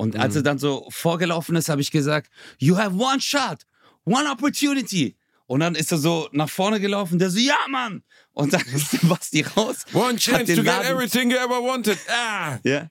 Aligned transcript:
Und 0.00 0.16
als 0.16 0.34
er 0.36 0.42
dann 0.42 0.58
so 0.58 0.86
vorgelaufen 0.90 1.56
ist, 1.56 1.68
habe 1.68 1.80
ich 1.82 1.90
gesagt, 1.90 2.30
you 2.58 2.76
have 2.78 2.96
one 2.96 3.20
shot, 3.20 3.66
one 4.04 4.30
opportunity. 4.30 5.16
Und 5.46 5.60
dann 5.60 5.74
ist 5.74 5.90
er 5.92 5.98
so 5.98 6.28
nach 6.32 6.48
vorne 6.48 6.78
gelaufen, 6.80 7.18
der 7.18 7.28
so, 7.30 7.38
ja, 7.38 7.56
Mann. 7.68 8.02
Und 8.32 8.52
dann 8.52 8.62
ist 8.74 9.06
Basti 9.08 9.42
raus. 9.42 9.84
One 9.92 10.16
chance 10.16 10.46
to 10.54 10.62
get 10.62 10.64
Laden- 10.64 10.86
everything 10.96 11.30
you 11.30 11.36
ever 11.36 11.60
wanted. 11.62 11.98
Ah! 12.08 12.58
Ja. 12.64 12.88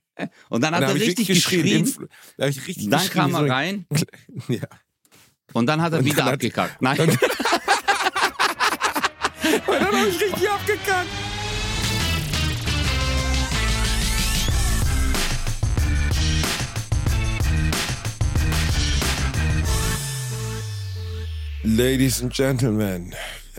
Und 0.49 0.61
dann 0.61 0.75
hat 0.75 0.83
Da 0.83 0.87
er 0.89 0.95
richtig 0.95 1.27
geschrien. 1.27 1.83
geschrien. 1.85 2.09
Da 2.37 2.47
ich 2.47 2.67
richtig 2.67 2.89
Dann 2.89 2.99
geschrien, 2.99 3.31
kam 3.31 3.33
er 3.45 3.49
rein 3.49 3.85
Ja. 4.49 4.67
und 5.53 5.65
dann 5.65 5.81
hat 5.81 5.93
er 5.93 5.99
Und 5.99 6.05
wieder 6.05 6.17
dann 6.25 6.33
abgekackt. 6.33 6.81
Nein. 6.81 6.99
Und 6.99 7.17
dann 9.67 9.85
hab 9.85 10.07
ich 10.07 10.21
richtig 10.21 10.49
abgekackt. 10.49 11.07
Ladies 21.77 22.23
and 22.23 22.33
Gentlemen, 22.33 23.13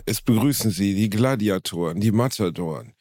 es 0.05 0.21
begrüßen 0.21 0.69
Sie 0.69 0.95
die 0.95 1.09
Gladiatoren, 1.09 2.01
die 2.01 2.11
Matadoren, 2.11 2.93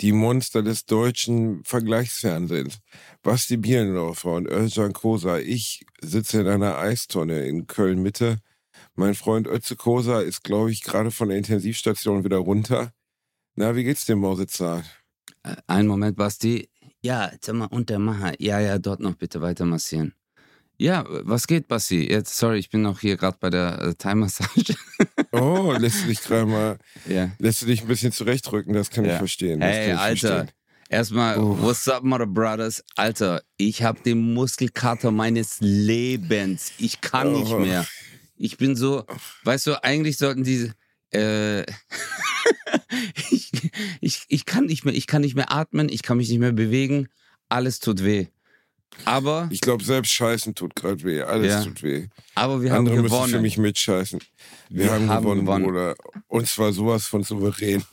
die 0.00 0.10
Monster 0.10 0.60
des 0.64 0.86
deutschen 0.86 1.62
Vergleichsfernsehens. 1.62 2.80
Basti 3.22 3.58
Bielendorfer 3.58 4.32
und 4.32 4.48
Özcan 4.48 4.92
Kosa. 4.92 5.38
Ich 5.38 5.86
sitze 6.00 6.40
in 6.40 6.48
einer 6.48 6.78
Eistonne 6.78 7.46
in 7.46 7.68
Köln-Mitte. 7.68 8.40
Mein 8.96 9.14
Freund 9.14 9.46
Ötze 9.46 9.76
Kosa 9.76 10.20
ist, 10.20 10.42
glaube 10.42 10.72
ich, 10.72 10.82
gerade 10.82 11.12
von 11.12 11.28
der 11.28 11.38
Intensivstation 11.38 12.24
wieder 12.24 12.38
runter. 12.38 12.92
Na, 13.54 13.76
wie 13.76 13.84
geht's 13.84 14.04
dir, 14.04 14.16
Mausezahn? 14.16 14.82
Äh, 15.44 15.54
Einen 15.68 15.86
Moment, 15.86 16.16
Basti. 16.16 16.68
Ja, 17.00 17.30
sag 17.40 17.54
mal, 17.54 17.66
Untermacher. 17.66 18.34
Ja, 18.40 18.58
ja, 18.58 18.80
dort 18.80 18.98
noch 18.98 19.14
bitte 19.14 19.40
weiter 19.40 19.64
massieren. 19.64 20.12
Ja, 20.78 21.04
was 21.08 21.46
geht, 21.46 21.68
Basti? 21.68 22.06
Jetzt, 22.10 22.36
sorry, 22.36 22.58
ich 22.58 22.68
bin 22.70 22.82
noch 22.82 23.00
hier 23.00 23.16
gerade 23.16 23.38
bei 23.40 23.48
der 23.50 23.80
äh, 23.80 23.94
Thai-Massage. 23.94 24.74
Oh, 25.32 25.74
lässt 25.78 26.02
du 26.04 26.08
dich 26.08 26.22
gerade 26.22 26.46
mal, 26.46 26.78
ja. 27.06 27.30
lässt 27.38 27.60
du 27.60 27.66
dich 27.66 27.82
ein 27.82 27.88
bisschen 27.88 28.12
zurechtrücken, 28.12 28.72
das 28.72 28.88
kann 28.88 29.04
ich 29.04 29.10
Ja. 29.10 29.18
verstehen. 29.18 29.60
Das 29.60 29.76
ich 29.76 29.94
Alter. 29.94 30.28
verstehen. 30.28 30.50
Erstmal, 30.88 31.38
Oh. 31.38 31.58
what's 31.60 31.86
up, 31.88 32.04
Mother 32.04 32.26
Brothers? 32.26 32.82
Alter, 32.94 33.42
ich 33.58 33.82
habe 33.82 34.00
den 34.02 34.32
Muskelkater 34.34 35.10
meines 35.10 35.56
Lebens. 35.60 36.72
Ich 36.78 37.00
kann 37.02 37.32
nicht 37.32 37.52
Oh. 37.52 37.58
mehr. 37.58 37.86
Ich 38.36 38.56
bin 38.56 38.76
so, 38.76 39.04
weißt 39.44 39.66
du, 39.66 39.82
eigentlich 39.84 40.16
sollten 40.16 40.44
diese. 40.44 40.72
Äh, 41.12 41.62
ich, 43.30 43.50
ich, 44.00 44.22
ich 44.28 44.46
kann 44.46 44.66
nicht 44.66 44.84
mehr, 44.84 44.94
ich 44.94 45.06
kann 45.06 45.22
nicht 45.22 45.34
mehr 45.34 45.52
atmen, 45.52 45.88
ich 45.90 46.02
kann 46.02 46.16
mich 46.16 46.28
nicht 46.30 46.38
mehr 46.38 46.52
bewegen. 46.52 47.08
Alles 47.48 47.78
tut 47.80 48.04
weh. 48.04 48.28
Aber, 49.04 49.46
Ich 49.50 49.60
glaube, 49.60 49.84
selbst 49.84 50.10
Scheißen 50.12 50.54
tut 50.54 50.74
gerade 50.74 51.02
weh. 51.04 51.20
Alles 51.20 51.52
Ja. 51.52 51.62
tut 51.64 51.82
weh. 51.82 52.06
aber 52.34 52.62
wir 52.62 52.70
haben 52.70 52.78
Andere 52.78 52.96
müssen 53.02 53.06
gewonnen. 53.14 53.30
für 53.32 53.40
mich 53.40 53.58
mitscheißen. 53.58 54.20
Wir, 54.70 54.84
Wir 54.86 54.92
haben, 54.92 55.10
haben 55.10 55.22
gewonnen, 55.22 55.40
gewonnen. 55.42 55.64
Bruder. 55.64 55.94
Und 56.28 56.46
zwar 56.48 56.72
sowas 56.72 57.06
von 57.06 57.22
souverän. 57.22 57.82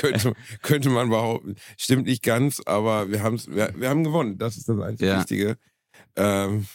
könnte, 0.00 0.32
könnte 0.62 0.90
man 0.90 1.08
behaupten. 1.10 1.56
Stimmt 1.76 2.06
nicht 2.06 2.22
ganz, 2.22 2.60
aber 2.64 3.10
wir, 3.10 3.22
wir, 3.24 3.74
wir 3.76 3.88
haben 3.88 4.04
gewonnen. 4.04 4.38
Das 4.38 4.56
ist 4.56 4.68
das 4.68 4.78
einzig 4.80 5.06
Ja. 5.06 5.18
Wichtige. 5.20 5.56
Ähm, 6.16 6.66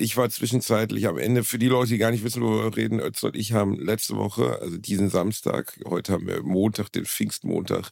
ich 0.00 0.16
war 0.16 0.30
zwischenzeitlich 0.30 1.06
am 1.06 1.18
Ende, 1.18 1.44
für 1.44 1.58
die 1.58 1.68
Leute, 1.68 1.90
die 1.90 1.98
gar 1.98 2.10
nicht 2.10 2.24
wissen, 2.24 2.42
worüber 2.42 2.64
wir 2.64 2.76
reden, 2.76 3.00
Özz 3.00 3.22
und 3.22 3.36
ich 3.36 3.52
haben 3.52 3.78
letzte 3.78 4.16
Woche, 4.16 4.58
also 4.60 4.78
diesen 4.78 5.10
Samstag, 5.10 5.78
heute 5.86 6.12
haben 6.14 6.26
wir 6.26 6.42
Montag, 6.42 6.90
den 6.92 7.04
Pfingstmontag, 7.04 7.90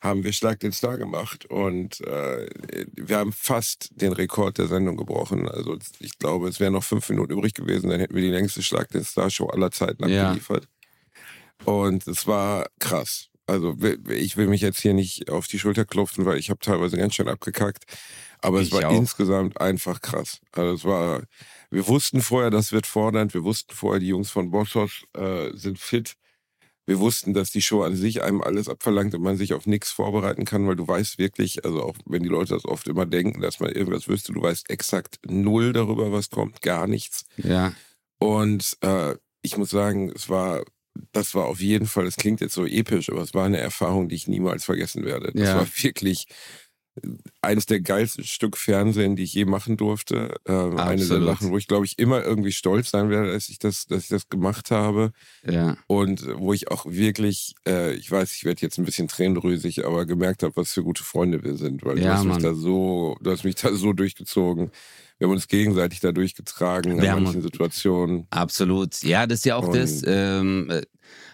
haben 0.00 0.24
wir 0.24 0.32
Schlag 0.32 0.60
den 0.60 0.72
Star 0.72 0.96
gemacht 0.96 1.44
und 1.46 2.00
äh, 2.06 2.48
wir 2.96 3.18
haben 3.18 3.32
fast 3.32 3.90
den 3.94 4.12
Rekord 4.14 4.56
der 4.58 4.68
Sendung 4.68 4.96
gebrochen. 4.96 5.48
Also 5.48 5.76
ich 5.98 6.18
glaube, 6.18 6.48
es 6.48 6.60
wären 6.60 6.72
noch 6.72 6.84
fünf 6.84 7.08
Minuten 7.10 7.32
übrig 7.32 7.52
gewesen, 7.54 7.90
dann 7.90 8.00
hätten 8.00 8.14
wir 8.14 8.22
die 8.22 8.30
längste 8.30 8.62
Schlag 8.62 8.88
den 8.88 9.04
Star 9.04 9.28
Show 9.28 9.46
aller 9.46 9.70
Zeiten 9.70 10.08
Ja. 10.08 10.28
abgeliefert. 10.28 10.66
Und 11.64 12.06
es 12.06 12.26
war 12.26 12.66
krass. 12.78 13.29
Also 13.50 13.76
ich 14.08 14.36
will 14.36 14.46
mich 14.46 14.60
jetzt 14.60 14.80
hier 14.80 14.94
nicht 14.94 15.28
auf 15.28 15.46
die 15.48 15.58
Schulter 15.58 15.84
klopfen, 15.84 16.24
weil 16.24 16.38
ich 16.38 16.50
habe 16.50 16.60
teilweise 16.60 16.96
ganz 16.96 17.14
schön 17.14 17.28
abgekackt. 17.28 17.84
Aber 18.40 18.60
es 18.60 18.68
Ich 18.68 18.72
war 18.72 18.88
auch. 18.88 18.92
insgesamt 18.96 19.60
einfach 19.60 20.00
krass. 20.00 20.40
Also 20.52 20.74
es 20.74 20.84
war, 20.84 21.22
wir 21.70 21.86
wussten 21.88 22.22
vorher, 22.22 22.50
das 22.50 22.72
wird 22.72 22.86
fordernd. 22.86 23.34
Wir 23.34 23.44
wussten 23.44 23.74
vorher, 23.74 24.00
die 24.00 24.08
Jungs 24.08 24.30
von 24.30 24.50
Bossos 24.50 25.04
äh, 25.14 25.50
sind 25.54 25.78
fit. 25.78 26.14
Wir 26.86 26.98
wussten, 26.98 27.34
dass 27.34 27.50
die 27.50 27.62
Show 27.62 27.82
an 27.82 27.94
sich 27.94 28.22
einem 28.22 28.40
alles 28.40 28.68
abverlangt 28.68 29.14
und 29.14 29.22
man 29.22 29.36
sich 29.36 29.52
auf 29.54 29.66
nichts 29.66 29.90
vorbereiten 29.92 30.44
kann, 30.44 30.66
weil 30.66 30.76
du 30.76 30.88
weißt 30.88 31.18
wirklich, 31.18 31.64
also 31.64 31.82
auch 31.82 31.94
wenn 32.06 32.22
die 32.22 32.28
Leute 32.28 32.54
das 32.54 32.64
oft 32.64 32.88
immer 32.88 33.06
denken, 33.06 33.40
dass 33.42 33.60
man 33.60 33.70
irgendwas 33.70 34.08
wüsste, 34.08 34.32
du 34.32 34.42
weißt 34.42 34.70
exakt 34.70 35.18
null 35.26 35.72
darüber, 35.72 36.10
was 36.10 36.30
kommt, 36.30 36.62
gar 36.62 36.86
nichts. 36.88 37.24
Ja, 37.36 37.74
Und 38.18 38.76
äh, 38.80 39.14
ich 39.42 39.56
muss 39.56 39.70
sagen, 39.70 40.10
es 40.14 40.28
war, 40.28 40.64
das 41.12 41.34
war 41.34 41.46
auf 41.46 41.60
jeden 41.60 41.86
Fall, 41.86 42.06
es 42.06 42.16
klingt 42.16 42.40
jetzt 42.40 42.54
so 42.54 42.66
episch, 42.66 43.10
aber 43.10 43.22
es 43.22 43.34
war 43.34 43.46
eine 43.46 43.58
Erfahrung, 43.58 44.08
die 44.08 44.16
ich 44.16 44.28
niemals 44.28 44.64
vergessen 44.64 45.04
werde. 45.04 45.32
Das 45.34 45.48
Ja. 45.48 45.56
war 45.56 45.66
wirklich 45.66 46.26
eines 47.42 47.66
der 47.66 47.80
geilsten 47.80 48.24
Stück 48.24 48.56
Fernsehen, 48.56 49.16
die 49.16 49.22
ich 49.24 49.34
je 49.34 49.44
machen 49.44 49.76
durfte. 49.76 50.34
Ähm, 50.46 50.76
eine 50.78 51.04
der. 51.04 51.22
Sachen, 51.22 51.50
wo 51.50 51.56
ich 51.58 51.66
glaube 51.68 51.86
ich 51.86 51.98
immer 51.98 52.22
irgendwie 52.24 52.52
stolz 52.52 52.90
sein 52.90 53.10
werde, 53.10 53.32
dass 53.32 53.48
ich 53.48 53.58
das, 53.58 53.86
dass 53.86 54.04
ich 54.04 54.08
das 54.08 54.28
gemacht 54.28 54.70
habe 54.70 55.12
ja. 55.48 55.76
und 55.86 56.26
wo 56.36 56.52
ich 56.52 56.70
auch 56.70 56.86
wirklich, 56.86 57.54
äh, 57.66 57.94
ich 57.94 58.10
weiß, 58.10 58.34
ich 58.36 58.44
werde 58.44 58.62
jetzt 58.62 58.78
ein 58.78 58.84
bisschen 58.84 59.08
tränenrüsig, 59.08 59.84
aber 59.86 60.06
gemerkt 60.06 60.42
habe, 60.42 60.56
was 60.56 60.72
für 60.72 60.82
gute 60.82 61.02
Freunde 61.04 61.42
wir 61.42 61.56
sind, 61.56 61.84
weil 61.84 61.96
du 61.96 62.02
Ja, 62.02 62.14
hast 62.14 62.24
mich 62.24 62.38
da 62.38 62.54
so, 62.54 63.16
du 63.20 63.30
hast 63.30 63.44
mich 63.44 63.54
da 63.56 63.72
so 63.74 63.92
durchgezogen. 63.92 64.70
Wir 65.18 65.26
haben 65.26 65.34
uns 65.34 65.48
gegenseitig 65.48 66.00
da 66.00 66.12
durchgetragen 66.12 66.98
in 66.98 67.22
manchen 67.22 67.42
Situationen. 67.42 68.26
Absolut. 68.30 69.02
Ja, 69.02 69.26
das 69.26 69.40
ist 69.40 69.44
ja 69.44 69.56
auch 69.56 69.68
Und- 69.68 69.76
das. 69.76 70.02
Ähm, 70.06 70.70
äh, 70.70 70.82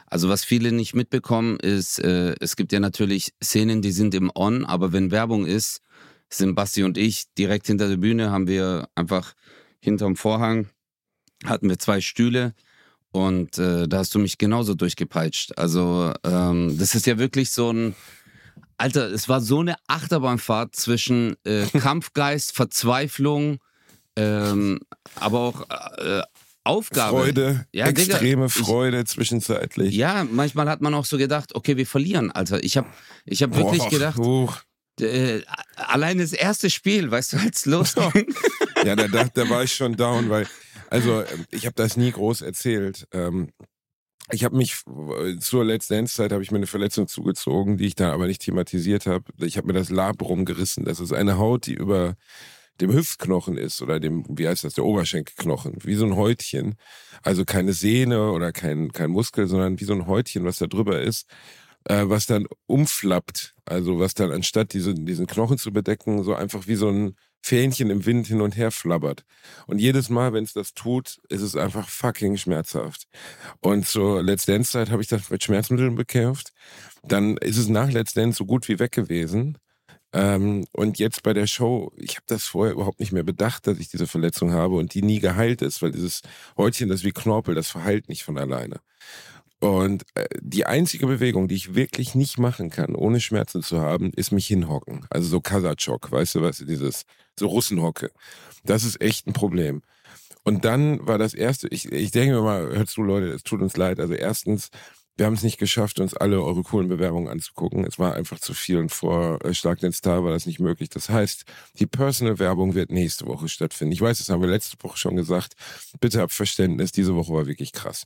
also 0.06 0.28
was 0.28 0.44
viele 0.44 0.72
nicht 0.72 0.94
mitbekommen, 0.94 1.58
ist, 1.58 1.98
äh, 1.98 2.34
es 2.40 2.56
gibt 2.56 2.72
ja 2.72 2.80
natürlich 2.80 3.32
Szenen, 3.42 3.82
die 3.82 3.92
sind 3.92 4.14
im 4.14 4.30
On, 4.34 4.64
aber 4.64 4.92
wenn 4.92 5.10
Werbung 5.10 5.46
ist, 5.46 5.80
sind 6.28 6.54
Basti 6.54 6.84
und 6.84 6.98
ich 6.98 7.32
direkt 7.38 7.66
hinter 7.66 7.88
der 7.88 7.96
Bühne, 7.96 8.30
haben 8.30 8.48
wir 8.48 8.88
einfach 8.94 9.34
hinterm 9.80 10.16
Vorhang, 10.16 10.68
hatten 11.44 11.68
wir 11.68 11.78
zwei 11.78 12.00
Stühle 12.00 12.54
und 13.12 13.58
äh, 13.58 13.88
da 13.88 13.98
hast 13.98 14.14
du 14.14 14.18
mich 14.18 14.38
genauso 14.38 14.74
durchgepeitscht. 14.74 15.58
Also 15.58 16.12
ähm, 16.24 16.76
das 16.78 16.94
ist 16.94 17.06
ja 17.06 17.18
wirklich 17.18 17.50
so 17.50 17.72
ein, 17.72 17.94
Alter, 18.76 19.10
es 19.10 19.28
war 19.28 19.40
so 19.40 19.60
eine 19.60 19.76
Achterbahnfahrt 19.86 20.76
zwischen 20.76 21.36
äh, 21.44 21.66
Kampfgeist, 21.78 22.52
Verzweiflung, 22.52 23.58
ähm, 24.16 24.80
aber 25.14 25.40
auch 25.40 25.70
äh, 25.98 26.22
Aufgabe. 26.66 27.16
Freude, 27.18 27.66
Ja, 27.72 27.86
Digga, 27.90 28.02
extreme 28.14 28.46
ich- 28.46 28.52
Freude 28.52 29.04
zwischenzeitlich. 29.04 29.94
Ja, 29.94 30.26
manchmal 30.30 30.68
hat 30.68 30.80
man 30.80 30.94
auch 30.94 31.04
so 31.04 31.16
gedacht, 31.18 31.54
okay, 31.54 31.76
wir 31.76 31.86
verlieren, 31.86 32.30
Alter. 32.30 32.62
Ich 32.62 32.76
habe 32.76 32.88
ich 33.24 33.42
hab 33.42 33.56
wirklich 33.56 33.88
gedacht, 33.88 34.18
huch. 34.18 34.60
äh, 35.00 35.40
allein 35.76 36.18
das 36.18 36.32
erste 36.32 36.68
Spiel, 36.70 37.10
weißt 37.10 37.32
du, 37.34 37.36
als 37.38 37.66
losging. 37.66 38.26
Ja, 38.84 38.94
da, 38.94 39.08
da, 39.08 39.24
da 39.24 39.48
war 39.48 39.64
ich 39.64 39.72
schon 39.72 39.96
down, 39.96 40.28
weil, 40.30 40.46
also 40.90 41.22
ähm, 41.22 41.46
ich 41.50 41.64
habe 41.66 41.74
das 41.74 41.96
nie 41.96 42.12
groß 42.12 42.42
erzählt. 42.42 43.08
Ähm, 43.10 43.48
ich 44.30 44.44
habe 44.44 44.54
mich 44.56 44.76
äh, 45.18 45.38
zur 45.38 45.64
letzten 45.64 45.94
Endzeit 45.94 46.30
habe 46.30 46.42
ich 46.42 46.50
mir 46.52 46.58
eine 46.58 46.66
Verletzung 46.68 47.08
zugezogen, 47.08 47.78
die 47.78 47.86
ich 47.86 47.94
dann 47.96 48.10
aber 48.10 48.26
nicht 48.26 48.42
thematisiert 48.42 49.06
habe. 49.06 49.24
Ich 49.38 49.56
habe 49.56 49.66
mir 49.68 49.72
das 49.72 49.88
Labrum 49.90 50.44
gerissen. 50.44 50.84
Das 50.84 51.00
ist 51.00 51.12
eine 51.12 51.38
Haut, 51.38 51.66
die 51.66 51.74
über 51.74 52.14
dem 52.80 52.92
Hüftknochen 52.92 53.56
ist 53.56 53.82
oder 53.82 54.00
dem, 54.00 54.24
wie 54.28 54.48
heißt 54.48 54.64
das, 54.64 54.74
der 54.74 54.84
Oberschenkelknochen, 54.84 55.78
wie 55.82 55.94
so 55.94 56.04
ein 56.04 56.16
Häutchen. 56.16 56.76
Also 57.22 57.44
keine 57.44 57.72
Sehne 57.72 58.32
oder 58.32 58.52
kein, 58.52 58.92
kein 58.92 59.10
Muskel, 59.10 59.46
sondern 59.48 59.80
wie 59.80 59.84
so 59.84 59.94
ein 59.94 60.06
Häutchen, 60.06 60.44
was 60.44 60.58
da 60.58 60.66
drüber 60.66 61.00
ist, 61.00 61.26
äh, 61.84 62.04
was 62.04 62.26
dann 62.26 62.46
umflappt. 62.66 63.54
Also 63.64 63.98
was 63.98 64.14
dann 64.14 64.32
anstatt 64.32 64.72
diese, 64.72 64.94
diesen 64.94 65.26
Knochen 65.26 65.58
zu 65.58 65.72
bedecken, 65.72 66.22
so 66.22 66.34
einfach 66.34 66.66
wie 66.66 66.76
so 66.76 66.88
ein 66.88 67.16
Fähnchen 67.42 67.90
im 67.90 68.04
Wind 68.04 68.26
hin 68.26 68.40
und 68.40 68.56
her 68.56 68.72
flabbert. 68.72 69.24
Und 69.66 69.78
jedes 69.78 70.08
Mal, 70.08 70.32
wenn 70.32 70.42
es 70.42 70.52
das 70.52 70.74
tut, 70.74 71.18
ist 71.28 71.42
es 71.42 71.54
einfach 71.54 71.88
fucking 71.88 72.36
schmerzhaft. 72.36 73.06
Und 73.60 73.86
zur 73.86 74.22
Let's 74.22 74.46
Dance 74.46 74.72
Zeit 74.72 74.90
habe 74.90 75.00
ich 75.00 75.08
das 75.08 75.30
mit 75.30 75.44
Schmerzmitteln 75.44 75.94
bekämpft. 75.94 76.52
Dann 77.04 77.36
ist 77.36 77.56
es 77.56 77.68
nach 77.68 77.90
Let's 77.90 78.14
Dance 78.14 78.38
so 78.38 78.46
gut 78.46 78.68
wie 78.68 78.80
weg 78.80 78.90
gewesen. 78.90 79.58
Ähm, 80.12 80.66
und 80.72 80.98
jetzt 80.98 81.22
bei 81.22 81.32
der 81.32 81.46
Show, 81.46 81.92
ich 81.96 82.16
habe 82.16 82.26
das 82.26 82.44
vorher 82.44 82.74
überhaupt 82.74 83.00
nicht 83.00 83.12
mehr 83.12 83.24
bedacht, 83.24 83.66
dass 83.66 83.78
ich 83.78 83.88
diese 83.88 84.06
Verletzung 84.06 84.52
habe 84.52 84.76
und 84.76 84.94
die 84.94 85.02
nie 85.02 85.20
geheilt 85.20 85.62
ist, 85.62 85.82
weil 85.82 85.92
dieses 85.92 86.22
Häutchen, 86.56 86.88
das 86.88 87.04
wie 87.04 87.12
Knorpel, 87.12 87.54
das 87.54 87.68
verheilt 87.68 88.08
nicht 88.08 88.24
von 88.24 88.38
alleine. 88.38 88.80
Und 89.60 90.04
äh, 90.14 90.26
die 90.40 90.66
einzige 90.66 91.06
Bewegung, 91.06 91.48
die 91.48 91.54
ich 91.54 91.74
wirklich 91.74 92.14
nicht 92.14 92.38
machen 92.38 92.70
kann, 92.70 92.94
ohne 92.94 93.20
Schmerzen 93.20 93.62
zu 93.62 93.80
haben, 93.80 94.12
ist 94.14 94.30
mich 94.32 94.46
hinhocken. 94.46 95.06
Also 95.10 95.28
so 95.28 95.40
Kasachok, 95.40 96.10
weißt 96.12 96.36
du 96.36 96.42
was, 96.42 96.58
dieses 96.58 97.04
so 97.38 97.46
Russenhocke. 97.48 98.10
Das 98.64 98.84
ist 98.84 99.00
echt 99.00 99.26
ein 99.26 99.32
Problem. 99.32 99.82
Und 100.44 100.64
dann 100.64 101.04
war 101.06 101.18
das 101.18 101.34
erste, 101.34 101.68
ich, 101.68 101.90
ich 101.90 102.12
denke 102.12 102.36
mir 102.36 102.42
mal, 102.42 102.76
hört 102.76 102.88
zu 102.88 103.02
Leute, 103.02 103.28
es 103.28 103.42
tut 103.42 103.62
uns 103.62 103.76
leid. 103.76 103.98
Also 103.98 104.14
erstens, 104.14 104.70
wir 105.16 105.24
haben 105.24 105.34
es 105.34 105.42
nicht 105.42 105.58
geschafft, 105.58 105.98
uns 105.98 106.14
alle 106.14 106.42
eure 106.42 106.62
coolen 106.62 106.88
Bewerbungen 106.88 107.28
anzugucken. 107.28 107.84
Es 107.84 107.98
war 107.98 108.14
einfach 108.14 108.38
zu 108.38 108.52
viel 108.52 108.76
und 108.76 108.90
vor 108.92 109.42
äh, 109.44 109.54
Schlag 109.54 109.78
den 109.78 109.92
Star 109.92 110.22
war 110.24 110.30
das 110.30 110.44
nicht 110.44 110.60
möglich. 110.60 110.90
Das 110.90 111.08
heißt, 111.08 111.44
die 111.78 111.86
Personal-Werbung 111.86 112.74
wird 112.74 112.90
nächste 112.90 113.26
Woche 113.26 113.48
stattfinden. 113.48 113.92
Ich 113.92 114.00
weiß, 114.00 114.18
das 114.18 114.28
haben 114.28 114.42
wir 114.42 114.48
letzte 114.48 114.76
Woche 114.82 114.98
schon 114.98 115.16
gesagt. 115.16 115.54
Bitte 116.00 116.20
habt 116.20 116.32
Verständnis, 116.32 116.92
diese 116.92 117.14
Woche 117.14 117.32
war 117.32 117.46
wirklich 117.46 117.72
krass. 117.72 118.04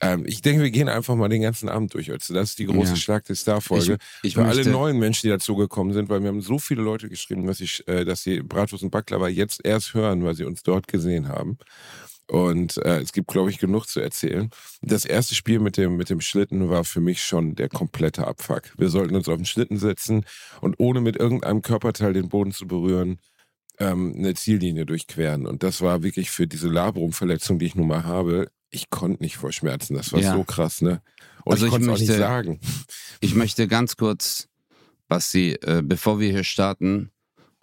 Ähm, 0.00 0.24
ich 0.26 0.40
denke, 0.40 0.62
wir 0.62 0.70
gehen 0.70 0.88
einfach 0.88 1.14
mal 1.14 1.28
den 1.28 1.42
ganzen 1.42 1.68
Abend 1.68 1.92
durch. 1.92 2.10
Also 2.10 2.32
das 2.32 2.50
ist 2.50 2.58
die 2.58 2.66
große 2.66 2.92
ja. 2.92 2.96
Schlag 2.96 3.24
den 3.26 3.36
Star-Folge. 3.36 3.98
Ich, 4.22 4.28
ich 4.28 4.34
Für 4.34 4.46
alle 4.46 4.64
neuen 4.64 4.98
Menschen, 4.98 5.26
die 5.26 5.30
dazugekommen 5.30 5.92
sind, 5.92 6.08
weil 6.08 6.22
wir 6.22 6.28
haben 6.28 6.40
so 6.40 6.58
viele 6.58 6.80
Leute 6.80 7.10
geschrieben, 7.10 7.46
dass, 7.46 7.60
ich, 7.60 7.86
äh, 7.86 8.06
dass 8.06 8.22
sie 8.22 8.40
Bratwurst 8.40 8.82
und 8.82 8.90
Baklava 8.90 9.28
jetzt 9.28 9.62
erst 9.62 9.92
hören, 9.92 10.24
weil 10.24 10.34
sie 10.34 10.44
uns 10.44 10.62
dort 10.62 10.88
gesehen 10.88 11.28
haben. 11.28 11.58
Und 12.28 12.78
äh, 12.78 12.98
es 12.98 13.12
gibt, 13.12 13.28
glaube 13.28 13.50
ich, 13.50 13.58
genug 13.58 13.86
zu 13.86 14.00
erzählen. 14.00 14.50
Das 14.82 15.04
erste 15.04 15.34
Spiel 15.34 15.60
mit 15.60 15.76
dem, 15.76 15.96
mit 15.96 16.10
dem 16.10 16.20
Schlitten 16.20 16.68
war 16.68 16.82
für 16.84 17.00
mich 17.00 17.22
schon 17.22 17.54
der 17.54 17.68
komplette 17.68 18.26
Abfuck. 18.26 18.62
Wir 18.76 18.88
sollten 18.88 19.14
uns 19.14 19.28
auf 19.28 19.36
den 19.36 19.46
Schlitten 19.46 19.78
setzen 19.78 20.24
und 20.60 20.74
ohne 20.78 21.00
mit 21.00 21.16
irgendeinem 21.16 21.62
Körperteil 21.62 22.12
den 22.14 22.28
Boden 22.28 22.50
zu 22.50 22.66
berühren, 22.66 23.20
ähm, 23.78 24.14
eine 24.16 24.34
Ziellinie 24.34 24.86
durchqueren. 24.86 25.46
Und 25.46 25.62
das 25.62 25.82
war 25.82 26.02
wirklich 26.02 26.30
für 26.30 26.48
diese 26.48 26.68
Labrum-Verletzung, 26.68 27.58
die 27.60 27.66
ich 27.66 27.76
nun 27.76 27.86
mal 27.86 28.04
habe, 28.04 28.48
ich 28.70 28.90
konnte 28.90 29.22
nicht 29.22 29.36
vor 29.36 29.52
Schmerzen. 29.52 29.94
Das 29.94 30.12
war 30.12 30.20
ja. 30.20 30.34
so 30.34 30.44
krass, 30.44 30.82
ne? 30.82 31.00
Und 31.44 31.52
also 31.52 31.66
ich 31.66 31.72
konnte 31.72 31.92
es 31.92 32.00
nicht 32.00 32.12
sagen. 32.12 32.60
Ich 33.20 33.34
möchte 33.34 33.68
ganz 33.68 33.96
kurz, 33.96 34.48
Basti, 35.08 35.52
äh, 35.62 35.82
bevor 35.84 36.18
wir 36.18 36.30
hier 36.30 36.44
starten, 36.44 37.10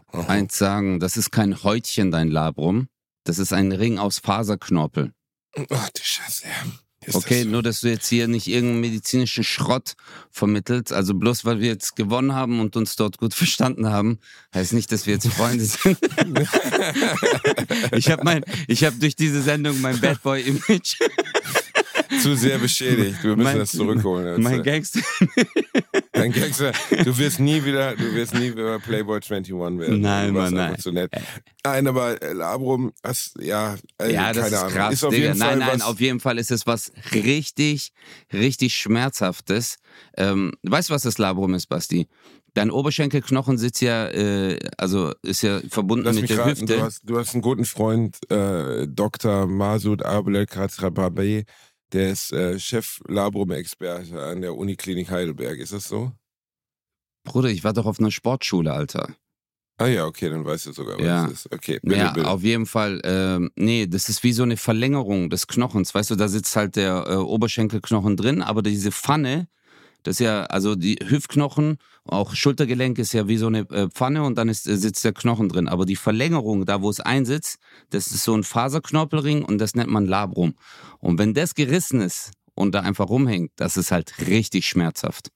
Aha. 0.08 0.28
eins 0.28 0.58
sagen. 0.58 1.00
Das 1.00 1.18
ist 1.18 1.32
kein 1.32 1.64
Häutchen, 1.64 2.10
dein 2.10 2.30
Labrum. 2.30 2.88
Das 3.24 3.40
ist 3.40 3.54
ein 3.54 3.72
Ring 3.72 4.00
aus 4.00 4.20
Faserknorpel. 4.20 5.14
Ach 5.70 5.90
du 5.90 6.02
Scheiße. 6.02 6.48
Ist 7.06 7.16
okay, 7.16 7.44
das 7.44 7.52
nur 7.52 7.64
dass 7.64 7.82
du 7.82 7.90
jetzt 7.90 8.08
hier 8.08 8.28
nicht 8.28 8.48
irgendeinen 8.48 8.82
medizinischen 8.82 9.44
Schrott 9.44 9.96
vermittelst. 10.32 10.94
Also 10.94 11.14
bloß 11.14 11.46
weil 11.46 11.60
wir 11.60 11.68
jetzt 11.68 11.96
gewonnen 11.96 12.34
haben 12.34 12.60
und 12.60 12.76
uns 12.76 12.96
dort 12.96 13.18
gut 13.18 13.34
verstanden 13.34 13.90
haben, 13.90 14.20
heißt 14.54 14.74
nicht, 14.74 14.92
dass 14.92 15.06
wir 15.06 15.16
jetzt 15.16 15.28
Freunde 15.28 15.66
sind. 15.66 15.98
ich 17.92 18.10
habe 18.10 18.24
mein, 18.24 18.44
ich 18.68 18.84
habe 18.84 18.98
durch 18.98 19.16
diese 19.16 19.42
Sendung 19.42 19.82
mein 19.82 20.00
Bad 20.00 20.22
Boy 20.22 20.42
Image 20.42 20.98
zu 22.24 22.36
sehr 22.36 22.58
beschädigt. 22.58 23.24
Wir 23.24 23.36
müssen 23.36 23.44
mein, 23.44 23.58
das 23.60 23.72
zurückholen. 23.72 24.28
Jetzt. 24.28 24.40
Mein 24.40 24.64
Gangster. 24.64 25.02
Dein 26.12 26.32
Gangster. 26.32 26.72
Du 27.04 27.18
wirst 27.18 27.40
nie 27.40 27.64
wieder, 27.64 27.96
du 27.96 28.14
wirst 28.14 28.34
nie 28.34 28.52
wieder 28.52 28.80
Playboy 28.80 29.16
21 29.16 29.54
werden. 29.54 30.02
Nein, 30.02 30.34
Mann, 30.34 30.54
nein. 30.54 30.78
Zu 30.80 30.92
nett. 30.92 31.12
Nein, 31.66 31.88
aber 31.88 32.22
äh, 32.22 32.34
Labrum, 32.34 32.94
das, 33.02 33.34
ja, 33.40 33.76
äh, 34.00 34.14
ja, 34.14 34.34
das 34.34 34.48
ist 34.48 34.54
Ahnung. 34.54 34.74
krass, 34.74 34.94
ist 34.94 35.04
auf 35.04 35.14
Digga. 35.14 35.28
Jeden 35.28 35.40
Fall 35.40 35.58
nein, 35.58 35.68
nein, 35.68 35.82
auf 35.82 36.00
jeden 36.00 36.20
Fall 36.20 36.38
ist 36.38 36.52
es 36.52 36.66
was 36.66 36.92
richtig, 37.14 37.92
richtig 38.32 38.76
Schmerzhaftes. 38.76 39.78
Ähm, 40.18 40.54
weißt 40.64 40.90
du, 40.90 40.94
was 40.94 41.04
das 41.04 41.18
Labrum 41.18 41.54
ist, 41.54 41.68
Basti? 41.68 42.08
Dein 42.54 42.70
Oberschenkelknochen 42.70 43.58
sitzt 43.58 43.82
ja, 43.82 44.08
äh, 44.10 44.60
also 44.78 45.12
ist 45.24 45.42
ja 45.42 45.60
verbunden 45.70 46.06
Lass 46.06 46.16
mit 46.20 46.30
der 46.30 46.38
raten, 46.38 46.50
Hüfte. 46.52 46.66
Du 46.66 46.82
hast, 46.82 47.02
du 47.04 47.18
hast 47.18 47.34
einen 47.34 47.42
guten 47.42 47.66
Freund, 47.66 48.20
äh, 48.30 48.88
Dr. 48.88 49.48
Masud 49.48 50.04
Abel 50.06 50.46
Katrababe, 50.46 51.46
der 51.94 52.12
ist 52.12 52.32
äh, 52.34 52.60
Chef-Labrum-Experte 52.60 54.22
an 54.22 54.42
der 54.42 54.56
Uniklinik 54.56 55.10
Heidelberg. 55.10 55.60
Ist 55.60 55.74
das 55.74 55.88
so? 55.88 56.12
Bruder, 57.24 57.50
ich 57.50 57.64
war 57.64 57.74
doch 57.74 57.86
auf 57.86 58.00
einer 58.00 58.12
Sportschule, 58.12 58.74
Alter. 58.74 59.16
Ah 59.78 59.88
ja, 59.88 60.06
okay, 60.06 60.30
dann 60.30 60.46
weißt 60.46 60.68
du 60.68 60.72
sogar, 60.72 60.98
was 60.98 61.06
ja. 61.06 61.24
das 61.24 61.32
ist. 61.32 61.54
Okay, 61.54 61.80
bitte, 61.82 61.98
ja, 61.98 62.12
bitte. 62.12 62.28
auf 62.28 62.44
jeden 62.44 62.66
Fall. 62.66 63.02
Ähm, 63.04 63.52
nee, 63.56 63.88
das 63.88 64.08
ist 64.08 64.24
wie 64.24 64.34
so 64.34 64.44
eine 64.44 64.58
Verlängerung 64.58 65.30
des 65.30 65.48
Knochens. 65.48 65.96
Weißt 65.96 66.12
du, 66.12 66.16
da 66.16 66.28
sitzt 66.28 66.56
halt 66.56 66.76
der 66.76 67.06
äh, 67.08 67.16
Oberschenkelknochen 67.16 68.16
drin, 68.16 68.42
aber 68.44 68.62
diese 68.62 68.92
Pfanne, 68.92 69.48
das 70.04 70.16
ist 70.16 70.20
ja, 70.20 70.44
also 70.46 70.76
die 70.76 70.98
Hüftknochen, 71.02 71.78
auch 72.06 72.36
Schultergelenk 72.36 73.00
ist 73.00 73.14
ja 73.14 73.28
wie 73.28 73.38
so 73.38 73.48
eine 73.48 73.60
äh, 73.70 73.90
Pfanne 73.90 74.24
und 74.24 74.38
dann 74.38 74.50
ist, 74.50 74.68
äh, 74.68 74.78
sitzt 74.78 75.04
der 75.06 75.14
Knochen 75.14 75.50
drin. 75.50 75.68
Aber 75.68 75.86
die 75.86 75.96
Verlängerung, 75.96 76.66
da 76.66 76.82
wo 76.82 76.90
es 76.90 77.00
einsitzt, 77.00 77.58
das 77.90 78.08
ist 78.08 78.24
so 78.24 78.36
ein 78.36 78.44
Faserknorpelring 78.44 79.44
und 79.44 79.58
das 79.58 79.76
nennt 79.76 79.90
man 79.90 80.06
Labrum. 80.06 80.56
Und 81.00 81.18
wenn 81.20 81.34
das 81.34 81.56
gerissen 81.56 82.02
ist 82.02 82.32
und 82.54 82.76
da 82.76 82.82
einfach 82.82 83.10
rumhängt, 83.10 83.52
das 83.56 83.78
ist 83.78 83.92
halt 83.92 84.14
richtig 84.28 84.68
schmerzhaft. 84.68 85.30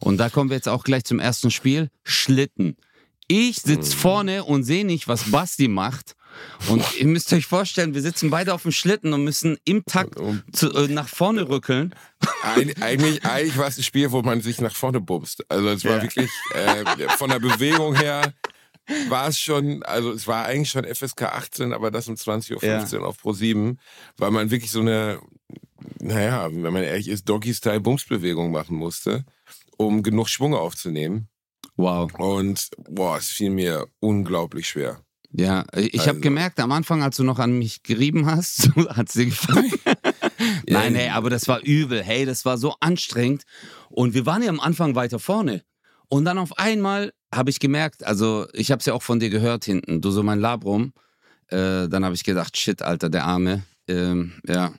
Und 0.00 0.18
da 0.18 0.28
kommen 0.28 0.50
wir 0.50 0.56
jetzt 0.56 0.68
auch 0.68 0.84
gleich 0.84 1.04
zum 1.04 1.18
ersten 1.18 1.50
Spiel. 1.50 1.88
Schlitten. 2.02 2.76
Ich 3.26 3.62
sitze 3.62 3.96
mhm. 3.96 4.00
vorne 4.00 4.44
und 4.44 4.64
sehe 4.64 4.84
nicht, 4.84 5.08
was 5.08 5.30
Basti 5.30 5.68
macht. 5.68 6.14
Und 6.68 6.82
ihr 6.98 7.06
müsst 7.06 7.32
euch 7.32 7.46
vorstellen, 7.46 7.94
wir 7.94 8.02
sitzen 8.02 8.30
beide 8.30 8.54
auf 8.54 8.62
dem 8.62 8.72
Schlitten 8.72 9.12
und 9.12 9.24
müssen 9.24 9.58
im 9.64 9.84
Takt 9.84 10.18
zu, 10.52 10.72
äh, 10.72 10.88
nach 10.88 11.08
vorne 11.08 11.48
rückeln. 11.48 11.94
Eig 12.42 12.82
eigentlich, 12.82 13.24
eigentlich 13.24 13.56
war 13.58 13.66
es 13.66 13.78
ein 13.78 13.82
Spiel, 13.82 14.12
wo 14.12 14.22
man 14.22 14.40
sich 14.40 14.60
nach 14.60 14.74
vorne 14.74 15.00
bumst. 15.00 15.44
Also 15.50 15.68
es 15.68 15.84
war 15.84 15.96
ja. 15.96 16.02
wirklich 16.02 16.30
äh, 16.54 17.08
von 17.16 17.30
der 17.30 17.40
Bewegung 17.40 17.94
her 17.94 18.32
war 19.08 19.28
es 19.28 19.38
schon, 19.38 19.82
also 19.84 20.12
es 20.12 20.26
war 20.26 20.44
eigentlich 20.44 20.70
schon 20.70 20.84
FSK 20.84 21.22
18, 21.22 21.72
aber 21.72 21.90
das 21.90 22.08
um 22.08 22.14
20.15 22.14 22.54
Uhr 22.54 23.00
ja. 23.00 23.06
auf 23.06 23.18
Pro 23.18 23.32
7, 23.32 23.78
weil 24.18 24.30
man 24.30 24.50
wirklich 24.50 24.70
so 24.70 24.80
eine, 24.80 25.20
naja, 26.00 26.48
wenn 26.50 26.72
man 26.72 26.82
ehrlich 26.82 27.08
ist, 27.08 27.28
Doggy-Style-Bumsbewegung 27.28 28.50
machen 28.50 28.76
musste, 28.76 29.24
um 29.76 30.02
genug 30.02 30.28
Schwung 30.28 30.54
aufzunehmen. 30.54 31.28
Wow. 31.76 32.12
Und 32.18 32.68
boah, 32.88 33.16
es 33.16 33.30
fiel 33.30 33.50
mir 33.50 33.88
unglaublich 34.00 34.68
schwer. 34.68 35.00
Ja, 35.36 35.64
ich 35.74 35.98
also. 35.98 36.10
habe 36.10 36.20
gemerkt, 36.20 36.60
am 36.60 36.70
Anfang, 36.70 37.02
als 37.02 37.16
du 37.16 37.24
noch 37.24 37.40
an 37.40 37.58
mich 37.58 37.82
gerieben 37.82 38.26
hast, 38.26 38.70
hat 38.90 39.12
dir 39.14 39.26
gefallen. 39.26 39.72
Nein, 40.68 40.94
hey, 40.94 41.08
aber 41.08 41.28
das 41.28 41.48
war 41.48 41.60
übel. 41.60 42.02
Hey, 42.02 42.24
das 42.24 42.44
war 42.44 42.56
so 42.56 42.76
anstrengend. 42.78 43.42
Und 43.90 44.14
wir 44.14 44.26
waren 44.26 44.42
ja 44.42 44.48
am 44.48 44.60
Anfang 44.60 44.94
weiter 44.94 45.18
vorne. 45.18 45.62
Und 46.08 46.24
dann 46.24 46.38
auf 46.38 46.56
einmal 46.58 47.12
habe 47.34 47.50
ich 47.50 47.58
gemerkt, 47.58 48.04
also 48.04 48.46
ich 48.52 48.70
habe 48.70 48.78
es 48.78 48.86
ja 48.86 48.94
auch 48.94 49.02
von 49.02 49.18
dir 49.18 49.28
gehört 49.28 49.64
hinten, 49.64 50.00
du 50.00 50.12
so 50.12 50.22
mein 50.22 50.38
Labrum. 50.38 50.92
Äh, 51.48 51.88
dann 51.88 52.04
habe 52.04 52.14
ich 52.14 52.22
gedacht, 52.22 52.56
shit, 52.56 52.82
Alter, 52.82 53.10
der 53.10 53.24
Arme. 53.24 53.64
Ähm, 53.88 54.34
ja. 54.46 54.72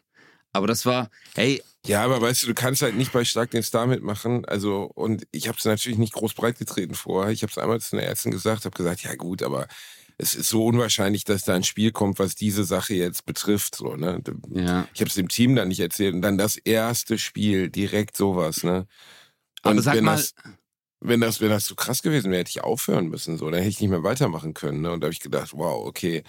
Aber 0.53 0.67
das 0.67 0.85
war, 0.85 1.09
hey. 1.35 1.61
Ja, 1.85 2.03
aber 2.03 2.21
weißt 2.21 2.43
du, 2.43 2.47
du 2.47 2.53
kannst 2.53 2.81
halt 2.81 2.95
nicht 2.95 3.11
bei 3.11 3.25
Stark 3.25 3.51
den 3.51 3.61
Star 3.61 3.87
mitmachen. 3.87 4.45
Also, 4.45 4.89
und 4.95 5.27
ich 5.31 5.49
habe 5.49 5.57
es 5.57 5.65
natürlich 5.65 5.97
nicht 5.97 6.13
groß 6.13 6.33
breit 6.33 6.57
getreten 6.57 6.95
vorher. 6.95 7.33
Ich 7.33 7.43
habe 7.43 7.51
es 7.51 7.57
einmal 7.57 7.81
zu 7.81 7.97
einer 7.97 8.05
Ärztin 8.05 8.31
gesagt, 8.31 8.63
habe 8.63 8.75
gesagt, 8.75 9.03
ja 9.03 9.15
gut, 9.15 9.43
aber 9.43 9.67
es 10.17 10.35
ist 10.35 10.49
so 10.49 10.65
unwahrscheinlich, 10.65 11.23
dass 11.23 11.43
da 11.43 11.55
ein 11.55 11.63
Spiel 11.63 11.91
kommt, 11.91 12.19
was 12.19 12.35
diese 12.35 12.63
Sache 12.63 12.93
jetzt 12.93 13.25
betrifft. 13.25 13.75
So, 13.75 13.95
ne? 13.95 14.21
Ja. 14.49 14.87
Ich 14.93 15.01
habe 15.01 15.09
es 15.09 15.15
dem 15.15 15.29
Team 15.29 15.55
dann 15.55 15.67
nicht 15.67 15.79
erzählt. 15.79 16.13
Und 16.13 16.21
dann 16.21 16.37
das 16.37 16.57
erste 16.57 17.17
Spiel, 17.17 17.69
direkt 17.69 18.15
sowas, 18.17 18.63
ne? 18.63 18.87
Und 19.63 19.71
Aber 19.71 19.81
sag 19.81 20.01
mal, 20.01 20.15
das, 20.15 20.33
wenn 21.07 21.21
das, 21.21 21.41
wenn 21.41 21.49
das 21.49 21.65
so 21.65 21.75
krass 21.75 22.01
gewesen 22.01 22.31
wäre, 22.31 22.39
hätte 22.39 22.51
ich 22.51 22.63
aufhören 22.63 23.07
müssen. 23.07 23.37
So, 23.37 23.49
dann 23.49 23.59
hätte 23.59 23.69
ich 23.69 23.81
nicht 23.81 23.89
mehr 23.89 24.03
weitermachen 24.03 24.53
können. 24.53 24.81
Ne? 24.81 24.91
Und 24.91 25.01
da 25.01 25.05
habe 25.05 25.13
ich 25.13 25.19
gedacht, 25.19 25.51
wow, 25.53 25.85
okay. 25.85 26.23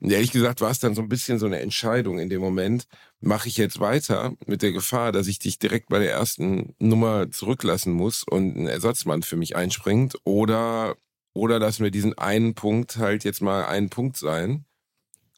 Und 0.00 0.10
ehrlich 0.12 0.32
gesagt 0.32 0.60
war 0.60 0.70
es 0.70 0.78
dann 0.78 0.94
so 0.94 1.02
ein 1.02 1.08
bisschen 1.08 1.38
so 1.38 1.46
eine 1.46 1.60
Entscheidung 1.60 2.18
in 2.18 2.28
dem 2.28 2.40
Moment. 2.40 2.86
Mache 3.20 3.48
ich 3.48 3.56
jetzt 3.56 3.80
weiter 3.80 4.34
mit 4.46 4.62
der 4.62 4.72
Gefahr, 4.72 5.12
dass 5.12 5.26
ich 5.26 5.38
dich 5.38 5.58
direkt 5.58 5.88
bei 5.88 5.98
der 5.98 6.12
ersten 6.12 6.74
Nummer 6.78 7.30
zurücklassen 7.30 7.92
muss 7.92 8.22
und 8.22 8.56
ein 8.56 8.66
Ersatzmann 8.66 9.22
für 9.22 9.36
mich 9.36 9.56
einspringt? 9.56 10.16
Oder, 10.24 10.96
oder 11.34 11.58
lassen 11.58 11.84
wir 11.84 11.90
diesen 11.90 12.16
einen 12.18 12.54
Punkt 12.54 12.96
halt 12.96 13.24
jetzt 13.24 13.40
mal 13.40 13.64
einen 13.64 13.88
Punkt 13.88 14.16
sein 14.16 14.64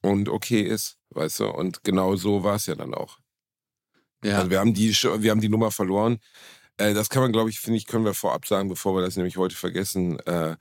und 0.02 0.28
okay 0.28 0.62
ist, 0.62 0.98
weißt 1.10 1.40
du? 1.40 1.46
Und 1.46 1.84
genau 1.84 2.16
so 2.16 2.42
war 2.42 2.56
es 2.56 2.66
ja 2.66 2.74
dann 2.74 2.94
auch. 2.94 3.18
Ja. 4.24 4.38
Also 4.38 4.50
wir 4.50 4.58
haben 4.58 4.74
die, 4.74 4.90
wir 4.90 5.30
haben 5.30 5.40
die 5.40 5.48
Nummer 5.48 5.70
verloren. 5.70 6.18
Äh, 6.76 6.94
das 6.94 7.10
kann 7.10 7.22
man, 7.22 7.32
glaube 7.32 7.50
ich, 7.50 7.60
finde 7.60 7.76
ich, 7.76 7.86
können 7.86 8.04
wir 8.04 8.14
vorab 8.14 8.46
sagen, 8.46 8.68
bevor 8.68 8.96
wir 8.96 9.02
das 9.02 9.16
nämlich 9.16 9.36
heute 9.36 9.54
vergessen. 9.54 10.18
Äh, 10.20 10.56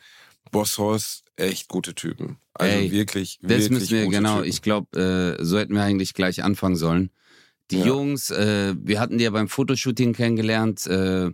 Boss 0.52 0.78
Horst, 0.78 1.24
echt 1.36 1.70
gute 1.70 1.96
Typen. 1.96 2.38
Also 2.54 2.76
Ey, 2.76 2.92
wirklich, 2.92 3.40
das 3.42 3.50
wirklich 3.50 3.70
müssen 3.72 3.90
wir, 3.90 4.08
genau, 4.10 4.38
Typen. 4.38 4.50
ich 4.50 4.62
glaube, 4.62 5.38
äh, 5.40 5.44
so 5.44 5.58
hätten 5.58 5.74
wir 5.74 5.82
eigentlich 5.82 6.14
gleich 6.14 6.44
anfangen 6.44 6.76
sollen. 6.76 7.10
Die 7.72 7.80
ja. 7.80 7.86
Jungs, 7.88 8.30
äh, 8.30 8.76
wir 8.78 9.00
hatten 9.00 9.18
die 9.18 9.24
ja 9.24 9.32
beim 9.32 9.48
Fotoshooting 9.48 10.14
kennengelernt. 10.14 10.86
Äh, 10.86 11.32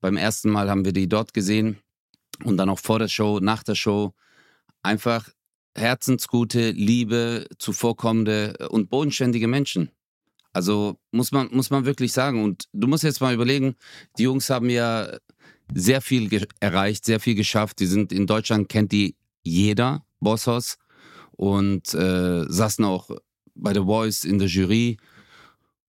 beim 0.00 0.16
ersten 0.16 0.50
Mal 0.50 0.70
haben 0.70 0.84
wir 0.84 0.92
die 0.92 1.08
dort 1.08 1.34
gesehen 1.34 1.78
und 2.44 2.56
dann 2.56 2.68
auch 2.68 2.78
vor 2.78 2.98
der 2.98 3.08
Show, 3.08 3.40
nach 3.40 3.62
der 3.62 3.74
Show. 3.74 4.14
Einfach 4.82 5.28
herzensgute, 5.76 6.70
liebe, 6.70 7.46
zuvorkommende 7.58 8.68
und 8.70 8.90
bodenständige 8.90 9.48
Menschen. 9.48 9.90
Also 10.52 10.98
muss 11.10 11.32
man, 11.32 11.48
muss 11.50 11.70
man 11.70 11.84
wirklich 11.84 12.12
sagen. 12.12 12.42
Und 12.42 12.64
du 12.72 12.86
musst 12.86 13.02
jetzt 13.02 13.20
mal 13.20 13.34
überlegen, 13.34 13.74
die 14.18 14.22
Jungs 14.22 14.50
haben 14.50 14.70
ja 14.70 15.18
sehr 15.72 16.00
viel 16.00 16.46
erreicht, 16.60 17.04
sehr 17.04 17.20
viel 17.20 17.34
geschafft. 17.34 17.80
Die 17.80 17.86
sind 17.86 18.12
in 18.12 18.26
Deutschland, 18.26 18.68
kennt 18.68 18.92
die 18.92 19.16
jeder, 19.42 20.04
Bosshaus. 20.20 20.78
Und 21.32 21.92
äh, 21.94 22.44
saßen 22.48 22.84
auch 22.84 23.10
bei 23.56 23.74
The 23.74 23.80
Voice 23.80 24.24
in 24.24 24.38
der 24.38 24.48
Jury. 24.48 24.98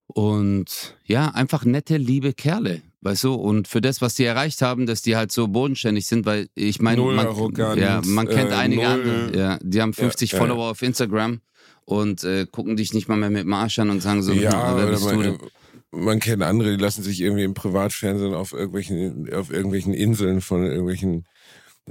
Und 0.07 0.97
ja, 1.05 1.29
einfach 1.29 1.65
nette, 1.65 1.97
liebe 1.97 2.33
Kerle, 2.33 2.81
weißt 3.05 3.23
du? 3.23 3.33
Und 3.35 3.67
für 3.67 3.81
das, 3.81 4.01
was 4.01 4.15
die 4.15 4.25
erreicht 4.25 4.61
haben, 4.61 4.85
dass 4.85 5.01
die 5.01 5.15
halt 5.15 5.31
so 5.31 5.47
bodenständig 5.47 6.07
sind, 6.07 6.25
weil 6.25 6.47
ich 6.55 6.81
meine, 6.81 7.01
man, 7.01 7.27
ja, 7.77 8.01
man 8.03 8.27
kennt 8.27 8.51
äh, 8.51 8.55
einige 8.55 8.81
null. 8.81 8.91
andere. 8.91 9.37
Ja, 9.37 9.59
die 9.61 9.81
haben 9.81 9.93
50 9.93 10.31
ja, 10.31 10.37
Follower 10.37 10.71
auf 10.71 10.81
Instagram 10.81 11.39
und 11.85 12.23
äh, 12.23 12.47
gucken 12.51 12.75
dich 12.75 12.93
nicht 12.93 13.07
mal 13.07 13.17
mehr 13.17 13.29
mit 13.29 13.45
Marsch 13.45 13.79
an 13.79 13.91
und 13.91 14.01
sagen 14.01 14.23
so, 14.23 14.33
ja, 14.33 14.75
wer 14.75 14.87
bist 14.87 15.09
du 15.09 15.21
denn? 15.21 15.37
man 15.91 16.19
kennt 16.19 16.43
andere, 16.43 16.71
die 16.75 16.81
lassen 16.81 17.03
sich 17.03 17.21
irgendwie 17.21 17.43
im 17.43 17.53
Privatfernsehen 17.53 18.33
auf 18.33 18.51
irgendwelchen, 18.51 19.33
auf 19.33 19.49
irgendwelchen 19.49 19.93
Inseln 19.93 20.41
von 20.41 20.65
irgendwelchen 20.65 21.25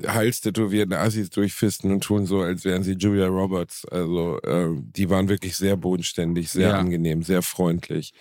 halstätowierten 0.07 0.95
Assis 0.95 1.31
durchfisten 1.31 1.93
und 1.93 2.03
tun 2.03 2.27
so, 2.27 2.41
als 2.41 2.65
wären 2.65 2.83
sie 2.83 2.95
Julia 2.95 3.29
Roberts. 3.29 3.87
Also 3.87 4.41
äh, 4.43 4.69
die 4.77 5.09
waren 5.09 5.29
wirklich 5.29 5.57
sehr 5.57 5.77
bodenständig, 5.77 6.51
sehr 6.51 6.75
angenehm, 6.77 7.23
sehr 7.23 7.43
freundlich. 7.43 8.13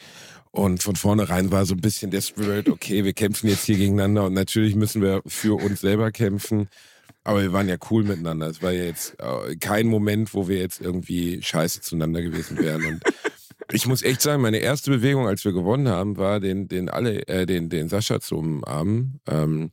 Und 0.55 0.83
von 0.83 0.95
vornherein 0.95 1.51
war 1.51 1.65
so 1.65 1.74
ein 1.74 1.81
bisschen 1.81 2.12
der 2.12 2.22
Spirit, 2.22 2.69
okay, 2.69 3.03
wir 3.03 3.13
kämpfen 3.13 3.50
jetzt 3.50 3.65
hier 3.65 3.75
gegeneinander 3.75 4.25
und 4.25 4.33
natürlich 4.33 4.75
müssen 4.75 5.01
wir 5.01 5.24
für 5.25 5.60
uns 5.60 5.81
selber 5.81 6.12
kämpfen. 6.12 6.69
Aber 7.24 7.41
wir 7.41 7.53
waren 7.53 7.67
ja 7.67 7.77
cool 7.89 8.03
miteinander. 8.03 8.48
Es 8.50 8.62
war 8.62 8.72
ja 8.72 8.83
jetzt 8.83 9.15
äh, 9.19 9.55
kein 9.55 9.88
Moment, 9.88 10.36
wo 10.36 10.48
wir 10.48 10.60
jetzt 10.60 10.79
irgendwie 10.79 11.41
scheiße 11.41 11.81
zueinander 11.81 12.22
gewesen 12.22 12.60
wären. 12.60 12.86
Und 12.86 13.01
ich 13.72 13.88
muss 13.88 14.03
echt 14.03 14.22
sagen, 14.22 14.43
meine 14.43 14.60
erste 14.60 14.91
Bewegung, 14.91 15.27
als 15.27 15.43
wir 15.43 15.53
gewonnen 15.53 15.88
haben, 15.88 16.17
war 16.17 16.39
den, 16.39 16.67
den 16.67 16.88
alle, 16.88 17.27
äh, 17.27 17.48
den, 17.48 17.69
den 17.69 17.89
Sascha 17.89 18.19
zu 18.19 18.38
umarmen. 18.38 19.22
Ähm, 19.27 19.72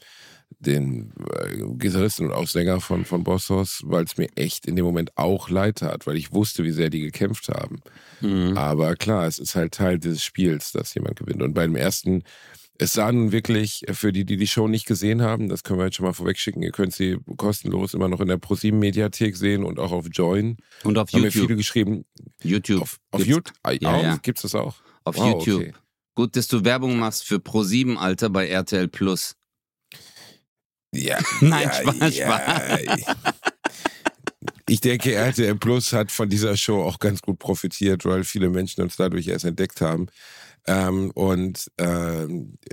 den 0.61 1.13
äh, 1.33 1.63
Gitarristen 1.79 2.27
und 2.27 2.33
auch 2.33 2.47
Sänger 2.47 2.81
von, 2.81 3.05
von 3.05 3.25
Bossos, 3.25 3.83
weil 3.85 4.05
es 4.05 4.17
mir 4.17 4.29
echt 4.37 4.67
in 4.67 4.77
dem 4.77 4.85
Moment 4.85 5.17
auch 5.17 5.49
leid 5.49 5.77
tat, 5.77 6.07
weil 6.07 6.17
ich 6.17 6.33
wusste, 6.33 6.65
wie 6.65 6.71
sehr 6.71 6.91
die 6.91 7.01
gekämpft 7.01 7.49
haben. 7.49 7.81
Mhm. 8.21 8.57
Aber 8.57 8.95
klar, 8.97 9.27
es 9.27 9.39
ist 9.39 9.55
halt 9.55 9.73
Teil 9.73 9.99
dieses 9.99 10.23
Spiels, 10.23 10.73
dass 10.73 10.95
jemand 10.95 11.17
gewinnt. 11.17 11.43
Und 11.43 11.55
beim 11.55 11.77
ersten, 11.77 12.25
es 12.77 12.93
sah 12.93 13.11
nun 13.11 13.33
wirklich, 13.33 13.89
äh, 13.89 13.95
für 13.95 14.13
die, 14.13 14.25
die 14.27 14.37
die 14.37 14.47
Show 14.47 14.69
nicht 14.69 14.87
gesehen 14.87 15.23
haben, 15.23 15.49
das 15.49 15.65
können 15.65 15.79
wir 15.79 15.87
jetzt 15.87 15.97
schon 15.97 16.07
mal 16.07 16.13
vorwegschicken, 16.13 16.63
ihr 16.63 16.73
könnt 16.73 16.93
sie 16.93 17.17
kostenlos 17.39 17.95
immer 17.95 18.09
noch 18.09 18.21
in 18.21 18.29
der 18.29 18.39
ProSieben 18.39 18.79
Mediathek 18.79 19.37
sehen 19.37 19.65
und 19.65 19.79
auch 19.79 19.93
auf 19.93 20.07
Join. 20.13 20.59
Und 20.85 20.99
auf 20.99 21.13
haben 21.13 21.23
YouTube. 21.23 21.35
Haben 21.35 21.47
viele 21.47 21.57
geschrieben. 21.57 22.05
YouTube. 22.43 22.83
Auf, 22.83 23.01
auf 23.13 23.27
YouTube? 23.27 23.55
Ja, 23.81 24.01
ja. 24.01 24.17
Gibt 24.19 24.39
es 24.39 24.43
das 24.43 24.55
auch? 24.55 24.77
Auf 25.05 25.17
wow, 25.17 25.47
YouTube. 25.47 25.63
Okay. 25.63 25.73
Gut, 26.15 26.37
dass 26.37 26.49
du 26.49 26.65
Werbung 26.65 26.99
machst 26.99 27.25
für 27.25 27.37
Pro7 27.37 27.97
Alter 27.97 28.29
bei 28.29 28.49
RTL 28.49 28.89
Plus. 28.89 29.37
Ja. 30.93 31.19
Nein, 31.41 31.63
ja, 31.63 31.73
Spaß, 31.73 32.17
ja. 32.17 32.39
Spaß. 32.39 33.17
Ich 34.69 34.81
denke, 34.81 35.13
RTL 35.15 35.57
Plus 35.57 35.93
hat 35.93 36.13
von 36.13 36.29
dieser 36.29 36.57
Show 36.57 36.83
auch 36.83 37.01
ganz 37.01 37.23
gut 37.23 37.39
profitiert, 37.39 38.05
weil 38.05 38.23
viele 38.23 38.51
Menschen 38.51 38.83
uns 38.83 38.97
dadurch 38.97 39.27
erst 39.27 39.45
entdeckt 39.45 39.81
haben. 39.81 40.07
Ähm, 40.67 41.11
und 41.13 41.71
äh, 41.79 42.27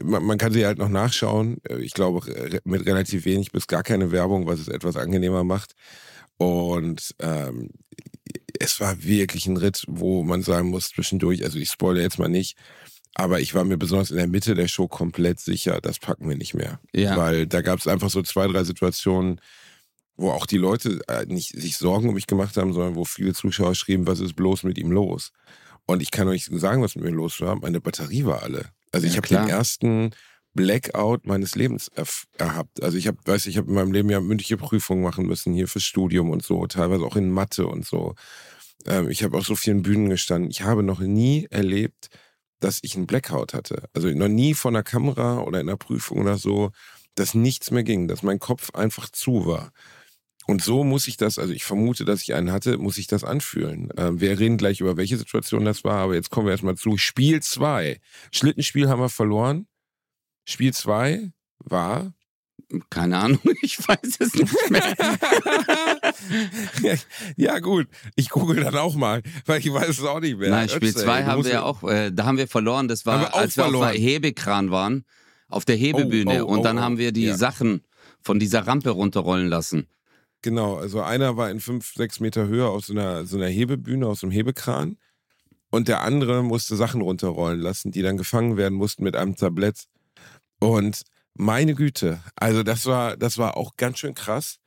man, 0.03 0.23
man, 0.23 0.37
kann 0.37 0.53
sie 0.53 0.65
halt 0.65 0.77
noch 0.77 0.89
nachschauen. 0.89 1.57
Ich 1.79 1.93
glaube, 1.93 2.61
mit 2.65 2.85
relativ 2.85 3.25
wenig 3.25 3.51
bis 3.51 3.65
gar 3.65 3.81
keine 3.81 4.11
Werbung, 4.11 4.45
was 4.45 4.59
es 4.59 4.67
etwas 4.67 4.95
angenehmer 4.95 5.43
macht. 5.43 5.73
Und 6.37 7.15
ähm, 7.19 7.71
es 8.59 8.79
war 8.79 9.03
wirklich 9.03 9.47
ein 9.47 9.57
Ritt, 9.57 9.83
wo 9.87 10.23
man 10.23 10.43
sagen 10.43 10.69
muss, 10.69 10.89
zwischendurch, 10.89 11.43
also 11.43 11.57
ich 11.57 11.69
spoilere 11.69 12.03
jetzt 12.03 12.19
mal 12.19 12.29
nicht, 12.29 12.57
aber 13.19 13.39
ich 13.39 13.55
war 13.55 13.63
mir 13.63 13.77
besonders 13.77 14.11
in 14.11 14.17
der 14.17 14.27
Mitte 14.27 14.53
der 14.53 14.67
Show 14.67 14.87
komplett 14.87 15.39
sicher, 15.39 15.81
das 15.81 15.97
packen 15.97 16.29
wir 16.29 16.37
nicht 16.37 16.53
mehr. 16.53 16.79
Ja. 16.93 17.17
Weil 17.17 17.47
da 17.47 17.61
gab 17.61 17.79
es 17.79 17.87
einfach 17.87 18.11
so 18.11 18.21
zwei, 18.21 18.45
drei 18.45 18.63
Situationen, 18.63 19.41
wo 20.17 20.29
auch 20.29 20.45
die 20.45 20.59
Leute 20.59 20.99
äh, 21.07 21.25
nicht 21.25 21.59
sich 21.59 21.77
Sorgen 21.77 22.09
um 22.09 22.13
mich 22.13 22.27
gemacht 22.27 22.55
haben, 22.57 22.73
sondern 22.73 22.93
wo 22.95 23.05
viele 23.05 23.33
Zuschauer 23.33 23.73
schrieben, 23.73 24.05
was 24.05 24.19
ist 24.19 24.35
bloß 24.35 24.63
mit 24.63 24.77
ihm 24.77 24.91
los? 24.91 25.31
Und 25.87 26.03
ich 26.03 26.11
kann 26.11 26.27
euch 26.27 26.47
sagen, 26.51 26.83
was 26.83 26.95
mit 26.95 27.05
mir 27.05 27.11
los 27.11 27.41
war. 27.41 27.55
Meine 27.55 27.81
Batterie 27.81 28.25
war 28.25 28.43
alle. 28.43 28.65
Also 28.91 29.07
ja, 29.07 29.13
ich 29.13 29.17
habe 29.17 29.27
den 29.27 29.49
ersten 29.49 30.11
Blackout 30.53 31.25
meines 31.25 31.55
Lebens 31.55 31.89
erhabt. 32.37 32.83
Also 32.83 32.99
ich 32.99 33.07
habe, 33.07 33.17
weiß 33.25 33.47
ich 33.47 33.57
habe 33.57 33.67
in 33.69 33.73
meinem 33.73 33.93
Leben 33.93 34.11
ja 34.11 34.19
mündliche 34.19 34.57
Prüfungen 34.57 35.01
machen 35.01 35.25
müssen 35.25 35.55
hier 35.55 35.67
fürs 35.67 35.85
Studium 35.85 36.29
und 36.29 36.43
so, 36.43 36.67
teilweise 36.67 37.03
auch 37.03 37.15
in 37.15 37.31
Mathe 37.31 37.65
und 37.65 37.83
so. 37.83 38.13
Ähm, 38.85 39.09
ich 39.09 39.23
habe 39.23 39.35
auf 39.35 39.47
so 39.47 39.55
vielen 39.55 39.81
Bühnen 39.81 40.07
gestanden. 40.07 40.51
Ich 40.51 40.61
habe 40.61 40.83
noch 40.83 40.99
nie 40.99 41.47
erlebt, 41.49 42.09
dass 42.59 42.79
ich 42.81 42.95
einen 42.95 43.07
Blackout 43.07 43.53
hatte. 43.53 43.89
Also 43.93 44.09
noch 44.09 44.27
nie 44.27 44.53
vor 44.53 44.71
einer 44.71 44.83
Kamera 44.83 45.39
oder 45.39 45.59
in 45.59 45.69
einer 45.69 45.77
Prüfung 45.77 46.19
oder 46.19 46.37
so, 46.37 46.71
dass 47.15 47.33
nichts 47.33 47.71
mehr 47.71 47.83
ging, 47.83 48.07
dass 48.07 48.23
mein 48.23 48.39
Kopf 48.39 48.73
einfach 48.73 49.09
zu 49.09 49.45
war. 49.45 49.71
Und 50.47 50.63
so 50.63 50.85
muss 50.85 51.07
ich 51.09 51.17
das, 51.17 51.39
also 51.39 51.51
ich 51.53 51.65
vermute, 51.65 52.05
dass 52.05 52.21
ich 52.21 52.33
einen 52.33 52.51
hatte, 52.51 52.77
muss 52.77 52.97
ich 52.97 53.07
das 53.07 53.25
anfühlen. 53.25 53.89
Ähm, 53.97 54.21
wir 54.21 54.39
reden 54.39 54.57
gleich 54.57 54.79
über 54.79 54.95
welche 54.95 55.17
Situation 55.17 55.65
das 55.65 55.83
war, 55.83 55.97
aber 55.97 56.15
jetzt 56.15 56.29
kommen 56.29 56.47
wir 56.47 56.51
erstmal 56.51 56.77
zu 56.77 56.97
Spiel 56.97 57.41
2. 57.41 57.99
Schlittenspiel 58.31 58.87
haben 58.87 59.01
wir 59.01 59.09
verloren. 59.09 59.67
Spiel 60.45 60.73
2 60.73 61.33
war 61.59 62.13
keine 62.89 63.17
Ahnung, 63.17 63.39
ich 63.61 63.79
weiß 63.79 64.17
es 64.19 64.33
nicht 64.33 64.69
mehr. 64.69 64.95
ja, 67.37 67.59
gut, 67.59 67.87
ich 68.15 68.29
google 68.29 68.63
dann 68.63 68.75
auch 68.75 68.95
mal, 68.95 69.21
weil 69.45 69.59
ich 69.59 69.71
weiß 69.71 69.89
es 69.89 70.03
auch 70.03 70.19
nicht 70.19 70.37
mehr. 70.37 70.49
Nein, 70.49 70.69
Spiel 70.69 70.93
2 70.93 71.25
haben 71.25 71.43
wir 71.43 71.51
ja 71.51 71.63
auch, 71.63 71.83
äh, 71.83 72.11
da 72.11 72.25
haben 72.25 72.37
wir 72.37 72.47
verloren, 72.47 72.87
das 72.87 73.05
war, 73.05 73.21
wir 73.21 73.35
als 73.35 73.55
wir 73.57 73.63
verloren. 73.63 73.89
auf 73.89 73.93
der 73.93 74.01
Hebekran 74.01 74.71
waren, 74.71 75.05
auf 75.47 75.65
der 75.65 75.75
Hebebühne. 75.75 76.43
Oh, 76.43 76.47
oh, 76.47 76.49
oh, 76.49 76.53
und 76.53 76.63
dann 76.63 76.77
oh. 76.77 76.81
haben 76.81 76.97
wir 76.97 77.11
die 77.11 77.25
ja. 77.25 77.37
Sachen 77.37 77.83
von 78.21 78.39
dieser 78.39 78.67
Rampe 78.67 78.89
runterrollen 78.89 79.47
lassen. 79.47 79.87
Genau, 80.41 80.75
also 80.75 81.01
einer 81.01 81.37
war 81.37 81.49
in 81.49 81.59
fünf, 81.59 81.93
sechs 81.93 82.19
Meter 82.19 82.47
Höhe 82.47 82.67
aus 82.67 82.87
so 82.87 82.93
einer, 82.93 83.25
so 83.25 83.37
einer 83.37 83.47
Hebebühne, 83.47 84.07
aus 84.07 84.23
einem 84.23 84.31
Hebekran. 84.31 84.97
Und 85.69 85.87
der 85.87 86.01
andere 86.01 86.43
musste 86.43 86.75
Sachen 86.75 87.01
runterrollen 87.01 87.59
lassen, 87.59 87.91
die 87.91 88.01
dann 88.01 88.17
gefangen 88.17 88.55
werden 88.55 88.77
mussten 88.77 89.03
mit 89.03 89.15
einem 89.15 89.35
Tablett. 89.35 89.85
Und 90.59 91.03
meine 91.37 91.75
Güte, 91.75 92.21
also 92.35 92.63
das 92.63 92.85
war, 92.85 93.17
das 93.17 93.37
war 93.37 93.57
auch 93.57 93.77
ganz 93.77 93.99
schön 93.99 94.13
krass. 94.13 94.59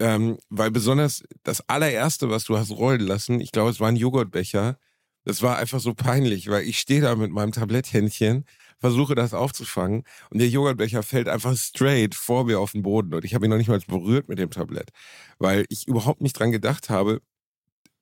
Ähm, 0.00 0.38
weil 0.50 0.70
besonders 0.72 1.22
das 1.44 1.68
allererste, 1.68 2.28
was 2.28 2.44
du 2.44 2.58
hast 2.58 2.72
rollen 2.72 3.00
lassen, 3.00 3.40
ich 3.40 3.52
glaube, 3.52 3.70
es 3.70 3.78
war 3.80 3.88
ein 3.88 3.96
Joghurtbecher. 3.96 4.76
Das 5.24 5.40
war 5.42 5.56
einfach 5.56 5.80
so 5.80 5.94
peinlich, 5.94 6.48
weil 6.50 6.64
ich 6.64 6.80
stehe 6.80 7.00
da 7.00 7.14
mit 7.14 7.30
meinem 7.30 7.52
Tabletthändchen, 7.52 8.44
versuche 8.78 9.14
das 9.14 9.32
aufzufangen 9.34 10.04
und 10.30 10.40
der 10.40 10.48
Joghurtbecher 10.48 11.02
fällt 11.02 11.28
einfach 11.28 11.56
straight 11.56 12.14
vor 12.14 12.44
mir 12.44 12.60
auf 12.60 12.72
den 12.72 12.82
Boden 12.82 13.14
und 13.14 13.24
ich 13.24 13.34
habe 13.34 13.46
ihn 13.46 13.50
noch 13.50 13.56
nicht 13.56 13.68
mal 13.68 13.80
berührt 13.86 14.28
mit 14.28 14.38
dem 14.38 14.50
Tablett, 14.50 14.90
weil 15.38 15.64
ich 15.70 15.88
überhaupt 15.88 16.20
nicht 16.20 16.38
dran 16.38 16.52
gedacht 16.52 16.90
habe, 16.90 17.22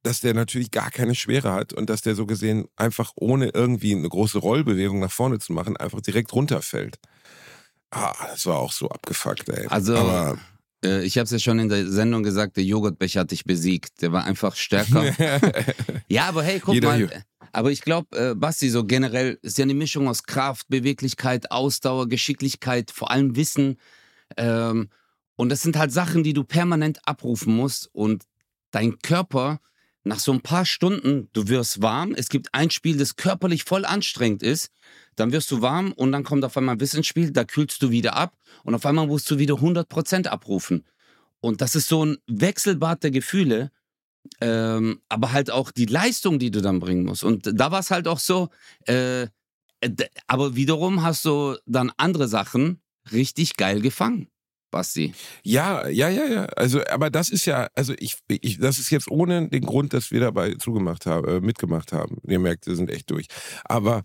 dass 0.02 0.20
der 0.20 0.34
natürlich 0.34 0.70
gar 0.70 0.90
keine 0.90 1.14
Schwere 1.14 1.52
hat 1.52 1.72
und 1.72 1.88
dass 1.88 2.02
der 2.02 2.14
so 2.14 2.26
gesehen 2.26 2.66
einfach 2.76 3.12
ohne 3.16 3.50
irgendwie 3.50 3.94
eine 3.94 4.08
große 4.08 4.38
Rollbewegung 4.38 4.98
nach 4.98 5.12
vorne 5.12 5.38
zu 5.38 5.52
machen, 5.52 5.76
einfach 5.76 6.00
direkt 6.00 6.32
runterfällt. 6.32 6.98
Ah, 7.92 8.14
das 8.26 8.46
war 8.46 8.58
auch 8.58 8.72
so 8.72 8.88
abgefuckt, 8.88 9.48
ey. 9.50 9.66
Also, 9.66 9.94
aber, 9.96 10.38
äh, 10.82 11.04
ich 11.04 11.18
habe 11.18 11.24
es 11.24 11.30
ja 11.30 11.38
schon 11.38 11.58
in 11.58 11.68
der 11.68 11.86
Sendung 11.90 12.22
gesagt, 12.22 12.56
der 12.56 12.64
Joghurtbecher 12.64 13.20
hat 13.20 13.30
dich 13.30 13.44
besiegt. 13.44 14.00
Der 14.00 14.12
war 14.12 14.24
einfach 14.24 14.56
stärker. 14.56 15.12
ja, 16.08 16.24
aber 16.24 16.42
hey, 16.42 16.58
guck 16.58 16.74
Jeder 16.74 16.88
mal. 16.88 16.96
Hier. 16.96 17.24
Aber 17.52 17.70
ich 17.70 17.82
glaube, 17.82 18.16
äh, 18.16 18.34
Basti, 18.34 18.70
so 18.70 18.84
generell 18.84 19.38
ist 19.42 19.58
ja 19.58 19.64
eine 19.64 19.74
Mischung 19.74 20.08
aus 20.08 20.22
Kraft, 20.22 20.68
Beweglichkeit, 20.68 21.50
Ausdauer, 21.50 22.08
Geschicklichkeit, 22.08 22.90
vor 22.90 23.10
allem 23.10 23.36
Wissen. 23.36 23.76
Ähm, 24.38 24.88
und 25.36 25.50
das 25.50 25.60
sind 25.60 25.76
halt 25.76 25.92
Sachen, 25.92 26.22
die 26.22 26.32
du 26.32 26.44
permanent 26.44 27.06
abrufen 27.06 27.54
musst. 27.54 27.90
Und 27.92 28.24
dein 28.70 28.98
Körper, 29.00 29.60
nach 30.04 30.18
so 30.18 30.32
ein 30.32 30.40
paar 30.40 30.64
Stunden, 30.64 31.28
du 31.32 31.48
wirst 31.48 31.82
warm. 31.82 32.14
Es 32.16 32.28
gibt 32.28 32.48
ein 32.52 32.70
Spiel, 32.70 32.96
das 32.96 33.16
körperlich 33.16 33.64
voll 33.64 33.84
anstrengend 33.84 34.42
ist 34.42 34.70
dann 35.16 35.32
wirst 35.32 35.50
du 35.50 35.60
warm 35.60 35.92
und 35.92 36.12
dann 36.12 36.24
kommt 36.24 36.44
auf 36.44 36.56
einmal 36.56 36.76
ein 36.76 36.80
Wissensspiel, 36.80 37.30
da 37.30 37.44
kühlst 37.44 37.82
du 37.82 37.90
wieder 37.90 38.16
ab 38.16 38.36
und 38.64 38.74
auf 38.74 38.86
einmal 38.86 39.06
musst 39.06 39.30
du 39.30 39.38
wieder 39.38 39.54
100% 39.54 40.26
abrufen. 40.26 40.84
Und 41.40 41.60
das 41.60 41.74
ist 41.74 41.88
so 41.88 42.04
ein 42.04 42.18
Wechselbad 42.26 43.02
der 43.02 43.10
Gefühle, 43.10 43.70
ähm, 44.40 45.00
aber 45.08 45.32
halt 45.32 45.50
auch 45.50 45.70
die 45.70 45.86
Leistung, 45.86 46.38
die 46.38 46.50
du 46.50 46.62
dann 46.62 46.78
bringen 46.78 47.04
musst. 47.04 47.24
Und 47.24 47.50
da 47.52 47.70
war 47.70 47.80
es 47.80 47.90
halt 47.90 48.06
auch 48.06 48.20
so, 48.20 48.48
äh, 48.86 49.26
aber 50.28 50.54
wiederum 50.54 51.02
hast 51.02 51.24
du 51.24 51.56
dann 51.66 51.92
andere 51.96 52.28
Sachen 52.28 52.80
richtig 53.10 53.56
geil 53.56 53.80
gefangen. 53.80 54.28
Basti. 54.72 55.14
Ja, 55.44 55.86
ja, 55.86 56.08
ja, 56.08 56.24
ja. 56.24 56.44
Also, 56.56 56.84
aber 56.90 57.10
das 57.10 57.28
ist 57.28 57.46
ja, 57.46 57.68
also 57.76 57.94
ich, 57.98 58.16
ich 58.28 58.58
das 58.58 58.80
ist 58.80 58.90
jetzt 58.90 59.08
ohne 59.08 59.48
den 59.48 59.64
Grund, 59.64 59.92
dass 59.92 60.10
wir 60.10 60.18
dabei 60.18 60.54
zugemacht 60.54 61.06
haben, 61.06 61.28
äh, 61.28 61.40
mitgemacht 61.40 61.92
haben. 61.92 62.18
Ihr 62.26 62.40
merkt, 62.40 62.66
wir 62.66 62.74
sind 62.74 62.90
echt 62.90 63.10
durch. 63.10 63.26
Aber 63.64 64.02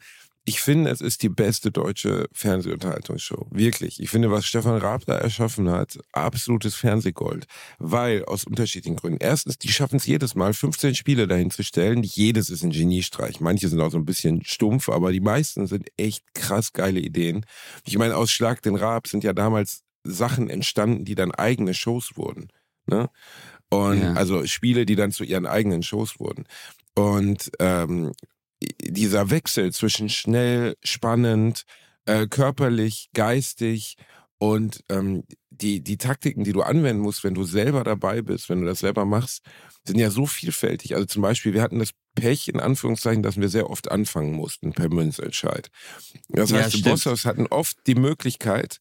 ich 0.48 0.62
finde, 0.62 0.90
es 0.92 1.02
ist 1.02 1.24
die 1.24 1.30
beste 1.30 1.72
deutsche 1.72 2.30
Fernsehunterhaltungsshow. 2.32 3.48
Wirklich. 3.52 4.00
Ich 4.00 4.10
finde, 4.10 4.32
was 4.32 4.46
Stefan 4.46 4.78
Raab 4.78 5.06
da 5.06 5.18
erschaffen 5.18 5.70
hat, 5.70 6.00
absolutes 6.14 6.74
Fernsehgold. 6.74 7.48
Weil, 7.80 8.24
aus 8.24 8.46
unterschiedlichen 8.46 8.96
Gründen. 8.96 9.18
Erstens, 9.20 9.58
die 9.58 9.68
schaffen 9.68 9.98
es 9.98 10.06
jedes 10.06 10.36
Mal, 10.36 10.54
15 10.54 10.96
Spiele 10.96 11.28
dahin 11.28 11.52
zu 11.52 11.64
stellen. 11.64 12.02
Jedes 12.02 12.50
ist 12.50 12.64
ein 12.64 12.72
Geniestreich. 12.72 13.42
Manche 13.42 13.68
sind 13.68 13.82
auch 13.82 13.92
so 13.92 13.98
ein 13.98 14.06
bisschen 14.06 14.42
stumpf, 14.46 14.88
aber 14.88 15.12
die 15.12 15.20
meisten 15.20 15.68
sind 15.68 15.90
echt 15.98 16.24
krass 16.34 16.72
geile 16.72 17.02
Ideen. 17.02 17.46
Ich 17.86 17.98
meine, 17.98 18.16
aus 18.16 18.32
Schlag 18.32 18.62
den 18.62 18.78
Raab 18.78 19.08
sind 19.08 19.26
ja 19.26 19.34
damals 19.34 19.84
Sachen 20.10 20.50
entstanden, 20.50 21.06
die 21.06 21.16
dann 21.16 21.32
eigene 21.32 21.74
Shows 21.74 22.18
wurden. 22.18 22.50
Ne? 22.86 23.10
Und 23.70 24.02
ja. 24.02 24.14
also 24.14 24.46
Spiele, 24.46 24.86
die 24.86 24.96
dann 24.96 25.12
zu 25.12 25.24
ihren 25.24 25.46
eigenen 25.46 25.84
Shows 25.84 26.20
wurden. 26.20 26.46
Und 26.96 27.52
ähm, 27.60 28.14
dieser 28.82 29.30
Wechsel 29.30 29.72
zwischen 29.72 30.10
schnell, 30.10 30.76
spannend, 30.84 31.66
äh, 32.06 32.28
körperlich, 32.28 33.10
geistig 33.14 33.98
Und 34.40 34.84
ähm, 34.90 35.24
die, 35.50 35.84
die 35.84 35.98
Taktiken, 35.98 36.44
die 36.44 36.54
du 36.54 36.62
anwenden 36.62 37.02
musst, 37.02 37.24
wenn 37.24 37.34
du 37.34 37.44
selber 37.44 37.84
dabei 37.84 38.22
bist, 38.22 38.50
wenn 38.50 38.62
du 38.62 38.68
das 38.68 38.80
selber 38.80 39.06
machst, 39.06 39.44
sind 39.86 39.98
ja 39.98 40.12
so 40.12 40.26
vielfältig. 40.28 40.94
Also 40.94 41.08
zum 41.08 41.24
Beispiel, 41.24 41.54
wir 41.54 41.62
hatten 41.64 41.80
das 41.80 41.92
Pech, 42.14 42.48
in 42.48 42.60
Anführungszeichen, 42.60 43.24
dass 43.24 43.38
wir 43.38 43.50
sehr 43.50 43.70
oft 43.70 43.90
anfangen 43.90 44.34
mussten 44.34 44.74
per 44.74 44.90
Münzentscheid. 44.90 45.70
Das 46.30 46.54
heißt, 46.54 46.74
ja, 46.74 46.78
die 46.78 46.90
Bossos 46.90 47.26
hatten 47.26 47.48
oft 47.48 47.78
die 47.88 47.96
Möglichkeit, 47.96 48.80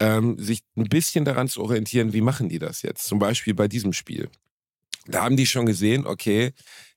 ähm, 0.00 0.38
sich 0.38 0.60
ein 0.76 0.84
bisschen 0.84 1.24
daran 1.24 1.48
zu 1.48 1.62
orientieren, 1.62 2.12
wie 2.12 2.20
machen 2.20 2.48
die 2.48 2.58
das 2.58 2.82
jetzt? 2.82 3.04
Zum 3.06 3.18
Beispiel 3.18 3.54
bei 3.54 3.68
diesem 3.68 3.92
Spiel. 3.92 4.30
Da 5.10 5.24
haben 5.24 5.36
die 5.36 5.46
schon 5.46 5.66
gesehen, 5.66 6.06
okay, 6.06 6.52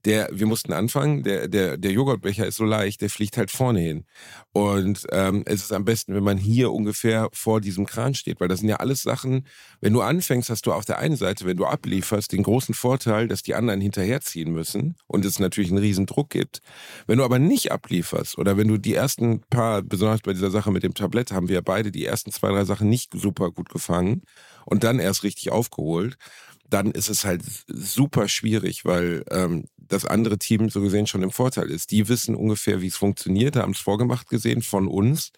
der, 0.05 0.29
wir 0.31 0.47
mussten 0.47 0.73
anfangen, 0.73 1.23
der, 1.23 1.47
der, 1.47 1.77
der 1.77 1.91
Joghurtbecher 1.91 2.47
ist 2.47 2.55
so 2.55 2.63
leicht, 2.63 3.01
der 3.01 3.09
fliegt 3.09 3.37
halt 3.37 3.51
vorne 3.51 3.79
hin. 3.79 4.05
Und 4.51 5.05
ähm, 5.11 5.43
es 5.45 5.61
ist 5.61 5.71
am 5.71 5.85
besten, 5.85 6.15
wenn 6.15 6.23
man 6.23 6.37
hier 6.37 6.71
ungefähr 6.71 7.29
vor 7.33 7.61
diesem 7.61 7.85
Kran 7.85 8.15
steht, 8.15 8.39
weil 8.39 8.47
das 8.47 8.59
sind 8.59 8.69
ja 8.69 8.77
alles 8.77 9.03
Sachen, 9.03 9.45
wenn 9.79 9.93
du 9.93 10.01
anfängst, 10.01 10.49
hast 10.49 10.65
du 10.65 10.73
auf 10.73 10.85
der 10.85 10.97
einen 10.97 11.15
Seite, 11.15 11.45
wenn 11.45 11.57
du 11.57 11.65
ablieferst, 11.65 12.31
den 12.31 12.43
großen 12.43 12.73
Vorteil, 12.73 13.27
dass 13.27 13.43
die 13.43 13.55
anderen 13.55 13.79
hinterherziehen 13.79 14.51
müssen 14.51 14.95
und 15.07 15.23
es 15.23 15.39
natürlich 15.39 15.69
einen 15.69 15.79
riesen 15.79 16.05
Druck 16.05 16.31
gibt. 16.31 16.61
Wenn 17.05 17.19
du 17.19 17.23
aber 17.23 17.39
nicht 17.39 17.71
ablieferst 17.71 18.37
oder 18.37 18.57
wenn 18.57 18.67
du 18.67 18.77
die 18.77 18.95
ersten 18.95 19.41
paar, 19.49 19.81
besonders 19.83 20.21
bei 20.21 20.33
dieser 20.33 20.51
Sache 20.51 20.71
mit 20.71 20.83
dem 20.83 20.95
Tablett, 20.95 21.31
haben 21.31 21.47
wir 21.47 21.61
beide 21.61 21.91
die 21.91 22.05
ersten 22.05 22.31
zwei, 22.31 22.49
drei 22.49 22.65
Sachen 22.65 22.89
nicht 22.89 23.11
super 23.13 23.51
gut 23.51 23.69
gefangen 23.69 24.23
und 24.65 24.83
dann 24.83 24.99
erst 24.99 25.23
richtig 25.23 25.51
aufgeholt 25.51 26.17
dann 26.71 26.91
ist 26.91 27.09
es 27.09 27.25
halt 27.25 27.43
super 27.67 28.27
schwierig, 28.27 28.85
weil 28.85 29.23
ähm, 29.29 29.65
das 29.77 30.05
andere 30.05 30.37
Team 30.37 30.69
so 30.69 30.81
gesehen 30.81 31.05
schon 31.05 31.21
im 31.21 31.31
Vorteil 31.31 31.69
ist. 31.69 31.91
Die 31.91 32.07
wissen 32.07 32.35
ungefähr, 32.35 32.81
wie 32.81 32.87
es 32.87 32.95
funktioniert, 32.95 33.55
haben 33.57 33.73
es 33.73 33.79
vorgemacht 33.79 34.29
gesehen 34.29 34.61
von 34.61 34.87
uns 34.87 35.31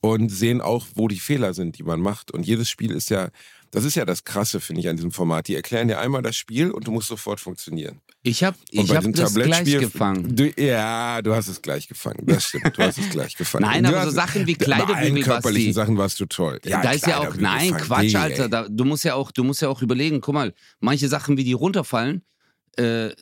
und 0.00 0.30
sehen 0.30 0.60
auch, 0.60 0.86
wo 0.94 1.06
die 1.08 1.20
Fehler 1.20 1.54
sind, 1.54 1.78
die 1.78 1.82
man 1.82 2.00
macht. 2.00 2.30
Und 2.30 2.46
jedes 2.46 2.70
Spiel 2.70 2.92
ist 2.92 3.10
ja 3.10 3.28
das 3.74 3.84
ist 3.84 3.96
ja 3.96 4.04
das 4.04 4.22
Krasse, 4.22 4.60
finde 4.60 4.82
ich, 4.82 4.88
an 4.88 4.94
diesem 4.94 5.10
Format. 5.10 5.48
Die 5.48 5.56
erklären 5.56 5.88
dir 5.88 5.98
einmal 5.98 6.22
das 6.22 6.36
Spiel 6.36 6.70
und 6.70 6.86
du 6.86 6.92
musst 6.92 7.08
sofort 7.08 7.40
funktionieren. 7.40 8.00
Ich 8.22 8.44
habe 8.44 8.56
ich 8.70 8.94
hab 8.94 9.04
das 9.12 9.34
gleich 9.34 9.64
gefangen. 9.64 10.36
Du, 10.36 10.48
ja, 10.56 11.20
du 11.20 11.34
hast 11.34 11.48
es 11.48 11.60
gleich 11.60 11.88
gefangen. 11.88 12.24
Das 12.24 12.44
stimmt, 12.44 12.78
du 12.78 12.82
hast 12.82 12.98
es 12.98 13.10
gleich 13.10 13.34
gefangen. 13.34 13.62
nein, 13.68 13.84
aber 13.84 14.04
so 14.04 14.10
Sachen 14.10 14.46
wie 14.46 14.54
Kleiderbügel, 14.54 15.14
Bei 15.14 15.20
körperlichen 15.22 15.72
Sachen 15.72 15.98
warst 15.98 16.20
du 16.20 16.26
toll. 16.26 16.60
Ja, 16.64 16.82
da 16.82 16.92
ist 16.92 17.04
ja 17.08 17.18
auch, 17.18 17.34
nein, 17.34 17.76
Quatsch, 17.76 18.14
Alter. 18.14 18.48
Da, 18.48 18.68
du, 18.68 18.84
musst 18.84 19.02
ja 19.02 19.14
auch, 19.14 19.32
du 19.32 19.42
musst 19.42 19.60
ja 19.60 19.68
auch 19.68 19.82
überlegen, 19.82 20.20
guck 20.20 20.34
mal, 20.34 20.54
manche 20.78 21.08
Sachen, 21.08 21.36
wie 21.36 21.42
die 21.42 21.52
runterfallen, 21.52 22.22
äh, 22.78 23.08
äh 23.08 23.12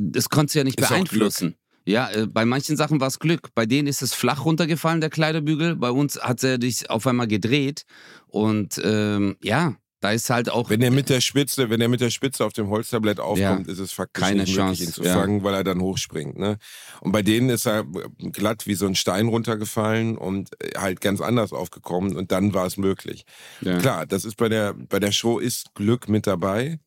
das 0.00 0.28
konntest 0.28 0.54
du 0.54 0.60
ja 0.60 0.64
nicht 0.64 0.80
ist 0.80 0.88
beeinflussen. 0.88 1.56
Ja, 1.84 2.10
äh, 2.12 2.28
bei 2.28 2.44
manchen 2.44 2.76
Sachen 2.76 3.00
war 3.00 3.08
es 3.08 3.18
Glück. 3.18 3.48
Bei 3.56 3.66
denen 3.66 3.88
ist 3.88 4.02
es 4.02 4.14
flach 4.14 4.44
runtergefallen, 4.44 5.00
der 5.00 5.10
Kleiderbügel. 5.10 5.74
Bei 5.74 5.90
uns 5.90 6.16
hat 6.16 6.44
er 6.44 6.60
sich 6.60 6.90
auf 6.90 7.08
einmal 7.08 7.26
gedreht. 7.26 7.84
Und 8.28 8.80
ähm, 8.84 9.36
ja, 9.42 9.74
da 10.00 10.10
ist 10.12 10.28
halt 10.28 10.50
auch. 10.50 10.68
Wenn 10.68 10.82
er 10.82 10.90
mit 10.90 11.08
der 11.08 11.20
Spitze, 11.20 11.70
wenn 11.70 11.80
er 11.80 11.88
mit 11.88 12.00
der 12.00 12.10
Spitze 12.10 12.44
auf 12.44 12.52
dem 12.52 12.68
Holztablett 12.68 13.18
aufkommt, 13.18 13.66
ja, 13.66 13.72
ist 13.72 13.78
es 13.78 13.92
faktisch 13.92 14.22
keine 14.22 14.42
nicht 14.42 14.54
Chance, 14.54 14.84
ihn 14.84 14.92
zu 14.92 15.02
ja. 15.02 15.14
fangen, 15.14 15.42
weil 15.42 15.54
er 15.54 15.64
dann 15.64 15.80
hochspringt. 15.80 16.38
Ne? 16.38 16.58
Und 17.00 17.12
bei 17.12 17.22
denen 17.22 17.48
ist 17.48 17.66
er 17.66 17.84
glatt 18.32 18.66
wie 18.66 18.74
so 18.74 18.86
ein 18.86 18.94
Stein 18.94 19.28
runtergefallen 19.28 20.18
und 20.18 20.50
äh, 20.62 20.78
halt 20.78 21.00
ganz 21.00 21.20
anders 21.20 21.52
aufgekommen 21.52 22.16
und 22.16 22.30
dann 22.30 22.52
war 22.52 22.66
es 22.66 22.76
möglich. 22.76 23.24
Ja. 23.62 23.78
Klar, 23.78 24.06
das 24.06 24.24
ist 24.24 24.36
bei 24.36 24.48
der, 24.48 24.74
bei 24.74 25.00
der 25.00 25.12
Show 25.12 25.38
ist 25.38 25.74
Glück 25.74 26.08
mit 26.08 26.26
dabei. 26.26 26.78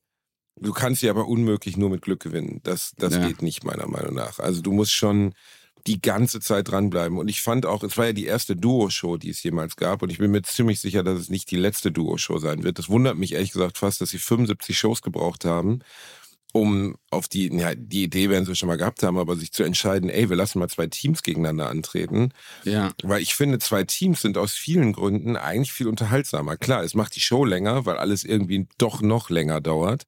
Du 0.62 0.74
kannst 0.74 1.01
sie 1.01 1.10
aber 1.10 1.28
unmöglich 1.28 1.78
nur 1.78 1.89
mit 1.89 2.01
Glück 2.01 2.20
gewinnen. 2.20 2.60
Das, 2.63 2.92
das 2.98 3.20
geht 3.22 3.42
nicht, 3.42 3.63
meiner 3.63 3.88
Meinung 3.88 4.13
nach. 4.13 4.39
Also 4.39 4.62
du 4.62 4.74
musst 4.74 4.92
schon 4.92 5.34
die 5.88 6.01
ganze 6.01 6.39
Zeit 6.39 6.69
dranbleiben. 6.69 7.17
Und 7.17 7.27
ich 7.27 7.41
fand 7.41 7.65
auch, 7.65 7.83
es 7.83 7.98
war 7.98 8.07
ja 8.07 8.13
die 8.13 8.25
erste 8.25 8.55
Duo-Show, 8.55 9.17
die 9.17 9.29
es 9.29 9.43
jemals 9.43 9.75
gab. 9.75 10.01
Und 10.01 10.12
ich 10.12 10.17
bin 10.17 10.31
mir 10.31 10.41
ziemlich 10.41 10.79
sicher, 10.79 11.03
dass 11.03 11.19
es 11.19 11.29
nicht 11.29 11.50
die 11.51 11.57
letzte 11.57 11.91
Duo-Show 11.91 12.38
sein 12.39 12.63
wird. 12.63 12.79
Das 12.79 12.89
wundert 12.89 13.17
mich 13.17 13.33
ehrlich 13.33 13.51
gesagt 13.51 13.77
fast, 13.77 14.01
dass 14.01 14.09
sie 14.09 14.19
75 14.19 14.77
Shows 14.77 15.01
gebraucht 15.01 15.45
haben 15.45 15.81
um 16.51 16.95
auf 17.12 17.28
die, 17.28 17.51
ja, 17.56 17.74
die 17.75 18.04
Idee 18.04 18.30
werden 18.30 18.46
sie 18.46 18.56
schon 18.56 18.68
mal 18.68 18.78
gehabt 18.78 19.01
haben, 19.04 19.18
aber 19.18 19.36
sich 19.36 19.51
zu 19.51 19.63
entscheiden, 19.63 20.10
ey, 20.10 20.30
wir 20.30 20.38
lassen 20.38 20.60
mal 20.60 20.70
zwei 20.70 20.88
Teams 20.88 21.24
gegeneinander 21.24 21.70
antreten. 21.70 22.32
Ja. 22.63 22.92
Weil 23.04 23.22
ich 23.22 23.34
finde, 23.34 23.60
zwei 23.60 23.84
Teams 23.84 24.22
sind 24.22 24.38
aus 24.38 24.54
vielen 24.54 24.94
Gründen 24.94 25.36
eigentlich 25.36 25.72
viel 25.72 25.88
unterhaltsamer. 25.88 26.58
Klar, 26.58 26.84
es 26.84 26.94
macht 26.94 27.16
die 27.16 27.22
Show 27.22 27.46
länger, 27.46 27.86
weil 27.86 27.98
alles 27.98 28.24
irgendwie 28.24 28.68
doch 28.78 29.01
noch 29.01 29.30
länger 29.30 29.60
dauert. 29.62 30.04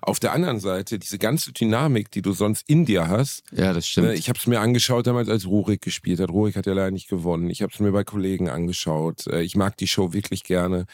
Auf 0.00 0.20
der 0.20 0.32
anderen 0.32 0.60
Seite, 0.60 0.98
diese 0.98 1.18
ganze 1.18 1.52
Dynamik, 1.52 2.10
die 2.10 2.22
du 2.22 2.32
sonst 2.32 2.68
in 2.68 2.84
dir 2.84 3.08
hast. 3.08 3.42
Ja, 3.52 3.72
das 3.72 3.88
stimmt. 3.88 4.08
Ne, 4.08 4.14
ich 4.14 4.28
habe 4.28 4.38
es 4.38 4.46
mir 4.46 4.60
angeschaut 4.60 5.06
damals, 5.06 5.28
als 5.28 5.46
Rurik 5.46 5.82
gespielt 5.82 6.20
hat. 6.20 6.30
Rurik 6.30 6.56
hat 6.56 6.66
ja 6.66 6.72
leider 6.72 6.90
nicht 6.90 7.08
gewonnen. 7.08 7.50
Ich 7.50 7.62
habe 7.62 7.72
es 7.72 7.80
mir 7.80 7.90
bei 7.90 8.04
Kollegen 8.04 8.48
angeschaut. 8.48 9.26
Äh, 9.26 9.42
ich 9.42 9.56
mag 9.56 9.76
die 9.76 9.88
Show 9.88 10.12
wirklich 10.12 10.44
gerne. 10.44 10.86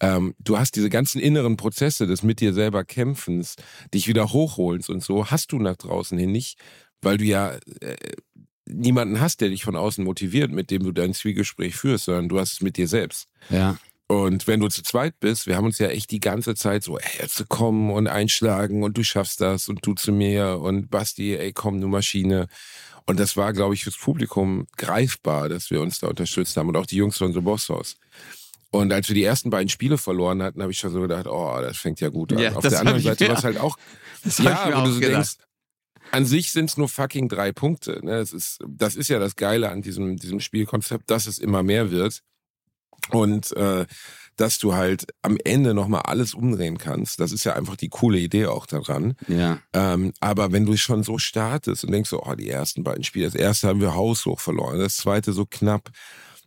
Ähm, 0.00 0.34
du 0.38 0.58
hast 0.58 0.76
diese 0.76 0.90
ganzen 0.90 1.20
inneren 1.20 1.56
Prozesse 1.56 2.06
des 2.06 2.22
mit 2.22 2.40
dir 2.40 2.52
selber 2.52 2.84
Kämpfens, 2.84 3.56
dich 3.92 4.06
wieder 4.06 4.32
hochholst 4.32 4.90
und 4.90 5.02
so 5.08 5.30
hast 5.30 5.52
du 5.52 5.58
nach 5.58 5.76
draußen 5.76 6.18
hin 6.18 6.30
nicht, 6.30 6.60
weil 7.00 7.16
du 7.16 7.24
ja 7.24 7.54
äh, 7.80 7.96
niemanden 8.66 9.20
hast, 9.20 9.40
der 9.40 9.48
dich 9.48 9.64
von 9.64 9.74
außen 9.74 10.04
motiviert, 10.04 10.52
mit 10.52 10.70
dem 10.70 10.82
du 10.82 10.92
dein 10.92 11.14
Zwiegespräch 11.14 11.74
führst, 11.74 12.04
sondern 12.04 12.28
du 12.28 12.38
hast 12.38 12.52
es 12.52 12.60
mit 12.60 12.76
dir 12.76 12.86
selbst. 12.86 13.26
Ja. 13.48 13.78
Und 14.06 14.46
wenn 14.46 14.60
du 14.60 14.68
zu 14.68 14.82
zweit 14.82 15.18
bist, 15.18 15.46
wir 15.46 15.56
haben 15.56 15.64
uns 15.64 15.78
ja 15.78 15.88
echt 15.88 16.10
die 16.10 16.20
ganze 16.20 16.54
Zeit 16.54 16.84
so, 16.84 16.98
ey, 16.98 17.20
jetzt 17.20 17.48
kommen 17.48 17.90
und 17.90 18.06
einschlagen 18.06 18.82
und 18.82 18.98
du 18.98 19.02
schaffst 19.02 19.40
das 19.40 19.68
und 19.68 19.84
du 19.86 19.94
zu 19.94 20.12
mir 20.12 20.60
und 20.60 20.90
Basti, 20.90 21.36
ey, 21.36 21.52
komm, 21.54 21.80
du 21.80 21.88
Maschine. 21.88 22.46
Und 23.06 23.18
das 23.18 23.36
war, 23.38 23.54
glaube 23.54 23.72
ich, 23.72 23.84
fürs 23.84 23.96
Publikum 23.96 24.66
greifbar, 24.76 25.48
dass 25.48 25.70
wir 25.70 25.80
uns 25.80 26.00
da 26.00 26.08
unterstützt 26.08 26.56
haben 26.58 26.68
und 26.68 26.76
auch 26.76 26.86
die 26.86 26.96
Jungs 26.96 27.16
von 27.16 27.32
The 27.32 27.40
Boss 27.40 27.70
House. 27.70 27.96
Und 28.70 28.92
als 28.92 29.08
wir 29.08 29.14
die 29.14 29.24
ersten 29.24 29.50
beiden 29.50 29.68
Spiele 29.68 29.96
verloren 29.96 30.42
hatten, 30.42 30.60
habe 30.60 30.72
ich 30.72 30.78
schon 30.78 30.92
so 30.92 31.00
gedacht, 31.00 31.26
oh, 31.26 31.58
das 31.60 31.78
fängt 31.78 32.00
ja 32.00 32.10
gut 32.10 32.32
an. 32.32 32.38
Ja, 32.38 32.52
Auf 32.54 32.66
der 32.66 32.80
anderen 32.80 33.00
Seite 33.00 33.28
war 33.28 33.38
es 33.38 33.44
halt 33.44 33.58
auch, 33.58 33.78
das 34.24 34.38
ja, 34.38 34.70
wo 34.74 34.84
du 34.84 34.92
so 34.92 35.00
denkst, 35.00 35.36
an 36.10 36.24
sich 36.24 36.52
sind 36.52 36.70
es 36.70 36.76
nur 36.76 36.88
fucking 36.88 37.28
drei 37.28 37.52
Punkte. 37.52 38.00
Ne? 38.04 38.18
Das, 38.18 38.32
ist, 38.32 38.58
das 38.66 38.96
ist 38.96 39.08
ja 39.08 39.18
das 39.18 39.36
Geile 39.36 39.70
an 39.70 39.82
diesem, 39.82 40.16
diesem 40.16 40.40
Spielkonzept, 40.40 41.10
dass 41.10 41.26
es 41.26 41.38
immer 41.38 41.62
mehr 41.62 41.90
wird. 41.90 42.22
Und 43.10 43.56
äh, 43.56 43.86
dass 44.38 44.58
du 44.58 44.74
halt 44.74 45.06
am 45.22 45.36
Ende 45.44 45.74
nochmal 45.74 46.02
alles 46.02 46.32
umdrehen 46.32 46.78
kannst. 46.78 47.20
Das 47.20 47.32
ist 47.32 47.44
ja 47.44 47.54
einfach 47.54 47.76
die 47.76 47.88
coole 47.88 48.18
Idee 48.18 48.46
auch 48.46 48.66
daran. 48.66 49.14
Ja. 49.26 49.58
Ähm, 49.72 50.12
aber 50.20 50.52
wenn 50.52 50.64
du 50.64 50.76
schon 50.76 51.02
so 51.02 51.18
startest 51.18 51.84
und 51.84 51.92
denkst 51.92 52.10
so, 52.10 52.22
oh, 52.22 52.34
die 52.34 52.48
ersten 52.48 52.84
beiden 52.84 53.02
Spiele, 53.02 53.26
das 53.26 53.34
erste 53.34 53.66
haben 53.66 53.80
wir 53.80 53.94
haushoch 53.94 54.38
verloren, 54.38 54.78
das 54.78 54.96
zweite 54.96 55.32
so 55.32 55.44
knapp, 55.44 55.90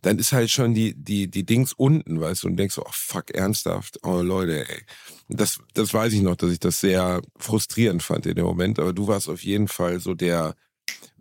dann 0.02 0.18
ist 0.18 0.32
halt 0.32 0.50
schon 0.50 0.74
die, 0.74 0.94
die, 0.94 1.30
die 1.30 1.46
Dings 1.46 1.72
unten, 1.72 2.20
weißt 2.20 2.42
du, 2.42 2.48
und 2.48 2.56
denkst 2.56 2.74
so, 2.74 2.82
oh 2.84 2.90
fuck, 2.92 3.30
ernsthaft, 3.30 3.98
oh 4.02 4.20
Leute, 4.20 4.68
ey. 4.68 4.82
Das, 5.28 5.60
das 5.74 5.94
weiß 5.94 6.12
ich 6.12 6.22
noch, 6.22 6.36
dass 6.36 6.50
ich 6.50 6.60
das 6.60 6.80
sehr 6.80 7.22
frustrierend 7.38 8.02
fand 8.02 8.26
in 8.26 8.34
dem 8.34 8.44
Moment, 8.44 8.78
aber 8.78 8.92
du 8.92 9.06
warst 9.06 9.28
auf 9.28 9.42
jeden 9.42 9.68
Fall 9.68 10.00
so 10.00 10.14
der 10.14 10.54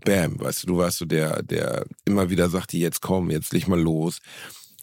Bam, 0.03 0.39
weißt 0.39 0.63
du, 0.63 0.67
du 0.67 0.77
warst 0.77 0.97
so 0.97 1.05
der, 1.05 1.43
der 1.43 1.85
immer 2.05 2.29
wieder 2.31 2.49
sagte, 2.49 2.77
jetzt 2.77 3.01
komm, 3.01 3.29
jetzt 3.29 3.53
leg 3.53 3.67
mal 3.67 3.79
los. 3.79 4.19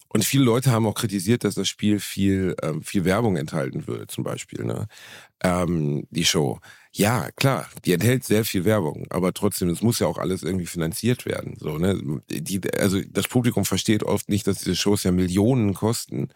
Und 0.09 0.25
viele 0.25 0.45
Leute 0.45 0.71
haben 0.71 0.87
auch 0.87 0.95
kritisiert, 0.95 1.45
dass 1.45 1.57
das 1.57 1.69
Spiel 1.69 2.01
viel, 2.01 2.55
ähm, 2.63 2.83
viel 2.83 3.05
Werbung 3.05 3.37
enthalten 3.37 3.87
würde, 3.87 4.07
zum 4.07 4.25
Beispiel, 4.25 4.65
ne? 4.65 4.87
Ähm, 5.43 6.07
die 6.11 6.25
Show. 6.25 6.61
Ja, 6.93 7.31
klar, 7.37 7.69
die 7.85 7.93
enthält 7.93 8.25
sehr 8.25 8.45
viel 8.45 8.65
Werbung, 8.65 9.07
aber 9.11 9.33
trotzdem, 9.33 9.69
es 9.69 9.83
muss 9.83 9.99
ja 9.99 10.07
auch 10.07 10.19
alles 10.19 10.43
irgendwie 10.43 10.67
finanziert 10.67 11.27
werden. 11.27 11.57
So, 11.59 11.79
ne? 11.79 12.23
Die, 12.31 12.61
also 12.75 13.01
das 13.11 13.29
Publikum 13.29 13.65
versteht 13.65 14.03
oft 14.03 14.29
nicht, 14.29 14.47
dass 14.47 14.59
diese 14.59 14.75
Shows 14.75 15.05
ja 15.05 15.13
Millionen 15.13 15.75
kosten 15.75 16.29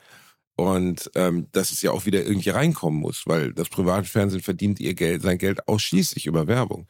und 0.56 1.10
ähm, 1.14 1.48
dass 1.52 1.72
es 1.72 1.82
ja 1.82 1.90
auch 1.90 2.06
wieder 2.06 2.22
irgendwie 2.22 2.50
reinkommen 2.50 3.00
muss, 3.00 3.22
weil 3.26 3.52
das 3.54 3.68
Privatfernsehen 3.70 4.42
verdient 4.42 4.78
ihr 4.80 4.94
Geld, 4.94 5.22
sein 5.22 5.38
Geld 5.38 5.66
ausschließlich 5.68 6.26
über 6.26 6.46
Werbung. 6.46 6.86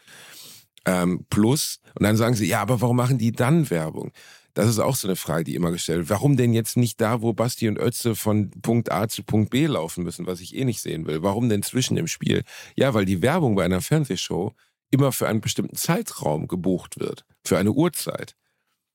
Ähm, 0.85 1.27
plus, 1.31 1.81
und 1.95 2.05
dann 2.05 2.17
sagen 2.17 2.35
sie, 2.35 2.47
ja, 2.47 2.61
aber 2.61 2.81
warum 2.81 2.97
machen 2.97 3.19
die 3.19 3.33
dann 3.33 3.71
Werbung? 3.71 4.13
Das 4.55 4.69
ist 4.69 4.79
auch 4.79 4.97
so 4.97 5.09
eine 5.09 5.17
Frage, 5.17 5.45
die 5.45 5.55
immer 5.55 5.71
gestellt 5.71 6.01
wird. 6.01 6.11
Warum 6.11 6.37
denn 6.37 6.53
jetzt 6.53 6.77
nicht 6.77 7.01
da, 7.01 7.23
wo 7.23 7.33
Basti 7.33 7.69
und 7.69 7.79
Ötze 7.79 8.15
von 8.15 8.51
Punkt 8.51 8.93
A 8.93 9.09
zu 9.09 9.23
Punkt 9.23 9.51
B 9.51 9.67
laufen 9.67 10.05
müssen, 10.05 10.27
was 10.27 10.41
ich 10.41 10.55
eh 10.55 10.65
nicht 10.65 10.83
sehen 10.83 11.07
will? 11.07 11.23
Warum 11.23 11.49
denn 11.49 11.63
zwischen 11.63 11.97
im 11.97 12.07
Spiel? 12.07 12.45
Ja, 12.77 12.93
weil 12.93 13.07
die 13.07 13.23
Werbung 13.23 13.55
bei 13.55 13.65
einer 13.65 13.81
Fernsehshow 13.81 14.55
immer 14.91 15.11
für 15.11 15.27
einen 15.27 15.41
bestimmten 15.41 15.77
Zeitraum 15.77 16.49
gebucht 16.49 17.01
wird, 17.01 17.25
für 17.45 17.57
eine 17.57 17.73
Uhrzeit. 17.73 18.37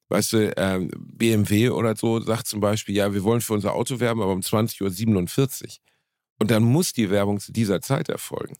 Weißt 0.09 0.33
du, 0.33 0.53
ähm, 0.57 0.91
BMW 0.95 1.69
oder 1.69 1.95
so 1.95 2.19
sagt 2.21 2.47
zum 2.47 2.61
Beispiel, 2.61 2.95
ja, 2.95 3.13
wir 3.13 3.23
wollen 3.23 3.41
für 3.41 3.53
unser 3.53 3.73
Auto 3.73 3.99
werben, 3.99 4.21
aber 4.21 4.31
um 4.31 4.39
20.47 4.39 5.63
Uhr. 5.63 5.69
Und 6.39 6.51
dann 6.51 6.63
muss 6.63 6.93
die 6.93 7.09
Werbung 7.09 7.39
zu 7.39 7.51
dieser 7.51 7.81
Zeit 7.81 8.09
erfolgen. 8.09 8.55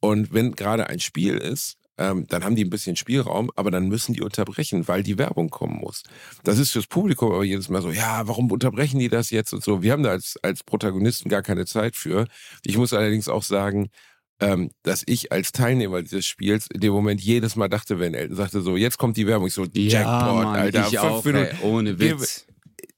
Und 0.00 0.32
wenn 0.32 0.52
gerade 0.52 0.88
ein 0.88 1.00
Spiel 1.00 1.36
ist, 1.36 1.78
ähm, 2.00 2.26
dann 2.28 2.44
haben 2.44 2.56
die 2.56 2.64
ein 2.64 2.70
bisschen 2.70 2.96
Spielraum, 2.96 3.50
aber 3.56 3.70
dann 3.70 3.88
müssen 3.88 4.14
die 4.14 4.22
unterbrechen, 4.22 4.88
weil 4.88 5.02
die 5.02 5.18
Werbung 5.18 5.50
kommen 5.50 5.76
muss. 5.76 6.02
Das 6.44 6.58
ist 6.58 6.70
fürs 6.70 6.86
Publikum 6.86 7.30
aber 7.30 7.44
jedes 7.44 7.68
Mal 7.68 7.82
so, 7.82 7.90
ja, 7.90 8.26
warum 8.26 8.50
unterbrechen 8.50 8.98
die 8.98 9.10
das 9.10 9.30
jetzt 9.30 9.52
und 9.52 9.62
so. 9.62 9.82
Wir 9.82 9.92
haben 9.92 10.02
da 10.02 10.10
als, 10.10 10.38
als 10.42 10.64
Protagonisten 10.64 11.28
gar 11.28 11.42
keine 11.42 11.66
Zeit 11.66 11.96
für. 11.96 12.26
Ich 12.64 12.78
muss 12.78 12.94
allerdings 12.94 13.28
auch 13.28 13.42
sagen, 13.42 13.90
ähm, 14.40 14.70
dass 14.82 15.02
ich 15.04 15.30
als 15.30 15.52
Teilnehmer 15.52 16.00
dieses 16.00 16.26
Spiels 16.26 16.66
in 16.72 16.80
dem 16.80 16.94
Moment 16.94 17.20
jedes 17.20 17.54
Mal 17.54 17.68
dachte, 17.68 18.00
wenn 18.00 18.14
Elton 18.14 18.36
sagte 18.36 18.62
so, 18.62 18.78
jetzt 18.78 18.96
kommt 18.96 19.18
die 19.18 19.26
Werbung, 19.26 19.48
ich 19.48 19.54
so, 19.54 19.64
Jackpot, 19.64 19.92
ja, 19.92 20.32
Mann, 20.32 20.46
Alter. 20.56 20.88
Ich 20.88 20.98
auch, 20.98 21.24
ey, 21.26 21.50
ohne 21.62 21.98
Witz. 21.98 22.46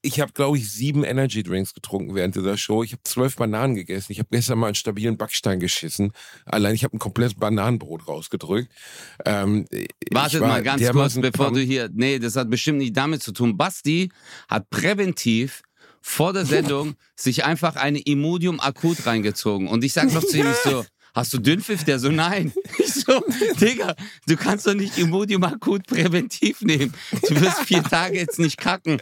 Ich 0.03 0.21
habe, 0.21 0.33
glaube 0.33 0.59
ich, 0.59 0.71
sieben 0.71 1.05
Energy 1.05 1.45
Drinks 1.45 1.75
getrunken 1.75 2.15
während 2.15 2.35
dieser 2.35 2.57
Show. 2.57 2.83
Ich 2.83 2.93
habe 2.93 3.03
zwölf 3.05 3.37
Bananen 3.37 3.77
gegessen. 3.77 4.11
Ich 4.11 4.19
habe 4.19 4.29
gestern 4.33 4.59
mal 4.59 4.67
einen 4.67 4.75
stabilen 4.75 5.17
Backstein 5.17 5.61
geschissen. 5.61 6.13
Allein 6.45 6.75
ich 6.75 6.83
habe 6.83 6.97
ein 6.97 6.99
komplettes 6.99 7.35
Bananenbrot 7.35 8.09
rausgedrückt. 8.09 8.71
Ähm, 9.25 9.65
Wartet 10.11 10.41
mal 10.41 10.63
ganz 10.63 10.87
kurz, 10.91 11.15
bevor 11.21 11.53
du 11.53 11.61
hier. 11.61 11.89
Nee, 11.93 12.19
das 12.19 12.35
hat 12.35 12.51
bestimmt 12.51 12.79
nicht 12.79 12.97
damit 12.97 13.23
zu 13.23 13.33
tun. 13.33 13.57
Basti 13.57 14.11
hat 14.49 14.69
präventiv 14.71 15.63
vor 16.01 16.33
der 16.33 16.47
Sendung 16.47 16.97
sich 17.15 17.45
einfach 17.45 17.77
eine 17.77 18.01
Imodium 18.01 18.59
akut 18.59 19.07
reingezogen. 19.07 19.69
Und 19.69 19.85
ich 19.85 19.93
sag 19.93 20.13
noch 20.13 20.25
zu 20.25 20.37
ihm 20.37 20.53
so, 20.65 20.85
hast 21.15 21.33
du 21.33 21.39
Dünnpfiff? 21.39 21.85
Der 21.85 21.99
so, 21.99 22.11
nein. 22.11 22.53
Ich 22.79 22.95
so, 22.95 23.23
Digga, 23.61 23.95
du 24.27 24.37
kannst 24.37 24.67
doch 24.67 24.75
nicht 24.75 24.99
Imodium 24.99 25.45
akut 25.45 25.87
präventiv 25.87 26.61
nehmen. 26.63 26.93
Du 27.29 27.41
wirst 27.41 27.61
vier 27.61 27.83
Tage 27.83 28.19
jetzt 28.19 28.39
nicht 28.39 28.59
kacken. 28.59 29.01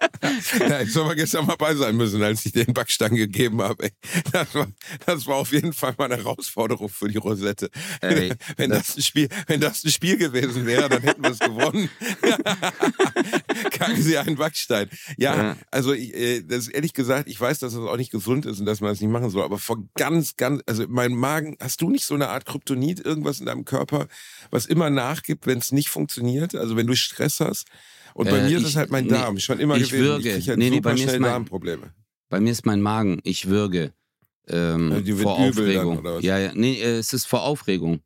Ja, 0.60 0.80
ich 0.80 0.92
soll 0.92 1.04
mal 1.04 1.14
gestern 1.14 1.46
mal 1.46 1.56
bei 1.56 1.74
sein 1.74 1.96
müssen, 1.96 2.22
als 2.22 2.44
ich 2.46 2.52
den 2.52 2.72
Backstein 2.72 3.14
gegeben 3.14 3.62
habe. 3.62 3.90
Das 4.32 4.54
war, 4.54 4.66
das 5.04 5.26
war 5.26 5.36
auf 5.36 5.52
jeden 5.52 5.72
Fall 5.72 5.94
mal 5.98 6.06
eine 6.06 6.16
Herausforderung 6.16 6.88
für 6.88 7.08
die 7.08 7.18
Rosette. 7.18 7.70
Ey, 8.00 8.32
wenn, 8.56 8.70
das, 8.70 8.88
das 8.88 8.96
ein 8.96 9.02
Spiel, 9.02 9.28
wenn 9.46 9.60
das 9.60 9.84
ein 9.84 9.90
Spiel 9.90 10.16
gewesen 10.16 10.66
wäre, 10.66 10.88
dann 10.88 11.02
hätten 11.02 11.22
wir 11.22 11.30
es 11.30 11.38
gewonnen. 11.38 11.88
Kacken 13.70 14.02
Sie 14.02 14.18
einen 14.18 14.36
Backstein. 14.36 14.88
Ja, 15.16 15.56
also 15.70 15.92
ich, 15.92 16.14
äh, 16.14 16.42
das 16.42 16.68
ehrlich 16.68 16.92
gesagt, 16.92 17.28
ich 17.28 17.40
weiß, 17.40 17.58
dass 17.58 17.74
das 17.74 17.82
auch 17.82 17.96
nicht 17.96 18.10
gesund 18.10 18.46
ist 18.46 18.60
und 18.60 18.66
dass 18.66 18.80
man 18.80 18.90
das 18.90 19.00
nicht 19.00 19.10
machen 19.10 19.30
soll, 19.30 19.44
aber 19.44 19.58
vor 19.58 19.78
ganz, 19.94 20.36
ganz, 20.36 20.62
also 20.66 20.84
mein 20.88 21.12
Magen, 21.12 21.56
hast 21.60 21.80
du 21.80 21.90
nicht 21.90 22.04
so 22.04 22.14
eine 22.14 22.28
Art 22.28 22.46
Kryptonit, 22.46 23.04
irgendwas 23.04 23.40
in 23.40 23.46
deinem 23.46 23.64
Körper, 23.64 24.08
was 24.50 24.66
immer 24.66 24.90
nachgibt, 24.90 25.46
wenn 25.46 25.58
es 25.58 25.72
nicht 25.72 25.88
funktioniert? 25.88 26.54
Also 26.54 26.76
wenn 26.76 26.86
du 26.86 26.96
Stress 26.96 27.40
hast? 27.40 27.66
Und 28.16 28.30
bei 28.30 28.38
äh, 28.38 28.48
mir 28.48 28.56
ist 28.56 28.64
es 28.64 28.76
halt 28.76 28.90
mein 28.90 29.08
Darm, 29.08 29.34
nee, 29.34 29.40
schon 29.40 29.60
immer 29.60 29.76
ich 29.76 29.90
gewesen. 29.90 30.04
Würge. 30.04 30.36
Ich 30.36 30.48
halt 30.48 30.58
nee, 30.58 30.70
nee, 30.70 30.80
bei 30.80 30.94
mir 30.94 31.04
ist 31.04 31.20
mein, 31.20 31.30
Darmprobleme. 31.30 31.92
Bei 32.30 32.40
mir 32.40 32.50
ist 32.50 32.64
mein 32.64 32.80
Magen, 32.80 33.20
ich 33.24 33.48
würge. 33.48 33.92
Ähm, 34.48 35.04
ja, 35.04 35.16
vor 35.16 35.38
Aufregung. 35.38 36.02
Dann, 36.02 36.22
ja, 36.22 36.38
ja, 36.38 36.52
nee, 36.54 36.80
äh, 36.80 36.96
es 36.96 37.12
ist 37.12 37.26
vor 37.26 37.42
Aufregung. 37.42 38.00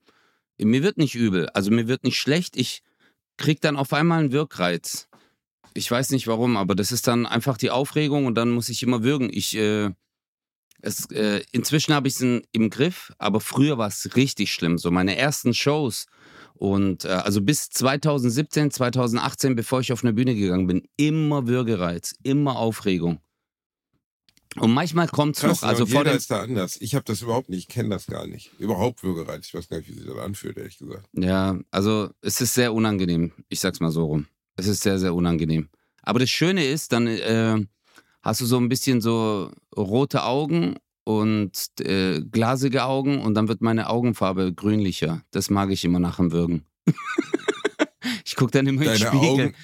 Mir 0.59 0.83
wird 0.83 0.99
nicht 0.99 1.15
übel, 1.15 1.49
also 1.51 1.71
mir 1.71 1.87
wird 1.87 2.03
nicht 2.03 2.19
schlecht, 2.19 2.57
ich 2.57 2.83
krieg 3.37 3.61
dann 3.61 3.77
auf 3.77 3.93
einmal 3.93 4.19
einen 4.19 4.33
Wirkreiz. 4.33 5.07
Ich 5.75 5.89
weiß 5.89 6.11
nicht 6.11 6.27
warum, 6.27 6.57
aber 6.57 6.75
das 6.75 6.91
ist 6.91 7.07
dann 7.07 7.25
einfach 7.25 7.57
die 7.57 7.71
Aufregung 7.71 8.27
und 8.27 8.35
dann 8.35 8.51
muss 8.51 8.69
ich 8.69 8.83
immer 8.83 9.05
würgen. 9.05 9.31
Ich, 9.33 9.57
äh, 9.57 9.91
es, 10.83 11.09
äh, 11.13 11.45
inzwischen 11.53 11.95
habe 11.95 12.09
ich 12.09 12.21
es 12.21 12.43
im 12.51 12.71
Griff, 12.71 13.13
aber 13.19 13.41
früher 13.41 13.79
war 13.79 13.87
es 13.87 14.17
richtig 14.17 14.53
schlimm. 14.53 14.77
So 14.77 14.91
meine 14.91 15.17
ersten 15.17 15.55
Shows, 15.55 16.07
und 16.61 17.07
äh, 17.07 17.09
also 17.09 17.41
bis 17.41 17.71
2017, 17.71 18.71
2018, 18.71 19.57
bevor 19.57 19.81
ich 19.81 19.95
auf 19.95 20.05
eine 20.05 20.13
Bühne 20.13 20.35
gegangen 20.35 20.67
bin, 20.67 20.87
immer 20.97 21.47
Würgereiz, 21.47 22.15
immer 22.23 22.57
Aufregung. 22.57 23.19
Und 24.57 24.73
manchmal 24.73 25.09
kommt 25.09 25.39
es 25.39 25.43
noch. 25.43 25.63
Also 25.63 25.87
jeder 25.87 26.13
ist 26.13 26.31
da 26.31 26.43
anders. 26.43 26.77
Ich 26.83 26.95
habe 26.95 27.05
das 27.07 27.23
überhaupt 27.23 27.49
nicht, 27.49 27.61
ich 27.61 27.69
kenne 27.69 27.89
das 27.89 28.07
gar 28.07 28.27
nicht. 28.27 28.51
Überhaupt 28.59 29.03
Würgereiz. 29.03 29.47
Ich 29.47 29.55
weiß 29.55 29.69
gar 29.69 29.79
nicht, 29.79 29.89
wie 29.89 29.95
sich 29.95 30.05
das 30.05 30.19
anfühlt, 30.19 30.59
ehrlich 30.59 30.77
gesagt. 30.77 31.09
Ja, 31.15 31.59
also 31.71 32.11
es 32.21 32.43
ist 32.43 32.53
sehr 32.53 32.75
unangenehm. 32.75 33.33
Ich 33.49 33.61
sag's 33.61 33.81
mal 33.81 33.91
so 33.91 34.05
rum. 34.05 34.27
Es 34.57 34.67
ist 34.67 34.83
sehr, 34.83 34.99
sehr 34.99 35.15
unangenehm. 35.15 35.71
Aber 36.03 36.19
das 36.19 36.29
Schöne 36.29 36.67
ist, 36.67 36.93
dann 36.93 37.07
äh, 37.07 37.65
hast 38.21 38.43
du 38.43 38.45
so 38.45 38.59
ein 38.59 38.69
bisschen 38.69 39.01
so 39.01 39.51
rote 39.75 40.25
Augen 40.25 40.77
und 41.19 41.53
äh, 41.81 42.21
glasige 42.21 42.85
Augen 42.85 43.21
und 43.21 43.35
dann 43.35 43.49
wird 43.49 43.61
meine 43.61 43.89
Augenfarbe 43.89 44.53
grünlicher. 44.53 45.23
Das 45.31 45.51
mag 45.51 45.71
ich 45.71 45.85
immer 45.85 45.99
nach 45.99 46.17
dem 46.17 46.33
Würgen. 46.33 46.65
ich 48.25 48.37
gucke 48.37 48.53
dann 48.53 48.67
immer 48.67 48.85
deine 48.85 48.97
in 48.97 49.01
den 49.01 49.09
Spiegel. 49.09 49.47
Augen, 49.47 49.55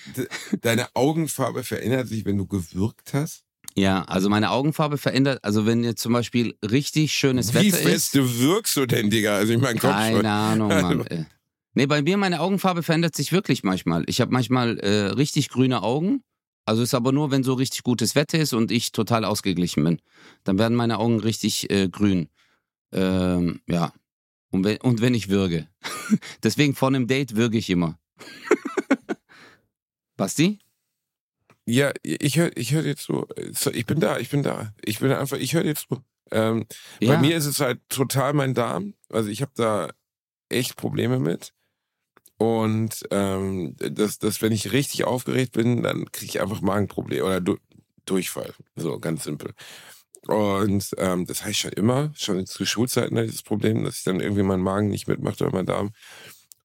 deine 0.62 0.88
Augenfarbe 0.94 1.62
verändert 1.62 2.08
sich, 2.08 2.24
wenn 2.24 2.36
du 2.36 2.46
gewürgt 2.46 3.14
hast? 3.14 3.44
Ja, 3.74 4.04
also 4.04 4.30
meine 4.30 4.50
Augenfarbe 4.50 4.96
verändert, 4.96 5.40
also 5.42 5.66
wenn 5.66 5.84
jetzt 5.84 6.00
zum 6.00 6.14
Beispiel 6.14 6.56
richtig 6.62 7.12
schönes 7.12 7.52
Wie 7.52 7.58
Wetter 7.58 7.66
ist. 7.66 7.80
Wie 7.80 7.90
fest 7.90 8.14
du 8.14 8.38
wirkst 8.40 8.76
du 8.76 8.86
denn, 8.86 9.10
Digga? 9.10 9.36
Also 9.36 9.52
ich 9.52 9.60
meine, 9.60 9.78
Keine 9.78 10.16
schon. 10.16 10.26
Ahnung, 10.26 10.68
Mann. 10.68 11.06
Ey. 11.06 11.26
Nee, 11.74 11.84
bei 11.84 12.00
mir 12.00 12.16
meine 12.16 12.40
Augenfarbe 12.40 12.82
verändert 12.82 13.14
sich 13.14 13.32
wirklich 13.32 13.62
manchmal. 13.62 14.04
Ich 14.06 14.22
habe 14.22 14.32
manchmal 14.32 14.78
äh, 14.78 15.08
richtig 15.08 15.50
grüne 15.50 15.82
Augen 15.82 16.22
also 16.66 16.82
ist 16.82 16.94
aber 16.94 17.12
nur, 17.12 17.30
wenn 17.30 17.44
so 17.44 17.54
richtig 17.54 17.84
gutes 17.84 18.16
Wetter 18.16 18.38
ist 18.38 18.52
und 18.52 18.72
ich 18.72 18.90
total 18.90 19.24
ausgeglichen 19.24 19.84
bin. 19.84 20.02
Dann 20.42 20.58
werden 20.58 20.76
meine 20.76 20.98
Augen 20.98 21.20
richtig 21.20 21.70
äh, 21.70 21.88
grün. 21.88 22.28
Ähm, 22.92 23.60
ja. 23.68 23.92
Und 24.50 24.64
wenn, 24.64 24.78
und 24.78 25.00
wenn 25.00 25.14
ich 25.14 25.28
würge. 25.28 25.68
Deswegen 26.42 26.74
vor 26.74 26.88
einem 26.88 27.06
Date 27.06 27.36
würge 27.36 27.56
ich 27.56 27.70
immer. 27.70 27.98
Basti? 30.16 30.58
Ja, 31.66 31.92
ich 32.02 32.36
höre 32.36 32.56
ich 32.56 32.72
hör 32.72 32.84
jetzt 32.84 33.02
so. 33.02 33.26
Ich 33.72 33.86
bin 33.86 34.00
da, 34.00 34.18
ich 34.18 34.30
bin 34.30 34.42
da. 34.42 34.72
Ich 34.84 34.98
bin 34.98 35.12
einfach, 35.12 35.36
ich 35.36 35.54
höre 35.54 35.64
jetzt 35.64 35.86
so. 35.88 36.00
Ähm, 36.32 36.66
ja. 37.00 37.14
Bei 37.14 37.20
mir 37.20 37.36
ist 37.36 37.46
es 37.46 37.60
halt 37.60 37.80
total 37.88 38.32
mein 38.32 38.54
Darm. 38.54 38.94
Also 39.08 39.30
ich 39.30 39.40
habe 39.40 39.52
da 39.54 39.90
echt 40.48 40.76
Probleme 40.76 41.20
mit. 41.20 41.52
Und 42.38 43.02
ähm, 43.10 43.74
das, 43.78 44.18
das, 44.18 44.42
wenn 44.42 44.52
ich 44.52 44.72
richtig 44.72 45.04
aufgeregt 45.04 45.52
bin, 45.52 45.82
dann 45.82 46.10
kriege 46.12 46.30
ich 46.30 46.40
einfach 46.40 46.60
Magenprobleme 46.60 47.24
oder 47.24 47.40
du 47.40 47.56
Durchfall. 48.04 48.54
So, 48.76 48.98
ganz 49.00 49.24
simpel. 49.24 49.52
Und 50.28 50.90
ähm, 50.98 51.26
das 51.26 51.44
heißt 51.44 51.58
schon 51.58 51.72
immer, 51.72 52.12
schon 52.16 52.46
zu 52.46 52.64
Schulzeiten 52.66 53.16
hatte 53.16 53.26
ich 53.26 53.32
das 53.32 53.42
Problem, 53.42 53.84
dass 53.84 53.98
ich 53.98 54.04
dann 54.04 54.20
irgendwie 54.20 54.42
meinen 54.42 54.62
Magen 54.62 54.88
nicht 54.88 55.08
mitmache 55.08 55.44
oder 55.44 55.52
meinen 55.52 55.66
Darm. 55.66 55.92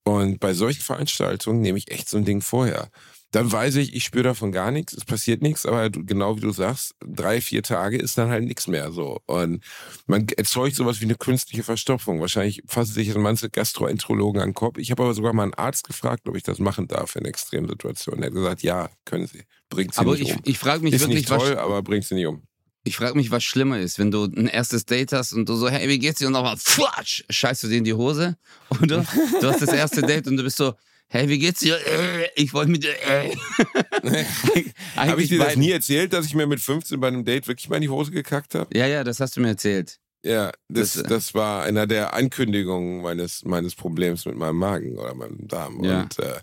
Und 0.03 0.39
bei 0.39 0.53
solchen 0.53 0.81
Veranstaltungen 0.81 1.61
nehme 1.61 1.77
ich 1.77 1.91
echt 1.91 2.09
so 2.09 2.17
ein 2.17 2.25
Ding 2.25 2.41
vorher 2.41 2.89
dann 3.31 3.49
weiß 3.49 3.75
ich, 3.77 3.95
ich 3.95 4.03
spüre 4.03 4.25
davon 4.25 4.51
gar 4.51 4.71
nichts, 4.71 4.93
es 4.93 5.05
passiert 5.05 5.41
nichts, 5.41 5.65
aber 5.65 5.89
genau 5.89 6.35
wie 6.35 6.41
du 6.41 6.51
sagst, 6.51 6.95
drei, 6.99 7.39
vier 7.39 7.63
Tage 7.63 7.97
ist 7.97 8.17
dann 8.17 8.29
halt 8.29 8.43
nichts 8.43 8.67
mehr 8.67 8.91
so. 8.91 9.21
Und 9.25 9.63
man 10.05 10.27
erzeugt 10.27 10.75
sowas 10.75 10.99
wie 10.99 11.05
eine 11.05 11.15
künstliche 11.15 11.63
Verstopfung. 11.63 12.19
Wahrscheinlich 12.19 12.61
fassen 12.67 12.93
sich 12.93 13.15
manche 13.15 13.49
Gastroenterologen 13.49 14.41
an 14.41 14.49
den 14.49 14.53
Kopf. 14.53 14.77
Ich 14.77 14.91
habe 14.91 15.03
aber 15.03 15.13
sogar 15.13 15.31
mal 15.31 15.43
einen 15.43 15.53
Arzt 15.53 15.87
gefragt, 15.87 16.27
ob 16.27 16.35
ich 16.35 16.43
das 16.43 16.59
machen 16.59 16.87
darf 16.89 17.15
in 17.15 17.23
Extremsituationen. 17.23 18.21
Er 18.21 18.27
hat 18.27 18.33
gesagt, 18.33 18.63
ja, 18.63 18.89
können 19.05 19.27
Sie. 19.27 19.43
Bringt 19.69 19.93
Sie 19.93 20.01
aber 20.01 20.11
nicht 20.11 20.29
ich, 20.29 20.35
um. 20.35 20.41
ich 20.43 20.59
frage 20.59 20.83
mich 20.83 20.93
ist 20.93 21.01
wirklich, 21.01 21.19
nicht 21.19 21.29
toll, 21.29 21.55
was, 21.55 21.57
aber 21.57 21.81
bringt 21.81 22.03
Sie 22.03 22.15
nicht 22.15 22.27
um. 22.27 22.43
Ich 22.83 22.97
frage 22.97 23.15
mich, 23.15 23.31
was 23.31 23.43
schlimmer 23.43 23.79
ist, 23.79 23.97
wenn 23.97 24.11
du 24.11 24.25
ein 24.25 24.47
erstes 24.47 24.85
Date 24.85 25.13
hast 25.13 25.33
und 25.33 25.47
du 25.47 25.55
so, 25.55 25.69
hey, 25.69 25.87
wie 25.87 25.99
geht's 25.99 26.19
dir? 26.19 26.27
Und 26.27 26.33
nochmal, 26.33 26.57
futsch, 26.57 27.23
scheißt 27.29 27.63
du 27.63 27.67
dir 27.67 27.77
in 27.77 27.83
die 27.83 27.93
Hose. 27.93 28.37
Oder 28.81 29.05
du 29.39 29.47
hast 29.47 29.61
das 29.61 29.71
erste 29.71 30.01
Date 30.01 30.27
und 30.27 30.35
du 30.35 30.43
bist 30.43 30.57
so, 30.57 30.73
hey, 31.11 31.29
wie 31.29 31.39
geht's 31.39 31.59
dir? 31.59 31.75
Äh, 31.75 32.29
ich 32.35 32.53
wollte 32.53 32.71
mit 32.71 32.83
dir. 32.83 32.93
Äh. 33.07 33.35
habe 34.95 35.21
ich 35.21 35.29
dir 35.29 35.39
das 35.39 35.57
nie 35.57 35.71
erzählt, 35.71 36.13
dass 36.13 36.25
ich 36.25 36.33
mir 36.33 36.47
mit 36.47 36.59
15 36.59 36.99
bei 36.99 37.09
einem 37.09 37.25
Date 37.25 37.47
wirklich 37.47 37.69
mal 37.69 37.75
in 37.75 37.81
die 37.83 37.89
Hose 37.89 38.11
gekackt 38.11 38.55
habe? 38.55 38.75
Ja, 38.75 38.87
ja, 38.87 39.03
das 39.03 39.19
hast 39.19 39.35
du 39.35 39.41
mir 39.41 39.49
erzählt. 39.49 39.99
Ja, 40.23 40.51
das, 40.69 40.93
das, 40.93 41.03
das 41.03 41.33
war 41.33 41.63
einer 41.63 41.87
der 41.87 42.13
Ankündigungen 42.13 43.01
meines, 43.01 43.43
meines 43.43 43.75
Problems 43.75 44.25
mit 44.25 44.35
meinem 44.35 44.57
Magen 44.57 44.97
oder 44.97 45.13
meinem 45.15 45.47
Darm. 45.47 45.83
Ja. 45.83 46.01
Und 46.01 46.19
äh, 46.19 46.39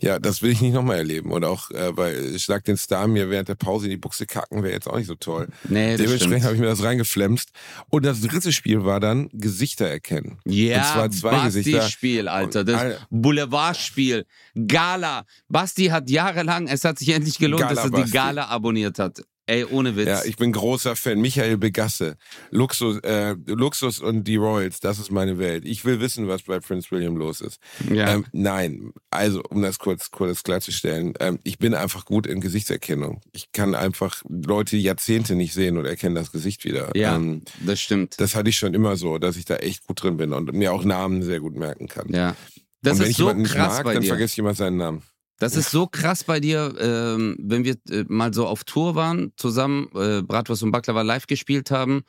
ja, 0.00 0.18
das 0.18 0.42
will 0.42 0.50
ich 0.50 0.60
nicht 0.60 0.74
nochmal 0.74 0.98
erleben. 0.98 1.30
Und 1.30 1.44
auch 1.44 1.70
äh, 1.70 1.92
bei 1.92 2.38
Schlag 2.38 2.64
den 2.64 2.76
Star 2.76 3.06
mir 3.06 3.30
während 3.30 3.48
der 3.48 3.54
Pause 3.54 3.86
in 3.86 3.90
die 3.90 3.96
Buchse 3.96 4.26
kacken 4.26 4.62
wäre 4.62 4.72
jetzt 4.74 4.88
auch 4.88 4.96
nicht 4.96 5.06
so 5.06 5.14
toll. 5.14 5.48
Nee, 5.68 5.96
Dementsprechend 5.96 6.44
habe 6.44 6.54
ich 6.54 6.60
mir 6.60 6.66
das 6.66 6.82
reingeflemst. 6.82 7.50
Und 7.90 8.04
das 8.04 8.20
dritte 8.20 8.52
Spiel 8.52 8.84
war 8.84 9.00
dann 9.00 9.28
Gesichter 9.32 9.86
erkennen. 9.86 10.38
Ja, 10.44 10.78
und 10.78 10.84
zwar 10.84 11.10
zwei 11.10 11.30
Basti 11.30 11.62
Gesichter. 11.62 11.88
Spiel, 11.88 12.28
Alter. 12.28 12.64
Das 12.64 12.82
und, 12.82 13.22
Boulevardspiel. 13.22 14.26
Gala. 14.66 15.24
Basti 15.48 15.86
hat 15.86 16.10
jahrelang, 16.10 16.68
es 16.68 16.84
hat 16.84 16.98
sich 16.98 17.10
endlich 17.10 17.38
gelohnt, 17.38 17.62
Gala 17.62 17.74
dass 17.74 17.84
er 17.84 17.90
Basti. 17.90 18.06
die 18.06 18.12
Gala 18.12 18.46
abonniert 18.46 18.98
hat. 18.98 19.20
Ey, 19.46 19.64
ohne 19.64 19.94
Witz. 19.94 20.08
Ja, 20.08 20.24
ich 20.24 20.36
bin 20.36 20.52
großer 20.52 20.96
Fan. 20.96 21.20
Michael 21.20 21.58
Begasse. 21.58 22.16
Luxus, 22.50 22.98
äh, 23.00 23.34
Luxus 23.46 24.00
und 24.00 24.24
die 24.24 24.36
Royals, 24.36 24.80
das 24.80 24.98
ist 24.98 25.10
meine 25.10 25.38
Welt. 25.38 25.66
Ich 25.66 25.84
will 25.84 26.00
wissen, 26.00 26.28
was 26.28 26.42
bei 26.42 26.60
Prince 26.60 26.90
William 26.90 27.16
los 27.16 27.42
ist. 27.42 27.60
Ja. 27.92 28.14
Ähm, 28.14 28.24
nein, 28.32 28.92
also 29.10 29.42
um 29.50 29.60
das 29.60 29.78
kurz, 29.78 30.10
kurz 30.10 30.42
klarzustellen, 30.44 31.12
ähm, 31.20 31.38
ich 31.44 31.58
bin 31.58 31.74
einfach 31.74 32.06
gut 32.06 32.26
in 32.26 32.40
Gesichtserkennung. 32.40 33.20
Ich 33.32 33.52
kann 33.52 33.74
einfach 33.74 34.22
Leute 34.28 34.78
Jahrzehnte 34.78 35.34
nicht 35.34 35.52
sehen 35.52 35.76
und 35.76 35.84
erkennen 35.84 36.14
das 36.14 36.32
Gesicht 36.32 36.64
wieder. 36.64 36.96
Ja, 36.96 37.16
ähm, 37.16 37.42
das 37.66 37.80
stimmt. 37.80 38.18
Das 38.20 38.34
hatte 38.34 38.48
ich 38.48 38.56
schon 38.56 38.72
immer 38.72 38.96
so, 38.96 39.18
dass 39.18 39.36
ich 39.36 39.44
da 39.44 39.56
echt 39.56 39.86
gut 39.86 40.02
drin 40.02 40.16
bin 40.16 40.32
und 40.32 40.54
mir 40.54 40.72
auch 40.72 40.84
Namen 40.84 41.22
sehr 41.22 41.40
gut 41.40 41.54
merken 41.54 41.86
kann. 41.86 42.08
Ja. 42.08 42.34
Das 42.80 42.94
und 42.94 43.00
wenn 43.00 43.04
ist 43.04 43.10
ich 43.10 43.16
so 43.18 43.24
jemanden 43.24 43.44
krass 43.44 43.82
mag, 43.84 43.94
dann 43.94 44.02
vergesse 44.04 44.32
ich 44.32 44.38
immer 44.38 44.54
seinen 44.54 44.78
Namen. 44.78 45.02
Das 45.44 45.56
ist 45.56 45.70
so 45.70 45.86
krass 45.86 46.24
bei 46.24 46.40
dir, 46.40 46.74
ähm, 46.80 47.36
wenn 47.38 47.64
wir 47.64 47.76
äh, 47.90 48.06
mal 48.08 48.32
so 48.32 48.46
auf 48.46 48.64
Tour 48.64 48.94
waren, 48.94 49.30
zusammen 49.36 49.90
äh, 49.94 50.22
Bratwurst 50.22 50.62
und 50.62 50.70
Baklava 50.70 51.02
live 51.02 51.26
gespielt 51.26 51.70
haben 51.70 52.02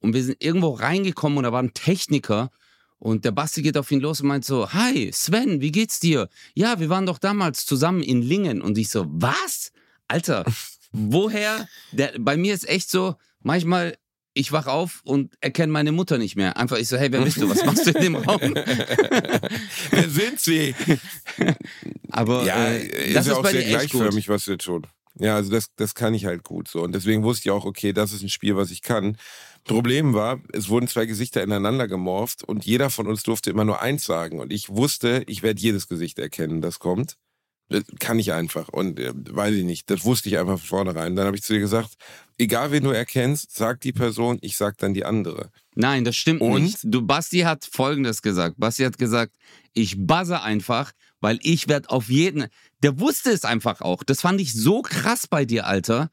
und 0.00 0.12
wir 0.12 0.24
sind 0.24 0.42
irgendwo 0.42 0.70
reingekommen 0.70 1.38
und 1.38 1.44
da 1.44 1.52
war 1.52 1.62
ein 1.62 1.72
Techniker 1.72 2.50
und 2.98 3.24
der 3.24 3.30
Basti 3.30 3.62
geht 3.62 3.78
auf 3.78 3.92
ihn 3.92 4.00
los 4.00 4.22
und 4.22 4.26
meint 4.26 4.44
so, 4.44 4.72
hi 4.72 5.08
Sven, 5.12 5.60
wie 5.60 5.70
geht's 5.70 6.00
dir? 6.00 6.28
Ja, 6.54 6.80
wir 6.80 6.88
waren 6.88 7.06
doch 7.06 7.18
damals 7.18 7.64
zusammen 7.64 8.02
in 8.02 8.22
Lingen 8.22 8.60
und 8.60 8.76
ich 8.76 8.88
so, 8.88 9.06
was? 9.08 9.70
Alter, 10.08 10.44
woher? 10.90 11.68
Der, 11.92 12.14
bei 12.18 12.36
mir 12.36 12.54
ist 12.54 12.68
echt 12.68 12.90
so, 12.90 13.14
manchmal 13.40 13.96
ich 14.40 14.52
wach 14.52 14.66
auf 14.66 15.00
und 15.04 15.34
erkenne 15.40 15.72
meine 15.72 15.92
Mutter 15.92 16.18
nicht 16.18 16.34
mehr. 16.34 16.56
Einfach 16.56 16.78
ich 16.78 16.88
so, 16.88 16.96
hey, 16.96 17.12
wer 17.12 17.20
bist 17.20 17.36
du? 17.36 17.48
Was 17.48 17.64
machst 17.64 17.86
du 17.86 17.90
in 17.90 18.02
dem 18.02 18.16
Raum? 18.16 18.54
wer 19.90 20.08
sind 20.08 20.40
sie? 20.40 20.74
Aber 22.10 22.44
ja, 22.44 22.70
äh, 22.70 23.12
das 23.12 23.26
ist, 23.26 23.32
ja 23.32 23.32
ist 23.32 23.38
auch 23.38 23.46
sehr 23.46 23.62
gleichförmig, 23.62 24.28
was 24.28 24.46
wir 24.46 24.58
tun. 24.58 24.86
Ja, 25.18 25.36
also 25.36 25.50
das, 25.50 25.66
das 25.76 25.94
kann 25.94 26.14
ich 26.14 26.24
halt 26.24 26.44
gut 26.44 26.68
so. 26.68 26.82
Und 26.82 26.94
deswegen 26.94 27.22
wusste 27.22 27.48
ich 27.48 27.50
auch, 27.50 27.64
okay, 27.64 27.92
das 27.92 28.12
ist 28.12 28.22
ein 28.22 28.28
Spiel, 28.28 28.56
was 28.56 28.70
ich 28.70 28.80
kann. 28.80 29.18
Problem 29.64 30.14
war, 30.14 30.40
es 30.52 30.68
wurden 30.68 30.88
zwei 30.88 31.04
Gesichter 31.04 31.42
ineinander 31.42 31.86
gemorpht 31.88 32.42
und 32.42 32.64
jeder 32.64 32.88
von 32.88 33.06
uns 33.06 33.22
durfte 33.22 33.50
immer 33.50 33.64
nur 33.64 33.82
eins 33.82 34.04
sagen. 34.04 34.40
Und 34.40 34.52
ich 34.52 34.70
wusste, 34.70 35.22
ich 35.26 35.42
werde 35.42 35.60
jedes 35.60 35.88
Gesicht 35.88 36.18
erkennen, 36.18 36.62
das 36.62 36.78
kommt. 36.78 37.16
Das 37.70 37.84
kann 38.00 38.18
ich 38.18 38.32
einfach. 38.32 38.68
Und 38.68 38.98
äh, 38.98 39.12
weiß 39.14 39.54
ich 39.54 39.64
nicht, 39.64 39.88
das 39.90 40.04
wusste 40.04 40.28
ich 40.28 40.38
einfach 40.38 40.58
von 40.58 40.66
vornherein. 40.84 41.14
Dann 41.14 41.26
habe 41.26 41.36
ich 41.36 41.42
zu 41.42 41.52
dir 41.52 41.60
gesagt, 41.60 41.94
egal 42.36 42.72
wen 42.72 42.82
du 42.82 42.90
erkennst, 42.90 43.56
sag 43.56 43.80
die 43.80 43.92
Person, 43.92 44.38
ich 44.42 44.56
sag 44.56 44.76
dann 44.78 44.92
die 44.92 45.04
andere. 45.04 45.50
Nein, 45.76 46.04
das 46.04 46.16
stimmt 46.16 46.40
Und? 46.40 46.62
nicht. 46.64 46.78
Du, 46.82 47.00
Basti 47.02 47.40
hat 47.40 47.64
Folgendes 47.64 48.22
gesagt. 48.22 48.56
Basti 48.58 48.82
hat 48.82 48.98
gesagt, 48.98 49.34
ich 49.72 49.94
buzze 50.04 50.42
einfach, 50.42 50.90
weil 51.20 51.38
ich 51.42 51.68
werde 51.68 51.90
auf 51.90 52.08
jeden. 52.08 52.46
Der 52.82 52.98
wusste 52.98 53.30
es 53.30 53.44
einfach 53.44 53.80
auch. 53.82 54.02
Das 54.02 54.20
fand 54.20 54.40
ich 54.40 54.52
so 54.52 54.82
krass 54.82 55.28
bei 55.28 55.44
dir, 55.44 55.66
Alter. 55.66 56.10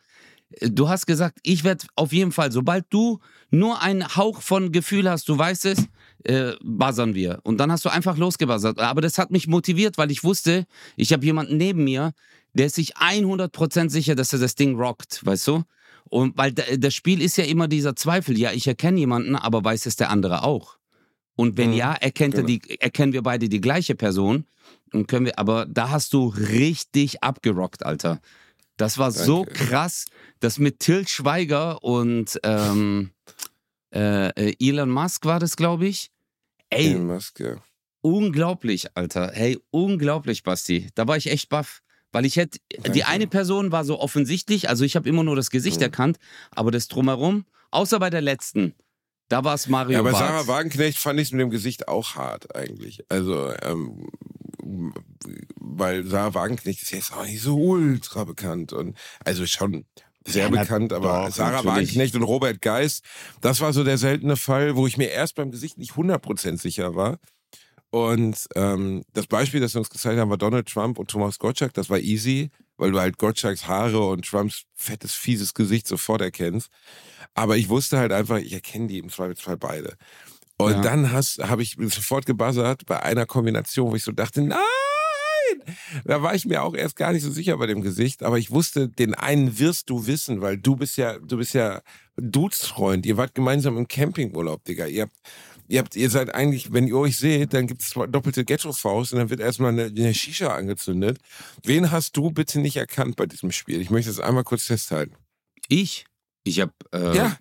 Du 0.62 0.90
hast 0.90 1.08
gesagt, 1.08 1.40
ich 1.42 1.64
werde 1.64 1.88
auf 1.96 2.14
jeden 2.14 2.32
Fall, 2.32 2.52
sobald 2.52 2.86
du 2.90 3.20
nur 3.50 3.82
einen 3.82 4.16
Hauch 4.16 4.42
von 4.42 4.72
Gefühl 4.72 5.10
hast, 5.10 5.28
du 5.28 5.38
weißt 5.38 5.66
es, 5.66 5.88
äh, 6.28 6.54
buzzern 6.64 7.16
wir. 7.16 7.40
Und 7.44 7.58
dann 7.58 7.72
hast 7.72 7.86
du 7.86 7.90
einfach 7.90 8.18
losgebuzzert. 8.18 8.80
Aber 8.80 9.02
das 9.02 9.18
hat 9.18 9.32
mich 9.32 9.48
motiviert, 9.48 9.98
weil 9.98 10.12
ich 10.12 10.24
wusste, 10.24 10.66
ich 10.96 11.14
habe 11.14 11.26
jemanden 11.26 11.58
neben 11.58 11.84
mir, 11.84 12.14
der 12.54 12.68
ist 12.68 12.76
sich 12.76 12.98
100% 12.98 13.90
sicher, 13.90 14.16
dass 14.16 14.34
er 14.34 14.40
das 14.40 14.56
Ding 14.56 14.78
rockt, 14.78 15.26
weißt 15.26 15.48
du? 15.48 15.64
Und 16.10 16.38
weil 16.38 16.52
da- 16.54 16.64
das 16.78 16.94
Spiel 16.96 17.22
ist 17.22 17.38
ja 17.38 17.44
immer 17.44 17.68
dieser 17.68 17.96
Zweifel, 17.96 18.38
ja, 18.38 18.52
ich 18.52 18.68
erkenne 18.68 19.00
jemanden, 19.00 19.36
aber 19.36 19.64
weiß 19.64 19.86
es 19.86 19.96
der 19.96 20.10
andere 20.10 20.44
auch? 20.44 20.78
Und 21.36 21.58
wenn 21.58 21.72
Mhm, 21.72 21.78
ja, 21.78 21.94
erkennt 21.94 22.34
er 22.36 22.44
genau. 22.44 22.60
die, 22.60 22.80
erkennen 22.80 23.14
wir 23.14 23.22
beide 23.22 23.48
die 23.50 23.62
gleiche 23.62 23.94
Person. 23.96 24.46
Und 24.94 25.08
können 25.08 25.26
wir, 25.26 25.38
aber 25.38 25.66
da 25.66 25.90
hast 25.90 26.14
du 26.14 26.28
richtig 26.28 27.24
abgerockt, 27.24 27.86
Alter. 27.86 28.20
Das 28.78 28.98
war 28.98 29.12
so 29.12 29.44
Danke. 29.44 29.66
krass, 29.66 30.06
dass 30.40 30.60
mit 30.60 30.80
Till 30.80 31.08
Schweiger 31.08 31.84
und 31.84 32.40
ähm, 32.44 33.12
äh, 33.94 34.30
äh, 34.30 34.56
Elon 34.60 34.90
Musk 34.90 35.26
war 35.26 35.40
das, 35.40 35.56
glaube 35.58 35.88
ich. 35.88 36.10
Ey, 36.70 36.92
Elon 36.92 37.08
Musk, 37.08 37.40
ja. 37.40 37.56
unglaublich, 38.02 38.88
Alter. 38.96 39.32
Hey, 39.34 39.60
unglaublich, 39.72 40.44
Basti. 40.44 40.90
Da 40.96 41.08
war 41.08 41.18
ich 41.18 41.30
echt 41.30 41.50
baff. 41.50 41.82
Weil 42.14 42.26
ich 42.26 42.38
hätte, 42.38 42.60
die 42.96 43.04
eine 43.04 43.28
Person 43.28 43.72
war 43.74 43.84
so 43.84 44.00
offensichtlich, 44.00 44.70
also 44.70 44.86
ich 44.86 44.96
habe 44.96 45.10
immer 45.10 45.24
nur 45.26 45.36
das 45.36 45.50
Gesicht 45.52 45.78
Mhm. 45.78 45.84
erkannt, 45.84 46.18
aber 46.52 46.72
das 46.72 46.88
drumherum, 46.88 47.46
außer 47.70 48.00
bei 48.00 48.10
der 48.10 48.22
letzten, 48.22 48.74
da 49.28 49.44
war 49.44 49.54
es 49.56 49.68
Mario 49.68 49.98
Ja, 49.98 50.02
bei 50.04 50.12
Barth. 50.12 50.26
Sarah 50.26 50.48
Wagenknecht 50.48 50.98
fand 50.98 51.20
ich 51.20 51.28
es 51.28 51.32
mit 51.34 51.42
dem 51.42 51.50
Gesicht 51.50 51.90
auch 51.90 52.16
hart 52.16 52.56
eigentlich. 52.56 53.04
Also, 53.10 53.52
ähm, 53.62 54.08
weil 55.60 56.06
Sarah 56.06 56.34
Wagenknecht 56.34 56.82
ist 56.82 56.92
jetzt 56.92 57.12
auch 57.14 57.26
nicht 57.26 57.42
so 57.42 57.58
ultra 57.58 58.24
bekannt 58.24 58.72
und 58.72 58.98
also 59.26 59.46
schon 59.46 59.86
sehr 60.28 60.46
Ja, 60.46 60.50
bekannt, 60.50 60.94
aber 60.94 61.26
doch, 61.26 61.32
Sarah 61.36 61.52
natürlich. 61.64 61.66
Wagenknecht 61.76 62.16
und 62.16 62.24
Robert 62.24 62.62
Geis, 62.62 63.02
das 63.42 63.62
war 63.62 63.74
so 63.74 63.84
der 63.84 63.98
seltene 63.98 64.36
Fall, 64.36 64.76
wo 64.76 64.86
ich 64.88 64.98
mir 64.98 65.10
erst 65.10 65.36
beim 65.36 65.52
Gesicht 65.52 65.78
nicht 65.78 65.94
100% 65.94 66.58
sicher 66.60 66.96
war. 66.96 67.18
Und 67.90 68.48
ähm, 68.56 69.04
das 69.14 69.28
Beispiel, 69.28 69.62
das 69.62 69.74
wir 69.74 69.80
uns 69.80 69.90
gezeigt 69.90 70.20
haben, 70.20 70.30
war 70.30 70.38
Donald 70.38 70.68
Trump 70.68 71.00
und 71.00 71.10
Thomas 71.10 71.40
Gottschalk. 71.40 71.74
Das 71.74 71.90
war 71.90 72.00
easy, 72.00 72.52
weil 72.76 72.92
du 72.92 73.00
halt 73.00 73.18
Gottschalks 73.18 73.66
Haare 73.68 74.06
und 74.08 74.26
Trumps 74.26 74.64
fettes, 74.76 75.14
fieses 75.14 75.54
Gesicht 75.54 75.88
sofort 75.88 76.22
erkennst. 76.22 76.70
Aber 77.34 77.56
ich 77.58 77.70
wusste 77.70 77.98
halt 77.98 78.12
einfach, 78.12 78.38
ich 78.40 78.52
erkenne 78.54 78.88
die 78.88 78.98
im 79.00 79.10
Zweifelsfall 79.10 79.58
beide. 79.58 79.96
Und 80.58 80.74
Ja. 80.74 80.82
dann 80.82 81.12
habe 81.14 81.62
ich 81.64 81.78
sofort 81.80 82.26
gebuzzert 82.26 82.86
bei 82.86 83.02
einer 83.02 83.26
Kombination, 83.26 83.92
wo 83.92 83.96
ich 83.96 84.04
so 84.04 84.12
dachte, 84.12 84.42
nein! 84.42 84.58
Da 86.06 86.22
war 86.22 86.36
ich 86.36 86.46
mir 86.46 86.64
auch 86.64 86.76
erst 86.76 86.96
gar 86.96 87.14
nicht 87.14 87.24
so 87.24 87.32
sicher 87.32 87.58
bei 87.58 87.68
dem 87.68 87.82
Gesicht, 87.82 88.24
aber 88.24 88.38
ich 88.38 88.52
wusste, 88.52 88.90
den 88.90 89.14
einen 89.14 89.60
wirst 89.60 89.90
du 89.90 90.08
wissen, 90.08 90.42
weil 90.42 90.58
du 90.58 90.76
bist 90.76 90.98
ja, 90.98 91.18
du 91.20 91.38
bist 91.38 91.54
ja 91.54 91.82
Dudesfreund. 92.18 93.06
Ihr 93.06 93.18
wart 93.18 93.36
gemeinsam 93.36 93.78
im 93.78 93.88
Campingurlaub, 93.88 94.64
Digga. 94.64 94.88
Ihr 94.88 95.04
habt, 95.04 95.16
ihr 95.68 95.80
habt, 95.80 95.96
ihr 95.96 96.10
seid 96.10 96.34
eigentlich, 96.34 96.74
wenn 96.74 96.88
ihr 96.88 96.98
euch 96.98 97.18
seht, 97.18 97.54
dann 97.54 97.68
gibt's 97.68 97.90
zwei 97.90 98.08
doppelte 98.08 98.46
Ghetto-Faust 98.46 99.14
und 99.14 99.20
dann 99.20 99.30
wird 99.30 99.40
erstmal 99.40 99.72
eine, 99.72 99.86
eine 99.86 100.14
Shisha 100.14 100.56
angezündet. 100.56 101.20
Wen 101.64 101.92
hast 101.92 102.18
du 102.18 102.32
bitte 102.32 102.60
nicht 102.60 102.78
erkannt 102.78 103.16
bei 103.16 103.26
diesem 103.26 103.52
Spiel? 103.52 103.82
Ich 103.82 103.90
möchte 103.90 104.10
das 104.10 104.20
einmal 104.20 104.44
kurz 104.44 104.64
festhalten. 104.64 105.16
Ich? 105.68 106.06
Ich 106.44 106.60
hab, 106.60 106.72
äh, 106.94 107.16
Ja. 107.16 107.38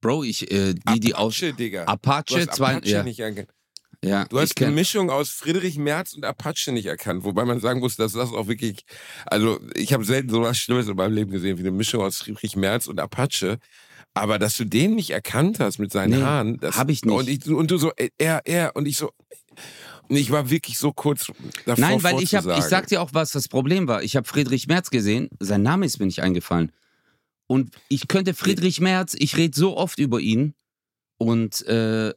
Bro, 0.00 0.22
ich, 0.22 0.50
äh, 0.52 0.74
die, 0.74 1.00
die 1.00 1.14
aus 1.16 1.36
Apache, 1.38 1.54
Digga. 1.54 1.84
Apache, 1.84 2.48
zwei, 2.50 2.76
Apache 2.76 2.88
ja, 2.88 3.02
nicht 3.02 3.18
erkannt. 3.18 3.48
Ja. 4.04 4.24
Du 4.26 4.38
hast 4.38 4.60
eine 4.62 4.70
Mischung 4.70 5.10
aus 5.10 5.30
Friedrich 5.30 5.76
Merz 5.76 6.12
und 6.14 6.24
Apache 6.24 6.72
nicht 6.72 6.86
erkannt, 6.86 7.24
wobei 7.24 7.44
man 7.44 7.60
sagen 7.60 7.80
muss, 7.80 7.96
dass 7.96 8.12
das 8.12 8.32
auch 8.32 8.46
wirklich, 8.46 8.84
also 9.26 9.58
ich 9.74 9.92
habe 9.92 10.04
selten 10.04 10.30
so 10.30 10.42
was 10.42 10.58
Schlimmes 10.58 10.88
in 10.88 10.96
meinem 10.96 11.14
Leben 11.14 11.30
gesehen 11.30 11.58
wie 11.58 11.62
eine 11.62 11.72
Mischung 11.72 12.02
aus 12.02 12.18
Friedrich 12.18 12.56
Merz 12.56 12.86
und 12.86 13.00
Apache. 13.00 13.58
Aber 14.14 14.38
dass 14.38 14.56
du 14.56 14.64
den 14.64 14.94
nicht 14.94 15.10
erkannt 15.10 15.60
hast 15.60 15.78
mit 15.78 15.92
seinen 15.92 16.18
Nee, 16.18 16.24
Haaren, 16.24 16.58
das 16.58 16.76
hab 16.76 16.88
ich 16.90 17.04
nicht. 17.04 17.14
Und, 17.14 17.28
ich, 17.28 17.46
und 17.46 17.70
du 17.70 17.78
so, 17.78 17.92
er, 18.18 18.40
er, 18.44 18.74
und 18.74 18.86
ich 18.86 18.96
so, 18.96 19.12
und 20.08 20.16
ich 20.16 20.30
war 20.30 20.50
wirklich 20.50 20.78
so 20.78 20.92
kurz 20.92 21.26
davor. 21.66 21.84
Nein, 21.84 22.02
weil 22.02 22.22
ich 22.22 22.34
habe, 22.34 22.56
ich 22.58 22.64
sag 22.64 22.86
dir 22.86 23.02
auch, 23.02 23.10
was 23.12 23.32
das 23.32 23.48
Problem 23.48 23.86
war. 23.86 24.02
Ich 24.02 24.16
habe 24.16 24.26
Friedrich 24.26 24.66
Merz 24.66 24.90
gesehen, 24.90 25.28
sein 25.38 25.62
Name 25.62 25.86
ist 25.86 25.98
mir 25.98 26.06
nicht 26.06 26.22
eingefallen. 26.22 26.72
Und 27.46 27.74
ich 27.88 28.08
könnte 28.08 28.34
Friedrich 28.34 28.80
Merz, 28.80 29.14
ich 29.18 29.36
rede 29.36 29.58
so 29.58 29.76
oft 29.76 29.98
über 29.98 30.20
ihn 30.20 30.54
und 31.18 31.66
äh, 31.66 32.14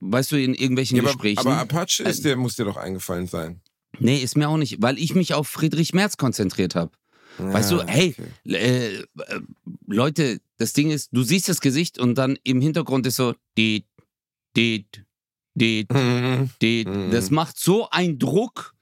weißt 0.00 0.32
du, 0.32 0.36
in 0.42 0.54
irgendwelchen 0.54 0.96
ja, 0.96 1.02
aber, 1.02 1.12
Gesprächen. 1.12 1.38
aber 1.40 1.56
Apache 1.58 2.02
ist 2.04 2.20
Äh, 2.20 2.22
der, 2.22 2.36
muss 2.36 2.54
dir 2.56 2.64
doch 2.64 2.76
eingefallen 2.76 3.26
sein. 3.26 3.60
nee, 3.98 4.18
ist 4.18 4.36
mir 4.36 4.48
auch 4.48 4.56
nicht, 4.58 4.80
weil 4.80 4.98
ich 4.98 5.14
mich 5.14 5.34
auf 5.34 5.48
Friedrich 5.48 5.92
Merz 5.94 6.16
konzentriert 6.16 6.74
habe. 6.74 6.92
Weißt 7.38 7.70
du, 7.70 7.80
Ah, 7.80 7.86
hey, 7.88 8.14
okay. 8.44 8.54
äh, 8.54 9.02
Leute, 9.86 10.40
das 10.58 10.74
Ding 10.74 10.90
ist, 10.90 11.08
du 11.12 11.22
siehst 11.22 11.48
das 11.48 11.60
Gesicht 11.62 11.98
und 11.98 12.16
dann 12.16 12.38
im 12.44 12.60
Hintergrund 12.60 13.06
ist 13.06 13.16
so, 13.16 13.34
die, 13.56 13.86
die, 14.56 14.86
die, 15.54 15.86
Mhm. 15.92 16.50
die, 16.60 16.84
Mhm. 16.86 17.10
das 17.10 17.30
macht 17.30 17.58
so 17.58 17.88
einen 17.90 18.18
Druck 18.18 18.74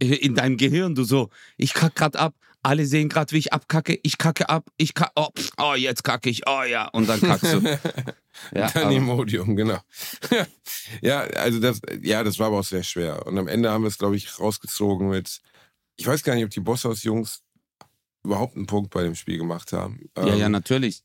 äh, 0.00 0.06
in 0.16 0.34
deinem 0.34 0.58
Gehirn. 0.58 0.94
Du 0.94 1.04
so, 1.04 1.30
ich 1.56 1.72
kack 1.72 1.94
grad 1.94 2.16
ab. 2.16 2.34
Alle 2.64 2.86
sehen 2.86 3.08
gerade, 3.08 3.32
wie 3.32 3.38
ich 3.38 3.52
abkacke. 3.52 3.98
Ich 4.02 4.18
kacke 4.18 4.48
ab. 4.48 4.68
Ich 4.76 4.94
kacke. 4.94 5.12
Oh, 5.16 5.28
oh, 5.58 5.74
jetzt 5.74 6.02
kacke 6.02 6.30
ich. 6.30 6.48
Oh 6.48 6.62
ja. 6.62 6.88
Und 6.88 7.08
dann 7.08 7.20
kackst 7.20 7.52
du. 7.52 7.60
Ja, 8.52 8.68
Dann 8.68 8.90
Imodium, 8.90 9.54
genau. 9.54 9.78
ja, 11.02 11.20
also 11.20 11.60
das, 11.60 11.80
ja, 12.02 12.24
das 12.24 12.38
war 12.40 12.48
aber 12.48 12.58
auch 12.58 12.64
sehr 12.64 12.82
schwer. 12.82 13.24
Und 13.26 13.38
am 13.38 13.46
Ende 13.46 13.70
haben 13.70 13.84
wir 13.84 13.88
es, 13.88 13.96
glaube 13.96 14.16
ich, 14.16 14.40
rausgezogen 14.40 15.08
mit, 15.08 15.40
ich 15.94 16.04
weiß 16.04 16.24
gar 16.24 16.34
nicht, 16.34 16.44
ob 16.44 16.50
die 16.50 16.58
Bosshaus-Jungs 16.58 17.42
überhaupt 18.24 18.56
einen 18.56 18.66
Punkt 18.66 18.90
bei 18.90 19.04
dem 19.04 19.14
Spiel 19.14 19.38
gemacht 19.38 19.72
haben. 19.72 20.10
ja, 20.18 20.34
ja, 20.34 20.46
Ähm, 20.46 20.52
natürlich. 20.52 21.04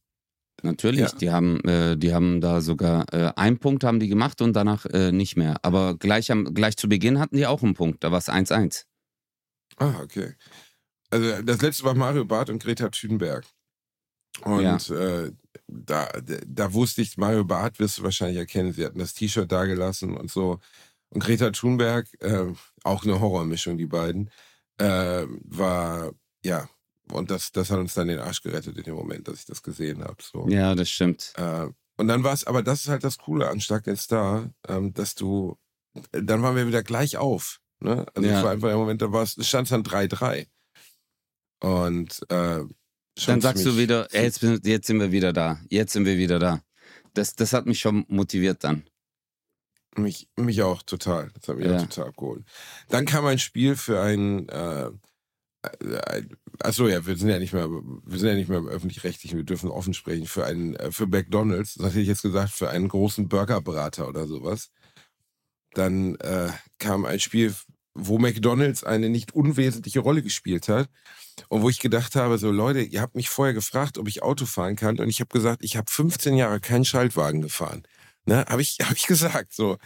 Natürlich. 0.64 1.02
Ja. 1.02 1.12
Die, 1.12 1.30
haben, 1.30 1.60
äh, 1.62 1.98
die 1.98 2.14
haben 2.14 2.42
da 2.42 2.62
sogar 2.62 3.06
äh, 3.14 3.32
einen 3.36 3.60
Punkt 3.60 3.84
haben 3.84 4.00
die 4.00 4.08
gemacht 4.08 4.42
und 4.42 4.54
danach 4.54 4.86
äh, 4.88 5.12
nicht 5.12 5.38
mehr. 5.38 5.58
Aber 5.62 5.96
gleich, 5.96 6.32
am, 6.32 6.54
gleich 6.54 6.76
zu 6.78 6.90
Beginn 6.90 7.20
hatten 7.20 7.38
die 7.38 7.46
auch 7.46 7.64
einen 7.64 7.76
Punkt. 7.76 8.04
Da 8.04 8.12
war 8.12 8.18
es 8.18 8.28
1-1. 8.28 8.86
Ah, 9.78 10.02
okay. 10.02 10.34
Also 11.12 11.42
das 11.42 11.62
letzte 11.62 11.84
war 11.84 11.94
Mario 11.96 12.26
Barth 12.26 12.50
und 12.50 12.62
Greta 12.64 12.90
Thunberg. 12.90 13.46
Und 14.44 14.62
Ja. 14.62 14.78
äh, 14.96 15.32
da, 15.68 16.10
da 16.46 16.74
wusste 16.74 17.02
ich, 17.02 17.18
Mario 17.18 17.44
Barth 17.44 17.80
wirst 17.80 17.98
du 17.98 18.04
wahrscheinlich 18.04 18.38
erkennen. 18.38 18.74
Sie 18.74 18.86
hatten 18.86 19.00
das 19.00 19.14
T-Shirt 19.14 19.52
da 19.52 19.66
gelassen 19.66 20.16
und 20.16 20.30
so. 20.32 20.60
Und 21.10 21.24
Greta 21.24 21.50
Thunberg, 21.52 22.08
äh, 22.22 22.46
auch 22.84 23.04
eine 23.04 23.20
Horrormischung, 23.20 23.78
die 23.78 23.88
beiden, 23.88 24.30
äh, 24.78 25.26
war, 25.44 26.12
ja, 26.44 26.70
und 27.12 27.32
das, 27.32 27.52
das 27.52 27.72
hat 27.72 27.80
uns 27.80 27.96
dann 27.96 28.08
den 28.08 28.20
Arsch 28.20 28.42
gerettet 28.44 28.78
in 28.78 28.84
dem 28.84 28.94
Moment, 28.96 29.28
dass 29.28 29.40
ich 29.40 29.46
das 29.46 29.64
gesehen 29.64 30.04
habe. 30.04 30.18
So. 30.22 30.48
Ja, 30.48 30.76
das 30.76 30.90
stimmt. 30.90 31.34
Äh, 31.38 31.68
und 31.98 32.08
dann 32.08 32.24
war 32.24 32.34
es, 32.34 32.46
aber 32.46 32.62
das 32.62 32.82
ist 32.82 32.88
halt 32.88 33.04
das 33.04 33.18
Coole 33.18 33.50
an 33.50 33.60
Stark 33.60 33.84
den 33.86 33.98
Star, 33.98 34.52
ähm, 34.68 34.94
dass 34.94 35.16
du, 35.16 35.58
dann 36.12 36.44
waren 36.44 36.56
wir 36.56 36.68
wieder 36.68 36.84
gleich 36.84 37.18
auf. 37.18 37.60
Ne? 37.80 38.06
Also 38.14 38.30
Ja. 38.30 38.38
es 38.38 38.44
war 38.44 38.52
einfach 38.52 38.68
der 38.70 38.78
Moment, 38.78 39.02
da 39.02 39.12
war 39.12 39.24
es, 39.24 39.36
stand 39.46 39.66
es 39.66 39.72
dann 39.72 39.84
3-3. 39.84 40.48
Und 41.62 42.22
äh, 42.30 42.62
Dann 43.26 43.42
sagst 43.42 43.66
du 43.66 43.78
wieder, 43.78 44.08
ey, 44.12 44.24
jetzt, 44.24 44.42
jetzt 44.42 44.88
sind 44.88 45.00
wir 45.00 45.12
wieder 45.12 45.34
da. 45.34 45.60
Jetzt 45.70 45.94
sind 45.94 46.06
wir 46.06 46.18
wieder 46.18 46.40
da. 46.40 46.62
Das, 47.14 47.36
das 47.36 47.54
hat 47.54 47.66
mich 47.66 47.80
schon 47.80 48.06
motiviert 48.08 48.64
dann. 48.64 48.84
Mich, 49.98 50.30
mich 50.38 50.62
auch 50.62 50.84
total. 50.84 51.32
Das 51.34 51.50
hat 51.50 51.58
mich 51.58 51.66
Ja. 51.66 51.78
auch 51.78 51.82
total 51.88 52.08
abgeholt. 52.10 52.44
Dann 52.90 53.06
kam 53.06 53.26
ein 53.26 53.40
Spiel 53.40 53.76
für 53.76 54.00
ein, 54.02 54.48
äh, 54.50 54.92
äh, 55.82 56.24
achso 56.60 56.88
ja, 56.88 57.06
wir 57.06 57.18
sind 57.18 57.28
ja 57.30 57.40
nicht 57.40 57.52
mehr, 57.54 57.68
wir 57.70 58.20
sind 58.20 58.30
ja 58.30 58.36
nicht 58.36 58.48
mehr 58.50 58.60
im 58.60 58.68
öffentlich-rechtlichen, 58.68 59.38
wir 59.38 59.44
dürfen 59.44 59.70
offen 59.70 59.94
sprechen, 59.94 60.26
für 60.28 60.46
einen, 60.46 60.76
äh, 60.76 60.92
für 60.92 61.08
McDonalds, 61.08 61.74
das 61.74 61.88
hätte 61.90 62.02
ich 62.02 62.08
jetzt 62.08 62.22
gesagt, 62.22 62.52
für 62.52 62.70
einen 62.70 62.88
großen 62.88 63.28
Burgerberater 63.28 64.08
oder 64.08 64.28
sowas. 64.28 64.70
Dann 65.74 66.16
äh, 66.18 66.50
kam 66.78 67.06
ein 67.06 67.20
Spiel, 67.20 67.54
wo 67.94 68.18
McDonalds 68.18 68.84
eine 68.84 69.10
nicht 69.10 69.34
unwesentliche 69.34 70.00
Rolle 70.00 70.22
gespielt 70.22 70.68
hat. 70.68 70.90
Und 71.48 71.62
wo 71.62 71.70
ich 71.70 71.80
gedacht 71.80 72.16
habe, 72.16 72.38
so 72.38 72.52
Leute, 72.52 72.82
ihr 72.82 73.02
habt 73.02 73.16
mich 73.16 73.30
vorher 73.30 73.54
gefragt, 73.54 73.98
ob 73.98 74.08
ich 74.08 74.24
Auto 74.24 74.46
fahren 74.46 74.76
kann. 74.76 75.00
Und 75.00 75.10
ich 75.10 75.20
habe 75.20 75.30
gesagt, 75.30 75.64
ich 75.64 75.78
habe 75.78 75.90
15 75.90 76.36
Jahre 76.36 76.60
keinen 76.60 76.86
Schaltwagen 76.86 77.42
gefahren. 77.42 77.84
Ne, 78.26 78.46
habe 78.48 78.62
ich, 78.62 78.78
hab 78.82 78.96
ich 78.96 79.08
gesagt. 79.08 79.54
So. 79.54 79.78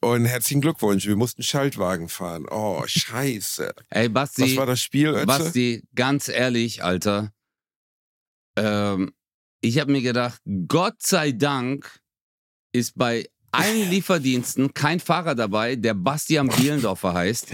Und 0.00 0.24
herzlichen 0.24 0.62
Glückwunsch, 0.62 1.06
wir 1.06 1.16
mussten 1.16 1.42
Schaltwagen 1.42 2.08
fahren. 2.08 2.46
Oh, 2.50 2.82
scheiße. 2.86 3.74
Ey, 3.90 4.08
Basti, 4.08 4.42
Was 4.42 4.56
war 4.56 4.66
das 4.66 4.80
Spiel, 4.80 5.08
Ötze? 5.08 5.26
Basti, 5.26 5.82
ganz 5.94 6.28
ehrlich, 6.28 6.82
Alter, 6.82 7.32
ähm, 8.56 9.12
ich 9.60 9.78
habe 9.78 9.92
mir 9.92 10.00
gedacht, 10.00 10.40
Gott 10.68 11.02
sei 11.02 11.32
Dank 11.32 12.00
ist 12.72 12.96
bei 12.96 13.28
allen 13.52 13.90
Lieferdiensten 13.90 14.74
kein 14.74 15.00
Fahrer 15.00 15.34
dabei, 15.34 15.76
der 15.76 15.94
Bastian 15.94 16.48
Bielendorfer 16.48 17.14
heißt. 17.14 17.48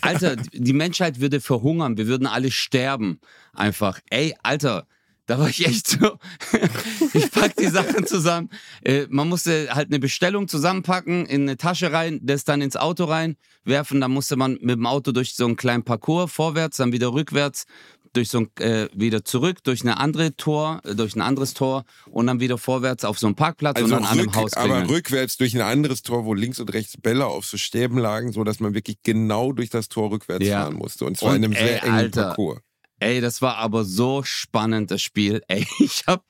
Alter, 0.00 0.36
die 0.36 0.72
Menschheit 0.72 1.20
würde 1.20 1.40
verhungern, 1.40 1.96
wir 1.96 2.06
würden 2.06 2.26
alle 2.26 2.50
sterben. 2.50 3.20
Einfach. 3.52 4.00
Ey, 4.10 4.34
Alter, 4.42 4.86
da 5.30 5.38
war 5.38 5.48
ich 5.48 5.64
echt 5.64 5.86
so. 5.86 6.18
ich 7.14 7.30
pack 7.30 7.54
die 7.54 7.68
Sachen 7.68 8.04
zusammen. 8.04 8.50
Äh, 8.82 9.06
man 9.10 9.28
musste 9.28 9.68
halt 9.72 9.86
eine 9.86 10.00
Bestellung 10.00 10.48
zusammenpacken, 10.48 11.24
in 11.26 11.42
eine 11.42 11.56
Tasche 11.56 11.92
rein, 11.92 12.18
das 12.20 12.42
dann 12.42 12.60
ins 12.60 12.76
Auto 12.76 13.04
reinwerfen. 13.04 14.00
Dann 14.00 14.10
musste 14.10 14.34
man 14.34 14.58
mit 14.60 14.76
dem 14.76 14.86
Auto 14.86 15.12
durch 15.12 15.34
so 15.34 15.44
einen 15.44 15.54
kleinen 15.54 15.84
Parcours 15.84 16.32
vorwärts, 16.32 16.78
dann 16.78 16.90
wieder 16.90 17.12
rückwärts, 17.12 17.66
durch 18.12 18.28
so 18.28 18.38
ein, 18.38 18.50
äh, 18.58 18.88
wieder 18.92 19.24
zurück 19.24 19.62
durch 19.64 19.82
eine 19.82 19.98
andere 19.98 20.36
Tor, 20.36 20.80
äh, 20.84 20.94
durch 20.94 21.14
ein 21.16 21.20
anderes 21.20 21.54
Tor 21.54 21.84
und 22.10 22.26
dann 22.26 22.40
wieder 22.40 22.58
vorwärts 22.58 23.04
auf 23.04 23.18
so 23.18 23.26
einen 23.26 23.36
Parkplatz 23.36 23.76
Also 23.76 23.84
und 23.86 23.90
dann 23.92 24.04
an 24.04 24.18
einem 24.18 24.28
rück, 24.28 24.36
Haus 24.36 24.50
bringen. 24.52 24.72
aber 24.72 24.88
rückwärts 24.88 25.36
durch 25.36 25.54
ein 25.54 25.60
anderes 25.60 26.02
Tor, 26.02 26.24
wo 26.24 26.34
links 26.34 26.58
und 26.60 26.72
rechts 26.72 26.96
Bälle 27.00 27.26
auf 27.26 27.44
so 27.46 27.56
Stäben 27.56 27.98
lagen, 27.98 28.32
so 28.32 28.44
dass 28.44 28.60
man 28.60 28.74
wirklich 28.74 28.98
genau 29.02 29.52
durch 29.52 29.70
das 29.70 29.88
Tor 29.88 30.10
rückwärts 30.10 30.46
Ja. 30.46 30.62
fahren 30.62 30.74
musste. 30.74 31.04
Und 31.04 31.16
zwar 31.18 31.30
Und 31.30 31.36
in 31.36 31.44
einem 31.44 31.52
ey, 31.52 31.66
sehr 31.66 31.82
engen 31.84 31.94
Alter, 31.94 32.22
Parcours. 32.28 32.60
Ey, 33.00 33.22
das 33.22 33.40
war 33.40 33.56
aber 33.56 33.84
so 33.84 34.22
spannend, 34.24 34.90
das 34.90 35.00
Spiel. 35.00 35.42
Ey, 35.48 35.66
ich 35.80 36.04
hab, 36.06 36.22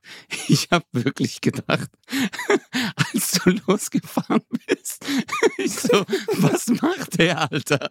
ich 0.48 0.68
hab 0.70 0.84
wirklich 0.92 1.40
gedacht, 1.40 1.90
als 3.12 3.32
du 3.32 3.50
losgefahren 3.66 4.40
bist, 4.66 5.04
ich 5.58 5.72
so, 5.72 6.04
was 6.38 6.68
macht 6.80 7.18
der, 7.18 7.50
Alter? 7.50 7.88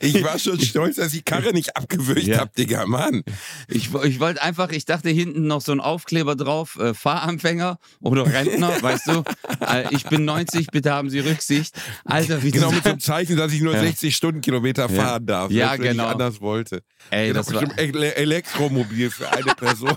Ich 0.00 0.22
war 0.24 0.38
schon 0.38 0.58
stolz, 0.60 0.96
dass 0.96 1.08
ich 1.08 1.18
die 1.18 1.22
Karre 1.22 1.52
nicht 1.52 1.76
abgewürgt 1.76 2.22
Ja. 2.24 2.38
hab, 2.40 2.54
Digga, 2.54 2.86
Mann. 2.86 3.22
Ich, 3.68 3.92
ich 3.94 4.20
wollte 4.20 4.42
einfach, 4.42 4.70
ich 4.70 4.84
dachte 4.86 5.10
hinten 5.10 5.46
noch 5.46 5.60
so 5.60 5.72
ein 5.72 5.80
Aufkleber 5.80 6.34
drauf, 6.34 6.78
äh, 6.78 6.94
Fahranfänger 6.94 7.78
oder 8.00 8.24
Rentner, 8.26 8.80
weißt 8.82 9.08
du? 9.08 9.22
Äh, 9.60 9.94
ich 9.94 10.04
bin 10.04 10.24
90, 10.24 10.68
bitte 10.68 10.92
haben 10.92 11.10
Sie 11.10 11.20
Rücksicht. 11.20 11.74
Alter, 12.04 12.42
wie 12.42 12.50
Genau 12.50 12.70
mit 12.72 12.86
einem 12.86 13.00
Zeichen, 13.00 13.36
dass 13.36 13.52
ich 13.52 13.60
nur 13.60 13.74
Ja. 13.74 13.80
60 13.80 14.16
Stundenkilometer 14.16 14.88
Ja. 14.90 15.02
fahren 15.02 15.26
darf. 15.26 15.50
Ja, 15.50 15.68
selbst 15.68 15.82
wenn 15.84 15.90
genau. 15.92 16.04
ich 16.06 16.10
anders 16.12 16.40
wollte. 16.40 16.82
Ey, 17.10 17.28
Genau, 17.28 17.38
das 17.40 17.54
war, 17.54 17.78
Ele 17.78 18.14
Elektromobil 18.14 19.10
für 19.10 19.30
eine 19.30 19.54
Person. 19.54 19.96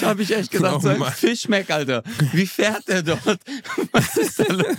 da 0.00 0.06
habe 0.08 0.22
ich 0.22 0.34
echt 0.34 0.50
gedacht, 0.50 0.76
Oh 0.76 0.80
so 0.80 0.88
ein. 0.88 1.02
Fischmeck, 1.12 1.70
Alter. 1.70 2.02
Wie 2.32 2.46
fährt 2.46 2.86
der 2.88 3.02
dort? 3.02 3.20
Was 3.92 4.16
ist 4.16 4.38
da 4.38 4.52
los? 4.52 4.76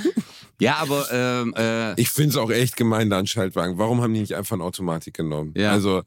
Ja, 0.60 0.78
aber 0.78 1.08
ähm, 1.12 1.54
äh, 1.56 2.00
Ich 2.00 2.10
finde 2.10 2.30
es 2.32 2.38
auch 2.38 2.50
echt 2.50 2.76
gemein, 2.78 3.10
da 3.10 3.18
einen 3.20 3.28
Schaltwagen. 3.28 3.78
Warum 3.78 4.02
haben 4.02 4.14
die 4.14 4.22
nicht 4.22 4.36
einfach 4.36 4.56
eine 4.56 4.64
Automatik 4.64 5.14
genommen? 5.16 5.54
Ja. 5.56 5.72
Also, 5.72 6.04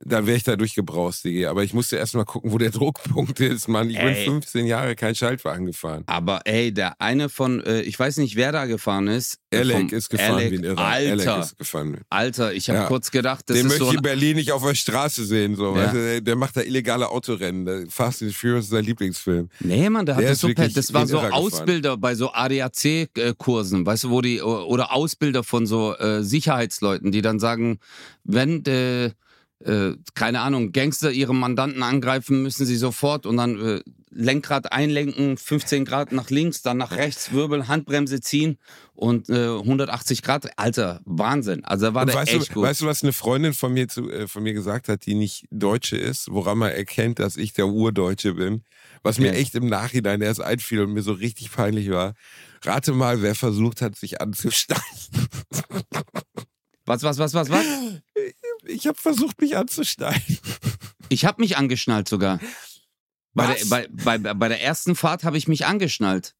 da 0.00 0.26
wäre 0.26 0.36
ich 0.36 0.42
da 0.42 0.56
durchgebraust, 0.56 1.24
Digi. 1.24 1.46
Aber 1.46 1.62
ich 1.64 1.72
musste 1.72 1.96
erst 1.96 2.14
mal 2.14 2.24
gucken, 2.24 2.52
wo 2.52 2.58
der 2.58 2.70
Druckpunkt 2.72 3.40
ist, 3.40 3.68
Mann. 3.68 3.88
Ich 3.90 3.96
Ey. 3.98 4.14
bin 4.24 4.24
15 4.34 4.66
Jahre 4.66 4.96
kein 4.96 5.14
Schaltwagen 5.14 5.66
gefahren. 5.66 6.02
Aber 6.06 6.40
ey, 6.44 6.72
der 6.72 7.00
eine 7.00 7.28
von, 7.28 7.62
äh, 7.64 7.80
ich 7.82 7.98
weiß 7.98 8.18
nicht, 8.18 8.36
wer 8.36 8.52
da 8.52 8.66
gefahren 8.66 9.08
ist. 9.08 9.38
äh, 9.50 9.58
Alec 9.58 9.76
vom- 9.76 9.88
ist 9.90 10.08
gefahren 10.10 10.34
Alec, 10.34 10.50
wie 10.52 10.58
ein 10.58 10.64
Irrer. 10.64 10.78
Alter, 10.84 11.32
Alec 11.34 11.44
ist 11.44 11.58
gefahren. 11.58 12.00
Alter, 12.10 12.52
ich 12.52 12.68
habe 12.68 12.80
Ja. 12.80 12.86
kurz 12.86 13.10
gedacht, 13.10 13.44
das 13.48 13.56
Den 13.56 13.66
ist 13.66 13.72
möchte 13.72 13.84
so 13.84 13.90
ich 13.92 13.96
in 13.96 14.02
Berlin 14.02 14.36
nicht 14.36 14.52
auf 14.52 14.62
der 14.66 14.74
Straße 14.74 15.24
sehen. 15.24 15.54
So. 15.56 15.74
Ja. 15.76 15.84
Weißt 15.84 15.94
du, 15.94 15.98
der, 15.98 16.20
der 16.20 16.36
macht 16.36 16.56
da 16.56 16.60
illegale 16.62 17.08
Autorennen. 17.08 17.88
Fast 17.88 18.22
and 18.22 18.34
Furious 18.34 18.64
ist 18.64 18.70
sein 18.72 18.84
Lieblingsfilm. 18.84 19.48
Nee, 19.60 19.88
Mann, 19.90 20.04
der 20.06 20.16
hat 20.16 20.22
Der 20.22 20.30
das 20.30 20.38
ist 20.38 20.42
so, 20.42 20.48
per- 20.54 20.68
das 20.68 20.92
war 20.92 21.06
so 21.06 21.16
Irrer 21.18 21.26
gefahren. 21.28 21.42
Ausbilder 21.44 21.96
bei 21.96 22.14
so 22.14 22.32
ADAC-Kursen, 22.32 23.86
weißt 23.86 24.04
du, 24.04 24.10
wo 24.10 24.20
die, 24.20 24.40
oder 24.42 24.92
Ausbilder 24.92 25.44
von 25.44 25.66
so 25.66 25.94
äh, 25.96 26.22
Sicherheitsleuten, 26.22 27.12
die 27.12 27.22
dann 27.22 27.38
sagen, 27.38 27.78
wenn, 28.24 28.64
äh, 28.66 29.10
äh, 29.64 29.92
keine 30.14 30.40
Ahnung, 30.40 30.72
Gangster 30.72 31.10
ihre 31.10 31.34
Mandanten 31.34 31.82
angreifen, 31.82 32.42
müssen 32.42 32.66
sie 32.66 32.76
sofort 32.76 33.26
und 33.26 33.36
dann 33.38 33.60
äh, 33.60 33.80
Lenkrad 34.16 34.70
einlenken, 34.72 35.36
15 35.36 35.84
Grad 35.84 36.12
nach 36.12 36.30
links, 36.30 36.62
dann 36.62 36.76
nach 36.76 36.92
rechts 36.92 37.32
wirbeln, 37.32 37.66
Handbremse 37.66 38.20
ziehen 38.20 38.58
und 38.94 39.28
äh, 39.28 39.48
180 39.48 40.22
Grad. 40.22 40.56
Alter, 40.56 41.00
Wahnsinn. 41.04 41.64
Also 41.64 41.86
da 41.86 41.94
war 41.94 42.02
Und 42.02 42.08
der 42.08 42.16
weißt, 42.16 42.32
echt 42.32 42.50
du, 42.50 42.54
gut. 42.54 42.62
weißt 42.62 42.82
du, 42.82 42.86
was 42.86 43.02
eine 43.02 43.12
Freundin 43.12 43.54
von 43.54 43.72
mir, 43.72 43.88
zu, 43.88 44.08
äh, 44.10 44.28
von 44.28 44.44
mir 44.44 44.52
gesagt 44.52 44.88
hat, 44.88 45.06
die 45.06 45.14
nicht 45.14 45.46
Deutsche 45.50 45.96
ist, 45.96 46.28
woran 46.30 46.58
man 46.58 46.70
erkennt, 46.70 47.18
dass 47.18 47.36
ich 47.36 47.54
der 47.54 47.66
Urdeutsche 47.66 48.34
bin? 48.34 48.62
Was 49.02 49.18
mir 49.18 49.32
Ja. 49.32 49.32
echt 49.32 49.54
im 49.56 49.66
Nachhinein 49.68 50.20
erst 50.22 50.40
einfiel 50.40 50.82
und 50.82 50.92
mir 50.92 51.02
so 51.02 51.12
richtig 51.12 51.50
peinlich 51.50 51.90
war. 51.90 52.14
Rate 52.62 52.92
mal, 52.92 53.20
wer 53.20 53.34
versucht 53.34 53.82
hat, 53.82 53.96
sich 53.96 54.20
anzusteigen. 54.20 54.82
was, 56.86 57.02
was, 57.02 57.18
was, 57.18 57.34
was, 57.34 57.50
was? 57.50 57.64
Ich 58.66 58.86
habe 58.86 58.98
versucht, 59.00 59.40
mich 59.40 59.56
anzusteigen. 59.56 60.38
Ich 61.10 61.26
habe 61.26 61.42
mich 61.42 61.58
angeschnallt 61.58 62.08
sogar. 62.08 62.40
Bei 63.34 63.54
der, 63.54 63.66
bei, 63.66 64.16
bei, 64.18 64.34
bei 64.34 64.48
der 64.48 64.62
ersten 64.62 64.96
Fahrt 64.96 65.22
habe 65.22 65.36
ich 65.36 65.46
mich 65.46 65.66
angeschnallt. 65.66 66.34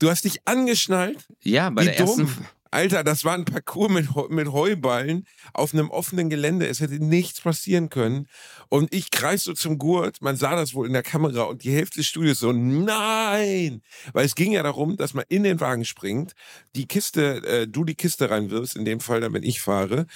Du 0.00 0.10
hast 0.10 0.24
dich 0.24 0.46
angeschnallt? 0.46 1.26
Ja, 1.40 1.70
bei 1.70 1.82
Wie 1.82 1.86
der 1.86 2.00
ersten. 2.00 2.22
dumm. 2.22 2.46
Alter, 2.74 3.04
das 3.04 3.24
war 3.24 3.34
ein 3.34 3.44
Parcours 3.44 3.92
mit, 3.92 4.08
mit 4.30 4.50
Heuballen 4.50 5.28
auf 5.52 5.72
einem 5.72 5.90
offenen 5.90 6.28
Gelände. 6.28 6.66
Es 6.66 6.80
hätte 6.80 6.94
nichts 6.94 7.40
passieren 7.40 7.88
können. 7.88 8.26
Und 8.68 8.92
ich 8.92 9.12
kreis 9.12 9.44
so 9.44 9.52
zum 9.52 9.78
Gurt. 9.78 10.20
Man 10.22 10.36
sah 10.36 10.56
das 10.56 10.74
wohl 10.74 10.88
in 10.88 10.92
der 10.92 11.04
Kamera 11.04 11.44
und 11.44 11.62
die 11.62 11.70
Hälfte 11.70 12.00
des 12.00 12.08
Studios 12.08 12.40
so, 12.40 12.50
nein! 12.50 13.80
Weil 14.12 14.26
es 14.26 14.34
ging 14.34 14.50
ja 14.50 14.64
darum, 14.64 14.96
dass 14.96 15.14
man 15.14 15.24
in 15.28 15.44
den 15.44 15.60
Wagen 15.60 15.84
springt, 15.84 16.32
die 16.74 16.86
Kiste, 16.86 17.46
äh, 17.46 17.68
du 17.68 17.84
die 17.84 17.94
Kiste 17.94 18.28
reinwirfst, 18.28 18.74
in 18.74 18.84
dem 18.84 18.98
Fall 18.98 19.20
dann, 19.20 19.34
wenn 19.34 19.44
ich 19.44 19.60
fahre, 19.60 20.06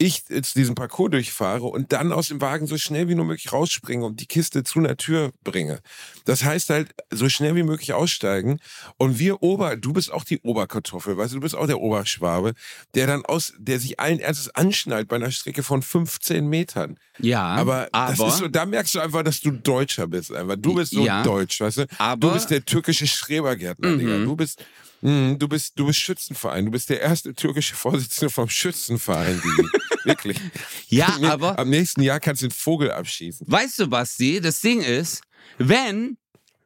ich 0.00 0.22
jetzt 0.28 0.54
diesen 0.54 0.76
Parcours 0.76 1.10
durchfahre 1.10 1.64
und 1.66 1.92
dann 1.92 2.12
aus 2.12 2.28
dem 2.28 2.40
Wagen 2.40 2.68
so 2.68 2.78
schnell 2.78 3.08
wie 3.08 3.16
nur 3.16 3.24
möglich 3.24 3.52
rausspringe 3.52 4.06
und 4.06 4.20
die 4.20 4.26
Kiste 4.26 4.62
zu 4.62 4.78
einer 4.78 4.96
Tür 4.96 5.32
bringe. 5.42 5.80
Das 6.24 6.44
heißt 6.44 6.70
halt, 6.70 6.94
so 7.10 7.28
schnell 7.28 7.56
wie 7.56 7.64
möglich 7.64 7.92
aussteigen. 7.92 8.60
Und 8.96 9.18
wir 9.18 9.42
Ober, 9.42 9.76
du 9.76 9.92
bist 9.92 10.12
auch 10.12 10.22
die 10.22 10.38
Oberkartoffel, 10.42 11.16
weißt 11.16 11.32
du, 11.32 11.36
du 11.38 11.40
bist 11.42 11.56
auch 11.56 11.66
der 11.66 11.80
Oberschwabe, 11.80 12.52
der 12.94 13.08
dann 13.08 13.24
aus, 13.24 13.52
der 13.58 13.80
sich 13.80 13.98
allen 13.98 14.20
Ernstes 14.20 14.54
anschnallt 14.54 15.08
bei 15.08 15.16
einer 15.16 15.32
Strecke 15.32 15.64
von 15.64 15.82
15 15.82 16.46
Metern. 16.48 16.96
Ja, 17.18 17.42
Aber, 17.42 17.88
aber, 17.90 18.14
das 18.14 18.34
ist 18.34 18.38
so, 18.38 18.46
da 18.46 18.64
merkst 18.66 18.94
du 18.94 19.00
einfach, 19.00 19.24
dass 19.24 19.40
du 19.40 19.50
Deutscher 19.50 20.06
bist. 20.06 20.32
Einfach. 20.32 20.54
Du 20.56 20.74
bist 20.74 20.92
so 20.92 21.04
Ja. 21.04 21.24
deutsch, 21.24 21.60
weißt 21.60 21.78
du? 21.78 21.86
aber 21.98 22.20
Du 22.20 22.32
bist 22.32 22.50
der 22.50 22.64
türkische 22.64 23.08
Schrebergärtner, 23.08 23.88
Mhm. 23.90 23.98
Digga. 23.98 24.18
Du 24.18 24.36
bist, 24.36 24.64
mh, 25.00 25.34
du 25.34 25.48
bist, 25.48 25.72
du 25.76 25.86
bist 25.86 25.98
Schützenverein. 25.98 26.66
Du 26.66 26.70
bist 26.70 26.88
der 26.88 27.00
erste 27.00 27.34
türkische 27.34 27.74
Vorsitzende 27.74 28.30
vom 28.30 28.48
Schützenverein. 28.48 29.42
Wirklich. 30.04 30.38
ja, 30.88 31.16
Nee, 31.20 31.26
aber 31.26 31.58
Am 31.58 31.68
nächsten 31.70 32.02
Jahr 32.02 32.20
kannst 32.20 32.42
du 32.42 32.46
den 32.48 32.52
Vogel 32.52 32.90
abschießen. 32.90 33.46
weißt 33.50 33.78
du, 33.80 33.86
Basti, 33.88 34.40
das 34.40 34.60
Ding 34.60 34.80
ist, 34.80 35.22
wenn 35.58 36.16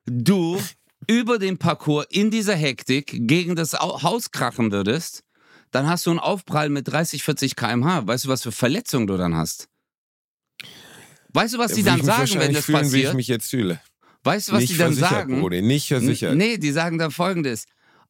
du 0.07 0.61
über 1.07 1.39
den 1.39 1.59
Parcours 1.59 2.07
in 2.11 2.31
dieser 2.31 2.55
Hektik 2.55 3.17
gegen 3.27 3.57
das 3.57 3.75
Au- 3.75 4.03
Haus 4.03 4.31
krachen 4.31 4.71
würdest, 4.73 5.23
dann 5.71 5.87
hast 5.89 6.07
du 6.07 6.11
einen 6.11 6.19
Aufprall 6.21 6.69
mit 6.69 6.87
30, 6.89 7.23
40 7.23 7.57
km/h. 7.57 8.07
Weißt 8.07 8.25
du, 8.25 8.29
was 8.29 8.43
für 8.43 8.53
Verletzungen 8.53 9.07
du 9.07 9.17
dann 9.17 9.35
hast? 9.35 9.69
Weißt 11.35 11.55
du, 11.55 11.59
was 11.59 11.73
die 11.73 11.83
dann 11.83 12.03
sagen, 12.03 12.31
wenn 12.39 12.53
das 12.53 12.67
fühlen, 12.67 12.81
wie 12.83 12.87
ich 12.87 12.93
passiert? 12.93 13.15
mich 13.15 13.29
jetzt 13.29 13.49
fühle. 13.51 13.81
Weißt 14.23 14.49
du, 14.49 14.53
was 14.53 14.61
nicht 14.61 14.75
die 14.75 14.77
dann 14.79 14.95
sagen? 14.95 15.41
Brudi, 15.41 15.63
nicht 15.63 15.89
versichert. 15.89 16.37
Nee, 16.37 16.59
die 16.59 16.71
sagen 16.73 16.99
dann 16.99 17.11
folgendes. 17.11 17.65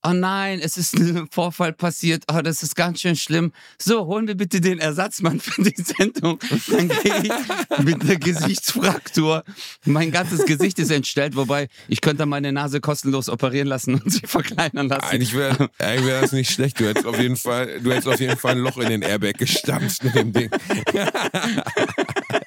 Oh 0.05 0.13
nein, 0.13 0.61
es 0.61 0.77
ist 0.77 0.95
ein 0.97 1.29
Vorfall 1.31 1.73
passiert. 1.73 2.25
Oh, 2.33 2.41
das 2.43 2.63
ist 2.65 2.75
ganz 2.75 3.01
schön 3.01 3.15
schlimm. 3.15 3.53
So, 3.79 4.07
holen 4.07 4.27
wir 4.27 4.35
bitte 4.37 4.61
den 4.61 4.81
Ersatzmann 4.81 5.39
für 5.39 5.63
die 5.63 5.81
Sendung. 5.81 6.41
Dann 6.69 6.89
gehe 6.89 7.23
ich 7.23 7.85
mit 7.85 8.03
einer 8.03 8.17
Gesichtsfraktur. 8.17 9.45
Mein 9.85 10.11
ganzes 10.11 10.45
Gesicht 10.45 10.81
ist 10.81 10.91
entstellt, 10.91 11.37
wobei 11.37 11.69
ich 11.87 12.01
könnte 12.01 12.27
meine 12.27 12.53
Nase 12.53 12.81
kostenlos 12.81 13.29
operieren 13.29 13.69
lassen 13.69 13.95
und 13.95 14.11
sie 14.11 14.27
verkleinern 14.27 14.89
lassen. 14.89 15.05
Eigentlich 15.05 15.35
wäre 15.35 15.71
eigentlich 15.79 16.07
wär 16.07 16.21
das 16.21 16.33
nicht 16.33 16.51
schlecht. 16.51 16.81
Du 16.81 16.87
hättest 16.87 17.07
auf 17.07 17.19
jeden 17.21 17.37
Fall, 17.37 17.81
du 17.81 17.93
hättest 17.93 18.09
auf 18.09 18.21
jeden 18.21 18.37
Fall 18.37 18.53
ein 18.53 18.59
Loch 18.59 18.79
in 18.79 18.89
den 18.89 19.03
Airbag 19.03 19.39
gestampft 19.39 20.03
mit 20.03 20.17
dem 20.17 20.33
Ding. 20.33 20.51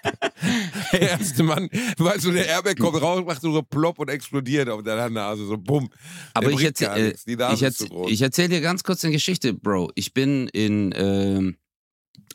Der 0.91 1.01
erste 1.01 1.43
Mann, 1.43 1.69
weil 1.97 2.19
so 2.19 2.31
der 2.31 2.47
Airbag 2.47 2.77
kommt 2.79 3.01
raus, 3.01 3.23
macht 3.25 3.41
so 3.41 3.61
plopp 3.61 3.99
und 3.99 4.09
explodiert 4.09 4.69
auf 4.69 4.83
deiner 4.83 5.09
Nase, 5.09 5.45
so 5.45 5.57
bumm. 5.57 5.89
Aber 6.33 6.51
ich, 6.51 6.63
erzähl, 6.63 6.87
äh, 6.89 7.53
ich, 7.53 7.61
erzähl, 7.63 7.87
groß. 7.89 8.11
ich 8.11 8.21
erzähle 8.21 8.49
dir 8.49 8.61
ganz 8.61 8.83
kurz 8.83 9.03
eine 9.03 9.13
Geschichte, 9.13 9.53
Bro. 9.53 9.91
Ich 9.95 10.13
bin 10.13 10.47
in, 10.49 10.93
ähm, 10.95 11.57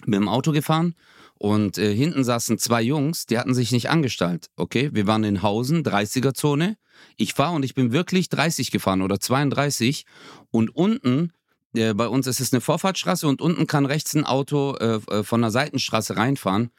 mit 0.05 0.19
dem 0.19 0.29
Auto 0.29 0.53
gefahren 0.53 0.95
und 1.39 1.79
äh, 1.79 1.95
hinten 1.95 2.23
saßen 2.23 2.59
zwei 2.59 2.83
Jungs, 2.83 3.25
die 3.25 3.39
hatten 3.39 3.55
sich 3.55 3.73
nicht 3.73 3.89
angestallt. 3.89 4.51
Okay, 4.57 4.91
wir 4.93 5.07
waren 5.07 5.25
in 5.25 5.43
Hausen, 5.43 5.83
30er-Zone. 5.83 6.77
Ich 7.17 7.33
fahre 7.33 7.57
und 7.57 7.63
ich 7.65 7.75
bin 7.75 7.93
wirklich 7.93 8.29
30 8.29 8.71
gefahren 8.71 9.01
oder 9.01 9.19
32 9.21 10.05
und 10.51 10.69
unten. 10.77 11.33
äh, 11.75 11.95
Bei 11.95 12.09
uns 12.09 12.27
ist 12.27 12.41
es 12.41 12.53
eine 12.53 12.61
Vorfahrtsstraße 12.61 13.27
und 13.27 13.41
unten 13.41 13.67
kann 13.67 13.87
rechts 13.87 14.15
ein 14.15 14.27
Auto 14.27 14.75
äh, 14.77 15.01
äh, 15.11 15.23
von 15.25 15.41
der 15.41 15.51
Seitenstraße 15.51 16.17
reinfahren. 16.17 16.73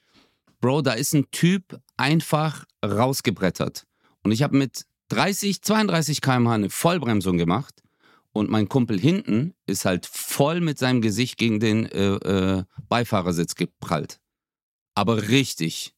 Bro, 0.62 0.84
da 0.84 0.93
ist 0.93 1.14
ein 1.14 1.30
Typ 1.32 1.82
einfach 1.97 2.66
rausgebrettert. 2.86 3.86
Und 4.24 4.32
ich 4.32 4.43
habe 4.43 4.55
mit 4.55 4.86
30, 5.09 5.62
32 5.62 6.22
km/h 6.22 6.53
eine 6.53 6.70
Vollbremsung 6.70 7.38
gemacht. 7.38 7.82
Und 8.34 8.49
mein 8.49 8.70
Kumpel 8.70 8.97
hinten 8.97 9.53
ist 9.66 9.84
halt 9.84 10.05
voll 10.05 10.62
mit 10.62 10.80
seinem 10.80 11.01
Gesicht 11.01 11.38
gegen 11.38 11.59
den 11.59 11.86
äh, 11.88 12.14
äh, 12.14 12.64
Beifahrersitz 12.88 13.55
geprallt. 13.55 14.20
aber 14.95 15.28
richtig. 15.30 15.93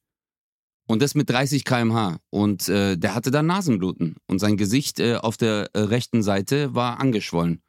Und 0.88 1.02
das 1.02 1.16
mit 1.16 1.30
30 1.30 1.64
km/h. 1.64 2.18
Und 2.30 2.68
äh, 2.70 2.98
der 2.98 3.16
hatte 3.16 3.32
dann 3.32 3.46
Nasenbluten. 3.46 4.16
Und 4.28 4.40
sein 4.40 4.58
Gesicht 4.58 5.00
äh, 5.00 5.16
auf 5.16 5.38
der 5.38 5.70
äh, 5.74 5.80
rechten 5.80 6.24
Seite 6.24 6.74
war 6.74 7.00
angeschwollen. 7.00 7.62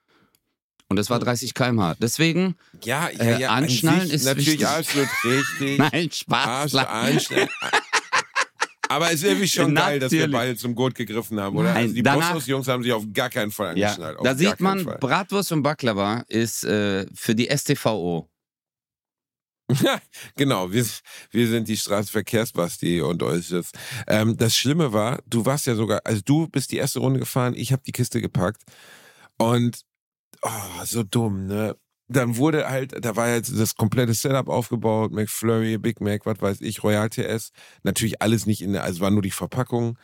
Und 0.89 0.97
das 0.97 1.09
war 1.11 1.18
30 1.18 1.55
km/h. 1.55 1.97
Deswegen, 1.99 2.57
Ja, 2.85 3.09
ja, 3.11 3.18
Äh, 3.20 3.41
ja. 3.41 3.49
an 3.51 3.64
anschnallen 3.64 4.11
ist 4.11 4.24
natürlich 4.24 4.49
wichtig. 4.61 4.66
absolut 4.66 5.09
richtig. 5.24 5.78
nein, 5.78 6.11
Spaß. 6.11 6.74
Aber 8.89 9.07
es 9.09 9.14
ist 9.14 9.24
irgendwie 9.24 9.49
schon 9.49 9.74
geil, 9.74 9.99
dass 9.99 10.12
wir 10.12 10.20
Natürlich. 10.20 10.32
beide 10.37 10.57
zum 10.57 10.74
Gurt 10.74 10.95
gegriffen 10.95 11.41
haben, 11.41 11.57
oder? 11.57 11.72
Nein, 11.72 11.85
also 11.85 11.95
die 11.95 12.03
Bossos-Jungs 12.03 12.68
haben 12.68 12.82
sich 12.82 12.93
auf 12.93 13.05
gar 13.12 13.30
keinen 13.30 13.51
Fall 13.51 13.76
Ja, 13.78 13.89
angeschnallt. 13.89 14.18
auf 14.18 14.24
da 14.24 14.35
sieht 14.35 14.61
man, 14.61 14.80
Fall. 14.85 14.99
Bratwurst 14.99 15.53
und 15.53 15.62
Baklava 15.62 16.24
ist 16.28 16.64
äh, 16.64 17.07
für 17.14 17.35
die 17.35 17.49
STVO. 17.51 18.28
genau, 20.37 20.70
wir, 20.70 20.85
wir 21.30 21.49
sind 21.49 21.66
die 21.68 21.76
Straßenverkehrsbasti 21.78 23.01
und 23.01 23.22
euch 23.22 23.49
das. 23.49 23.70
Ähm, 24.07 24.37
das 24.37 24.55
Schlimme 24.55 24.93
war, 24.93 25.20
du 25.26 25.47
warst 25.47 25.66
ja 25.66 25.74
sogar, 25.74 26.03
also 26.05 26.20
du 26.22 26.47
bist 26.49 26.70
die 26.70 26.76
erste 26.76 26.99
Runde 27.01 27.18
gefahren, 27.20 27.55
ich 27.57 27.72
habe 27.72 27.82
die 27.87 27.93
Kiste 27.93 28.20
gepackt 28.20 28.62
und 29.39 29.80
oh, 30.45 30.84
so 30.84 31.03
dumm, 31.03 31.47
ne? 31.47 31.76
Dann 32.09 32.36
wurde 32.36 32.68
halt, 32.68 33.05
da 33.05 33.16
war 33.16 33.30
jetzt 33.30 33.59
das 33.59 33.76
komplette 33.76 34.12
Setup 34.12 34.49
aufgebaut, 34.49 35.11
McFlurry, 35.12 35.78
Big 35.78 36.01
Mac, 36.03 36.26
was 36.26 36.40
weiß 36.40 36.61
ich, 36.61 36.82
Royal 36.82 37.09
TS. 37.09 37.51
Natürlich 37.82 38.20
alles 38.20 38.45
nicht 38.47 38.61
in 38.61 38.74
der, 38.74 38.84
also 38.84 39.01
war 39.01 39.11
nur 39.11 39.22
die 39.22 39.30
Verpackung. 39.30 39.99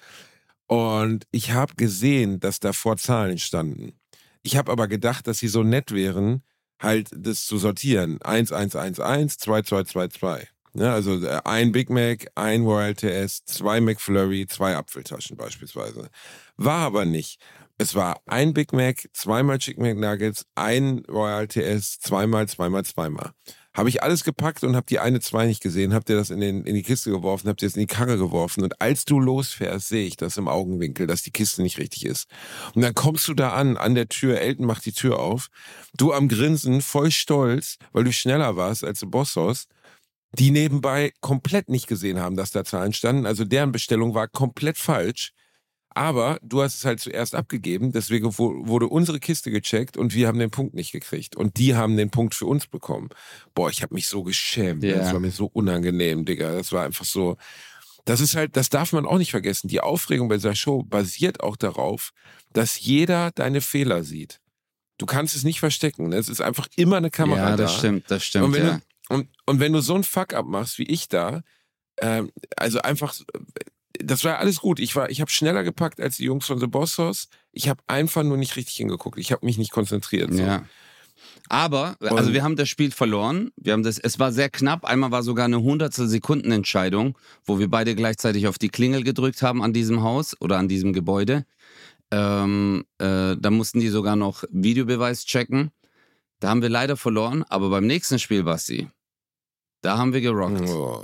Und 0.66 1.26
ich 1.30 1.53
habe 1.53 1.74
gesehen, 1.74 2.41
dass 2.41 2.59
davor 2.61 2.97
Zahlen 2.97 3.38
standen. 3.38 3.99
Ich 4.43 4.57
habe 4.57 4.72
aber 4.72 4.88
gedacht, 4.88 5.26
dass 5.26 5.38
sie 5.38 5.49
so 5.49 5.62
nett 5.62 5.93
wären, 5.93 6.43
halt 6.80 7.11
das 7.14 7.45
zu 7.45 7.59
sortieren. 7.59 8.18
1111, 8.22 9.36
2222. 9.36 10.49
Ne, 10.72 10.93
also 10.93 11.20
äh, 11.26 11.41
ein 11.45 11.72
Big 11.72 11.91
Mac, 11.91 12.28
ein 12.36 12.62
Royal 12.62 12.95
TS, 12.95 13.45
zwei 13.45 13.80
McFlurry, 13.80 14.47
zwei 14.47 14.76
Apfeltaschen 14.76 15.36
beispielsweise. 15.36 16.09
War 16.57 16.86
aber 16.86 17.05
nicht. 17.05 17.41
Es 17.81 17.95
war 17.95 18.20
ein 18.26 18.53
Big 18.53 18.74
Mac, 18.74 19.09
zweimal 19.14 19.57
Chicken 19.57 19.83
McNuggets, 19.83 20.45
ein 20.55 21.03
Royal 21.09 21.49
TS, 21.49 21.99
zweimal, 21.99 22.47
zweimal, 22.47 22.85
zweimal. 22.85 23.31
Habe 23.72 23.89
ich 23.89 24.03
alles 24.03 24.22
gepackt 24.22 24.64
und 24.64 24.76
habe 24.76 24.85
die 24.85 24.99
eine 24.99 25.20
zwei 25.20 25.47
nicht 25.47 25.62
gesehen, 25.62 25.95
hab 25.95 26.05
dir 26.05 26.16
das 26.16 26.28
in, 26.28 26.41
den, 26.41 26.64
in 26.64 26.74
die 26.74 26.83
Kiste 26.83 27.11
geworfen, 27.11 27.49
hab 27.49 27.57
dir 27.57 27.64
das 27.64 27.76
in 27.76 27.81
die 27.81 27.87
Karre 27.87 28.18
geworfen 28.18 28.64
und 28.64 28.83
als 28.83 29.07
du 29.07 29.18
losfährst, 29.18 29.89
sehe 29.89 30.07
ich 30.07 30.18
das 30.18 30.37
im 30.37 30.47
Augenwinkel, 30.47 31.07
dass 31.07 31.22
die 31.22 31.31
Kiste 31.31 31.62
nicht 31.62 31.78
richtig 31.78 32.05
ist. 32.05 32.28
Und 32.74 32.83
dann 32.83 32.93
kommst 32.93 33.26
du 33.28 33.33
da 33.33 33.55
an, 33.55 33.78
an 33.78 33.95
der 33.95 34.11
Tür, 34.11 34.39
Elton 34.39 34.66
macht 34.66 34.85
die 34.85 34.93
Tür 34.93 35.18
auf, 35.18 35.49
du 35.97 36.12
am 36.12 36.28
Grinsen, 36.28 36.83
voll 36.83 37.11
stolz, 37.11 37.78
weil 37.93 38.05
du 38.05 38.12
schneller 38.12 38.57
warst 38.57 38.85
als 38.85 39.01
die 39.01 39.07
Bossos, 39.07 39.68
die 40.39 40.51
nebenbei 40.51 41.14
komplett 41.22 41.70
nicht 41.70 41.87
gesehen 41.87 42.20
haben, 42.20 42.37
dass 42.37 42.51
da 42.51 42.62
Zahlen 42.62 42.93
standen. 42.93 43.24
Also 43.24 43.47
deren 43.47 43.72
Bestellung 43.72 44.14
war 44.14 44.28
komplett 44.28 44.76
falsch. 44.76 45.33
Aber 45.93 46.38
du 46.43 46.62
hast 46.62 46.76
es 46.76 46.84
halt 46.84 47.01
zuerst 47.01 47.34
abgegeben, 47.34 47.91
deswegen 47.91 48.38
wu- 48.38 48.66
wurde 48.66 48.86
unsere 48.86 49.18
Kiste 49.18 49.51
gecheckt 49.51 49.97
und 49.97 50.14
wir 50.14 50.28
haben 50.28 50.38
den 50.38 50.51
Punkt 50.51 50.72
nicht 50.74 50.93
gekriegt. 50.93 51.34
Und 51.36 51.59
die 51.59 51.74
haben 51.74 51.97
den 51.97 52.11
Punkt 52.11 52.34
für 52.36 52.47
uns 52.47 52.66
bekommen. 52.68 53.09
Boah, 53.55 53.70
ich 53.70 53.82
habe 53.82 53.95
mich 53.95 54.07
so 54.07 54.22
geschämt. 54.22 54.82
ne? 54.82 54.91
Ja. 54.91 54.99
Das 54.99 55.12
war 55.12 55.18
mir 55.20 55.32
so 55.32 55.47
unangenehm, 55.47 56.24
Digga. 56.24 56.53
Das 56.53 56.70
war 56.72 56.84
einfach 56.84 57.05
so. 57.05 57.36
Das 58.05 58.20
ist 58.20 58.34
halt, 58.36 58.57
das 58.57 58.70
darf 58.70 58.93
man 58.93 59.05
auch 59.05 59.18
nicht 59.18 59.30
vergessen. 59.32 59.68
Die 59.68 59.80
Aufregung 59.80 60.28
bei 60.28 60.36
dieser 60.36 60.55
Show 60.55 60.82
basiert 60.84 61.41
auch 61.41 61.57
darauf, 61.57 62.12
dass 62.53 62.80
jeder 62.80 63.30
deine 63.32 63.61
Fehler 63.61 64.05
sieht. 64.05 64.41
Du 64.97 65.07
kannst 65.07 65.34
es 65.34 65.43
nicht 65.45 65.61
verstecken. 65.61 66.09
ne? 66.09 66.16
Es 66.16 66.28
ist 66.28 66.41
einfach 66.41 66.66
immer 66.76 66.97
eine 66.99 67.11
Kamera 67.11 67.38
ja, 67.41 67.51
da. 67.51 67.57
das 67.64 67.76
stimmt, 67.76 68.11
das 68.11 68.24
stimmt. 68.24 68.45
Und 68.47 68.53
wenn, 68.55 68.66
ja. 68.66 68.80
du, 69.09 69.14
und, 69.14 69.28
und 69.47 69.61
wenn 69.61 69.72
du 69.72 69.80
so 69.80 69.95
einen 69.95 70.05
Fuck-up 70.05 70.47
machst 70.47 70.78
wie 70.78 70.84
ich 70.84 71.09
da, 71.09 71.43
ähm, 72.01 72.30
also 72.57 72.80
einfach, 72.80 73.14
das 74.05 74.24
war 74.24 74.38
alles 74.38 74.61
gut. 74.61 74.80
Ich 74.80 74.94
war, 74.96 75.11
ich 75.11 75.20
habe 75.20 75.30
schneller 75.30 75.62
gepackt 75.64 76.01
als 76.01 76.16
die 76.16 76.24
Jungs 76.24 76.46
von 76.46 76.59
The 76.59 76.66
Boss 76.66 76.98
House. 76.98 77.28
Ich 77.53 77.68
habe 77.68 77.80
einfach 77.86 78.22
nur 78.22 78.36
nicht 78.36 78.57
richtig 78.57 78.76
hingeguckt. 78.76 79.18
Ich 79.18 79.32
habe 79.32 79.44
mich 79.46 79.59
nicht 79.59 79.72
konzentriert. 79.72 80.32
So. 80.32 80.40
Ja. 80.42 80.64
Aber, 81.48 81.96
also 82.01 82.28
Und- 82.28 82.32
wir 82.32 82.42
haben 82.42 82.57
das 82.57 82.68
Spiel 82.68 82.90
verloren. 82.90 83.51
Wir 83.57 83.72
haben 83.72 83.82
das, 83.82 83.98
es 83.98 84.18
war 84.18 84.32
sehr 84.32 84.48
knapp. 84.51 84.84
Einmal 84.84 85.11
war 85.11 85.22
sogar 85.22 85.46
eine 85.46 85.61
hundertstel 85.61 86.07
Sekunden 86.09 86.53
Entscheidung, 86.53 87.18
wo 87.44 87.59
wir 87.59 87.68
beide 87.68 87.94
gleichzeitig 87.94 88.46
auf 88.46 88.59
die 88.59 88.68
Klingel 88.68 89.03
gedrückt 89.03 89.42
haben 89.42 89.62
an 89.62 89.72
diesem 89.72 90.03
Haus 90.03 90.36
oder 90.40 90.59
an 90.59 90.68
diesem 90.68 90.92
Gebäude. 90.92 91.44
Ähm, 92.12 92.84
äh, 92.98 93.36
da 93.38 93.51
mussten 93.51 93.80
die 93.80 93.88
sogar 93.88 94.16
noch 94.16 94.44
Videobeweis 94.51 95.24
checken. 95.24 95.70
Da 96.40 96.48
haben 96.48 96.62
wir 96.62 96.68
leider 96.68 96.96
verloren, 96.96 97.44
aber 97.48 97.68
beim 97.70 97.86
nächsten 97.86 98.18
Spiel, 98.18 98.44
Basti, 98.44 98.88
da 99.83 99.99
haben 99.99 100.12
wir 100.12 100.20
gerockt. 100.20 100.68
Oh, 100.68 101.03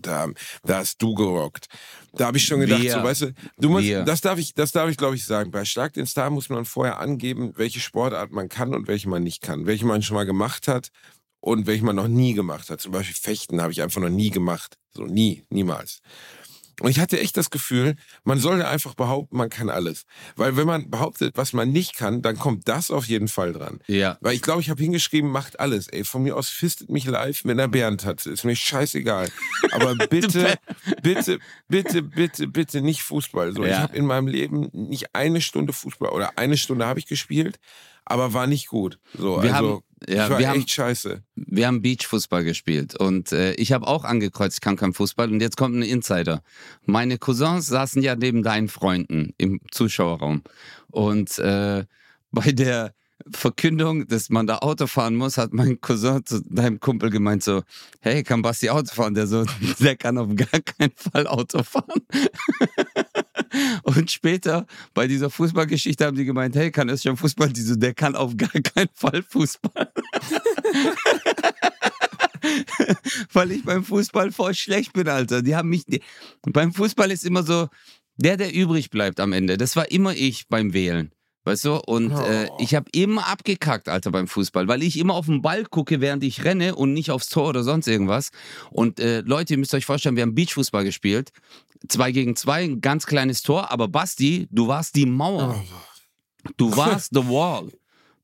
da, 0.00 0.28
da 0.64 0.78
hast 0.78 1.00
du 1.00 1.14
gerockt. 1.14 1.66
Da 2.12 2.26
habe 2.26 2.38
ich 2.38 2.44
schon 2.44 2.60
gedacht, 2.60 2.82
Wir. 2.82 2.92
so, 2.92 3.02
weißt 3.02 3.22
du, 3.22 3.34
du 3.58 3.68
musst, 3.68 3.84
Wir. 3.84 4.04
das 4.04 4.20
darf 4.20 4.38
ich, 4.38 4.54
das 4.54 4.72
darf 4.72 4.90
ich, 4.90 4.96
glaube 4.96 5.16
ich, 5.16 5.24
sagen. 5.24 5.50
Bei 5.50 5.64
Stark 5.64 5.94
den 5.94 6.06
Star 6.06 6.30
muss 6.30 6.48
man 6.48 6.64
vorher 6.64 6.98
angeben, 6.98 7.52
welche 7.56 7.80
Sportart 7.80 8.30
man 8.32 8.48
kann 8.48 8.74
und 8.74 8.88
welche 8.88 9.08
man 9.08 9.22
nicht 9.22 9.42
kann, 9.42 9.66
welche 9.66 9.86
man 9.86 10.02
schon 10.02 10.16
mal 10.16 10.26
gemacht 10.26 10.68
hat 10.68 10.88
und 11.40 11.66
welche 11.66 11.84
man 11.84 11.96
noch 11.96 12.08
nie 12.08 12.34
gemacht 12.34 12.70
hat. 12.70 12.80
Zum 12.80 12.92
Beispiel 12.92 13.16
Fechten 13.16 13.60
habe 13.62 13.72
ich 13.72 13.82
einfach 13.82 14.00
noch 14.00 14.08
nie 14.08 14.30
gemacht, 14.30 14.76
so 14.92 15.04
nie, 15.04 15.44
niemals. 15.50 16.00
Und 16.80 16.90
ich 16.90 17.00
hatte 17.00 17.18
echt 17.18 17.36
das 17.36 17.50
Gefühl, 17.50 17.96
man 18.24 18.38
sollte 18.38 18.68
einfach 18.68 18.94
behaupten, 18.94 19.36
man 19.36 19.50
kann 19.50 19.68
alles. 19.68 20.04
Weil 20.36 20.56
wenn 20.56 20.66
man 20.66 20.90
behauptet, 20.90 21.36
was 21.36 21.52
man 21.52 21.70
nicht 21.72 21.96
kann, 21.96 22.22
dann 22.22 22.38
kommt 22.38 22.68
das 22.68 22.90
auf 22.90 23.06
jeden 23.06 23.28
Fall 23.28 23.52
dran. 23.52 23.80
Ja. 23.86 24.16
Weil 24.20 24.34
ich 24.34 24.42
glaube, 24.42 24.60
ich 24.60 24.70
habe 24.70 24.82
hingeschrieben, 24.82 25.30
macht 25.30 25.58
alles. 25.60 25.88
Ey, 25.88 26.04
von 26.04 26.22
mir 26.22 26.36
aus 26.36 26.48
fistet 26.48 26.88
mich 26.90 27.04
live 27.04 27.44
mit 27.44 27.58
einer 27.58 27.68
Bärentatze. 27.68 28.30
Ist 28.30 28.44
mir 28.44 28.54
scheißegal. 28.56 29.28
Aber 29.72 29.94
bitte, 30.08 30.54
bitte, 31.02 31.38
bitte, 31.68 32.02
bitte, 32.02 32.46
bitte 32.46 32.80
nicht 32.80 33.02
Fußball. 33.02 33.52
So, 33.52 33.64
ich 33.64 33.70
Ja. 33.70 33.78
habe 33.80 33.96
in 33.96 34.06
meinem 34.06 34.26
Leben 34.28 34.68
nicht 34.72 35.14
eine 35.14 35.40
Stunde 35.40 35.72
Fußball 35.72 36.10
oder 36.10 36.38
eine 36.38 36.56
Stunde 36.56 36.86
habe 36.86 37.00
ich 37.00 37.06
gespielt, 37.06 37.58
aber 38.10 38.32
war 38.34 38.46
nicht 38.46 38.68
gut. 38.68 38.98
So, 39.16 39.42
Wir 39.42 39.54
also 39.54 39.68
haben- 39.74 39.82
ja, 40.08 40.30
war 40.30 40.38
wir 40.38 40.46
echt 40.46 40.54
haben- 40.54 40.68
scheiße. 40.68 41.22
Wir 41.34 41.66
haben 41.66 41.82
Beachfußball 41.82 42.44
gespielt 42.44 42.94
und 42.94 43.32
äh, 43.32 43.52
ich 43.54 43.72
habe 43.72 43.86
auch 43.86 44.04
angekreuzt, 44.04 44.56
ich 44.56 44.60
kann 44.60 44.76
kein 44.76 44.92
Fußball 44.94 45.30
und 45.32 45.40
jetzt 45.40 45.56
kommt 45.56 45.74
ein 45.76 45.82
Insider. 45.82 46.42
Meine 46.86 47.18
Cousins 47.18 47.66
saßen 47.66 48.02
ja 48.02 48.14
neben 48.16 48.42
deinen 48.42 48.68
Freunden 48.68 49.34
im 49.38 49.60
Zuschauerraum 49.72 50.42
und 50.90 51.38
äh, 51.38 51.84
bei 52.30 52.52
der 52.52 52.94
Verkündung, 53.32 54.06
dass 54.06 54.30
man 54.30 54.46
da 54.46 54.58
Auto 54.58 54.86
fahren 54.86 55.16
muss, 55.16 55.36
hat 55.38 55.52
mein 55.52 55.80
Cousin 55.80 56.24
zu 56.24 56.40
deinem 56.42 56.78
Kumpel 56.78 57.10
gemeint 57.10 57.42
so, 57.42 57.62
hey, 58.00 58.22
kann 58.22 58.42
Basti 58.42 58.70
Auto 58.70 58.94
fahren? 58.94 59.14
Der 59.14 59.26
so, 59.26 59.44
der 59.80 59.96
kann 59.96 60.16
auf 60.18 60.28
gar 60.36 60.60
keinen 60.60 60.92
Fall 60.94 61.26
Auto 61.26 61.64
fahren. 61.64 62.00
Und 63.82 64.10
später 64.10 64.66
bei 64.94 65.06
dieser 65.06 65.30
Fußballgeschichte 65.30 66.04
haben 66.04 66.16
die 66.16 66.24
gemeint, 66.24 66.56
hey, 66.56 66.70
kann 66.70 66.88
es 66.88 67.02
schon 67.02 67.16
Fußball? 67.16 67.50
Die 67.50 67.60
so, 67.62 67.76
der 67.76 67.94
kann 67.94 68.16
auf 68.16 68.36
gar 68.36 68.50
keinen 68.50 68.90
Fall 68.94 69.22
Fußball. 69.22 69.92
Weil 73.32 73.52
ich 73.52 73.64
beim 73.64 73.84
Fußball 73.84 74.32
voll 74.32 74.54
schlecht 74.54 74.92
bin, 74.92 75.08
Alter. 75.08 75.42
Die 75.42 75.56
haben 75.56 75.68
mich. 75.68 75.84
Die, 75.86 76.02
beim 76.42 76.72
Fußball 76.72 77.10
ist 77.10 77.24
immer 77.24 77.42
so, 77.42 77.68
der, 78.16 78.36
der 78.36 78.52
übrig 78.52 78.90
bleibt 78.90 79.20
am 79.20 79.32
Ende, 79.32 79.56
das 79.56 79.76
war 79.76 79.90
immer 79.90 80.14
ich 80.14 80.48
beim 80.48 80.72
Wählen. 80.72 81.12
Weißt 81.48 81.64
du? 81.64 81.76
Und 81.76 82.10
äh, 82.12 82.48
Oh. 82.50 82.56
ich 82.60 82.74
habe 82.74 82.86
immer 82.92 83.26
abgekackt, 83.26 83.88
Alter, 83.88 84.10
beim 84.10 84.28
Fußball, 84.28 84.68
weil 84.68 84.82
ich 84.82 84.98
immer 84.98 85.14
auf 85.14 85.26
den 85.26 85.40
Ball 85.40 85.64
gucke, 85.64 86.00
während 86.02 86.22
ich 86.22 86.44
renne 86.44 86.74
und 86.74 86.92
nicht 86.92 87.10
aufs 87.10 87.28
Tor 87.30 87.48
oder 87.48 87.62
sonst 87.64 87.88
irgendwas. 87.88 88.28
Und 88.70 89.00
äh, 89.00 89.20
Leute, 89.22 89.54
ihr 89.54 89.58
müsst 89.58 89.72
euch 89.74 89.86
vorstellen, 89.86 90.14
wir 90.16 90.22
haben 90.22 90.34
Beachfußball 90.34 90.84
gespielt. 90.84 91.30
Zwei 91.88 92.12
gegen 92.12 92.36
zwei, 92.36 92.64
ein 92.64 92.80
ganz 92.82 93.06
kleines 93.06 93.40
Tor, 93.42 93.70
aber 93.72 93.88
Basti, 93.88 94.46
du 94.50 94.68
warst 94.68 94.94
die 94.94 95.06
Mauer. 95.06 95.64
Du 96.56 96.76
warst 96.76 97.10
the 97.14 97.24
wall. 97.26 97.68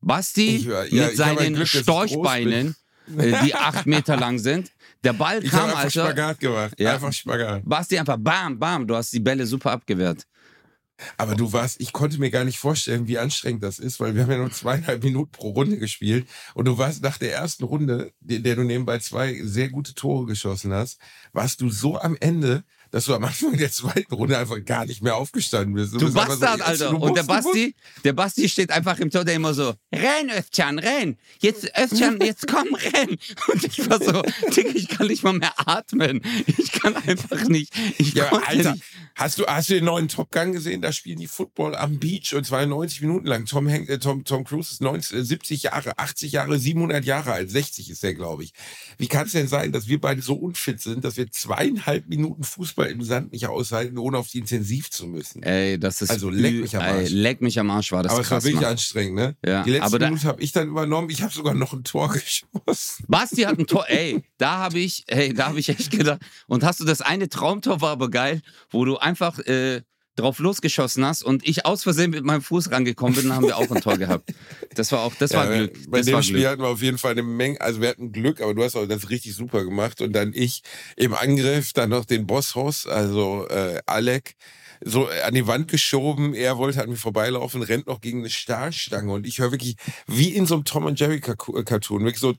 Basti 0.03 0.57
Ich 0.57 0.69
war- 0.69 0.85
ja, 0.87 1.03
mit 1.05 1.13
ich 1.13 1.17
seinen 1.17 1.55
Glück, 1.55 1.73
ich 1.75 1.81
Storchbeinen, 1.81 2.77
äh, 3.17 3.33
die 3.45 3.55
acht 3.55 3.87
Meter 3.87 4.17
lang 4.17 4.39
sind. 4.39 4.71
Der 5.03 5.13
Ball 5.15 5.43
Ich 5.43 5.51
kam, 5.51 5.65
einfach 5.65 5.79
Alter. 5.85 5.91
Spagat 6.05 6.41
gemacht. 6.41 6.75
Ja. 6.79 6.95
Einfach 6.95 7.13
Spagat. 7.13 7.63
Basti 7.65 7.99
einfach 7.99 8.17
bam, 8.19 8.59
bam. 8.59 8.87
Du 8.87 8.95
hast 8.95 9.13
die 9.13 9.21
Bälle 9.21 9.47
super 9.47 9.73
abgewehrt. 9.73 10.27
Aber 11.17 11.35
du 11.35 11.53
warst, 11.53 11.81
ich 11.81 11.93
konnte 11.93 12.19
mir 12.19 12.31
gar 12.31 12.45
nicht 12.45 12.59
vorstellen, 12.59 13.09
wie 13.09 13.19
anstrengend 13.19 13.63
das 13.63 13.79
ist, 13.79 13.99
weil 14.01 14.15
wir 14.15 14.23
haben 14.23 14.31
ja 14.31 14.39
nur 14.39 14.53
zweieinhalb 14.53 15.03
Minuten 15.03 15.33
pro 15.33 15.51
Runde 15.51 15.79
gespielt 15.79 16.27
und 16.55 16.67
du 16.67 16.79
warst 16.79 17.03
nach 17.03 17.19
der 17.19 17.33
ersten 17.35 17.65
Runde, 17.65 18.13
in 18.27 18.43
der 18.43 18.57
du 18.57 18.63
nebenbei 18.63 18.99
zwei 18.99 19.41
sehr 19.43 19.69
gute 19.69 19.95
Tore 19.95 20.27
geschossen 20.27 20.73
hast, 20.73 20.99
warst 21.33 21.61
du 21.61 21.69
so 21.69 21.99
am 21.99 22.17
Ende, 22.21 22.65
dass 22.95 23.07
du 23.07 23.15
am 23.15 23.25
Anfang 23.25 23.57
der 23.57 23.73
zweiten 23.73 24.15
Runde 24.15 24.39
einfach 24.39 24.65
gar 24.65 24.87
nicht 24.87 25.03
mehr 25.03 25.17
aufgestanden 25.17 25.75
bist. 25.75 25.95
Du 25.95 25.99
bist 25.99 26.17
einfach 26.17 26.29
Bastard, 26.29 26.59
jetzt, 26.59 26.69
Alter. 26.69 26.91
du 26.91 26.99
Und 26.99 27.17
der 27.17 27.25
du. 27.25 27.29
Basti, 27.29 27.75
der 28.05 28.13
Basti 28.13 28.49
steht 28.49 28.71
einfach 28.71 29.01
im 29.01 29.11
Tor, 29.11 29.25
der 29.25 29.35
immer 29.35 29.53
so, 29.53 29.75
renn, 29.93 30.31
Özcan, 30.31 30.79
renn. 30.79 31.17
Jetzt, 31.41 31.69
Özcan, 31.77 32.21
jetzt 32.23 32.47
komm, 32.47 32.69
renn. 32.73 33.19
Und 33.53 33.65
ich 33.65 33.91
war 33.91 34.01
so, 34.01 34.23
Digga, 34.55 34.71
ich 34.75 34.87
kann 34.87 35.09
nicht 35.09 35.25
mal 35.25 35.33
mehr 35.33 35.53
atmen. 35.69 36.23
Ich 36.47 36.71
kann 36.71 36.95
einfach 36.95 37.49
nicht. 37.49 37.73
Ich 37.99 38.15
Ja, 38.15 38.31
Alter. 38.31 38.75
nicht. 38.75 38.85
Hast 39.17 39.39
du, 39.39 39.47
hast 39.47 39.71
du 39.71 39.75
den 39.75 39.85
neuen 39.85 40.09
Top 40.09 40.33
Gun 40.33 40.53
gesehen? 40.53 40.83
Da 40.83 40.91
spielen 40.93 41.21
die 41.21 41.29
Football 41.29 41.77
am 41.77 41.99
Beach 42.01 42.35
und 42.35 42.45
zwar 42.45 42.67
90 42.67 43.01
Minuten 43.03 43.27
lang. 43.27 43.47
Tom, 43.47 43.69
Hank, 43.71 43.89
äh, 43.89 43.99
Tom, 43.99 44.25
Tom 44.25 44.43
Cruise 44.43 44.73
ist 44.73 44.81
90, 44.83 45.25
70 45.25 45.65
äh, 45.65 45.69
Jahre, 45.69 45.99
80 45.99 46.33
Jahre, 46.33 46.59
700 46.59 47.05
Jahre 47.05 47.33
alt. 47.33 47.49
60 47.49 47.91
ist 47.91 48.03
er, 48.03 48.15
glaube 48.15 48.43
ich. 48.43 48.53
Wie 48.99 49.07
kann 49.07 49.27
es 49.27 49.33
denn 49.33 49.47
sein, 49.47 49.71
dass 49.71 49.87
wir 49.87 50.01
beide 50.01 50.21
so 50.21 50.35
unfit 50.35 50.81
sind, 50.81 51.05
dass 51.05 51.17
wir 51.17 51.31
zweieinhalb 51.31 52.09
Minuten 52.09 52.43
Fußball 52.43 52.91
im 52.91 53.05
Sand 53.05 53.33
nicht 53.33 53.47
aushalten, 53.47 53.99
ohne 53.99 54.19
auf 54.19 54.29
die 54.29 54.39
Intensiv 54.39 54.91
zu 54.91 55.07
müssen? 55.07 55.45
Ey, 55.45 55.79
das 55.79 56.03
ist. 56.03 56.11
Also 56.11 56.29
leck 56.31 56.55
mich 56.55 56.77
am 56.77 56.83
Arsch. 56.83 57.11
Ey, 57.11 57.17
leck 57.17 57.41
mich 57.41 57.59
am 57.61 57.71
Arsch 57.71 57.93
war 57.93 58.03
das 58.03 58.11
aber 58.13 58.23
es 58.23 58.31
war 58.31 58.39
krass, 58.39 58.45
wirklich 58.45 58.63
Mann. 58.63 58.73
anstrengend, 58.73 59.15
ne? 59.15 59.37
Ja, 59.47 59.63
Die 59.63 59.71
letzte 59.71 59.99
Minute 60.01 60.25
habe 60.25 60.43
ich 60.43 60.51
dann 60.51 60.67
übernommen. 60.67 61.09
Ich 61.11 61.23
habe 61.23 61.33
sogar 61.33 61.55
noch 61.55 61.73
ein 61.73 61.85
Tor 61.85 62.09
geschossen. 62.13 63.05
Basti 63.07 63.43
hat 63.43 63.61
ein 63.61 63.67
Tor, 63.69 63.85
ey, 63.89 64.25
da 64.39 64.59
habe 64.59 64.81
ich, 64.81 65.05
ey, 65.07 65.33
da 65.33 65.47
habe 65.49 65.61
ich 65.61 65.69
echt 65.69 65.93
gedacht. 65.93 66.21
Und 66.49 66.65
hast 66.65 66.81
du 66.81 66.85
das 66.85 67.01
eine 67.01 67.29
Traumtor 67.29 67.81
war 67.81 67.91
aber 67.91 68.11
geil, 68.11 68.43
wo 68.71 68.85
du 68.85 69.04
einfach 69.05 69.39
äh, 69.41 69.83
drauf 70.17 70.39
losgeschossen 70.39 71.05
hast 71.05 71.25
und 71.25 71.47
ich 71.47 71.67
aus 71.67 71.83
Versehen 71.83 72.11
mit 72.13 72.25
meinem 72.25 72.41
Fuß 72.43 72.71
rangekommen 72.71 73.17
bin, 73.17 73.25
dann 73.29 73.37
haben 73.37 73.47
wir 73.47 73.57
auch 73.57 73.69
ein 73.71 73.81
Tor 73.83 73.99
gehabt. 73.99 74.33
Das 74.75 74.93
war 74.93 75.01
auch, 75.03 75.15
das 75.17 75.33
war 75.33 75.51
Ja, 75.51 75.57
Glück. 75.57 75.91
Bei 75.91 75.99
Das 75.99 76.07
dem 76.07 76.15
war 76.15 76.23
Spiel 76.23 76.37
Glück. 76.37 76.49
hatten 76.51 76.63
wir 76.63 76.69
auf 76.69 76.83
jeden 76.83 76.99
Fall 76.99 77.13
eine 77.13 77.25
Menge, 77.25 77.61
also 77.61 77.81
wir 77.81 77.89
hatten 77.89 78.13
Glück, 78.13 78.41
aber 78.41 78.55
du 78.55 78.63
hast 78.63 78.77
auch 78.77 78.87
das 78.87 79.11
richtig 79.11 79.35
super 79.35 79.65
gemacht. 79.65 80.01
Und 80.01 80.13
dann 80.13 80.33
ich 80.33 80.63
im 80.97 81.15
Angriff, 81.15 81.73
dann 81.73 81.91
noch 81.91 82.05
den 82.05 82.27
Bosshaus, 82.27 82.87
also 82.87 83.49
äh, 83.49 83.81
Alec, 83.87 84.35
so 84.85 85.09
äh, 85.11 85.23
an 85.23 85.35
die 85.35 85.47
Wand 85.49 85.69
geschoben. 85.69 86.33
Er 86.35 86.59
wollte 86.59 86.81
an 86.83 86.91
mir 86.91 86.97
vorbeilaufen, 86.97 87.63
rennt 87.63 87.89
noch 87.89 88.01
gegen 88.01 88.21
eine 88.21 88.31
Stahlstange. 88.31 89.13
Und 89.13 89.27
ich 89.27 89.41
höre 89.41 89.51
wirklich, 89.51 89.77
wie 90.07 90.29
in 90.29 90.47
so 90.47 90.55
einem 90.55 90.65
Tom 90.65 90.85
und 90.85 91.01
Jerry 91.01 91.17
äh, 91.17 91.63
Cartoon, 91.65 92.05
wirklich 92.05 92.21
so. 92.21 92.35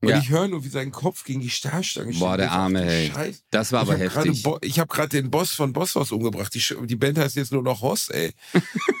Und 0.00 0.10
Ja. 0.10 0.18
ich 0.18 0.28
höre 0.30 0.46
nur, 0.46 0.62
wie 0.64 0.68
sein 0.68 0.92
Kopf 0.92 1.24
gegen 1.24 1.40
die 1.40 1.50
Stahlstange 1.50 2.12
Boah, 2.12 2.34
schlägt. 2.34 2.38
der 2.38 2.46
Ich 2.46 2.50
sag, 2.52 2.58
Arme, 2.58 2.84
hey. 2.84 3.10
Scheiß. 3.12 3.42
Das 3.50 3.72
war 3.72 3.80
aber 3.80 3.98
ich 4.00 4.12
grade 4.12 4.28
heftig. 4.28 4.42
Bo- 4.44 4.58
ich 4.62 4.78
habe 4.78 4.94
gerade 4.94 5.08
den 5.08 5.28
Boss 5.30 5.50
von 5.50 5.72
Bosshaus 5.72 6.12
umgebracht. 6.12 6.54
Die, 6.54 6.62
die 6.86 6.94
Band 6.96 7.18
heißt 7.18 7.34
jetzt 7.34 7.50
nur 7.50 7.64
noch 7.64 7.82
Hoss, 7.82 8.08
ey. 8.10 8.32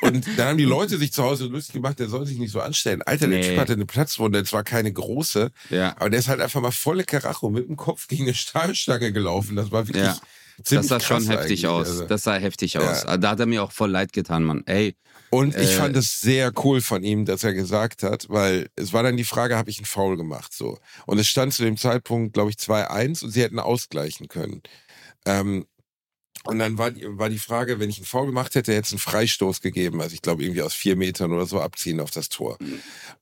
Und 0.02 0.26
dann 0.36 0.48
haben 0.48 0.58
die 0.58 0.64
Leute 0.78 0.98
sich 0.98 1.12
zu 1.12 1.22
Hause 1.22 1.46
lustig 1.46 1.74
gemacht, 1.74 2.00
der 2.00 2.08
soll 2.08 2.26
sich 2.26 2.38
nicht 2.38 2.50
so 2.50 2.60
anstellen. 2.60 3.02
Alter, 3.02 3.28
der 3.28 3.38
Nee. 3.38 3.48
Typ 3.50 3.58
hatte 3.58 3.74
eine 3.74 3.86
Platzwunde, 3.86 4.42
zwar 4.44 4.64
keine 4.64 4.92
große, 4.92 5.52
Ja. 5.70 5.94
aber 5.98 6.10
der 6.10 6.18
ist 6.18 6.26
halt 6.28 6.40
einfach 6.40 6.60
mal 6.60 6.72
volle 6.72 7.04
Karacho 7.04 7.48
mit 7.48 7.68
dem 7.68 7.76
Kopf 7.76 8.08
gegen 8.08 8.24
eine 8.24 8.34
Stahlstange 8.34 9.12
gelaufen. 9.12 9.54
Das 9.54 9.70
war 9.70 9.86
wirklich 9.86 10.04
Ja. 10.04 10.18
Das 10.68 10.88
sah 10.88 11.00
schon 11.00 11.26
heftig 11.28 11.66
aus. 11.66 11.88
Also. 11.88 12.06
Das 12.06 12.22
sah 12.22 12.34
heftig 12.34 12.78
aus. 12.78 13.04
Da 13.04 13.30
hat 13.30 13.40
er 13.40 13.46
mir 13.46 13.62
auch 13.62 13.72
voll 13.72 13.90
leid 13.90 14.12
getan, 14.12 14.44
Mann. 14.44 14.62
Ey, 14.66 14.96
Und 15.30 15.54
ich 15.56 15.70
Äh, 15.70 15.74
fand 15.74 15.96
es 15.96 16.20
sehr 16.20 16.52
cool 16.64 16.80
von 16.80 17.02
ihm, 17.04 17.24
dass 17.24 17.44
er 17.44 17.54
gesagt 17.54 18.02
hat, 18.02 18.26
weil 18.28 18.68
es 18.76 18.92
war 18.92 19.02
dann 19.02 19.16
die 19.16 19.24
Frage, 19.24 19.56
habe 19.56 19.70
ich 19.70 19.78
einen 19.78 19.86
Foul 19.86 20.16
gemacht? 20.16 20.52
So. 20.52 20.78
Und 21.06 21.18
es 21.18 21.28
stand 21.28 21.52
zu 21.54 21.62
dem 21.64 21.76
Zeitpunkt, 21.76 22.34
glaube 22.34 22.50
ich, 22.50 22.56
2-1 22.56 23.24
und 23.24 23.30
sie 23.30 23.42
hätten 23.42 23.58
ausgleichen 23.58 24.28
können. 24.28 24.62
Ähm, 25.26 25.66
und 26.44 26.58
dann 26.60 26.78
war 26.78 26.90
die, 26.92 27.04
war 27.06 27.28
die 27.28 27.38
Frage, 27.38 27.78
wenn 27.78 27.90
ich 27.90 27.98
einen 27.98 28.06
Foul 28.06 28.26
gemacht 28.26 28.54
hätte, 28.54 28.72
hätte 28.72 28.86
es 28.86 28.92
einen 28.92 29.00
Freistoß 29.00 29.60
gegeben. 29.60 30.00
Also 30.00 30.14
ich 30.14 30.22
glaube, 30.22 30.42
irgendwie 30.42 30.62
aus 30.62 30.72
vier 30.72 30.96
Metern 30.96 31.32
oder 31.32 31.44
so 31.46 31.60
abziehen 31.60 32.00
auf 32.00 32.10
das 32.10 32.28
Tor. 32.30 32.56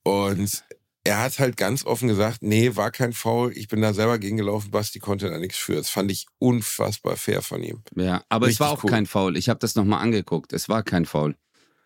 Und 0.04 0.64
er 1.06 1.20
hat 1.22 1.38
halt 1.38 1.56
ganz 1.56 1.84
offen 1.84 2.08
gesagt, 2.08 2.42
nee, 2.42 2.74
war 2.74 2.90
kein 2.90 3.12
Foul. 3.12 3.52
Ich 3.56 3.68
bin 3.68 3.80
da 3.80 3.94
selber 3.94 4.18
gegengelaufen, 4.18 4.70
Basti 4.70 4.98
konnte 4.98 5.30
da 5.30 5.38
nichts 5.38 5.56
für. 5.56 5.76
Das 5.76 5.88
fand 5.88 6.10
ich 6.10 6.26
unfassbar 6.38 7.16
fair 7.16 7.42
von 7.42 7.62
ihm. 7.62 7.82
ja. 7.94 8.22
Aber 8.28 8.46
es 8.46 8.50
Richtig 8.50 8.60
war 8.60 8.70
auch 8.72 8.84
cool. 8.84 8.90
kein 8.90 9.06
Foul. 9.06 9.36
Ich 9.36 9.48
habe 9.48 9.60
das 9.60 9.74
nochmal 9.74 10.02
angeguckt. 10.02 10.52
Es 10.52 10.68
war 10.68 10.82
kein 10.82 11.06
Foul. 11.06 11.36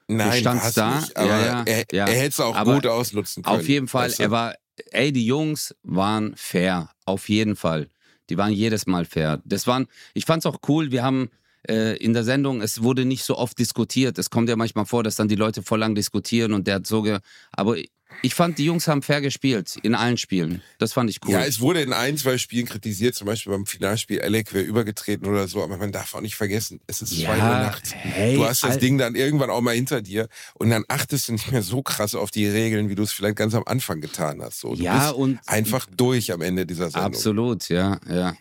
Nein, 0.08 0.40
standst 0.40 0.64
war's 0.64 0.74
da, 0.74 1.00
nicht, 1.00 1.16
aber 1.16 1.28
ja, 1.28 1.40
ja, 1.40 1.62
er, 1.64 1.84
ja. 1.92 2.06
er 2.06 2.14
hätte 2.14 2.28
es 2.28 2.40
auch 2.40 2.56
Aber 2.56 2.74
gut 2.74 2.86
ausnutzen 2.86 3.44
können. 3.44 3.60
Auf 3.60 3.68
jeden 3.68 3.86
Fall, 3.86 4.08
weißt 4.08 4.18
du? 4.18 4.22
er 4.24 4.30
war, 4.32 4.54
ey, 4.90 5.12
die 5.12 5.24
Jungs 5.24 5.74
waren 5.84 6.34
fair. 6.36 6.90
Auf 7.04 7.28
jeden 7.28 7.54
Fall. 7.54 7.88
Die 8.28 8.36
waren 8.36 8.52
jedes 8.52 8.86
Mal 8.86 9.04
fair. 9.04 9.40
Das 9.44 9.66
waren, 9.68 9.86
ich 10.14 10.24
fand's 10.24 10.46
auch 10.46 10.58
cool, 10.68 10.90
wir 10.90 11.04
haben 11.04 11.30
äh, 11.68 11.96
in 11.96 12.12
der 12.12 12.24
Sendung, 12.24 12.60
es 12.62 12.82
wurde 12.82 13.04
nicht 13.04 13.24
so 13.24 13.36
oft 13.36 13.58
diskutiert. 13.58 14.18
Es 14.18 14.30
kommt 14.30 14.48
ja 14.48 14.56
manchmal 14.56 14.86
vor, 14.86 15.02
dass 15.02 15.16
dann 15.16 15.28
die 15.28 15.36
Leute 15.36 15.62
voll 15.62 15.78
lang 15.80 15.94
diskutieren 15.94 16.52
und 16.52 16.66
der 16.66 16.76
hat 16.76 16.86
so, 16.86 17.02
ge 17.02 17.18
aber 17.52 17.76
ich 18.22 18.34
fand, 18.34 18.58
die 18.58 18.66
Jungs 18.66 18.86
haben 18.86 19.00
fair 19.00 19.22
gespielt, 19.22 19.76
in 19.82 19.94
allen 19.94 20.18
Spielen. 20.18 20.60
Das 20.76 20.92
fand 20.92 21.08
ich 21.08 21.20
cool. 21.24 21.32
Ja, 21.32 21.42
es 21.46 21.58
wurde 21.60 21.80
in 21.80 21.94
ein, 21.94 22.18
zwei 22.18 22.36
Spielen 22.36 22.66
kritisiert, 22.66 23.14
zum 23.14 23.26
Beispiel 23.26 23.50
beim 23.50 23.64
Finalspiel, 23.64 24.20
Alec 24.20 24.52
wäre 24.52 24.62
übergetreten 24.62 25.26
oder 25.26 25.48
so, 25.48 25.62
aber 25.62 25.78
man 25.78 25.90
darf 25.90 26.14
auch 26.14 26.20
nicht 26.20 26.34
vergessen, 26.36 26.80
es 26.86 27.00
ist 27.00 27.18
zwei 27.18 27.38
Uhr 27.38 27.38
nachts. 27.38 27.94
hey, 28.02 28.34
Du 28.34 28.44
hast 28.44 28.62
das 28.62 28.72
Al- 28.72 28.78
Ding 28.78 28.98
dann 28.98 29.14
irgendwann 29.14 29.48
auch 29.48 29.62
mal 29.62 29.74
hinter 29.74 30.02
dir 30.02 30.28
und 30.54 30.68
dann 30.68 30.84
achtest 30.88 31.28
du 31.28 31.32
nicht 31.32 31.50
mehr 31.50 31.62
so 31.62 31.82
krass 31.82 32.14
auf 32.14 32.30
die 32.30 32.46
Regeln, 32.46 32.90
wie 32.90 32.94
du 32.94 33.04
es 33.04 33.12
vielleicht 33.12 33.36
ganz 33.36 33.54
am 33.54 33.62
Anfang 33.64 34.02
getan 34.02 34.42
hast. 34.42 34.60
So, 34.60 34.74
du 34.74 34.82
Ja, 34.82 35.06
bist 35.06 35.14
und 35.14 35.40
einfach 35.46 35.86
durch 35.86 36.30
am 36.30 36.42
Ende 36.42 36.66
dieser 36.66 36.90
Sendung. 36.90 37.06
absolut, 37.14 37.70
ja, 37.70 37.98
ja. 38.06 38.36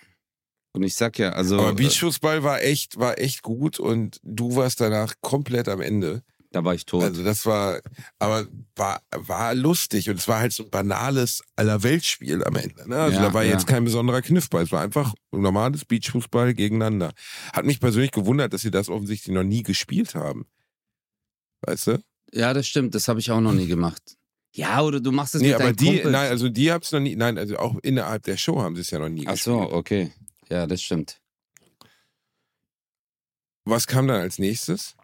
Und 0.72 0.84
ich 0.84 0.96
sag 0.96 1.18
ja, 1.18 1.32
also 1.32 1.60
Aber 1.60 1.72
äh, 1.72 1.74
Beachfußball 1.76 2.44
war 2.44 2.62
echt, 2.62 3.00
war 3.00 3.18
echt 3.20 3.42
gut 3.42 3.80
und 3.80 4.20
du 4.24 4.56
warst 4.56 4.80
danach 4.82 5.16
komplett 5.22 5.68
am 5.68 5.82
Ende. 5.82 6.22
da 6.52 6.64
war 6.64 6.76
ich 6.76 6.86
tot. 6.86 7.04
Also 7.04 7.24
das 7.24 7.46
war, 7.48 7.80
aber 8.20 8.46
war, 8.76 9.02
war 9.16 9.56
lustig 9.56 10.10
und 10.10 10.18
es 10.18 10.28
war 10.28 10.40
halt 10.40 10.54
so 10.54 10.64
ein 10.64 10.70
banales 10.70 11.42
Allerweltspiel 11.56 12.44
am 12.44 12.56
Ende. 12.56 12.88
Ne? 12.88 12.98
Also 12.98 13.18
Ja, 13.18 13.24
da 13.24 13.34
war 13.34 13.44
ja. 13.44 13.52
jetzt 13.54 13.66
kein 13.68 13.84
besonderer 13.84 14.22
Kniff 14.22 14.50
bei. 14.50 14.62
Es 14.62 14.72
war 14.72 14.82
einfach 14.82 15.14
ein 15.32 15.42
normales 15.42 15.86
Beachfußball 15.86 16.54
gegeneinander. 16.54 17.12
Hat 17.54 17.66
mich 17.66 17.80
persönlich 17.80 18.12
gewundert, 18.12 18.54
dass 18.54 18.62
sie 18.62 18.72
das 18.72 18.90
offensichtlich 18.90 19.34
noch 19.36 19.44
nie 19.44 19.64
gespielt 19.64 20.14
haben. 20.16 20.46
Weißt 21.62 21.88
du? 21.88 22.04
ja, 22.32 22.54
das 22.54 22.68
stimmt, 22.68 22.94
das 22.94 23.08
habe 23.08 23.20
ich 23.20 23.32
auch 23.32 23.42
noch 23.42 23.54
nie 23.54 23.66
gemacht. 23.68 24.16
Ja, 24.54 24.82
oder 24.82 25.00
du 25.00 25.12
machst 25.12 25.34
es 25.36 25.42
Nee, 25.42 25.48
mit 25.50 25.56
aber 25.56 25.64
deinen 25.66 25.76
die, 25.78 25.86
Kumpels. 25.88 26.12
nein, 26.12 26.30
also 26.30 26.50
die 26.50 26.72
hab's 26.72 26.92
noch 26.92 27.00
nie, 27.00 27.16
nein, 27.16 27.38
also 27.40 27.58
auch 27.58 27.78
innerhalb 27.84 28.24
der 28.24 28.38
Show 28.38 28.62
haben 28.62 28.76
sie 28.76 28.82
es 28.82 28.90
ja 28.92 29.00
noch 29.00 29.10
nie 29.10 29.26
Ach 29.28 29.32
gespielt. 29.34 29.56
so, 29.56 29.72
okay. 29.74 30.12
Ja, 30.50 30.66
das 30.68 30.82
stimmt. 30.82 31.22
Was 33.66 33.86
kam 33.88 34.08
dann 34.08 34.22
als 34.22 34.40
nächstes? 34.40 34.96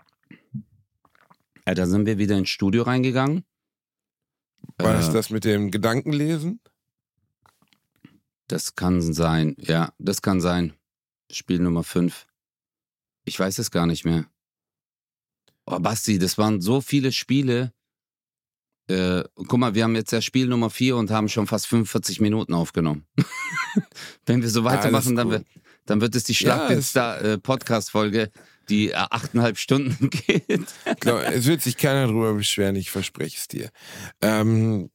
Ja, 1.67 1.73
da 1.73 1.85
sind 1.85 2.05
wir 2.05 2.17
wieder 2.17 2.37
ins 2.37 2.49
Studio 2.49 2.83
reingegangen. 2.83 3.45
War 4.77 4.91
Äh, 4.93 4.97
das 4.97 5.11
das 5.13 5.29
mit 5.29 5.45
dem 5.45 5.71
Gedankenlesen? 5.71 6.59
Das 8.47 8.75
kann 8.75 9.01
sein, 9.01 9.55
ja, 9.59 9.93
das 9.97 10.21
kann 10.21 10.41
sein. 10.41 10.73
Spiel 11.31 11.59
Nummer 11.59 11.83
5. 11.83 12.27
Ich 13.23 13.39
weiß 13.39 13.57
es 13.57 13.71
gar 13.71 13.87
nicht 13.87 14.05
mehr. 14.05 14.29
Oh, 15.65 15.79
Basti, 15.79 16.19
das 16.19 16.37
waren 16.37 16.61
so 16.61 16.81
viele 16.81 17.11
Spiele. 17.11 17.73
Äh, 18.87 19.23
guck 19.35 19.57
mal, 19.59 19.73
wir 19.73 19.83
haben 19.83 19.95
jetzt 19.95 20.11
ja 20.11 20.21
Spiel 20.21 20.47
Nummer 20.47 20.69
4 20.69 20.95
und 20.95 21.09
haben 21.11 21.27
schon 21.29 21.47
fast 21.47 21.67
45 21.67 22.21
Minuten 22.21 22.53
aufgenommen. 22.53 23.05
Wenn 24.25 24.41
wir 24.41 24.49
so 24.49 24.63
weitermachen, 24.63 25.15
dann, 25.15 25.43
dann 25.85 26.01
wird 26.01 26.15
es 26.15 26.23
die 26.25 26.33
Ja, 26.33 26.69
es- 26.69 26.91
Schlagpizza-Podcast-Folge, 26.91 28.31
die 28.69 28.89
äh, 28.91 28.93
achteinhalb 28.95 29.57
Stunden 29.57 30.09
geht. 30.27 30.65
Glaub, 30.99 31.21
es 31.21 31.45
wird 31.45 31.61
sich 31.61 31.77
keiner 31.77 32.07
drüber 32.07 32.33
beschweren, 32.33 32.75
ich 32.75 32.91
verspreche 32.91 33.37
es 33.37 33.47
dir. 33.47 33.69
Ähm, 34.21 34.89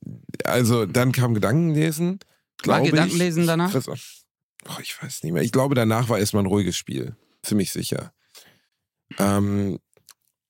also 0.45 0.87
dann 0.87 1.13
kam 1.13 1.35
Gedankenlesen. 1.35 2.21
War 2.65 2.79
glaub 2.79 2.85
ich. 2.85 2.91
Gedankenlesen 2.93 3.47
danach? 3.47 3.75
Ich, 3.75 3.85
weiß- 3.85 4.23
oh, 4.69 4.79
ich 4.83 5.03
weiß 5.03 5.23
nicht 5.25 5.33
mehr. 5.33 5.43
Ich 5.43 5.53
glaube, 5.53 5.75
danach 5.75 6.09
war 6.09 6.19
erstmal 6.19 6.43
ein 6.45 6.47
ruhiges 6.47 6.77
Spiel. 6.77 7.17
Ziemlich 7.43 7.73
sicher. 7.73 8.13
Ähm, 9.19 9.79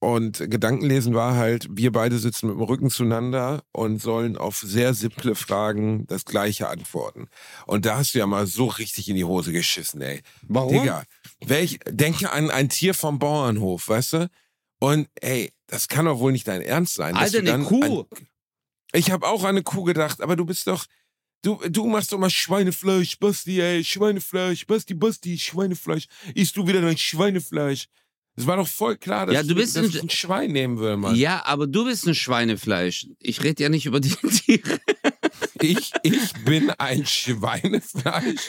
und 0.01 0.39
Gedankenlesen 0.51 1.15
war 1.15 1.37
halt, 1.37 1.69
wir 1.71 1.93
beide 1.93 2.19
sitzen 2.19 2.49
mit 2.49 2.57
dem 2.57 2.63
Rücken 2.63 2.89
zueinander 2.89 3.63
und 3.73 4.01
sollen 4.01 4.39
auf 4.39 4.57
sehr 4.57 4.95
simple 4.95 5.35
Fragen 5.35 6.07
das 6.07 6.25
gleiche 6.25 6.69
antworten. 6.69 7.29
Und 7.67 7.85
da 7.85 7.99
hast 7.99 8.15
du 8.15 8.19
ja 8.19 8.27
mal 8.27 8.47
so 8.47 8.67
richtig 8.67 9.11
in 9.11 9.17
die 9.17 9.25
Hose 9.25 9.53
geschissen, 9.53 10.01
ey. 10.01 10.23
Warum? 10.43 10.73
Digga, 10.73 11.05
welch, 11.45 11.81
denke 11.87 12.33
an 12.33 12.51
ein 12.51 12.71
Tier 12.71 12.95
vom 12.95 13.19
Bauernhof, 13.19 13.89
weißt 13.89 14.13
du? 14.15 14.31
Und 14.81 15.07
ey, 15.21 15.53
das 15.67 15.87
kann 15.89 16.07
doch 16.07 16.19
wohl 16.19 16.33
nicht 16.33 16.49
dein 16.49 16.63
Ernst 16.63 16.95
sein. 16.95 17.15
Alter, 17.15 17.41
eine 17.41 17.63
Kuh. 17.65 18.07
Ein, 18.11 18.27
ich 18.95 19.11
habe 19.11 19.27
auch 19.29 19.43
an 19.43 19.51
eine 19.51 19.63
Kuh 19.63 19.85
gedacht, 19.85 20.23
aber 20.23 20.35
du 20.35 20.47
bist 20.47 20.67
doch, 20.67 20.87
du, 21.43 21.57
du 21.69 21.87
machst 21.87 22.11
doch 22.11 22.19
mal 22.19 22.31
Schweinefleisch, 22.31 23.19
Basti, 23.19 23.61
ey, 23.61 23.85
Schweinefleisch, 23.85 24.67
Basti, 24.67 24.95
Basti, 24.95 25.39
Schweinefleisch. 25.39 26.07
Isst 26.35 26.57
du 26.57 26.67
wieder 26.67 26.81
dein 26.81 26.97
Schweinefleisch? 26.97 27.87
Es 28.41 28.47
war 28.47 28.57
doch 28.57 28.69
voll 28.69 28.97
klar, 28.97 29.27
dass, 29.27 29.35
Ja, 29.35 29.43
du 29.43 29.55
bist 29.55 29.77
dass 29.77 29.85
ein- 29.85 29.91
ich 29.91 30.03
ein 30.03 30.11
Schwein 30.11 30.53
nehmen 30.53 30.79
will, 30.79 30.97
Mann. 30.97 31.15
Ja, 31.15 31.43
aber 31.45 31.67
du 31.67 31.85
bist 31.85 32.07
ein 32.07 32.15
Schweinefleisch. 32.15 33.07
Ich 33.19 33.43
rede 33.43 33.63
ja 33.63 33.69
nicht 33.69 33.87
über 33.87 34.01
die 34.01 34.11
Tiere. 34.45 34.81
Ich, 35.61 35.93
ich 36.03 36.33
bin 36.45 36.71
ein 36.71 37.05
Schweinefleisch. 37.07 38.49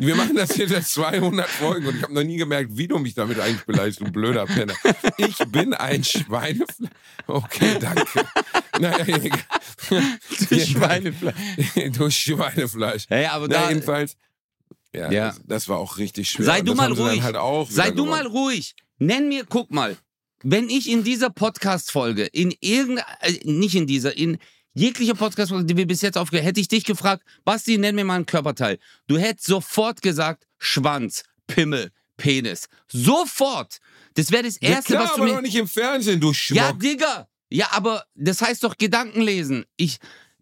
Wir 0.00 0.14
machen 0.16 0.36
das 0.36 0.52
hier 0.54 0.68
seit 0.68 0.86
200 0.86 1.48
Folgen 1.48 1.86
und 1.86 1.96
ich 1.96 2.02
habe 2.02 2.12
noch 2.14 2.22
nie 2.24 2.36
gemerkt, 2.36 2.76
wie 2.76 2.88
du 2.88 2.98
mich 2.98 3.14
damit 3.14 3.40
eigentlich 3.40 3.64
beleidigst, 3.64 4.00
du 4.00 4.04
blöder 4.10 4.44
Penner. 4.46 4.74
Ich 5.16 5.36
bin 5.48 5.72
ein 5.74 6.04
Schweinefleisch. 6.04 6.90
Okay, 7.26 7.78
danke. 7.80 8.26
Naja, 8.78 9.04
egal. 9.06 9.38
Du 10.50 10.60
Schweinefleisch. 10.60 11.34
Du 11.96 12.10
Schweinefleisch. 12.10 13.04
Hey, 13.08 13.26
aber 13.26 13.48
Na, 13.48 13.54
da, 13.62 13.68
jedenfalls. 13.70 14.16
Ja, 14.94 15.10
Ja. 15.10 15.26
Das, 15.28 15.40
das 15.46 15.68
war 15.68 15.78
auch 15.78 15.98
richtig 15.98 16.28
schwer. 16.30 16.46
Sei 16.46 16.60
du 16.60 16.66
das 16.72 16.76
mal 16.76 16.92
ruhig. 16.92 17.22
Halt 17.22 17.36
sei 17.70 17.90
du 17.90 18.04
gewonnen. 18.04 18.10
mal 18.10 18.26
ruhig. 18.26 18.74
Nenn 18.98 19.28
mir, 19.28 19.44
guck 19.44 19.70
mal, 19.70 19.96
wenn 20.42 20.70
ich 20.70 20.88
in 20.88 21.04
dieser 21.04 21.30
Podcast-Folge, 21.30 22.24
in 22.24 22.54
irgendeiner, 22.60 23.06
äh, 23.20 23.38
nicht 23.44 23.74
in 23.74 23.86
dieser, 23.86 24.16
in 24.16 24.38
jeglicher 24.74 25.14
Podcast-Folge, 25.14 25.66
die 25.66 25.76
wir 25.76 25.86
bis 25.86 26.02
jetzt 26.02 26.16
aufgehört 26.16 26.46
hätte 26.46 26.60
ich 26.60 26.68
dich 26.68 26.84
gefragt, 26.84 27.22
Basti, 27.44 27.78
nenn 27.78 27.94
mir 27.94 28.04
mal 28.04 28.16
ein 28.16 28.26
Körperteil. 28.26 28.78
Du 29.06 29.18
hättest 29.18 29.46
sofort 29.46 30.02
gesagt, 30.02 30.46
Schwanz, 30.58 31.24
Pimmel, 31.46 31.90
Penis. 32.16 32.68
Sofort. 32.90 33.78
Das 34.14 34.30
wäre 34.30 34.44
das 34.44 34.58
Ja, 34.60 34.70
Erste, 34.70 34.94
klar, 34.94 35.04
was 35.04 35.14
du 35.14 35.16
aber 35.16 35.24
mir... 35.24 35.34
doch 35.34 35.42
nicht 35.42 35.56
im 35.56 35.68
Fernsehen, 35.68 36.20
du 36.20 36.32
Schmuck. 36.32 36.56
Ja, 36.56 36.72
Digga. 36.72 37.28
Ja, 37.50 37.68
aber 37.72 38.04
das 38.14 38.42
heißt 38.42 38.64
doch 38.64 38.76
Gedanken 38.76 39.20
lesen. 39.20 39.64
Ich, 39.76 39.98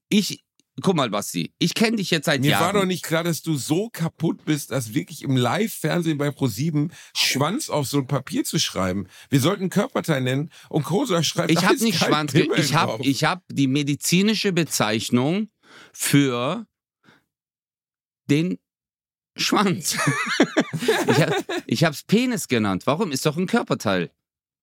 ich, 0.08 0.43
guck 0.80 0.96
mal, 0.96 1.10
Basti, 1.10 1.52
ich 1.58 1.74
kenne 1.74 1.96
dich 1.96 2.10
jetzt 2.10 2.26
seit 2.26 2.40
Mir 2.40 2.52
Jahren. 2.52 2.64
war 2.64 2.72
doch 2.80 2.86
nicht 2.86 3.04
klar, 3.04 3.24
dass 3.24 3.42
du 3.42 3.56
so 3.56 3.88
kaputt 3.90 4.44
bist, 4.44 4.70
dass 4.70 4.94
wirklich 4.94 5.22
im 5.22 5.36
Live-Fernsehen 5.36 6.18
bei 6.18 6.30
ProSieben 6.30 6.92
Schwanz 7.16 7.70
auf 7.70 7.86
so 7.86 7.98
ein 7.98 8.06
Papier 8.06 8.44
zu 8.44 8.58
schreiben. 8.58 9.06
Wir 9.30 9.40
sollten 9.40 9.70
Körperteil 9.70 10.20
nennen 10.20 10.50
und 10.68 10.84
Kosa 10.84 11.22
schreibt 11.22 11.50
ich 11.50 11.64
habe 11.64 11.76
nicht 11.82 11.98
Schwanz, 11.98 12.32
Pimmel 12.32 12.58
ich 12.58 12.74
habe 12.74 13.02
ich 13.02 13.24
hab 13.24 13.42
die 13.48 13.68
medizinische 13.68 14.52
Bezeichnung 14.52 15.48
für 15.92 16.66
den 18.30 18.58
Schwanz. 19.36 19.96
ich 21.66 21.84
habe 21.84 21.86
hab's 21.86 22.02
Penis 22.04 22.48
genannt. 22.48 22.86
Warum? 22.86 23.12
Ist 23.12 23.26
doch 23.26 23.36
ein 23.36 23.46
Körperteil. 23.46 24.10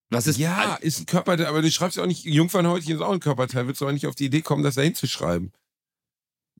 Was 0.09 0.27
ist 0.27 0.37
ja, 0.37 0.75
ist 0.75 0.99
ein 0.99 1.05
Körperteil, 1.05 1.45
aber 1.45 1.61
du 1.61 1.71
schreibst 1.71 1.95
ja 1.95 2.03
auch 2.03 2.07
nicht, 2.07 2.25
Jungfernhäutchen 2.25 2.95
ist 2.95 3.01
auch 3.01 3.13
ein 3.13 3.21
Körperteil, 3.21 3.65
würdest 3.65 3.79
du 3.79 3.85
aber 3.85 3.93
nicht 3.93 4.07
auf 4.07 4.15
die 4.15 4.25
Idee 4.25 4.41
kommen, 4.41 4.61
das 4.61 4.75
da 4.75 4.81
hinzuschreiben, 4.81 5.53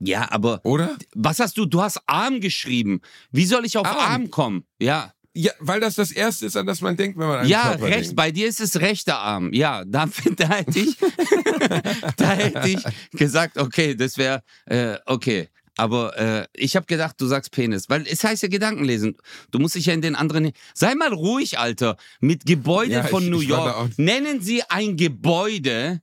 Ja, 0.03 0.27
aber 0.31 0.61
oder? 0.63 0.97
was 1.13 1.39
hast 1.39 1.57
du? 1.57 1.65
Du 1.65 1.81
hast 1.81 1.99
Arm 2.07 2.39
geschrieben. 2.41 3.01
Wie 3.31 3.45
soll 3.45 3.65
ich 3.65 3.77
auf 3.77 3.85
Arm? 3.87 3.97
Arm, 3.99 4.31
kommen? 4.31 4.63
Ja. 4.81 5.13
Ja, 5.33 5.51
weil 5.59 5.79
das 5.79 5.95
das 5.95 6.11
Erste 6.11 6.47
ist, 6.47 6.57
an 6.57 6.65
das 6.65 6.81
man 6.81 6.97
denkt, 6.97 7.17
wenn 7.17 7.27
man 7.27 7.39
an 7.39 7.47
Ja, 7.47 7.69
Körper 7.69 7.85
rechts. 7.85 8.01
denkt. 8.07 8.15
Bei 8.17 8.31
dir 8.31 8.47
ist 8.49 8.59
es 8.59 8.81
rechter 8.81 9.17
Arm. 9.19 9.53
Ja, 9.53 9.85
da, 9.87 10.09
da 10.35 10.47
hätte 10.49 10.79
ich, 10.79 10.97
da 12.17 12.31
hätte 12.33 12.67
ich 12.67 12.83
gesagt, 13.17 13.57
okay, 13.57 13.95
das 13.95 14.17
wäre 14.17 14.43
äh, 14.65 14.97
okay. 15.05 15.47
Aber 15.77 16.17
äh, 16.17 16.47
ich 16.53 16.75
habe 16.75 16.85
gedacht, 16.85 17.15
du 17.19 17.27
sagst 17.27 17.51
Penis, 17.51 17.87
weil 17.89 18.05
es 18.05 18.23
heißt 18.25 18.43
ja 18.43 18.49
Gedanken 18.49 18.83
lesen. 18.83 19.15
Du 19.51 19.59
musst 19.59 19.75
dich 19.75 19.85
ja 19.85 19.93
in 19.93 20.01
den 20.01 20.15
anderen. 20.15 20.51
Sei 20.73 20.93
mal 20.95 21.13
ruhig, 21.13 21.57
Alter. 21.57 21.95
Mit 22.19 22.45
Gebäude 22.45 22.91
Ja, 22.91 23.03
von 23.03 23.23
ich- 23.23 23.29
New 23.29 23.41
ich 23.41 23.49
war 23.49 23.57
da 23.59 23.65
York. 23.71 23.75
auch- 23.93 23.97
Nennen 23.97 24.41
Sie 24.41 24.63
ein 24.63 24.97
Gebäude 24.97 26.01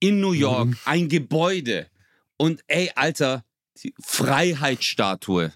in 0.00 0.20
New 0.20 0.32
York, 0.32 0.68
Mhm. 0.68 0.76
ein 0.86 1.08
Gebäude. 1.10 1.88
Und 2.36 2.62
ey, 2.66 2.90
Alter, 2.94 3.44
die 3.82 3.94
Freiheitsstatue. 4.00 5.52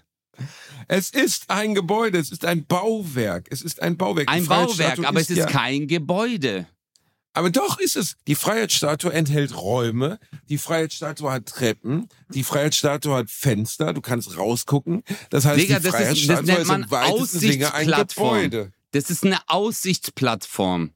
Es 0.87 1.09
ist 1.09 1.49
ein 1.49 1.73
Gebäude, 1.73 2.19
es 2.19 2.31
ist 2.31 2.45
ein 2.45 2.65
Bauwerk, 2.65 3.47
es 3.49 3.61
ist 3.61 3.81
ein 3.81 3.97
Bauwerk. 3.97 4.27
Die 4.27 4.33
Ein 4.33 4.45
Bauwerk, 4.45 4.67
Freiheitsstatue 4.75 5.07
aber 5.07 5.19
es 5.19 5.29
ist 5.29 5.37
ja, 5.37 5.45
kein 5.47 5.87
Gebäude. 5.87 6.67
Aber 7.33 7.49
doch 7.51 7.79
ist 7.79 7.95
es. 7.95 8.15
Die 8.27 8.35
Freiheitsstatue 8.35 9.11
enthält 9.13 9.55
Räume, 9.55 10.19
die 10.49 10.57
Freiheitsstatue 10.57 11.31
hat 11.31 11.45
Treppen, 11.47 12.07
die 12.33 12.43
Freiheitsstatue 12.43 13.15
hat 13.15 13.29
Fenster, 13.29 13.93
du 13.93 14.01
kannst 14.01 14.37
rausgucken. 14.37 15.03
Das 15.29 15.45
heißt, 15.45 15.59
Digga, 15.59 15.79
die 15.79 15.83
das 15.83 15.85
ist- 15.85 15.85
das 15.85 16.01
Freiheitsstatue 16.01 16.61
ist 16.61 16.69
im 16.69 16.91
weitesten 16.91 17.39
Sinne 17.39 17.73
ein 17.73 17.93
Aussichtsplattform. 17.93 18.41
Gebäude. 18.41 18.71
Das 18.91 19.09
ist 19.09 19.23
eine 19.25 19.37
Aussichtsplattform. 19.47 20.93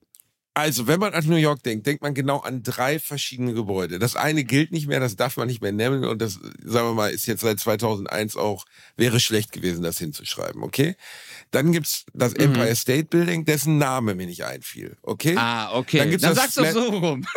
Also, 0.53 0.85
wenn 0.85 0.99
man 0.99 1.13
an 1.13 1.25
New 1.27 1.37
York 1.37 1.63
denkt, 1.63 1.87
denkt 1.87 2.01
man 2.03 2.13
genau 2.13 2.39
an 2.39 2.61
drei 2.61 2.99
verschiedene 2.99 3.53
Gebäude. 3.53 3.99
Das 3.99 4.17
eine 4.17 4.43
gilt 4.43 4.71
nicht 4.73 4.85
mehr, 4.87 4.99
das 4.99 5.15
darf 5.15 5.37
man 5.37 5.47
nicht 5.47 5.61
mehr 5.61 5.71
nennen 5.71 6.03
und 6.03 6.21
das, 6.21 6.33
sagen 6.63 6.89
wir 6.89 6.93
mal, 6.93 7.09
ist 7.11 7.25
jetzt 7.25 7.39
seit 7.41 7.57
2001 7.61 8.35
auch, 8.35 8.65
wäre 8.97 9.21
schlecht 9.21 9.53
gewesen, 9.53 9.81
das 9.81 9.97
hinzuschreiben, 9.97 10.61
okay? 10.61 10.97
Dann 11.51 11.71
gibt's 11.71 12.05
das 12.13 12.33
Mhm. 12.33 12.41
Empire 12.41 12.75
State 12.75 13.05
Building, 13.05 13.45
dessen 13.45 13.77
Name 13.77 14.13
mir 14.13 14.25
nicht 14.25 14.43
einfiel, 14.43 14.97
okay? 15.03 15.35
Ah, 15.37 15.73
okay. 15.77 15.99
Dann 15.99 16.07
Dann, 16.07 16.09
gibt's 16.19 16.25
das 16.27 16.35
sag's 16.37 16.53
doch 16.55 16.63
Flat- 16.63 16.73
so 16.73 16.89
rum. 16.97 17.25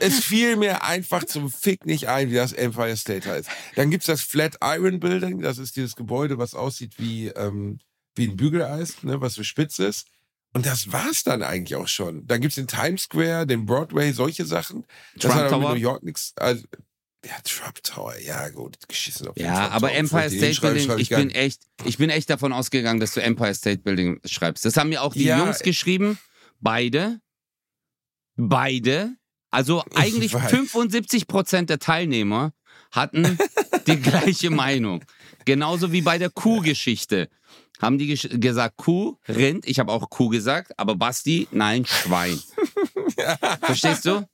Es 0.00 0.20
fiel 0.24 0.56
mir 0.56 0.82
einfach 0.82 1.24
zum 1.24 1.50
Fick 1.50 1.84
nicht 1.86 2.08
ein, 2.08 2.30
wie 2.30 2.34
das 2.34 2.52
Empire 2.52 2.96
State 2.96 3.28
heißt. 3.28 3.48
Dann 3.76 3.90
gibt's 3.90 4.06
das 4.06 4.22
Flatiron 4.22 4.98
Building, 4.98 5.42
das 5.42 5.58
ist 5.58 5.76
dieses 5.76 5.94
Gebäude, 5.94 6.38
was 6.38 6.54
aussieht 6.54 6.94
wie, 6.98 7.28
ähm, 7.28 7.78
wie 8.16 8.28
ein 8.28 8.36
Bügeleis, 8.36 9.02
ne, 9.02 9.20
was 9.20 9.34
so 9.34 9.42
spitz 9.44 9.78
ist. 9.78 10.06
Und 10.54 10.66
das 10.66 10.92
war's 10.92 11.24
dann 11.24 11.42
eigentlich 11.42 11.76
auch 11.76 11.88
schon. 11.88 12.26
Dann 12.26 12.40
gibt's 12.40 12.56
den 12.56 12.66
Times 12.66 13.02
Square, 13.04 13.46
den 13.46 13.64
Broadway, 13.64 14.12
solche 14.12 14.44
Sachen. 14.44 14.84
Das 15.14 15.22
Trump 15.32 15.34
hat 15.34 15.44
aber 15.46 15.56
mit 15.56 15.62
Tower? 15.66 15.74
New 15.74 15.80
York 15.80 16.02
nichts. 16.02 16.32
Also, 16.36 16.64
ja, 17.24 17.32
Trump 17.44 17.82
Tower, 17.82 18.18
ja 18.18 18.48
gut, 18.50 18.76
geschissen 18.88 19.28
auf 19.28 19.34
den 19.34 19.46
Ja, 19.46 19.60
Trump 19.60 19.74
aber 19.74 19.88
Tower. 19.88 19.96
Empire 19.96 20.26
ich 20.26 20.36
State 20.38 20.60
Building, 20.60 20.98
ich 20.98 21.08
gar 21.08 21.20
bin 21.20 21.30
echt, 21.30 21.62
ich 21.84 21.96
bin 21.98 22.10
echt 22.10 22.28
davon 22.28 22.52
ausgegangen, 22.52 23.00
dass 23.00 23.14
du 23.14 23.22
Empire 23.22 23.54
State 23.54 23.82
Building 23.82 24.20
schreibst. 24.26 24.64
Das 24.64 24.76
haben 24.76 24.88
mir 24.90 25.02
auch 25.02 25.14
die 25.14 25.24
Ja. 25.24 25.38
Jungs 25.38 25.60
geschrieben. 25.60 26.18
Beide. 26.60 27.20
Beide. 28.36 29.14
Also 29.50 29.84
eigentlich 29.94 30.34
weiß. 30.34 30.50
75 30.50 31.26
Prozent 31.26 31.70
der 31.70 31.78
Teilnehmer 31.78 32.52
hatten 32.90 33.38
die 33.86 33.96
gleiche 34.00 34.50
Meinung. 34.50 35.04
Genauso 35.44 35.92
wie 35.92 36.02
bei 36.02 36.18
der 36.18 36.30
Kuhgeschichte. 36.30 37.28
Haben 37.80 37.98
die 37.98 38.14
gesch- 38.14 38.38
gesagt, 38.38 38.76
Kuh, 38.76 39.16
Rind, 39.28 39.66
ich 39.66 39.78
habe 39.80 39.90
auch 39.92 40.08
Kuh 40.08 40.28
gesagt, 40.28 40.72
aber 40.78 40.94
Basti, 40.94 41.48
nein, 41.50 41.84
Schwein. 41.84 42.38
Verstehst 43.62 44.04
du? 44.06 44.24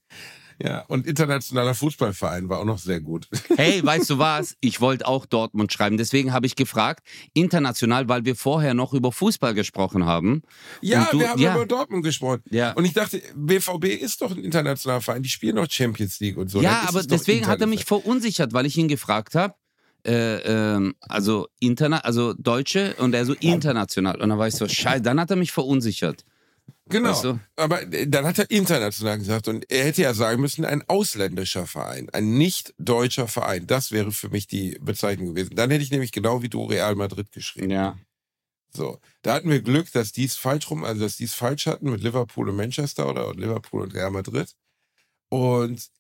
Ja, 0.61 0.81
und 0.89 1.07
internationaler 1.07 1.73
Fußballverein 1.73 2.49
war 2.49 2.59
auch 2.59 2.65
noch 2.65 2.79
sehr 2.79 3.01
gut. 3.01 3.29
Hey, 3.57 3.85
weißt 3.85 4.11
du 4.11 4.19
was? 4.19 4.57
Ich 4.61 4.81
wollte 4.81 5.07
auch 5.07 5.25
Dortmund 5.25 5.73
schreiben. 5.73 5.97
Deswegen 5.97 6.33
habe 6.33 6.47
ich 6.47 6.57
gefragt, 6.57 7.05
international, 7.33 8.09
weil 8.09 8.25
wir 8.25 8.35
vorher 8.37 8.75
noch 8.75 8.93
über 8.93 9.11
Fußball 9.13 9.55
gesprochen 9.55 10.05
haben. 10.05 10.43
Ja, 10.81 11.09
du- 11.11 11.21
wir 11.21 11.31
haben 11.31 11.41
ja. 11.41 11.55
über 11.55 11.65
Dortmund 11.67 12.05
gesprochen. 12.05 12.43
Ja. 12.51 12.73
Und 12.73 12.85
ich 12.85 12.93
dachte, 12.93 13.23
BVB 13.37 13.85
ist 14.01 14.21
doch 14.21 14.33
ein 14.33 14.39
internationaler 14.45 15.01
Verein, 15.01 15.23
die 15.23 15.29
spielen 15.29 15.57
doch 15.57 15.71
Champions 15.71 16.19
League 16.21 16.37
und 16.37 16.49
so. 16.51 16.61
ja, 16.61 16.85
aber 16.89 17.03
deswegen 17.05 17.47
hat 17.47 17.61
er 17.61 17.67
mich 17.69 17.85
verunsichert, 17.85 18.53
weil 18.53 18.67
ich 18.67 18.77
ihn 18.77 18.89
gefragt 18.89 19.35
habe. 19.37 19.55
Äh, 20.09 20.39
ähm, 20.47 20.95
also 21.01 21.49
interna 21.61 21.99
also 21.99 22.33
Deutsche 22.33 22.95
und 22.97 23.15
er 23.15 23.27
so 23.27 23.35
international 23.35 24.19
und 24.23 24.31
dann 24.31 24.39
war 24.39 24.49
ich 24.49 24.55
so 24.55 24.67
scheiße, 24.67 25.03
dann 25.03 25.21
hat 25.21 25.29
er 25.29 25.37
mich 25.37 25.53
verunsichert. 25.53 26.25
Genau. 26.89 27.11
Weißt 27.11 27.25
du? 27.25 27.39
Aber 27.57 27.83
äh, 27.93 28.09
dann 28.09 28.25
hat 28.25 28.39
er 28.39 28.51
international 28.51 29.19
gesagt 29.19 29.49
und 29.49 29.71
er 29.71 29.85
hätte 29.85 30.01
ja 30.01 30.15
sagen 30.15 30.41
müssen, 30.41 30.65
ein 30.65 30.83
ausländischer 30.89 31.67
Verein, 31.67 32.09
ein 32.15 32.39
nicht 32.39 32.73
deutscher 32.79 33.29
Verein. 33.29 33.67
Das 33.67 33.93
wäre 33.93 34.11
für 34.11 34.31
mich 34.31 34.47
die 34.47 34.79
Bezeichnung 34.81 35.35
gewesen. 35.35 35.55
Dann 35.55 35.71
hätte 35.71 35.83
ich 35.83 35.91
nämlich 35.91 36.13
genau 36.13 36.41
wie 36.41 36.49
du 36.49 36.65
Real 36.65 36.95
Madrid 36.95 37.31
geschrieben. 37.31 37.69
Ja. 37.69 37.99
So. 38.71 38.99
Da 39.21 39.35
hatten 39.35 39.51
wir 39.51 39.61
Glück, 39.61 39.93
dass 39.93 40.13
die 40.13 40.25
es 40.25 40.37
falsch 40.37 40.71
rum, 40.71 40.85
also 40.85 41.03
dass 41.03 41.17
die 41.17 41.25
es 41.25 41.35
falsch 41.35 41.67
hatten 41.67 41.91
mit 41.91 42.03
Liverpool 42.03 42.49
und 42.49 42.57
Manchester 42.57 43.11
oder 43.11 43.35
Liverpool 43.35 43.83
und 43.83 43.95
Real 43.95 44.11
Madrid. 44.11 44.55
Und 45.29 45.91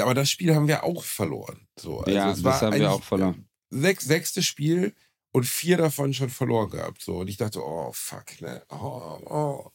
aber 0.00 0.14
das 0.14 0.30
Spiel 0.30 0.52
haben 0.54 0.68
wir 0.68 0.82
auch 0.82 1.04
verloren. 1.04 1.68
So, 1.78 2.00
also 2.00 2.10
ja, 2.10 2.34
das 2.34 2.62
haben 2.62 2.78
wir 2.78 2.90
auch 2.90 3.02
verloren. 3.02 3.46
Sechs, 3.74 4.04
sechstes 4.04 4.44
Spiel 4.44 4.94
und 5.32 5.46
vier 5.46 5.78
davon 5.78 6.12
schon 6.12 6.28
verloren 6.28 6.70
gehabt. 6.70 7.02
So. 7.02 7.18
Und 7.18 7.28
ich 7.28 7.38
dachte, 7.38 7.64
oh 7.64 7.90
fuck, 7.92 8.40
ne? 8.40 8.62
Oh, 8.68 9.18
oh. 9.24 9.70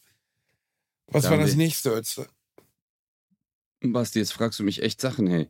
Was 1.08 1.24
Da 1.24 1.32
war 1.32 1.38
das 1.38 1.56
nächste, 1.56 1.90
Ötze? 1.90 2.28
Basti, 3.82 4.20
jetzt 4.20 4.34
fragst 4.34 4.60
du 4.60 4.64
mich 4.64 4.84
echt 4.84 5.02
Sachen, 5.02 5.28
hey. 5.28 5.50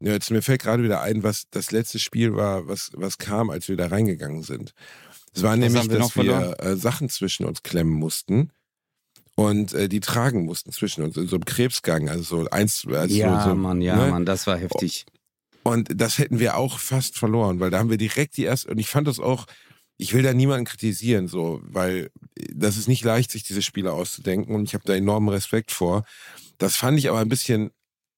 Ja, 0.00 0.12
jetzt 0.12 0.30
mir 0.30 0.42
fällt 0.42 0.62
gerade 0.62 0.82
wieder 0.82 1.00
ein, 1.00 1.22
was 1.22 1.48
das 1.50 1.70
letzte 1.70 2.00
Spiel 2.00 2.34
war, 2.34 2.66
was, 2.66 2.90
was 2.94 3.18
kam, 3.18 3.50
als 3.50 3.68
wir 3.68 3.76
da 3.76 3.86
reingegangen 3.86 4.42
sind. 4.42 4.74
Es 5.32 5.42
war 5.42 5.56
nämlich, 5.56 5.80
haben 5.80 5.90
wir 5.90 5.98
dass 5.98 6.16
wir 6.16 6.60
äh, 6.60 6.76
Sachen 6.76 7.08
zwischen 7.08 7.46
uns 7.46 7.62
klemmen 7.62 7.94
mussten 7.94 8.50
und 9.36 9.74
äh, 9.74 9.88
die 9.88 10.00
tragen 10.00 10.44
mussten 10.44 10.72
zwischen 10.72 11.04
uns 11.04 11.16
in 11.16 11.28
so 11.28 11.36
einem 11.36 11.44
Krebsgang, 11.44 12.08
also 12.08 12.22
so 12.22 12.50
eins, 12.50 12.84
also 12.86 13.14
ja, 13.14 13.44
so, 13.44 13.54
Mann, 13.54 13.80
ja, 13.80 13.96
ne? 13.96 14.10
Mann, 14.10 14.26
das 14.26 14.46
war 14.48 14.58
heftig. 14.58 15.06
Und 15.64 15.88
das 16.00 16.18
hätten 16.18 16.38
wir 16.40 16.56
auch 16.56 16.78
fast 16.78 17.16
verloren, 17.18 17.60
weil 17.60 17.70
da 17.70 17.78
haben 17.78 17.90
wir 17.90 17.96
direkt 17.98 18.36
die 18.36 18.44
erste, 18.44 18.68
und 18.70 18.78
ich 18.78 18.88
fand 18.88 19.06
das 19.06 19.20
auch, 19.20 19.46
ich 19.96 20.12
will 20.14 20.22
da 20.22 20.32
niemanden 20.34 20.64
kritisieren, 20.64 21.28
so, 21.28 21.60
weil 21.64 22.10
das 22.52 22.76
ist 22.76 22.88
nicht 22.88 23.04
leicht, 23.04 23.30
sich 23.30 23.44
diese 23.44 23.62
Spiele 23.62 23.92
auszudenken 23.92 24.54
und 24.54 24.64
ich 24.64 24.74
habe 24.74 24.84
da 24.84 24.94
enormen 24.94 25.28
Respekt 25.28 25.70
vor. 25.70 26.04
Das 26.58 26.74
fand 26.74 26.98
ich 26.98 27.08
aber 27.08 27.20
ein 27.20 27.28
bisschen 27.28 27.70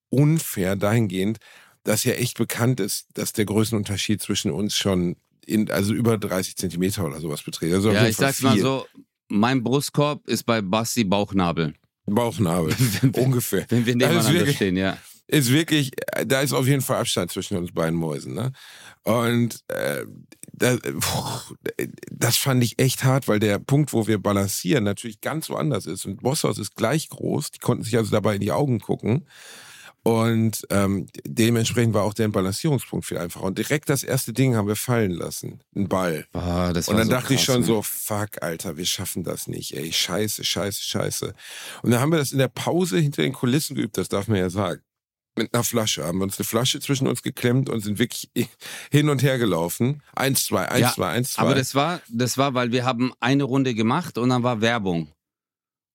unfair 0.09 0.77
dahingehend, 0.77 1.39
dass 1.83 2.05
ja 2.05 2.13
echt 2.15 2.39
bekannt 2.39 2.81
ist, 2.81 3.07
dass 3.15 3.33
der 3.35 3.45
Größenunterschied 3.45 4.23
zwischen 4.23 4.51
uns 4.51 4.77
schon 4.77 5.17
in, 5.45 5.71
also 5.71 5.93
über 5.93 6.17
30 6.17 6.57
Zentimeter 6.57 7.05
oder 7.05 7.21
sowas 7.21 7.43
beträgt. 7.43 7.75
Also 7.75 7.91
Ja, 7.93 8.07
ich 8.07 8.17
sag's 8.17 8.41
mal 8.41 8.55
viel. 8.55 8.63
so, 8.63 8.87
mein 9.29 9.63
Brustkorb 9.63 10.27
ist 10.27 10.45
bei 10.45 10.63
Basti 10.63 11.05
Bauchnabel. 11.05 11.75
Bauchnabel. 12.07 12.75
Ungefähr. 13.17 13.67
Wenn 13.69 13.85
wir 13.85 13.95
nebeneinander 13.97 14.33
wirklich- 14.33 14.57
stehen, 14.57 14.77
ja. 14.77 14.97
Ist 15.27 15.51
wirklich, 15.51 15.93
äh, 16.13 16.27
da 16.27 16.41
ist 16.41 16.53
auf 16.53 16.67
jeden 16.67 16.83
Fall 16.83 16.99
Abstand 16.99 17.31
zwischen 17.31 17.57
uns 17.57 17.73
beiden 17.73 17.99
Mäusen. 17.99 18.35
Ne? 18.35 18.53
Und 19.03 19.65
äh, 19.69 20.05
das, 20.53 20.79
das 22.11 22.37
fand 22.37 22.63
ich 22.63 22.79
echt 22.79 23.05
hart, 23.05 23.29
weil 23.29 23.41
der 23.41 23.59
Punkt, 23.59 23.93
wo 23.93 24.07
wir 24.07 24.19
balancieren, 24.19 24.85
natürlich 24.85 25.21
ganz 25.21 25.51
woanders 25.51 25.87
ist. 25.87 26.05
Und 26.07 26.23
Bosshaus 26.23 26.59
ist 26.59 26.77
gleich 26.77 27.09
groß, 27.09 27.51
die 27.51 27.59
konnten 27.59 27.85
sich 27.85 27.97
also 27.97 28.11
dabei 28.11 28.37
in 28.37 28.41
die 28.41 28.53
Augen 28.53 28.81
gucken. 28.81 29.27
Und 30.07 30.67
ähm, 30.69 31.07
dementsprechend 31.25 31.95
war 31.95 32.03
auch 32.03 32.13
der 32.13 32.29
Balancierungspunkt 32.29 33.07
viel 33.07 33.17
einfacher. 33.17 33.47
Und 33.47 33.57
direkt 33.57 33.89
das 33.89 34.05
erste 34.05 34.35
Ding 34.35 34.55
haben 34.55 34.69
wir 34.69 34.77
fallen 34.77 35.13
lassen. 35.13 35.61
Ein 35.75 35.89
Ball. 35.89 36.27
Das 36.75 36.89
Und 36.89 36.99
dann 36.99 37.07
so 37.07 37.13
dachte 37.13 37.33
ich 37.33 37.41
krass, 37.41 37.47
schon 37.47 37.61
ne? 37.63 37.67
so, 37.67 37.81
fuck, 37.81 38.43
Alter, 38.43 38.77
wir 38.77 38.85
schaffen 38.85 39.25
das 39.25 39.47
nicht, 39.47 39.75
ey, 39.75 39.91
scheiße, 39.91 40.45
scheiße, 40.45 40.83
scheiße. 40.83 41.35
Und 41.83 41.91
dann 41.91 42.01
haben 42.01 42.13
wir 42.13 42.19
das 42.19 42.33
in 42.33 42.39
der 42.39 42.49
Pause 42.49 42.99
hinter 42.99 43.23
den 43.23 43.33
Kulissen 43.33 43.77
geübt, 43.77 43.97
das 43.97 44.11
darf 44.11 44.29
man 44.29 44.37
ja 44.37 44.51
sagen. 44.51 44.83
Mit 45.37 45.55
einer 45.55 45.65
Flasche. 45.65 46.05
Haben 46.05 46.19
wir 46.19 46.25
uns 46.25 46.39
eine 46.39 46.45
Flasche 46.45 46.81
zwischen 46.81 47.07
uns 47.07 47.23
geklemmt 47.23 47.69
und 47.69 47.81
sind 47.81 47.99
wirklich 47.99 48.31
hin 48.91 49.09
und 49.09 49.23
her 49.23 49.39
gelaufen. 49.39 50.03
Eins, 50.15 50.45
zwei, 50.45 50.69
eins, 50.69 50.81
ja, 50.81 50.93
zwei, 50.93 51.09
eins, 51.09 51.33
zwei. 51.35 51.43
Aber 51.43 51.55
das 51.55 51.75
war, 51.75 52.01
das 52.09 52.39
war, 52.39 52.55
weil 52.55 52.73
wir 52.73 52.85
haben 52.85 53.13
eine 53.21 53.45
Runde 53.45 53.75
gemacht 53.75 54.19
und 54.19 54.29
dann 54.29 54.43
war 54.43 54.61
Werbung. 54.61 55.09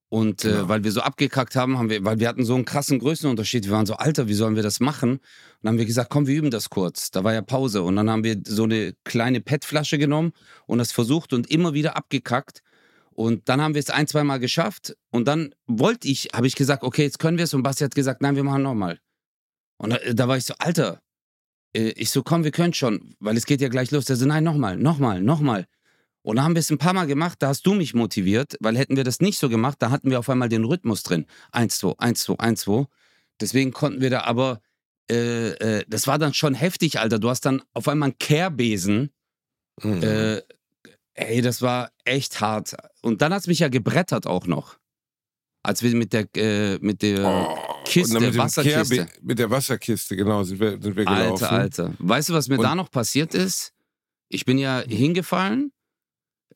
Und 0.09 0.43
äh, 0.43 0.49
genau. 0.49 0.63
äh, 0.63 0.69
weil 0.69 0.83
wir 0.83 0.91
so 0.91 1.01
abgekackt 1.01 1.55
haben, 1.55 1.77
haben 1.77 1.89
wir, 1.89 2.03
weil 2.03 2.19
wir 2.19 2.27
hatten 2.27 2.43
so 2.43 2.55
einen 2.55 2.65
krassen 2.65 2.99
Größenunterschied. 2.99 3.65
Wir 3.65 3.71
waren 3.71 3.85
so, 3.85 3.93
Alter, 3.93 4.27
wie 4.27 4.33
sollen 4.33 4.55
wir 4.55 4.63
das 4.63 4.79
machen? 4.79 5.11
Und 5.11 5.21
dann 5.61 5.73
haben 5.73 5.77
wir 5.77 5.85
gesagt, 5.85 6.09
komm, 6.09 6.25
wir 6.25 6.35
üben 6.35 6.49
das 6.49 6.69
kurz. 6.69 7.11
Da 7.11 7.23
war 7.23 7.33
ja 7.33 7.41
Pause. 7.43 7.83
Und 7.83 7.95
dann 7.95 8.09
haben 8.09 8.23
wir 8.23 8.41
so 8.45 8.63
eine 8.63 8.95
kleine 9.03 9.39
PET-Flasche 9.39 9.99
genommen 9.99 10.33
und 10.65 10.79
das 10.79 10.91
versucht 10.91 11.31
und 11.31 11.49
immer 11.51 11.73
wieder 11.73 11.95
abgekackt. 11.95 12.63
Und 13.11 13.49
dann 13.49 13.61
haben 13.61 13.75
wir 13.75 13.79
es 13.79 13.89
ein, 13.89 14.07
zwei 14.07 14.23
Mal 14.23 14.39
geschafft. 14.39 14.95
Und 15.11 15.27
dann 15.27 15.53
wollte 15.67 16.07
ich, 16.07 16.29
habe 16.33 16.47
ich 16.47 16.55
gesagt, 16.55 16.83
okay, 16.83 17.03
jetzt 17.03 17.19
können 17.19 17.37
wir 17.37 17.43
es. 17.43 17.53
Und 17.53 17.61
Basti 17.61 17.83
hat 17.83 17.93
gesagt, 17.93 18.21
nein, 18.21 18.35
wir 18.35 18.43
machen 18.43 18.63
nochmal. 18.63 18.99
Und 19.79 19.91
da, 19.91 19.97
da, 20.13 20.27
war 20.27 20.37
ich 20.37 20.45
so, 20.45 20.53
Alter, 20.59 21.01
äh, 21.73 21.89
ich 21.91 22.11
so, 22.11 22.21
komm, 22.21 22.43
wir 22.43 22.51
können 22.51 22.73
schon, 22.73 23.15
weil 23.19 23.37
es 23.37 23.45
geht 23.45 23.61
ja 23.61 23.69
gleich 23.69 23.91
los. 23.91 24.05
Der 24.05 24.15
so, 24.15 24.25
nein, 24.25 24.43
nochmal, 24.43 24.77
nochmal, 24.77 25.21
nochmal. 25.21 25.65
Und 26.21 26.35
dann 26.35 26.45
haben 26.45 26.55
wir 26.55 26.59
es 26.59 26.69
ein 26.69 26.77
paar 26.77 26.93
Mal 26.93 27.07
gemacht, 27.07 27.37
da 27.39 27.47
hast 27.47 27.65
du 27.65 27.73
mich 27.73 27.93
motiviert, 27.93 28.57
weil 28.59 28.77
hätten 28.77 28.97
wir 28.97 29.05
das 29.05 29.21
nicht 29.21 29.39
so 29.39 29.47
gemacht, 29.47 29.77
da 29.79 29.89
hatten 29.89 30.11
wir 30.11 30.19
auf 30.19 30.29
einmal 30.29 30.49
den 30.49 30.65
Rhythmus 30.65 31.01
drin. 31.03 31.25
Eins, 31.51 31.77
zwei, 31.79 31.93
eins, 31.97 32.23
zwei, 32.23 32.35
eins, 32.39 32.61
zwei. 32.61 32.85
Deswegen 33.39 33.71
konnten 33.71 34.01
wir 34.01 34.09
da 34.09 34.21
aber, 34.25 34.61
äh, 35.09 35.51
äh, 35.51 35.85
das 35.87 36.07
war 36.07 36.19
dann 36.19 36.33
schon 36.33 36.53
heftig, 36.53 36.99
Alter. 36.99 37.19
Du 37.19 37.29
hast 37.29 37.45
dann 37.45 37.61
auf 37.73 37.87
einmal 37.87 38.09
einen 38.09 38.17
Kehrbesen. 38.17 39.11
Mhm. 39.81 40.03
Äh, 40.03 40.41
ey, 41.13 41.41
das 41.41 41.61
war 41.61 41.91
echt 42.03 42.41
hart. 42.41 42.75
Und 43.01 43.21
dann 43.21 43.33
hat 43.33 43.41
es 43.41 43.47
mich 43.47 43.59
ja 43.59 43.69
gebrettert 43.69 44.27
auch 44.27 44.45
noch. 44.45 44.77
Als 45.61 45.83
wir 45.83 45.93
mit 45.95 46.13
der, 46.13 46.27
äh, 46.35 46.77
mit 46.79 47.01
der 47.01 47.25
oh, 47.25 47.83
Kiste, 47.83 48.19
mit 48.19 48.37
Wasserkiste. 48.37 48.95
Kehrbe 48.95 49.11
mit 49.21 49.39
der 49.39 49.49
Wasserkiste, 49.49 50.15
genau, 50.15 50.43
sind 50.43 50.59
wir, 50.59 50.71
sind 50.81 50.95
wir 50.95 51.05
gelaufen. 51.05 51.43
Alter, 51.43 51.51
Alter. 51.51 51.93
Weißt 51.99 52.29
du, 52.29 52.33
was 52.33 52.47
mir 52.47 52.57
und 52.57 52.63
da 52.63 52.75
noch 52.75 52.89
passiert 52.89 53.33
ist? 53.33 53.73
Ich 54.29 54.45
bin 54.45 54.57
ja 54.57 54.81
hingefallen 54.87 55.71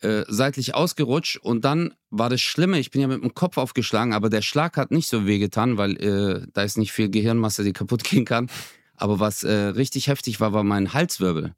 äh, 0.03 0.25
seitlich 0.27 0.75
ausgerutscht 0.75 1.37
und 1.37 1.65
dann 1.65 1.93
war 2.09 2.29
das 2.29 2.41
Schlimme, 2.41 2.79
ich 2.79 2.91
bin 2.91 3.01
ja 3.01 3.07
mit 3.07 3.23
dem 3.23 3.33
Kopf 3.33 3.57
aufgeschlagen, 3.57 4.13
aber 4.13 4.29
der 4.29 4.41
Schlag 4.41 4.77
hat 4.77 4.91
nicht 4.91 5.07
so 5.07 5.25
wehgetan, 5.25 5.77
weil 5.77 5.97
äh, 5.97 6.47
da 6.53 6.63
ist 6.63 6.77
nicht 6.77 6.91
viel 6.91 7.09
Gehirnmasse, 7.09 7.63
die 7.63 7.73
kaputt 7.73 8.03
gehen 8.09 8.25
kann. 8.25 8.49
Aber 8.95 9.19
was 9.19 9.43
äh, 9.43 9.51
richtig 9.51 10.07
heftig 10.07 10.39
war, 10.39 10.53
war 10.53 10.63
mein 10.63 10.93
Halswirbel. 10.93 11.55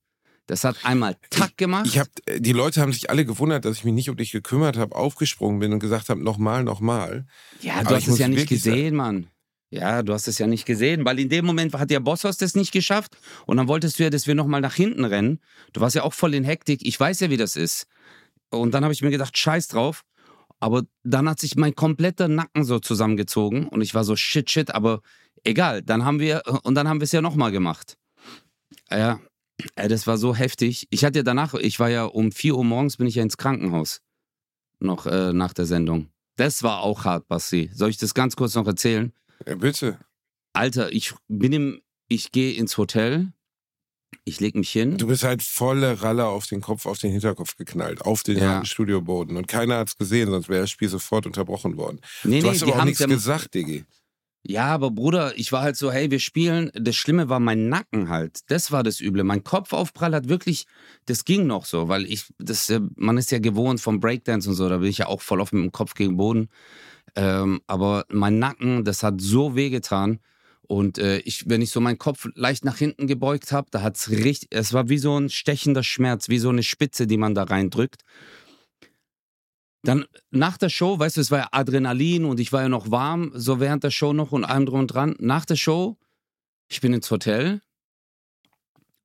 Das 0.48 0.64
hat 0.64 0.78
einmal 0.84 1.18
Tack 1.30 1.58
gemacht. 1.58 1.88
Ich, 1.88 1.96
ich 1.96 2.00
hab, 2.00 2.08
die 2.38 2.52
Leute 2.52 2.82
haben 2.82 2.94
sich 2.94 3.10
alle 3.10 3.26
gewundert, 3.26 3.66
dass 3.66 3.78
ich 3.78 3.84
mich 3.84 3.94
nicht 3.94 4.10
um 4.10 4.18
dich 4.18 4.32
gekümmert 4.32 4.78
habe, 4.78 4.96
aufgesprungen 4.96 5.60
bin 5.60 5.74
und 5.74 5.80
gesagt 5.80 6.10
habe, 6.10 6.24
nochmal, 6.24 6.64
nochmal. 6.64 7.26
Ja, 7.62 7.82
du 7.82 7.88
aber 7.88 7.96
hast 7.96 8.08
es 8.08 8.20
ja 8.20 8.28
nicht 8.28 8.48
gesehen, 8.48 8.96
sagen. 8.96 8.96
Mann. 8.96 9.28
Ja, 9.72 10.04
du 10.04 10.14
hast 10.14 10.28
es 10.28 10.38
ja 10.38 10.46
nicht 10.46 10.66
gesehen, 10.66 11.04
weil 11.04 11.20
in 11.20 11.30
dem 11.30 11.46
Moment 11.46 11.74
hat 11.74 11.90
ja 11.90 12.00
Bosshaus 12.00 12.38
das 12.38 12.56
nicht 12.56 12.72
geschafft 12.72 13.18
und 13.46 13.58
dann 13.58 13.68
wolltest 13.68 13.98
du 13.98 14.04
ja, 14.04 14.10
dass 14.10 14.28
wir 14.28 14.36
nochmal 14.36 14.62
nach 14.62 14.76
hinten 14.76 15.04
rennen. 15.04 15.40
Du 15.74 15.82
warst 15.82 15.96
ja 15.96 16.04
auch 16.04 16.14
voll 16.14 16.36
in 16.36 16.44
Hektik. 16.44 16.86
Ich 16.86 17.00
weiß 17.00 17.20
ja, 17.22 17.30
wie 17.30 17.38
das 17.38 17.56
ist. 17.56 17.88
Und 18.52 18.74
dann 18.74 18.84
habe 18.84 18.94
ich 18.94 19.02
mir 19.02 19.10
gedacht, 19.10 19.38
scheiß 19.38 19.68
drauf. 19.68 20.04
Aber 20.60 20.84
dann 21.04 21.28
hat 21.28 21.40
sich 21.40 21.56
mein 21.56 21.76
kompletter 21.76 22.28
Nacken 22.28 22.64
so 22.64 22.80
zusammengezogen 22.80 23.68
und 23.68 23.82
ich 23.82 23.94
war 23.94 24.04
so 24.04 24.16
shit, 24.16 24.50
shit, 24.50 24.72
aber 24.74 25.02
egal. 25.44 25.82
Dann 25.82 26.06
haben 26.06 26.20
wir, 26.20 26.44
und 26.64 26.76
dann 26.76 26.88
haben 26.88 27.02
wir 27.02 27.06
es 27.06 27.12
ja 27.12 27.22
nochmal 27.22 27.52
gemacht. 27.52 27.98
Ja, 28.90 29.20
das 29.76 30.08
war 30.08 30.18
so 30.18 30.36
heftig. 30.36 30.88
Ich 30.90 31.06
hatte 31.06 31.20
ja 31.20 31.24
danach, 31.24 31.54
ich 31.54 31.80
war 31.80 31.90
ja 31.90 32.06
um 32.06 32.32
4 32.32 32.56
Uhr 32.56 32.64
morgens, 32.64 32.98
bin 32.98 33.08
ich 33.08 33.16
ja 33.16 33.24
ins 33.24 33.38
Krankenhaus. 33.38 34.02
Noch 34.80 35.06
äh, 35.06 35.34
nach 35.34 35.54
der 35.54 35.66
Sendung. 35.66 36.10
Das 36.36 36.64
war 36.64 36.82
auch 36.82 37.06
hart, 37.06 37.28
Basti. 37.28 37.70
Soll 37.74 37.90
ich 37.90 37.98
das 37.98 38.14
ganz 38.14 38.36
kurz 38.36 38.56
noch 38.56 38.68
erzählen? 38.68 39.14
Ja, 39.48 39.56
bitte. 39.56 39.98
Alter, 40.54 40.92
ich 40.92 41.14
bin 41.28 41.54
im, 41.54 41.82
ich 42.10 42.32
gehe 42.32 42.54
ins 42.54 42.78
Hotel 42.78 43.32
ich 44.24 44.40
leg 44.40 44.56
mich 44.56 44.72
hin. 44.72 44.98
Du 44.98 45.08
bist 45.08 45.24
halt 45.24 45.44
volle 45.44 46.02
Ralle 46.02 46.26
auf 46.26 46.48
den 46.48 46.62
Kopf, 46.62 46.86
auf 46.86 46.98
den 46.98 47.12
Hinterkopf 47.12 47.58
geknallt, 47.58 48.02
auf 48.02 48.24
den 48.24 48.38
ja. 48.38 48.66
Studioboden. 48.66 49.38
Und 49.38 49.48
keiner 49.48 49.78
hat's 49.78 49.98
gesehen, 49.98 50.30
sonst 50.30 50.50
wäre 50.50 50.62
das 50.62 50.72
Spiel 50.72 50.90
sofort 50.90 51.26
unterbrochen 51.26 51.78
worden. 51.78 52.00
Nee, 52.24 52.40
du 52.40 52.48
nee, 52.48 52.54
hast 52.54 52.64
aber 52.64 52.80
auch 52.80 52.86
nichts 52.86 53.06
gesagt, 53.06 53.54
Diggi. 53.54 53.86
Ja, 54.48 54.66
aber 54.68 54.92
Bruder, 54.92 55.38
ich 55.38 55.52
war 55.52 55.64
halt 55.64 55.76
so, 55.76 55.92
hey, 55.92 56.12
wir 56.12 56.20
spielen. 56.20 56.70
Das 56.76 56.96
Schlimme 56.96 57.30
war 57.30 57.40
mein 57.40 57.68
Nacken 57.68 58.10
halt. 58.10 58.42
Das 58.48 58.72
war 58.72 58.84
das 58.84 59.02
Üble. 59.02 59.24
Mein 59.24 59.44
Kopfaufprall 59.44 60.14
hat 60.14 60.30
wirklich, 60.30 60.68
das 61.08 61.26
ging 61.26 61.48
noch 61.48 61.66
so, 61.66 61.88
weil 61.88 62.06
ich, 62.06 62.26
das, 62.38 62.70
äh, 62.70 62.80
man 62.96 63.18
ist 63.18 63.32
ja 63.32 63.40
gewohnt 63.40 63.82
vom 63.82 64.00
Breakdance 64.00 64.48
und 64.48 64.56
so, 64.56 64.70
da 64.70 64.78
bin 64.78 64.90
ich 64.90 65.00
ja 65.00 65.08
auch 65.08 65.22
voll 65.22 65.42
oft 65.42 65.54
mit 65.54 65.64
dem 65.64 65.72
Kopf 65.72 65.96
gegen 65.96 66.12
den 66.12 66.18
Boden. 66.18 66.50
Ähm, 67.16 67.62
aber 67.68 68.06
mein 68.10 68.40
Nacken, 68.40 68.84
das 68.84 69.04
hat 69.04 69.20
so 69.20 69.56
wehgetan. 69.56 70.14
getan 70.14 70.20
und 70.68 70.98
äh, 70.98 71.20
ich, 71.20 71.48
wenn 71.50 71.62
ich 71.62 71.72
so 71.72 71.80
meinen 71.80 71.98
Kopf 71.98 72.28
leicht 72.36 72.66
nach 72.66 72.78
hinten 72.78 73.08
gebeugt 73.08 73.52
habe, 73.52 73.68
da 73.72 73.82
hat 73.82 73.98
es 73.98 74.10
richtig, 74.10 74.50
es 74.52 74.74
war 74.74 74.90
wie 74.90 74.98
so 74.98 75.20
ein 75.20 75.30
stechender 75.30 75.84
Schmerz, 75.84 76.30
wie 76.30 76.40
so 76.40 76.50
eine 76.50 76.64
Spitze, 76.64 77.08
die 77.08 77.18
man 77.18 77.36
da 77.36 77.44
reindrückt. 77.44 78.02
Dann 79.86 80.06
nach 80.32 80.58
der 80.58 80.70
Show, 80.70 80.98
weißt 81.00 81.18
du, 81.18 81.22
es 81.22 81.32
war 81.32 81.40
ja 81.40 81.48
Adrenalin 81.52 82.26
und 82.26 82.40
ich 82.40 82.52
war 82.52 82.64
ja 82.64 82.70
noch 82.70 82.92
warm, 82.92 83.32
so 83.36 83.60
während 83.60 83.84
der 83.84 83.92
Show 83.92 84.14
noch 84.14 84.32
und 84.32 84.44
allem 84.44 84.66
drum 84.66 84.82
und 84.82 84.88
dran. 84.88 85.16
Nach 85.20 85.46
der 85.46 85.56
Show, 85.56 85.98
ich 86.68 86.82
bin 86.82 86.94
ins 86.94 87.10
Hotel 87.12 87.62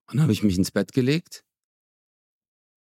und 0.06 0.14
dann 0.14 0.22
habe 0.22 0.32
ich 0.32 0.42
mich 0.42 0.56
ins 0.56 0.70
Bett 0.70 0.92
gelegt 0.92 1.44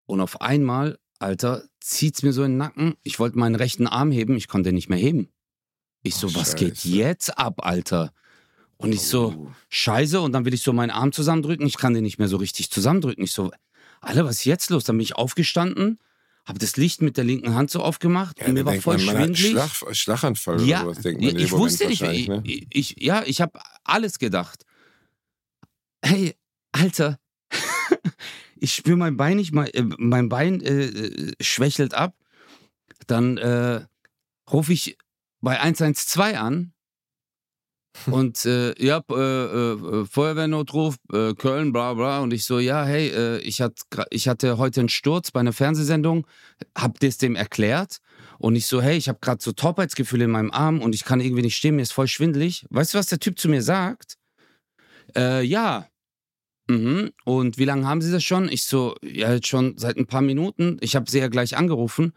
und 0.06 0.20
auf 0.20 0.40
einmal, 0.40 0.98
Alter, 1.18 1.62
zieht 1.80 2.16
es 2.16 2.22
mir 2.22 2.32
so 2.32 2.42
in 2.42 2.52
den 2.52 2.58
Nacken. 2.58 2.94
Ich 3.02 3.18
wollte 3.18 3.38
meinen 3.38 3.54
rechten 3.54 3.86
Arm 3.86 4.10
heben, 4.10 4.36
ich 4.36 4.48
konnte 4.48 4.72
nicht 4.72 4.88
mehr 4.88 4.98
heben. 4.98 5.28
Ich 6.02 6.14
so, 6.14 6.28
oh, 6.28 6.34
was 6.34 6.56
geht 6.56 6.84
jetzt 6.84 7.38
ab, 7.38 7.64
Alter? 7.64 8.12
Und 8.78 8.92
ich 8.92 9.02
so, 9.02 9.52
scheiße, 9.68 10.22
und 10.22 10.32
dann 10.32 10.46
will 10.46 10.54
ich 10.54 10.62
so 10.62 10.72
meinen 10.72 10.90
Arm 10.90 11.12
zusammendrücken. 11.12 11.66
Ich 11.66 11.76
kann 11.76 11.92
den 11.92 12.02
nicht 12.02 12.18
mehr 12.18 12.28
so 12.28 12.38
richtig 12.38 12.70
zusammendrücken. 12.70 13.22
Ich 13.22 13.32
so, 13.32 13.52
Alter, 14.00 14.24
was 14.24 14.36
ist 14.36 14.44
jetzt 14.46 14.70
los? 14.70 14.84
Dann 14.84 14.96
bin 14.96 15.04
ich 15.04 15.16
aufgestanden, 15.16 15.98
habe 16.46 16.58
das 16.58 16.76
Licht 16.76 17.02
mit 17.02 17.16
der 17.16 17.24
linken 17.24 17.54
Hand 17.54 17.70
so 17.70 17.80
aufgemacht 17.80 18.40
ja, 18.40 18.46
und 18.46 18.54
mir 18.54 18.64
war 18.64 18.74
voll 18.74 18.98
man, 18.98 19.16
schwindelig. 19.16 19.50
Schlag, 19.50 19.94
Schlaganfall 19.94 20.62
ja, 20.62 20.82
oder 20.82 20.90
was 20.90 21.00
denkt 21.00 21.22
man 21.22 21.36
Ich 21.36 21.52
wusste 21.52 21.86
nicht, 21.86 22.02
ich, 22.02 22.28
ne? 22.28 22.42
ich, 22.44 22.96
ja, 22.98 23.22
ich 23.24 23.40
habe 23.40 23.60
alles 23.84 24.18
gedacht. 24.18 24.64
Hey, 26.02 26.34
Alter, 26.72 27.18
ich 28.56 28.74
spüre 28.74 28.96
mein 28.96 29.16
Bein 29.16 29.36
nicht 29.36 29.52
mal, 29.52 29.68
äh, 29.72 29.82
mein 29.98 30.28
Bein 30.28 30.60
äh, 30.60 30.86
äh 30.86 31.32
schwächelt 31.40 31.94
ab. 31.94 32.16
Dann 33.06 33.36
äh, 33.38 33.84
rufe 34.50 34.72
ich 34.72 34.96
bei 35.40 35.60
112 35.60 36.36
an 36.36 36.72
und 38.06 38.44
äh, 38.46 38.74
ja, 38.82 39.02
äh, 39.10 39.14
äh, 39.14 40.06
Feuerwehrnotruf, 40.06 40.96
äh, 41.12 41.34
Köln, 41.34 41.72
bla 41.72 41.94
bla. 41.94 42.20
Und 42.20 42.32
ich 42.32 42.44
so, 42.44 42.58
ja, 42.58 42.84
hey, 42.84 43.08
äh, 43.08 43.38
ich, 43.40 43.60
hat, 43.60 43.80
ich 44.10 44.28
hatte 44.28 44.58
heute 44.58 44.80
einen 44.80 44.88
Sturz 44.88 45.30
bei 45.30 45.40
einer 45.40 45.52
Fernsehsendung, 45.52 46.26
hab 46.76 47.00
das 47.00 47.18
dem 47.18 47.36
erklärt. 47.36 47.98
Und 48.38 48.56
ich 48.56 48.66
so, 48.66 48.80
hey, 48.80 48.96
ich 48.96 49.08
habe 49.08 49.18
gerade 49.20 49.42
so 49.42 49.52
Taubheitsgefühle 49.52 50.24
in 50.24 50.30
meinem 50.30 50.50
Arm 50.50 50.80
und 50.80 50.94
ich 50.94 51.04
kann 51.04 51.20
irgendwie 51.20 51.42
nicht 51.42 51.56
stehen, 51.56 51.76
mir 51.76 51.82
ist 51.82 51.92
voll 51.92 52.08
schwindelig. 52.08 52.64
Weißt 52.70 52.94
du, 52.94 52.98
was 52.98 53.06
der 53.06 53.18
Typ 53.18 53.38
zu 53.38 53.48
mir 53.48 53.62
sagt? 53.62 54.16
Äh, 55.16 55.44
ja. 55.44 55.86
Mhm. 56.68 57.10
Und 57.24 57.58
wie 57.58 57.64
lange 57.64 57.86
haben 57.86 58.00
Sie 58.00 58.12
das 58.12 58.22
schon? 58.22 58.48
Ich 58.48 58.64
so, 58.64 58.94
ja, 59.02 59.32
jetzt 59.34 59.48
schon 59.48 59.76
seit 59.76 59.96
ein 59.96 60.06
paar 60.06 60.22
Minuten. 60.22 60.78
Ich 60.80 60.94
habe 60.96 61.10
sie 61.10 61.18
ja 61.18 61.28
gleich 61.28 61.56
angerufen. 61.56 62.12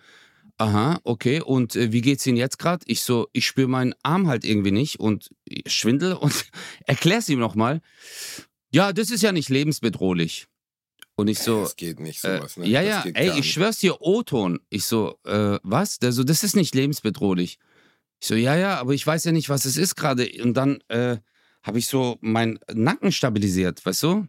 Aha, 0.57 0.99
okay. 1.03 1.41
Und 1.41 1.75
äh, 1.75 1.91
wie 1.91 2.01
geht's 2.01 2.25
Ihnen 2.27 2.37
jetzt 2.37 2.59
gerade? 2.59 2.83
Ich 2.87 3.01
so, 3.01 3.27
ich 3.33 3.45
spüre 3.45 3.67
meinen 3.67 3.95
Arm 4.03 4.27
halt 4.27 4.45
irgendwie 4.45 4.71
nicht 4.71 4.99
und 4.99 5.29
schwindel 5.65 6.13
und 6.21 6.45
erklär's 6.85 7.29
ihm 7.29 7.39
nochmal. 7.39 7.81
Ja, 8.71 8.93
das 8.93 9.11
ist 9.11 9.23
ja 9.23 9.31
nicht 9.31 9.49
lebensbedrohlich. 9.49 10.47
Und 11.15 11.27
ich 11.27 11.39
so. 11.39 11.61
Das 11.61 11.75
geht 11.75 11.99
nicht 11.99 12.21
sowas, 12.21 12.57
ne? 12.57 12.67
Ja, 12.67 12.81
ja, 12.81 13.03
ey, 13.13 13.39
ich 13.39 13.51
schwör's 13.53 13.77
dir, 13.77 14.01
O-Ton. 14.01 14.59
Ich 14.69 14.85
so, 14.85 15.19
äh, 15.25 15.59
was? 15.61 15.99
Der 15.99 16.11
so, 16.11 16.23
das 16.23 16.43
ist 16.43 16.55
nicht 16.55 16.73
lebensbedrohlich. 16.73 17.59
Ich 18.19 18.27
so, 18.27 18.35
ja, 18.35 18.55
ja, 18.55 18.79
aber 18.79 18.93
ich 18.93 19.05
weiß 19.05 19.23
ja 19.25 19.31
nicht, 19.31 19.49
was 19.49 19.65
es 19.65 19.77
ist 19.77 19.95
gerade. 19.95 20.27
Und 20.41 20.55
dann 20.55 20.81
äh, 20.87 21.17
habe 21.61 21.77
ich 21.77 21.87
so 21.87 22.17
meinen 22.21 22.59
Nacken 22.71 23.11
stabilisiert, 23.11 23.85
weißt 23.85 24.03
du? 24.03 24.27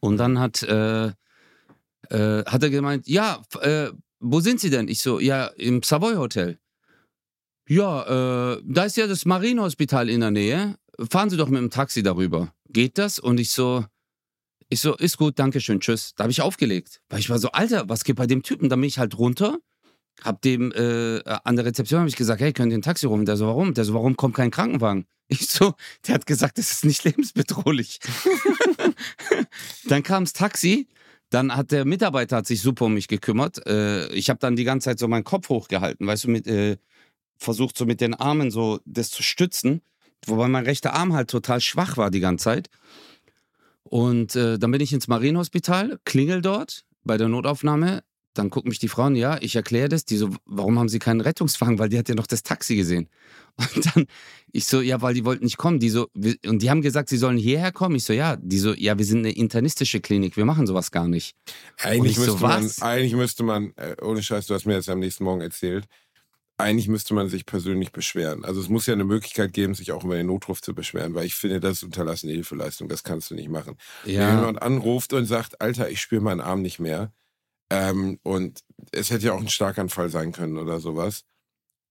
Und 0.00 0.16
dann 0.16 0.38
hat, 0.38 0.62
äh, 0.62 1.06
äh, 1.06 2.44
hat 2.44 2.62
er 2.62 2.70
gemeint, 2.70 3.06
ja, 3.06 3.42
äh, 3.60 3.90
wo 4.20 4.40
sind 4.40 4.60
Sie 4.60 4.70
denn? 4.70 4.88
Ich 4.88 5.00
so, 5.00 5.18
ja, 5.18 5.46
im 5.46 5.82
Savoy 5.82 6.14
Hotel. 6.14 6.58
Ja, 7.68 8.54
äh, 8.54 8.62
da 8.64 8.84
ist 8.84 8.96
ja 8.96 9.06
das 9.06 9.24
Marienhospital 9.24 10.08
in 10.08 10.20
der 10.20 10.30
Nähe. 10.30 10.76
Fahren 11.10 11.30
Sie 11.30 11.36
doch 11.36 11.48
mit 11.48 11.60
dem 11.60 11.70
Taxi 11.70 12.02
darüber. 12.02 12.52
Geht 12.68 12.98
das? 12.98 13.18
Und 13.18 13.40
ich 13.40 13.50
so, 13.50 13.84
ich 14.68 14.80
so, 14.80 14.96
ist 14.96 15.16
gut, 15.16 15.38
danke 15.38 15.60
schön, 15.60 15.80
tschüss. 15.80 16.14
Da 16.14 16.24
habe 16.24 16.32
ich 16.32 16.42
aufgelegt. 16.42 17.00
Weil 17.08 17.20
ich 17.20 17.30
war 17.30 17.38
so, 17.38 17.50
Alter, 17.52 17.88
was 17.88 18.04
geht 18.04 18.16
bei 18.16 18.26
dem 18.26 18.42
Typen? 18.42 18.68
Da 18.68 18.76
bin 18.76 18.84
ich 18.84 18.98
halt 18.98 19.18
runter, 19.18 19.58
hab 20.22 20.42
dem 20.42 20.72
äh, 20.72 21.22
an 21.24 21.56
der 21.56 21.64
Rezeption 21.64 22.06
ich 22.06 22.16
gesagt, 22.16 22.40
hey, 22.40 22.52
könnt 22.52 22.72
ihr 22.72 22.78
ein 22.78 22.82
Taxi 22.82 23.06
rufen? 23.06 23.24
Der 23.24 23.36
so, 23.36 23.46
warum? 23.46 23.74
Der 23.74 23.84
so, 23.84 23.94
warum 23.94 24.16
kommt 24.16 24.34
kein 24.34 24.50
Krankenwagen? 24.50 25.06
Ich 25.28 25.48
so, 25.48 25.74
der 26.06 26.14
hat 26.14 26.26
gesagt, 26.26 26.58
das 26.58 26.72
ist 26.72 26.84
nicht 26.84 27.04
lebensbedrohlich. 27.04 28.00
Dann 29.84 30.02
kam 30.02 30.24
das 30.24 30.32
Taxi 30.32 30.88
dann 31.30 31.56
hat 31.56 31.70
der 31.70 31.84
Mitarbeiter 31.84 32.38
hat 32.38 32.46
sich 32.46 32.60
super 32.60 32.86
um 32.86 32.94
mich 32.94 33.08
gekümmert. 33.08 33.66
Äh, 33.66 34.08
ich 34.12 34.28
habe 34.28 34.40
dann 34.40 34.56
die 34.56 34.64
ganze 34.64 34.86
Zeit 34.86 34.98
so 34.98 35.08
meinen 35.08 35.24
Kopf 35.24 35.48
hochgehalten, 35.48 36.06
weißt 36.06 36.24
du, 36.24 36.30
mit, 36.30 36.46
äh, 36.46 36.76
versucht 37.38 37.78
so 37.78 37.86
mit 37.86 38.00
den 38.00 38.14
Armen 38.14 38.50
so 38.50 38.80
das 38.84 39.10
zu 39.10 39.22
stützen. 39.22 39.80
wobei 40.26 40.48
mein 40.48 40.64
rechter 40.64 40.92
Arm 40.92 41.14
halt 41.14 41.30
total 41.30 41.60
schwach 41.60 41.96
war 41.96 42.10
die 42.10 42.20
ganze 42.20 42.44
Zeit. 42.44 42.70
Und 43.84 44.36
äh, 44.36 44.58
dann 44.58 44.70
bin 44.70 44.80
ich 44.80 44.92
ins 44.92 45.08
Marienhospital, 45.08 45.98
klingel 46.04 46.42
dort 46.42 46.84
bei 47.04 47.16
der 47.16 47.28
Notaufnahme. 47.28 48.02
Dann 48.34 48.50
gucken 48.50 48.68
mich 48.68 48.78
die 48.78 48.88
Frauen, 48.88 49.16
ja, 49.16 49.38
ich 49.40 49.56
erkläre 49.56 49.88
das. 49.88 50.04
Die 50.04 50.16
so, 50.16 50.30
warum 50.44 50.78
haben 50.78 50.88
sie 50.88 51.00
keinen 51.00 51.20
Rettungswagen? 51.20 51.78
Weil 51.78 51.88
die 51.88 51.98
hat 51.98 52.08
ja 52.08 52.14
noch 52.14 52.28
das 52.28 52.42
Taxi 52.42 52.76
gesehen. 52.76 53.08
Und 53.56 53.86
dann, 53.86 54.06
ich 54.52 54.66
so, 54.66 54.80
ja, 54.80 55.02
weil 55.02 55.14
die 55.14 55.24
wollten 55.24 55.44
nicht 55.44 55.56
kommen. 55.56 55.80
Die 55.80 55.90
so, 55.90 56.08
und 56.46 56.62
die 56.62 56.70
haben 56.70 56.80
gesagt, 56.80 57.08
sie 57.08 57.16
sollen 57.16 57.38
hierher 57.38 57.72
kommen. 57.72 57.96
Ich 57.96 58.04
so, 58.04 58.12
ja. 58.12 58.36
Die 58.36 58.58
so, 58.58 58.72
ja, 58.72 58.96
wir 58.98 59.04
sind 59.04 59.20
eine 59.20 59.32
internistische 59.32 60.00
Klinik, 60.00 60.36
wir 60.36 60.44
machen 60.44 60.66
sowas 60.66 60.90
gar 60.90 61.08
nicht. 61.08 61.34
Eigentlich, 61.78 62.18
müsste, 62.18 62.38
so, 62.38 62.46
man, 62.46 62.70
eigentlich 62.80 63.14
müsste 63.14 63.42
man, 63.42 63.72
äh, 63.76 63.96
ohne 64.02 64.22
Scheiß, 64.22 64.46
du 64.46 64.54
hast 64.54 64.64
mir 64.64 64.76
das 64.76 64.88
am 64.88 65.00
nächsten 65.00 65.24
Morgen 65.24 65.40
erzählt, 65.40 65.86
eigentlich 66.60 66.88
müsste 66.88 67.14
man 67.14 67.28
sich 67.28 67.46
persönlich 67.46 67.90
beschweren. 67.90 68.44
Also 68.44 68.60
es 68.60 68.68
muss 68.68 68.86
ja 68.86 68.94
eine 68.94 69.04
Möglichkeit 69.04 69.52
geben, 69.52 69.74
sich 69.74 69.92
auch 69.92 70.04
über 70.04 70.16
den 70.16 70.26
Notruf 70.26 70.60
zu 70.60 70.74
beschweren, 70.74 71.14
weil 71.14 71.26
ich 71.26 71.34
finde, 71.34 71.58
das 71.58 71.78
ist 71.78 71.82
unterlassene 71.82 72.32
Hilfeleistung, 72.32 72.88
das 72.88 73.02
kannst 73.02 73.30
du 73.30 73.34
nicht 73.34 73.48
machen. 73.48 73.76
Ja. 74.04 74.28
Wenn 74.28 74.38
jemand 74.38 74.62
anruft 74.62 75.12
und 75.12 75.24
sagt, 75.24 75.60
Alter, 75.60 75.90
ich 75.90 76.00
spüre 76.00 76.22
meinen 76.22 76.40
Arm 76.40 76.62
nicht 76.62 76.78
mehr, 76.78 77.12
ähm, 77.70 78.18
und 78.22 78.60
es 78.92 79.10
hätte 79.10 79.26
ja 79.26 79.32
auch 79.32 79.40
ein 79.40 79.48
Starkanfall 79.48 80.10
sein 80.10 80.32
können 80.32 80.58
oder 80.58 80.80
sowas, 80.80 81.24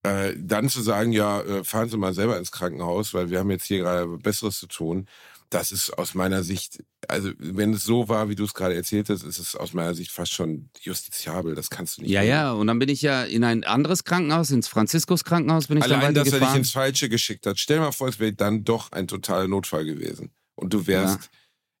äh, 0.02 0.34
dann 0.36 0.68
zu 0.68 0.80
sagen, 0.82 1.12
ja, 1.12 1.40
äh, 1.42 1.64
fahren 1.64 1.88
Sie 1.88 1.96
mal 1.96 2.14
selber 2.14 2.38
ins 2.38 2.52
Krankenhaus, 2.52 3.12
weil 3.12 3.30
wir 3.30 3.38
haben 3.38 3.50
jetzt 3.50 3.66
hier 3.66 3.78
gerade 3.78 4.06
Besseres 4.06 4.58
zu 4.58 4.66
tun, 4.66 5.06
das 5.50 5.72
ist 5.72 5.90
aus 5.98 6.14
meiner 6.14 6.44
Sicht, 6.44 6.82
also 7.08 7.32
wenn 7.38 7.74
es 7.74 7.84
so 7.84 8.08
war, 8.08 8.28
wie 8.28 8.36
du 8.36 8.44
es 8.44 8.54
gerade 8.54 8.76
erzählt 8.76 9.10
hast, 9.10 9.24
ist 9.24 9.38
es 9.38 9.56
aus 9.56 9.74
meiner 9.74 9.94
Sicht 9.94 10.12
fast 10.12 10.32
schon 10.32 10.70
justiziabel. 10.80 11.56
Das 11.56 11.70
kannst 11.70 11.98
du 11.98 12.02
nicht. 12.02 12.10
Ja, 12.12 12.20
machen. 12.20 12.28
ja. 12.28 12.52
Und 12.52 12.68
dann 12.68 12.78
bin 12.78 12.88
ich 12.88 13.02
ja 13.02 13.24
in 13.24 13.42
ein 13.42 13.64
anderes 13.64 14.04
Krankenhaus, 14.04 14.52
ins 14.52 14.68
Franziskus 14.68 15.24
Krankenhaus, 15.24 15.66
bin 15.66 15.78
ich 15.78 15.84
Allein, 15.84 16.14
dann 16.14 16.14
dass 16.14 16.32
er 16.32 16.38
dich 16.38 16.54
ins 16.54 16.70
Falsche 16.70 17.08
geschickt 17.08 17.46
hat. 17.46 17.58
Stell 17.58 17.80
mal 17.80 17.90
vor, 17.90 18.08
es 18.08 18.20
wäre 18.20 18.32
dann 18.32 18.62
doch 18.62 18.92
ein 18.92 19.08
totaler 19.08 19.48
Notfall 19.48 19.84
gewesen 19.84 20.30
und 20.54 20.72
du 20.72 20.86
wärst, 20.86 21.30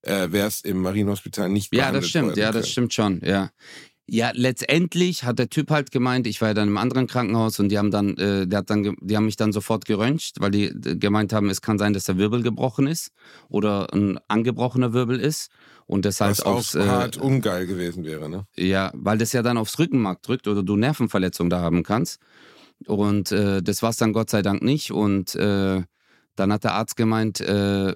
ja. 0.04 0.24
äh, 0.24 0.32
wärst 0.32 0.66
im 0.66 0.82
Marienhospital 0.82 1.48
nicht 1.48 1.72
Ja, 1.72 1.92
das 1.92 2.08
stimmt. 2.08 2.36
Ja, 2.36 2.50
das 2.50 2.68
stimmt 2.68 2.92
schon. 2.92 3.20
Ja. 3.24 3.50
Ja, 4.12 4.32
letztendlich 4.34 5.22
hat 5.22 5.38
der 5.38 5.48
Typ 5.50 5.70
halt 5.70 5.92
gemeint, 5.92 6.26
ich 6.26 6.40
war 6.40 6.48
ja 6.48 6.54
dann 6.54 6.66
im 6.66 6.78
anderen 6.78 7.06
Krankenhaus 7.06 7.60
und 7.60 7.68
die 7.68 7.78
haben 7.78 7.92
dann, 7.92 8.16
äh, 8.16 8.44
der 8.44 8.58
hat 8.58 8.68
dann, 8.68 8.96
die 9.00 9.16
haben 9.16 9.24
mich 9.24 9.36
dann 9.36 9.52
sofort 9.52 9.84
geröntgt, 9.84 10.32
weil 10.40 10.50
die 10.50 10.64
äh, 10.64 10.96
gemeint 10.96 11.32
haben, 11.32 11.48
es 11.48 11.62
kann 11.62 11.78
sein, 11.78 11.92
dass 11.92 12.04
der 12.04 12.18
Wirbel 12.18 12.42
gebrochen 12.42 12.88
ist 12.88 13.12
oder 13.48 13.86
ein 13.94 14.18
angebrochener 14.26 14.92
Wirbel 14.92 15.20
ist 15.20 15.52
und 15.86 16.04
das 16.04 16.20
halt 16.20 16.38
Was 16.38 16.42
aufs, 16.42 16.74
auch 16.74 16.84
hart 16.84 17.18
äh, 17.18 17.20
ungeil 17.20 17.68
gewesen 17.68 18.04
wäre, 18.04 18.28
ne? 18.28 18.46
Ja, 18.56 18.90
weil 18.94 19.16
das 19.16 19.32
ja 19.32 19.42
dann 19.42 19.56
aufs 19.56 19.78
Rückenmark 19.78 20.22
drückt 20.22 20.48
oder 20.48 20.64
du 20.64 20.74
Nervenverletzungen 20.74 21.50
da 21.50 21.60
haben 21.60 21.84
kannst 21.84 22.18
und 22.86 23.30
äh, 23.30 23.62
das 23.62 23.80
war 23.80 23.90
es 23.90 23.96
dann 23.96 24.12
Gott 24.12 24.30
sei 24.30 24.42
Dank 24.42 24.60
nicht 24.60 24.90
und 24.90 25.36
äh, 25.36 25.84
dann 26.34 26.52
hat 26.52 26.64
der 26.64 26.74
Arzt 26.74 26.96
gemeint, 26.96 27.40
äh, 27.40 27.94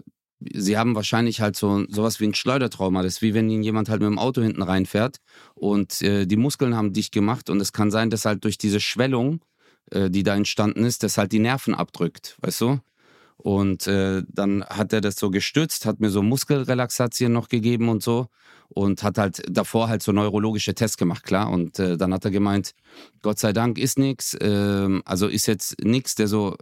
sie 0.53 0.77
haben 0.77 0.95
wahrscheinlich 0.95 1.41
halt 1.41 1.57
so 1.57 1.85
sowas 1.89 2.21
wie 2.21 2.27
ein 2.27 2.35
Schleudertrauma. 2.35 3.03
Das 3.03 3.15
ist 3.15 3.23
wie 3.23 3.35
wenn 3.35 3.51
ihnen 3.51 3.63
jemand 3.63 3.89
halt 3.89 4.01
mit 4.01 4.09
dem 4.09 4.19
Auto 4.19 4.43
hinten 4.43 4.63
reinfährt 4.63 5.19
und 5.55 6.03
äh, 6.03 6.27
die 6.27 6.37
Muskeln 6.37 6.77
haben 6.77 6.93
dicht 6.93 7.13
gemacht 7.13 7.51
und 7.51 7.61
es 7.61 7.73
kann 7.73 7.91
sein, 7.91 8.11
dass 8.11 8.25
halt 8.25 8.45
durch 8.45 8.59
diese 8.59 8.81
Schwellung, 8.81 9.41
äh, 9.91 10.11
die 10.11 10.23
da 10.23 10.35
entstanden 10.37 10.85
ist, 10.85 11.03
das 11.03 11.19
halt 11.19 11.33
die 11.33 11.39
Nerven 11.39 11.75
abdrückt, 11.75 12.37
weißt 12.43 12.61
du? 12.61 12.81
Und 13.45 13.87
äh, 13.87 14.23
dann 14.27 14.65
hat 14.65 14.95
er 14.95 15.03
das 15.03 15.17
so 15.17 15.31
gestützt, 15.31 15.85
hat 15.85 16.01
mir 16.01 16.09
so 16.09 16.23
Muskelrelaxatien 16.23 17.31
noch 17.31 17.51
gegeben 17.51 17.91
und 17.91 18.03
so 18.03 18.29
und 18.71 19.03
hat 19.03 19.19
halt 19.19 19.43
davor 19.51 19.91
halt 19.91 20.03
so 20.03 20.13
neurologische 20.13 20.75
Tests 20.75 20.97
gemacht, 20.97 21.25
klar. 21.25 21.51
Und 21.51 21.79
äh, 21.79 21.99
dann 21.99 22.15
hat 22.15 22.25
er 22.25 22.31
gemeint, 22.31 22.73
Gott 23.21 23.39
sei 23.39 23.53
Dank 23.53 23.77
ist 23.77 23.99
nichts, 23.99 24.33
äh, 24.33 24.89
also 25.05 25.29
ist 25.29 25.45
jetzt 25.45 25.77
nichts, 25.85 26.15
der 26.15 26.27
so, 26.27 26.57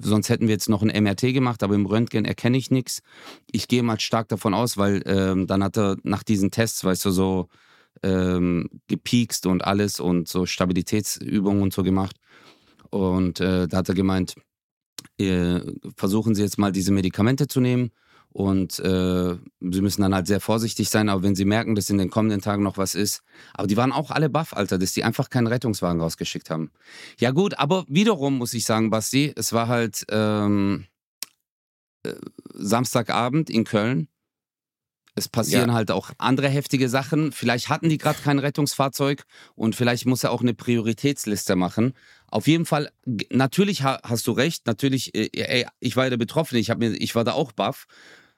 sonst 0.00 0.28
hätten 0.28 0.46
wir 0.46 0.54
jetzt 0.54 0.68
noch 0.68 0.82
ein 0.82 1.02
MRT 1.02 1.22
gemacht, 1.34 1.64
aber 1.64 1.74
im 1.74 1.86
Röntgen 1.86 2.24
erkenne 2.24 2.56
ich 2.56 2.70
nichts. 2.70 3.02
Ich 3.50 3.66
gehe 3.66 3.82
mal 3.82 3.98
stark 3.98 4.28
davon 4.28 4.54
aus, 4.54 4.76
weil 4.76 5.02
ähm, 5.06 5.48
dann 5.48 5.64
hat 5.64 5.76
er 5.76 5.96
nach 6.04 6.22
diesen 6.22 6.52
Tests, 6.52 6.84
weißt 6.84 7.04
du, 7.04 7.10
so 7.10 7.48
ähm, 8.04 8.68
gepiekst 8.86 9.46
und 9.46 9.64
alles 9.64 9.98
und 9.98 10.28
so 10.28 10.46
Stabilitätsübungen 10.46 11.64
und 11.64 11.74
so 11.74 11.82
gemacht. 11.82 12.14
Und 12.90 13.40
äh, 13.40 13.66
da 13.66 13.78
hat 13.78 13.88
er 13.88 13.96
gemeint, 13.96 14.36
äh, 15.18 15.60
versuchen 15.96 16.34
Sie 16.34 16.42
jetzt 16.42 16.58
mal 16.58 16.72
diese 16.72 16.92
Medikamente 16.92 17.46
zu 17.48 17.60
nehmen 17.60 17.90
und 18.30 18.78
äh, 18.80 19.36
Sie 19.60 19.80
müssen 19.80 20.02
dann 20.02 20.14
halt 20.14 20.26
sehr 20.26 20.40
vorsichtig 20.40 20.88
sein, 20.88 21.08
aber 21.08 21.22
wenn 21.22 21.34
Sie 21.34 21.44
merken, 21.44 21.74
dass 21.74 21.90
in 21.90 21.98
den 21.98 22.10
kommenden 22.10 22.40
Tagen 22.40 22.62
noch 22.62 22.78
was 22.78 22.94
ist. 22.94 23.22
Aber 23.54 23.66
die 23.66 23.76
waren 23.76 23.92
auch 23.92 24.10
alle 24.10 24.30
baff, 24.30 24.54
Alter, 24.54 24.78
dass 24.78 24.92
die 24.92 25.04
einfach 25.04 25.28
keinen 25.30 25.46
Rettungswagen 25.46 26.00
rausgeschickt 26.00 26.50
haben. 26.50 26.70
Ja 27.18 27.30
gut, 27.30 27.58
aber 27.58 27.84
wiederum 27.88 28.38
muss 28.38 28.54
ich 28.54 28.64
sagen, 28.64 28.90
Basti, 28.90 29.32
es 29.36 29.52
war 29.52 29.68
halt 29.68 30.04
ähm, 30.10 30.86
äh, 32.04 32.14
Samstagabend 32.54 33.50
in 33.50 33.64
Köln 33.64 34.08
es 35.14 35.28
passieren 35.28 35.68
ja. 35.68 35.74
halt 35.74 35.90
auch 35.90 36.10
andere 36.18 36.48
heftige 36.48 36.88
Sachen. 36.88 37.32
Vielleicht 37.32 37.68
hatten 37.68 37.88
die 37.88 37.98
gerade 37.98 38.18
kein 38.22 38.38
Rettungsfahrzeug 38.38 39.24
und 39.54 39.76
vielleicht 39.76 40.06
muss 40.06 40.24
er 40.24 40.30
auch 40.30 40.40
eine 40.40 40.54
Prioritätsliste 40.54 41.54
machen. 41.54 41.92
Auf 42.32 42.46
jeden 42.46 42.64
Fall, 42.64 42.90
natürlich 43.30 43.82
hast 43.82 44.26
du 44.26 44.32
recht, 44.32 44.66
natürlich, 44.66 45.14
äh, 45.14 45.28
ey, 45.34 45.66
ich 45.80 45.96
war 45.96 46.04
ja 46.04 46.10
der 46.10 46.16
Betroffene, 46.16 46.60
ich, 46.60 46.74
mir, 46.74 46.92
ich 46.92 47.14
war 47.14 47.24
da 47.24 47.32
auch 47.32 47.52
baff. 47.52 47.86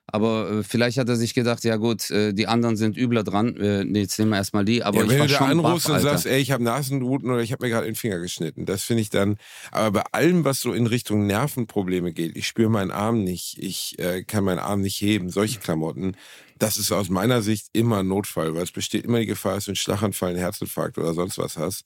Aber 0.06 0.50
äh, 0.50 0.62
vielleicht 0.62 0.98
hat 0.98 1.08
er 1.08 1.16
sich 1.16 1.32
gedacht, 1.32 1.64
ja 1.64 1.76
gut, 1.76 2.10
äh, 2.10 2.34
die 2.34 2.46
anderen 2.46 2.76
sind 2.76 2.96
übler 2.96 3.22
dran. 3.22 3.54
Nee, 3.56 4.00
jetzt 4.00 4.18
nehmen 4.18 4.32
wir 4.32 4.36
erstmal 4.36 4.64
die. 4.64 4.82
Aber 4.82 5.04
ja, 5.04 5.08
wenn 5.08 5.18
du 5.20 5.26
da 5.28 5.38
anrufst 5.38 5.88
und 5.88 6.00
sagst, 6.00 6.26
ey, 6.26 6.40
ich 6.40 6.50
habe 6.50 6.62
Nasenbluten 6.62 7.30
oder 7.30 7.40
ich 7.40 7.52
habe 7.52 7.64
mir 7.64 7.70
gerade 7.70 7.86
den 7.86 7.94
Finger 7.94 8.18
geschnitten, 8.18 8.66
das 8.66 8.82
finde 8.82 9.00
ich 9.00 9.10
dann. 9.10 9.36
Aber 9.70 10.02
bei 10.02 10.02
allem, 10.12 10.44
was 10.44 10.60
so 10.60 10.72
in 10.72 10.86
Richtung 10.86 11.26
Nervenprobleme 11.26 12.12
geht, 12.12 12.36
ich 12.36 12.46
spüre 12.48 12.68
meinen 12.68 12.90
Arm 12.90 13.22
nicht, 13.22 13.56
ich 13.62 13.98
äh, 13.98 14.24
kann 14.24 14.44
meinen 14.44 14.58
Arm 14.58 14.82
nicht 14.82 15.00
heben, 15.00 15.30
solche 15.30 15.60
Klamotten, 15.60 16.16
das 16.58 16.76
ist 16.76 16.92
aus 16.92 17.08
meiner 17.08 17.42
Sicht 17.42 17.68
immer 17.72 18.00
ein 18.00 18.08
Notfall, 18.08 18.54
weil 18.54 18.62
es 18.62 18.72
besteht 18.72 19.04
immer 19.04 19.20
die 19.20 19.26
Gefahr, 19.26 19.54
dass 19.54 19.64
du 19.64 19.70
einen 19.70 19.76
Schlaganfall, 19.76 20.30
einen 20.30 20.38
Herzinfarkt 20.38 20.98
oder 20.98 21.14
sonst 21.14 21.38
was 21.38 21.56
hast. 21.56 21.84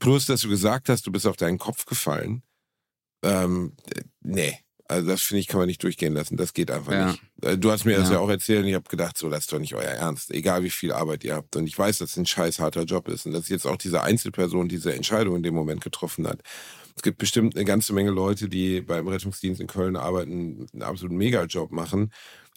Plus, 0.00 0.26
dass 0.26 0.40
du 0.40 0.48
gesagt 0.48 0.88
hast, 0.88 1.06
du 1.06 1.12
bist 1.12 1.26
auf 1.26 1.36
deinen 1.36 1.58
Kopf 1.58 1.86
gefallen. 1.86 2.42
Ähm, 3.22 3.76
nee, 4.22 4.58
also 4.90 5.06
das 5.06 5.22
finde 5.22 5.40
ich, 5.40 5.46
kann 5.46 5.60
man 5.60 5.68
nicht 5.68 5.82
durchgehen 5.84 6.14
lassen. 6.14 6.36
Das 6.36 6.52
geht 6.52 6.70
einfach 6.70 6.92
ja. 6.92 7.06
nicht. 7.12 7.22
Äh, 7.42 7.56
du 7.56 7.70
hast 7.70 7.84
mir 7.84 7.96
das 7.96 8.08
ja, 8.08 8.14
ja 8.14 8.20
auch 8.20 8.28
erzählt 8.28 8.62
und 8.62 8.68
ich 8.68 8.74
habe 8.74 8.88
gedacht, 8.88 9.16
so, 9.16 9.30
das 9.30 9.40
ist 9.40 9.52
doch 9.52 9.60
nicht 9.60 9.74
euer 9.74 9.84
Ernst. 9.84 10.32
Egal 10.32 10.64
wie 10.64 10.70
viel 10.70 10.90
Arbeit 10.90 11.22
ihr 11.22 11.36
habt. 11.36 11.54
Und 11.54 11.68
ich 11.68 11.78
weiß, 11.78 11.98
dass 11.98 12.10
es 12.10 12.16
ein 12.16 12.26
scheiß 12.26 12.58
harter 12.58 12.82
Job 12.82 13.06
ist 13.06 13.24
und 13.24 13.32
dass 13.32 13.48
jetzt 13.48 13.66
auch 13.66 13.76
diese 13.76 14.02
Einzelperson 14.02 14.68
diese 14.68 14.92
Entscheidung 14.92 15.36
in 15.36 15.44
dem 15.44 15.54
Moment 15.54 15.80
getroffen 15.80 16.26
hat. 16.26 16.40
Es 16.96 17.02
gibt 17.02 17.18
bestimmt 17.18 17.54
eine 17.54 17.64
ganze 17.64 17.92
Menge 17.92 18.10
Leute, 18.10 18.48
die 18.48 18.80
beim 18.80 19.06
Rettungsdienst 19.06 19.60
in 19.60 19.68
Köln 19.68 19.96
arbeiten, 19.96 20.66
einen 20.72 20.82
absoluten 20.82 21.16
Mega-Job 21.16 21.70
machen. 21.70 22.10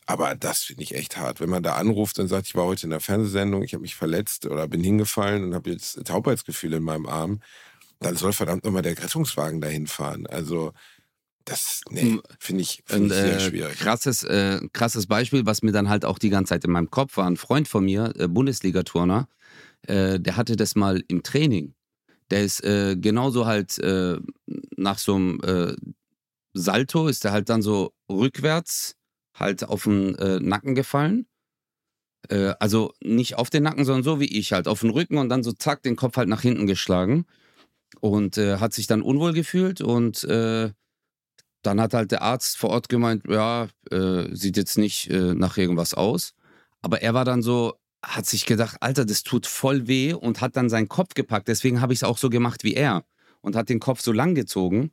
Aber 0.05 0.35
das 0.35 0.63
finde 0.63 0.83
ich 0.83 0.95
echt 0.95 1.17
hart. 1.17 1.39
Wenn 1.39 1.49
man 1.49 1.63
da 1.63 1.75
anruft 1.75 2.19
und 2.19 2.27
sagt, 2.27 2.47
ich 2.47 2.55
war 2.55 2.65
heute 2.65 2.85
in 2.85 2.89
der 2.89 2.99
Fernsehsendung, 2.99 3.63
ich 3.63 3.73
habe 3.73 3.83
mich 3.83 3.95
verletzt 3.95 4.45
oder 4.45 4.67
bin 4.67 4.83
hingefallen 4.83 5.43
und 5.43 5.53
habe 5.53 5.71
jetzt 5.71 6.05
Taubheitsgefühle 6.05 6.77
in 6.77 6.83
meinem 6.83 7.05
Arm, 7.05 7.41
dann 7.99 8.17
soll 8.17 8.33
verdammt 8.33 8.65
nochmal 8.65 8.81
der 8.81 9.01
Rettungswagen 9.01 9.61
dahin 9.61 9.87
fahren. 9.87 10.27
Also 10.27 10.73
das 11.45 11.81
nee, 11.89 12.01
hm, 12.01 12.21
finde 12.39 12.61
ich, 12.61 12.83
find 12.85 13.07
ich 13.07 13.13
sehr 13.13 13.37
äh, 13.37 13.39
schwierig. 13.39 13.79
Krasses, 13.79 14.23
äh, 14.23 14.59
krasses 14.71 15.07
Beispiel, 15.07 15.45
was 15.45 15.61
mir 15.61 15.71
dann 15.71 15.89
halt 15.89 16.05
auch 16.05 16.17
die 16.17 16.29
ganze 16.29 16.49
Zeit 16.49 16.63
in 16.65 16.71
meinem 16.71 16.89
Kopf 16.89 17.17
war. 17.17 17.27
Ein 17.27 17.37
Freund 17.37 17.67
von 17.67 17.85
mir, 17.85 18.13
äh, 18.17 18.27
Bundesligaturner, 18.27 19.27
äh, 19.87 20.19
der 20.19 20.37
hatte 20.37 20.55
das 20.55 20.75
mal 20.75 21.03
im 21.07 21.23
Training. 21.23 21.73
Der 22.29 22.43
ist 22.43 22.63
äh, 22.63 22.95
genauso 22.97 23.45
halt 23.45 23.77
äh, 23.79 24.17
nach 24.77 24.97
so 24.97 25.15
einem 25.15 25.41
äh, 25.41 25.75
Salto, 26.53 27.07
ist 27.07 27.23
der 27.23 27.31
halt 27.31 27.49
dann 27.49 27.61
so 27.61 27.93
rückwärts 28.09 28.95
halt 29.33 29.63
auf 29.63 29.83
den 29.83 30.11
Nacken 30.45 30.75
gefallen. 30.75 31.25
also 32.29 32.93
nicht 33.03 33.35
auf 33.35 33.49
den 33.49 33.63
Nacken, 33.63 33.85
sondern 33.85 34.03
so 34.03 34.19
wie 34.19 34.37
ich 34.39 34.53
halt, 34.53 34.67
auf 34.67 34.81
den 34.81 34.89
Rücken 34.91 35.17
und 35.17 35.29
dann 35.29 35.43
so 35.43 35.51
zack, 35.51 35.83
den 35.83 35.95
Kopf 35.95 36.17
halt 36.17 36.29
nach 36.29 36.41
hinten 36.41 36.67
geschlagen. 36.67 37.25
Und 37.99 38.37
hat 38.37 38.73
sich 38.73 38.87
dann 38.87 39.01
unwohl 39.01 39.33
gefühlt 39.33 39.81
und 39.81 40.25
dann 41.63 41.81
hat 41.81 41.93
halt 41.93 42.11
der 42.11 42.21
Arzt 42.21 42.57
vor 42.57 42.69
Ort 42.69 42.89
gemeint, 42.89 43.23
ja, 43.27 43.69
äh, 43.89 44.35
sieht 44.35 44.57
jetzt 44.57 44.77
nicht 44.77 45.09
äh, 45.09 45.33
nach 45.33 45.57
irgendwas 45.57 45.93
aus. 45.93 46.33
Aber 46.81 47.01
er 47.01 47.13
war 47.13 47.25
dann 47.25 47.41
so, 47.41 47.75
hat 48.03 48.25
sich 48.25 48.45
gedacht, 48.45 48.77
Alter, 48.81 49.05
das 49.05 49.23
tut 49.23 49.47
voll 49.47 49.87
weh 49.87 50.13
und 50.13 50.41
hat 50.41 50.57
dann 50.57 50.69
seinen 50.69 50.89
Kopf 50.89 51.13
gepackt. 51.13 51.47
Deswegen 51.47 51.81
habe 51.81 51.93
ich 51.93 51.99
es 51.99 52.03
auch 52.03 52.17
so 52.17 52.29
gemacht 52.29 52.63
wie 52.65 52.73
er 52.73 53.05
und 53.41 53.55
hat 53.55 53.69
den 53.69 53.79
Kopf 53.79 54.01
so 54.01 54.11
lang 54.11 54.35
gezogen 54.35 54.91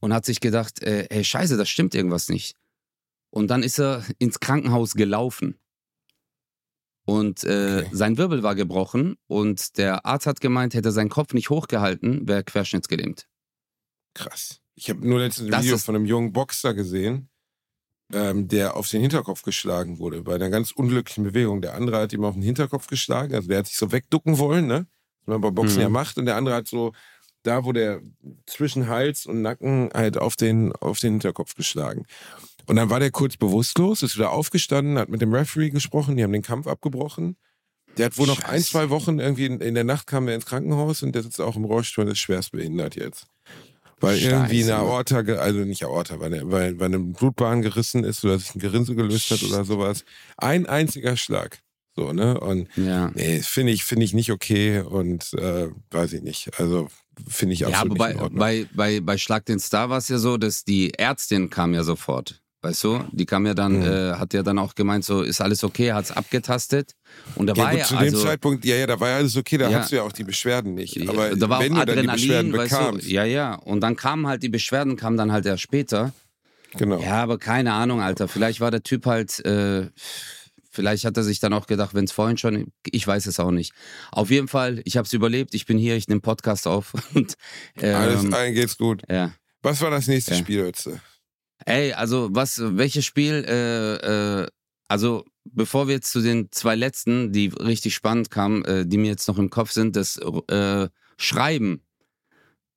und 0.00 0.12
hat 0.12 0.26
sich 0.26 0.40
gedacht, 0.40 0.82
äh, 0.82 1.06
hey, 1.08 1.24
scheiße, 1.24 1.56
das 1.56 1.68
stimmt 1.68 1.94
irgendwas 1.94 2.28
nicht. 2.28 2.56
Und 3.36 3.48
dann 3.48 3.62
ist 3.62 3.78
er 3.78 4.02
ins 4.18 4.40
Krankenhaus 4.40 4.94
gelaufen. 4.94 5.58
Und 7.04 7.44
äh, 7.44 7.82
okay. 7.84 7.90
sein 7.92 8.16
Wirbel 8.16 8.42
war 8.42 8.54
gebrochen 8.54 9.18
und 9.26 9.76
der 9.76 10.06
Arzt 10.06 10.26
hat 10.26 10.40
gemeint, 10.40 10.72
hätte 10.72 10.88
er 10.88 10.92
seinen 10.92 11.10
Kopf 11.10 11.34
nicht 11.34 11.50
hochgehalten, 11.50 12.26
wäre 12.26 12.44
querschnittsgelähmt. 12.44 13.28
Krass. 14.14 14.62
Ich 14.74 14.88
habe 14.88 15.06
nur 15.06 15.18
letztens 15.18 15.52
ein 15.52 15.62
Video 15.62 15.76
von 15.76 15.96
einem 15.96 16.06
jungen 16.06 16.32
Boxer 16.32 16.72
gesehen, 16.72 17.28
ähm, 18.10 18.48
der 18.48 18.74
auf 18.74 18.88
den 18.88 19.02
Hinterkopf 19.02 19.42
geschlagen 19.42 19.98
wurde, 19.98 20.22
bei 20.22 20.36
einer 20.36 20.48
ganz 20.48 20.70
unglücklichen 20.70 21.24
Bewegung. 21.24 21.60
Der 21.60 21.74
andere 21.74 21.98
hat 21.98 22.14
ihm 22.14 22.24
auf 22.24 22.32
den 22.32 22.42
Hinterkopf 22.42 22.86
geschlagen, 22.86 23.34
also 23.34 23.48
der 23.48 23.58
hat 23.58 23.66
sich 23.66 23.76
so 23.76 23.92
wegducken 23.92 24.38
wollen, 24.38 24.66
ne? 24.66 24.86
Was 25.26 25.34
man 25.34 25.42
bei 25.42 25.50
Boxen 25.50 25.76
mhm. 25.76 25.82
ja 25.82 25.88
macht, 25.90 26.16
und 26.16 26.24
der 26.24 26.36
andere 26.36 26.54
hat 26.54 26.68
so 26.68 26.94
da 27.46 27.64
wo 27.64 27.72
der 27.72 28.00
zwischen 28.46 28.88
Hals 28.88 29.26
und 29.26 29.42
Nacken 29.42 29.90
halt 29.94 30.18
auf 30.18 30.36
den, 30.36 30.72
auf 30.72 30.98
den 30.98 31.12
Hinterkopf 31.12 31.54
geschlagen. 31.54 32.06
Und 32.66 32.76
dann 32.76 32.90
war 32.90 33.00
der 33.00 33.10
kurz 33.10 33.36
bewusstlos, 33.36 34.02
ist 34.02 34.16
wieder 34.16 34.30
aufgestanden, 34.30 34.98
hat 34.98 35.08
mit 35.08 35.20
dem 35.20 35.32
Referee 35.32 35.70
gesprochen, 35.70 36.16
die 36.16 36.24
haben 36.24 36.32
den 36.32 36.42
Kampf 36.42 36.66
abgebrochen. 36.66 37.36
Der 37.96 38.06
hat 38.06 38.18
wohl 38.18 38.26
noch 38.26 38.42
ein, 38.44 38.62
zwei 38.62 38.90
Wochen 38.90 39.18
irgendwie 39.18 39.46
in, 39.46 39.60
in, 39.60 39.74
der 39.74 39.84
Nacht 39.84 40.06
kam 40.06 40.28
er 40.28 40.34
ins 40.34 40.46
Krankenhaus 40.46 41.02
und 41.02 41.14
der 41.14 41.22
sitzt 41.22 41.40
auch 41.40 41.56
im 41.56 41.64
Rollstuhl 41.64 42.04
und 42.04 42.10
ist 42.10 42.18
schwerst 42.18 42.52
behindert 42.52 42.96
jetzt. 42.96 43.26
Weil 44.00 44.18
Scheiße. 44.18 44.30
irgendwie 44.30 44.64
eine 44.64 44.76
Aorta, 44.76 45.20
also 45.20 45.60
nicht 45.60 45.84
Aorta, 45.84 46.20
weil, 46.20 46.34
eine, 46.34 46.50
weil, 46.50 46.78
weil 46.78 46.86
eine 46.86 46.98
Blutbahn 46.98 47.62
gerissen 47.62 48.04
ist 48.04 48.22
oder 48.24 48.38
sich 48.38 48.54
ein 48.54 48.58
Gerinse 48.58 48.94
gelöst 48.94 49.30
hat 49.30 49.42
oder 49.42 49.64
sowas. 49.64 50.04
Ein 50.36 50.66
einziger 50.66 51.16
Schlag. 51.16 51.60
So, 51.94 52.12
ne? 52.12 52.38
Und 52.38 52.68
ja. 52.76 53.10
nee, 53.14 53.40
finde 53.40 53.72
ich, 53.72 53.84
finde 53.84 54.04
ich 54.04 54.12
nicht 54.12 54.30
okay 54.30 54.80
und 54.80 55.32
äh, 55.32 55.68
weiß 55.90 56.12
ich 56.12 56.22
nicht. 56.22 56.50
Also 56.60 56.88
finde 57.26 57.54
ich 57.54 57.64
absolut 57.64 57.98
ja, 57.98 58.04
aber 58.04 58.28
bei, 58.28 58.28
bei, 58.28 58.68
bei, 58.74 59.00
bei 59.00 59.16
Schlag 59.16 59.46
den 59.46 59.58
Star 59.58 59.88
war 59.88 59.96
es 59.96 60.08
ja 60.08 60.18
so, 60.18 60.36
dass 60.36 60.64
die 60.64 60.92
Ärztin 60.92 61.48
kam 61.48 61.72
ja 61.72 61.82
sofort. 61.82 62.42
Weißt 62.62 62.82
du, 62.84 63.04
die 63.12 63.26
kam 63.26 63.46
ja 63.46 63.54
dann, 63.54 63.78
mhm. 63.78 63.82
äh, 63.82 64.12
hat 64.14 64.32
ja 64.34 64.42
dann 64.42 64.58
auch 64.58 64.74
gemeint, 64.74 65.04
so 65.04 65.22
ist 65.22 65.40
alles 65.40 65.62
okay, 65.62 65.92
hat 65.92 66.06
es 66.06 66.10
abgetastet. 66.10 66.92
Und 67.36 67.46
da 67.46 67.52
ja, 67.52 67.62
war 67.62 67.70
gut, 67.70 67.78
ja 67.80 67.84
zu 67.84 67.94
dem 67.94 68.02
also, 68.02 68.24
Zeitpunkt, 68.24 68.64
ja, 68.64 68.76
ja, 68.76 68.86
da 68.86 68.98
war 68.98 69.10
ja 69.10 69.16
alles 69.16 69.36
okay, 69.36 69.58
da 69.58 69.70
ja, 69.70 69.80
hast 69.80 69.92
du 69.92 69.96
ja 69.96 70.02
auch 70.02 70.12
die 70.12 70.24
Beschwerden 70.24 70.74
nicht. 70.74 71.08
Aber 71.08 71.36
da 71.36 71.48
war 71.48 71.60
wenn 71.60 71.74
auch 71.74 71.80
Adrenalin, 71.80 71.86
du 71.86 72.06
dann 72.06 72.16
die 72.16 72.52
Beschwerden 72.52 72.52
bekamst, 72.52 73.06
du, 73.06 73.10
ja, 73.10 73.24
ja. 73.24 73.54
Und 73.54 73.80
dann 73.82 73.94
kamen 73.94 74.26
halt 74.26 74.42
die 74.42 74.48
Beschwerden, 74.48 74.96
kamen 74.96 75.16
dann 75.16 75.32
halt 75.32 75.46
erst 75.46 75.62
später. 75.62 76.12
Genau. 76.76 77.00
Ja, 77.00 77.22
aber 77.22 77.38
keine 77.38 77.72
Ahnung, 77.72 78.00
Alter. 78.00 78.26
Vielleicht 78.26 78.60
war 78.60 78.70
der 78.70 78.82
Typ 78.82 79.06
halt, 79.06 79.44
äh, 79.44 79.88
vielleicht 80.70 81.04
hat 81.04 81.16
er 81.16 81.22
sich 81.22 81.40
dann 81.40 81.52
auch 81.52 81.66
gedacht, 81.66 81.94
wenn 81.94 82.04
es 82.04 82.12
vorhin 82.12 82.36
schon, 82.36 82.72
ich 82.90 83.06
weiß 83.06 83.26
es 83.26 83.38
auch 83.38 83.50
nicht. 83.50 83.72
Auf 84.12 84.30
jeden 84.30 84.48
Fall, 84.48 84.80
ich 84.84 84.96
habe 84.96 85.06
es 85.06 85.12
überlebt, 85.12 85.54
ich 85.54 85.66
bin 85.66 85.78
hier, 85.78 85.96
ich 85.96 86.08
nehme 86.08 86.20
Podcast 86.20 86.66
auf. 86.66 86.94
Und, 87.14 87.34
ähm, 87.80 87.94
Alles, 87.94 88.32
allen 88.32 88.54
geht's 88.54 88.76
gut. 88.76 89.02
Ja. 89.10 89.32
Was 89.62 89.80
war 89.80 89.90
das 89.90 90.06
nächste 90.06 90.32
ja. 90.32 90.38
Spiel, 90.38 90.60
Ötze? 90.60 91.00
Ey, 91.66 91.92
also 91.92 92.28
was, 92.32 92.60
welches 92.62 93.04
Spiel, 93.04 93.44
äh, 93.46 94.42
äh, 94.42 94.46
also 94.88 95.24
bevor 95.44 95.88
wir 95.88 95.96
jetzt 95.96 96.12
zu 96.12 96.20
den 96.20 96.50
zwei 96.52 96.76
letzten, 96.76 97.32
die 97.32 97.48
richtig 97.48 97.94
spannend 97.94 98.30
kamen, 98.30 98.64
äh, 98.64 98.86
die 98.86 98.98
mir 98.98 99.08
jetzt 99.08 99.26
noch 99.26 99.38
im 99.38 99.50
Kopf 99.50 99.72
sind, 99.72 99.96
das 99.96 100.16
äh, 100.48 100.88
Schreiben. 101.18 101.82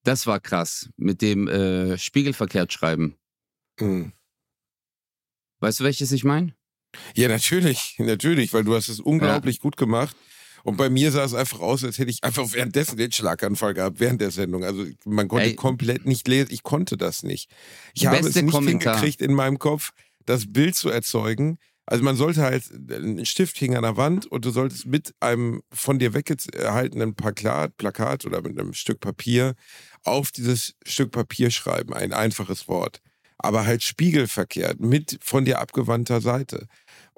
Das 0.03 0.25
war 0.25 0.39
krass, 0.39 0.89
mit 0.97 1.21
dem 1.21 1.47
äh, 1.47 1.97
Spiegelverkehrt 1.97 2.73
schreiben. 2.73 3.15
Mhm. 3.79 4.11
Weißt 5.59 5.81
du, 5.81 5.83
welches 5.83 6.11
ich 6.11 6.23
meine? 6.23 6.55
Ja, 7.15 7.27
natürlich, 7.27 7.95
natürlich, 7.99 8.53
weil 8.53 8.63
du 8.63 8.75
hast 8.75 8.87
es 8.87 8.99
unglaublich 8.99 9.57
ja. 9.57 9.61
gut 9.61 9.77
gemacht. 9.77 10.15
Und 10.63 10.77
bei 10.77 10.89
mir 10.89 11.11
sah 11.11 11.23
es 11.23 11.33
einfach 11.33 11.59
aus, 11.59 11.83
als 11.83 11.97
hätte 11.97 12.11
ich 12.11 12.23
einfach 12.23 12.51
währenddessen 12.53 12.97
den 12.97 13.11
Schlaganfall 13.11 13.73
gehabt, 13.73 13.99
während 13.99 14.21
der 14.21 14.31
Sendung. 14.31 14.63
Also 14.63 14.85
man 15.05 15.27
konnte 15.27 15.47
Ey. 15.47 15.55
komplett 15.55 16.05
nicht 16.05 16.27
lesen. 16.27 16.49
Ich 16.51 16.63
konnte 16.63 16.97
das 16.97 17.23
nicht. 17.23 17.49
Ich 17.93 18.05
habe 18.05 18.17
es 18.17 18.35
nicht 18.35 18.51
Kommentar. 18.51 18.95
hingekriegt, 18.95 19.21
in 19.21 19.33
meinem 19.33 19.59
Kopf 19.59 19.91
das 20.25 20.51
Bild 20.51 20.75
zu 20.75 20.89
erzeugen. 20.89 21.57
Also 21.85 22.03
man 22.03 22.15
sollte 22.15 22.43
halt, 22.43 22.65
ein 22.91 23.25
Stift 23.25 23.57
hing 23.57 23.75
an 23.75 23.81
der 23.81 23.97
Wand 23.97 24.27
und 24.27 24.45
du 24.45 24.51
solltest 24.51 24.85
mit 24.85 25.15
einem 25.19 25.63
von 25.71 25.97
dir 25.97 26.13
weggehaltenen 26.13 27.15
Plakat, 27.15 27.77
Plakat 27.77 28.25
oder 28.27 28.43
mit 28.43 28.59
einem 28.59 28.73
Stück 28.73 28.99
Papier 28.99 29.55
auf 30.03 30.31
dieses 30.31 30.75
Stück 30.85 31.11
Papier 31.11 31.49
schreiben, 31.49 31.93
ein 31.93 32.13
einfaches 32.13 32.67
Wort. 32.67 33.01
Aber 33.39 33.65
halt 33.65 33.81
spiegelverkehrt, 33.81 34.79
mit 34.79 35.17
von 35.23 35.45
dir 35.45 35.59
abgewandter 35.59 36.21
Seite. 36.21 36.67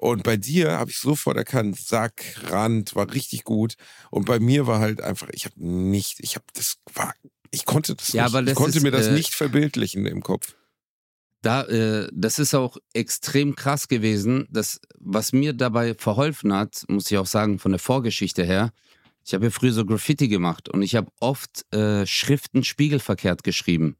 Und 0.02 0.24
bei 0.24 0.36
dir 0.36 0.80
habe 0.80 0.90
ich 0.90 0.98
sofort 0.98 1.36
erkannt, 1.36 1.78
Sack, 1.78 2.24
Rand, 2.50 2.96
war 2.96 3.14
richtig 3.14 3.44
gut. 3.44 3.76
Und 4.10 4.24
bei 4.24 4.40
mir 4.40 4.66
war 4.66 4.80
halt 4.80 5.00
einfach, 5.00 5.28
ich 5.30 5.44
habe 5.44 5.54
nicht, 5.64 6.18
ich 6.18 6.34
habe 6.34 6.44
das 6.54 6.78
war, 6.92 7.14
ich 7.52 7.66
konnte 7.66 7.94
das 7.94 8.12
ja, 8.12 8.24
nicht, 8.24 8.34
aber 8.34 8.42
das 8.42 8.50
ich 8.50 8.56
konnte 8.56 8.78
ist, 8.78 8.82
mir 8.82 8.90
das 8.90 9.06
äh, 9.06 9.12
nicht 9.12 9.32
verbildlichen 9.32 10.04
im 10.06 10.20
Kopf. 10.20 10.56
Da, 11.42 11.62
äh, 11.66 12.08
das 12.12 12.40
ist 12.40 12.52
auch 12.52 12.78
extrem 12.92 13.54
krass 13.54 13.86
gewesen. 13.86 14.48
Das, 14.50 14.80
was 14.98 15.32
mir 15.32 15.52
dabei 15.52 15.94
verholfen 15.94 16.52
hat, 16.52 16.84
muss 16.88 17.08
ich 17.08 17.16
auch 17.16 17.26
sagen, 17.26 17.60
von 17.60 17.70
der 17.70 17.78
Vorgeschichte 17.78 18.42
her, 18.42 18.72
ich 19.24 19.34
habe 19.34 19.44
ja 19.44 19.50
früher 19.52 19.72
so 19.72 19.86
Graffiti 19.86 20.26
gemacht 20.26 20.68
und 20.68 20.82
ich 20.82 20.96
habe 20.96 21.12
oft 21.20 21.72
äh, 21.72 22.04
Schriften 22.06 22.64
spiegelverkehrt 22.64 23.44
geschrieben. 23.44 23.96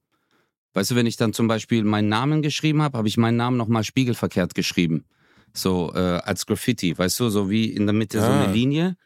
Weißt 0.74 0.90
du, 0.90 0.96
wenn 0.96 1.06
ich 1.06 1.16
dann 1.16 1.32
zum 1.32 1.46
Beispiel 1.46 1.84
meinen 1.84 2.08
Namen 2.08 2.42
geschrieben 2.42 2.82
habe, 2.82 2.98
habe 2.98 3.06
ich 3.06 3.18
meinen 3.18 3.36
Namen 3.36 3.56
nochmal 3.56 3.84
spiegelverkehrt 3.84 4.56
geschrieben 4.56 5.04
so 5.52 5.92
äh, 5.94 5.98
als 5.98 6.46
Graffiti, 6.46 6.96
weißt 6.96 7.20
du, 7.20 7.28
so 7.28 7.50
wie 7.50 7.66
in 7.66 7.86
der 7.86 7.92
Mitte 7.92 8.20
ah. 8.20 8.26
so 8.26 8.32
eine 8.32 8.48
ah. 8.48 8.52
Linie. 8.52 8.96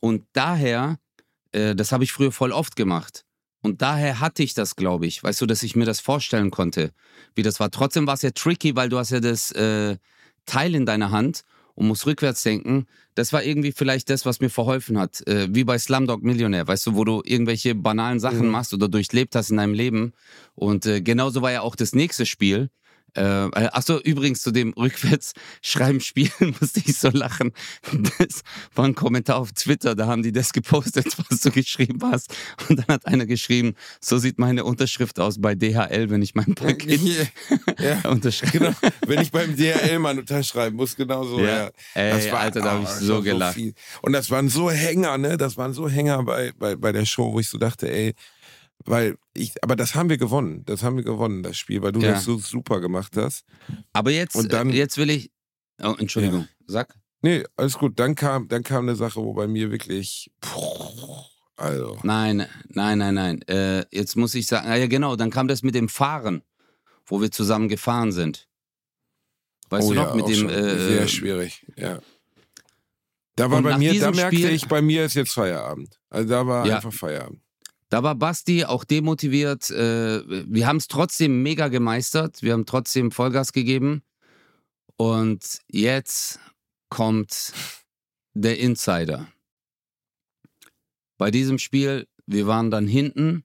Und 0.00 0.24
daher, 0.32 0.98
äh, 1.52 1.74
das 1.74 1.92
habe 1.92 2.04
ich 2.04 2.12
früher 2.12 2.32
voll 2.32 2.52
oft 2.52 2.76
gemacht. 2.76 3.24
Und 3.62 3.80
daher 3.80 4.20
hatte 4.20 4.42
ich 4.42 4.52
das, 4.52 4.76
glaube 4.76 5.06
ich, 5.06 5.22
weißt 5.22 5.40
du, 5.40 5.46
dass 5.46 5.62
ich 5.62 5.74
mir 5.74 5.86
das 5.86 6.00
vorstellen 6.00 6.50
konnte, 6.50 6.92
wie 7.34 7.42
das 7.42 7.60
war. 7.60 7.70
Trotzdem 7.70 8.06
war 8.06 8.14
es 8.14 8.22
ja 8.22 8.30
tricky, 8.30 8.76
weil 8.76 8.90
du 8.90 8.98
hast 8.98 9.10
ja 9.10 9.20
das 9.20 9.52
äh, 9.52 9.96
Teil 10.44 10.74
in 10.74 10.84
deiner 10.84 11.10
Hand 11.10 11.44
und 11.74 11.88
musst 11.88 12.06
rückwärts 12.06 12.42
denken. 12.42 12.86
Das 13.14 13.32
war 13.32 13.42
irgendwie 13.42 13.72
vielleicht 13.72 14.10
das, 14.10 14.26
was 14.26 14.40
mir 14.40 14.50
verholfen 14.50 14.98
hat. 14.98 15.26
Äh, 15.26 15.48
wie 15.50 15.64
bei 15.64 15.78
Slumdog 15.78 16.22
Millionär, 16.22 16.66
weißt 16.66 16.86
du, 16.88 16.94
wo 16.94 17.04
du 17.04 17.22
irgendwelche 17.24 17.74
banalen 17.74 18.20
Sachen 18.20 18.46
mhm. 18.46 18.52
machst 18.52 18.74
oder 18.74 18.88
durchlebt 18.88 19.34
hast 19.34 19.50
in 19.50 19.56
deinem 19.56 19.74
Leben. 19.74 20.12
Und 20.54 20.84
äh, 20.84 21.00
genauso 21.00 21.40
war 21.40 21.52
ja 21.52 21.62
auch 21.62 21.74
das 21.74 21.94
nächste 21.94 22.26
Spiel. 22.26 22.68
Äh, 23.16 23.46
äh, 23.46 23.68
achso, 23.72 23.98
übrigens 23.98 24.42
zu 24.42 24.50
dem 24.50 24.72
Rückwärtsschreiben 24.72 26.00
spielen 26.00 26.32
musste 26.60 26.80
ich 26.84 26.98
so 26.98 27.10
lachen. 27.10 27.52
Das 28.18 28.42
war 28.74 28.84
ein 28.84 28.94
Kommentar 28.94 29.36
auf 29.36 29.52
Twitter, 29.52 29.94
da 29.94 30.06
haben 30.06 30.22
die 30.22 30.32
das 30.32 30.52
gepostet, 30.52 31.16
was 31.28 31.40
du 31.40 31.50
geschrieben 31.50 32.00
hast. 32.02 32.34
Und 32.68 32.78
dann 32.78 32.86
hat 32.88 33.06
einer 33.06 33.26
geschrieben, 33.26 33.74
so 34.00 34.18
sieht 34.18 34.38
meine 34.38 34.64
Unterschrift 34.64 35.20
aus 35.20 35.40
bei 35.40 35.54
DHL, 35.54 36.10
wenn 36.10 36.22
ich 36.22 36.34
mein 36.34 36.54
Paket 36.54 37.00
ja, 37.78 38.08
unterschreibe. 38.08 38.58
Genau, 38.58 38.72
wenn 39.06 39.20
ich 39.20 39.30
beim 39.30 39.56
DHL 39.56 39.98
mal 39.98 40.18
unterschreiben 40.18 40.76
muss, 40.76 40.96
genau 40.96 41.24
so. 41.24 41.40
Ja. 41.40 41.64
ja. 41.64 41.70
Ey, 41.94 42.10
das 42.10 42.32
war, 42.32 42.40
Alter, 42.40 42.60
da 42.60 42.72
habe 42.72 42.84
ich 42.84 42.90
so 42.90 43.22
gelacht. 43.22 43.58
So 43.58 43.72
und 44.02 44.12
das 44.12 44.30
waren 44.30 44.48
so 44.48 44.70
Hänger, 44.70 45.18
ne? 45.18 45.36
Das 45.36 45.56
waren 45.56 45.72
so 45.72 45.88
Hänger 45.88 46.22
bei, 46.24 46.52
bei, 46.58 46.76
bei 46.76 46.92
der 46.92 47.04
Show, 47.04 47.32
wo 47.32 47.40
ich 47.40 47.48
so 47.48 47.58
dachte, 47.58 47.90
ey, 47.90 48.14
weil 48.84 49.16
ich, 49.32 49.62
aber 49.62 49.76
das 49.76 49.94
haben 49.94 50.08
wir 50.08 50.18
gewonnen. 50.18 50.64
Das 50.66 50.82
haben 50.82 50.96
wir 50.96 51.04
gewonnen, 51.04 51.42
das 51.42 51.56
Spiel, 51.56 51.82
weil 51.82 51.92
du 51.92 52.00
ja. 52.00 52.12
das 52.12 52.24
so 52.24 52.38
super 52.38 52.80
gemacht 52.80 53.16
hast. 53.16 53.44
Aber 53.92 54.10
jetzt, 54.10 54.36
und 54.36 54.52
dann, 54.52 54.70
jetzt 54.70 54.98
will 54.98 55.10
ich. 55.10 55.30
Oh, 55.82 55.94
Entschuldigung, 55.98 56.42
ja. 56.42 56.48
sag. 56.66 56.94
Nee, 57.22 57.44
alles 57.56 57.78
gut. 57.78 57.98
Dann 57.98 58.14
kam, 58.14 58.48
dann 58.48 58.62
kam 58.62 58.86
eine 58.86 58.96
Sache, 58.96 59.20
wo 59.22 59.32
bei 59.32 59.46
mir 59.46 59.70
wirklich. 59.70 60.30
Also. 61.56 61.98
Nein, 62.02 62.46
nein, 62.68 62.98
nein, 62.98 63.14
nein. 63.14 63.42
Äh, 63.42 63.84
jetzt 63.90 64.16
muss 64.16 64.34
ich 64.34 64.46
sagen, 64.46 64.68
ja 64.68 64.86
genau, 64.86 65.16
dann 65.16 65.30
kam 65.30 65.48
das 65.48 65.62
mit 65.62 65.74
dem 65.74 65.88
Fahren, 65.88 66.42
wo 67.06 67.20
wir 67.20 67.30
zusammen 67.30 67.68
gefahren 67.68 68.12
sind. 68.12 68.48
Weißt 69.70 69.88
oh, 69.88 69.94
du 69.94 70.00
noch, 70.00 70.10
ja, 70.10 70.14
mit 70.16 70.28
dem. 70.28 70.48
Äh, 70.48 70.88
sehr 70.88 71.08
schwierig, 71.08 71.64
ja. 71.76 72.00
Da 73.36 73.50
war 73.50 73.62
bei 73.62 73.78
mir, 73.78 73.98
da 73.98 74.12
merkte 74.12 74.36
Spiel, 74.36 74.50
ich, 74.50 74.68
bei 74.68 74.80
mir 74.80 75.04
ist 75.04 75.14
jetzt 75.14 75.32
Feierabend. 75.32 75.98
Also 76.08 76.28
da 76.28 76.46
war 76.46 76.66
ja, 76.66 76.76
einfach 76.76 76.92
Feierabend. 76.92 77.40
Da 77.94 78.02
war 78.02 78.16
Basti 78.16 78.64
auch 78.64 78.82
demotiviert. 78.82 79.70
Äh, 79.70 80.24
wir 80.52 80.66
haben 80.66 80.78
es 80.78 80.88
trotzdem 80.88 81.44
mega 81.44 81.68
gemeistert. 81.68 82.42
Wir 82.42 82.52
haben 82.52 82.66
trotzdem 82.66 83.12
Vollgas 83.12 83.52
gegeben. 83.52 84.02
Und 84.96 85.60
jetzt 85.68 86.40
kommt 86.88 87.52
der 88.32 88.58
Insider. 88.58 89.28
Bei 91.18 91.30
diesem 91.30 91.60
Spiel, 91.60 92.08
wir 92.26 92.48
waren 92.48 92.72
dann 92.72 92.88
hinten 92.88 93.44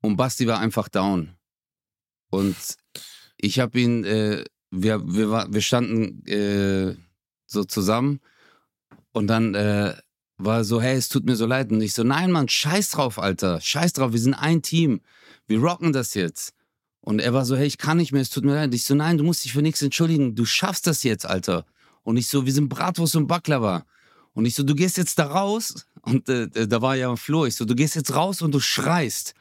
und 0.00 0.16
Basti 0.16 0.46
war 0.46 0.60
einfach 0.60 0.88
down. 0.88 1.36
Und 2.30 2.56
ich 3.36 3.60
habe 3.60 3.78
ihn, 3.78 4.04
äh, 4.04 4.42
wir, 4.70 5.06
wir, 5.06 5.52
wir 5.52 5.60
standen 5.60 6.26
äh, 6.26 6.96
so 7.44 7.64
zusammen 7.64 8.20
und 9.12 9.26
dann 9.26 9.54
äh, 9.54 9.94
war 10.36 10.64
so, 10.64 10.80
hey, 10.80 10.96
es 10.96 11.08
tut 11.08 11.24
mir 11.24 11.36
so 11.36 11.46
leid. 11.46 11.70
Und 11.70 11.80
ich 11.80 11.94
so, 11.94 12.02
nein, 12.02 12.30
Mann, 12.30 12.48
scheiß 12.48 12.90
drauf, 12.90 13.18
Alter. 13.18 13.60
Scheiß 13.60 13.92
drauf, 13.92 14.12
wir 14.12 14.18
sind 14.18 14.34
ein 14.34 14.62
Team. 14.62 15.00
Wir 15.46 15.60
rocken 15.60 15.92
das 15.92 16.14
jetzt. 16.14 16.54
Und 17.00 17.20
er 17.20 17.34
war 17.34 17.44
so, 17.44 17.56
hey, 17.56 17.66
ich 17.66 17.78
kann 17.78 17.98
nicht 17.98 18.12
mehr, 18.12 18.22
es 18.22 18.30
tut 18.30 18.44
mir 18.44 18.54
leid. 18.54 18.72
Ich 18.74 18.84
so, 18.84 18.94
nein, 18.94 19.18
du 19.18 19.24
musst 19.24 19.44
dich 19.44 19.52
für 19.52 19.62
nichts 19.62 19.82
entschuldigen. 19.82 20.34
Du 20.34 20.44
schaffst 20.44 20.86
das 20.86 21.02
jetzt, 21.02 21.26
Alter. 21.26 21.66
Und 22.02 22.16
ich 22.16 22.28
so, 22.28 22.46
wir 22.46 22.52
sind 22.52 22.68
Bratwurst 22.68 23.16
und 23.16 23.26
Baklava. 23.26 23.84
Und 24.32 24.46
ich 24.46 24.54
so, 24.54 24.62
du 24.62 24.74
gehst 24.74 24.96
jetzt 24.96 25.18
da 25.18 25.26
raus. 25.26 25.86
Und 26.02 26.28
äh, 26.28 26.66
da 26.66 26.82
war 26.82 26.96
ja 26.96 27.14
Flo. 27.16 27.46
Ich 27.46 27.56
so, 27.56 27.64
du 27.64 27.74
gehst 27.74 27.94
jetzt 27.94 28.14
raus 28.14 28.42
und 28.42 28.52
du 28.52 28.60
schreist. 28.60 29.34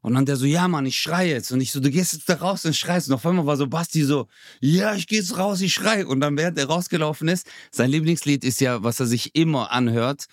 Und 0.00 0.14
dann 0.14 0.26
der 0.26 0.36
so, 0.36 0.46
ja, 0.46 0.68
Mann, 0.68 0.86
ich 0.86 0.98
schreie 0.98 1.30
jetzt. 1.30 1.50
Und 1.50 1.60
ich 1.60 1.72
so, 1.72 1.80
du 1.80 1.90
gehst 1.90 2.12
jetzt 2.12 2.28
da 2.28 2.34
raus 2.36 2.64
und 2.64 2.76
schreist. 2.76 3.08
Und 3.08 3.14
auf 3.14 3.26
einmal 3.26 3.46
war 3.46 3.56
so 3.56 3.66
Basti 3.66 4.04
so, 4.04 4.28
ja, 4.60 4.94
ich 4.94 5.06
geh 5.06 5.16
jetzt 5.16 5.36
raus, 5.36 5.60
ich 5.60 5.74
schreie. 5.74 6.06
Und 6.06 6.20
dann, 6.20 6.36
während 6.36 6.56
er 6.58 6.66
rausgelaufen 6.66 7.28
ist, 7.28 7.48
sein 7.70 7.90
Lieblingslied 7.90 8.44
ist 8.44 8.60
ja, 8.60 8.82
was 8.82 9.00
er 9.00 9.06
sich 9.06 9.34
immer 9.34 9.72
anhört, 9.72 10.26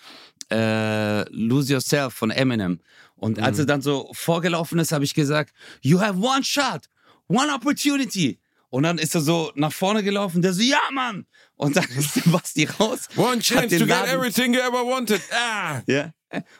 äh, 0.50 1.28
Lose 1.30 1.72
Yourself 1.72 2.14
von 2.14 2.30
Eminem. 2.30 2.80
Und 3.16 3.38
mhm. 3.38 3.44
als 3.44 3.58
er 3.58 3.66
dann 3.66 3.82
so 3.82 4.10
vorgelaufen 4.12 4.78
ist, 4.78 4.92
habe 4.92 5.04
ich 5.04 5.14
gesagt, 5.14 5.52
you 5.80 6.00
have 6.00 6.18
one 6.18 6.44
shot, 6.44 6.88
one 7.28 7.52
opportunity. 7.52 8.38
Und 8.68 8.82
dann 8.82 8.98
ist 8.98 9.14
er 9.14 9.20
so 9.20 9.52
nach 9.54 9.72
vorne 9.72 10.02
gelaufen, 10.02 10.42
der 10.42 10.52
so, 10.52 10.62
ja, 10.62 10.80
Mann! 10.92 11.26
Und 11.56 11.76
dann 11.76 11.84
ist 11.96 12.16
der 12.16 12.30
Basti 12.30 12.64
raus. 12.64 13.08
One 13.16 13.40
chance 13.40 13.78
to 13.78 13.86
get 13.86 14.06
everything 14.06 14.54
you 14.54 14.60
ever 14.60 14.84
wanted. 14.84 15.20
Ah! 15.32 15.82
Ja. 15.86 16.12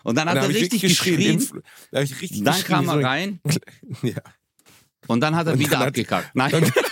Und 0.05 0.17
dann 0.17 0.29
hat 0.29 0.37
Da 0.37 0.41
er 0.41 0.45
hab 0.45 0.51
ich 0.51 0.57
richtig 0.63 0.81
geschrien. 0.83 1.41
Influ- 1.41 1.63
Da 1.91 1.99
hab 1.99 2.05
ich 2.05 2.21
richtig 2.23 2.45
Dann 2.45 2.55
geschrien, 2.55 2.87
kam 2.87 2.89
er 3.01 3.05
rein 3.05 3.41
Ja. 4.03 4.15
und 5.09 5.21
dann 5.21 5.35
hat 5.37 5.47
er 5.47 5.55
Und 5.55 5.59
wieder 5.59 5.79
dann 5.79 5.89
abgekackt. 5.89 6.31
Nein, 6.35 6.55
Und 6.55 6.63
dann 6.77 6.85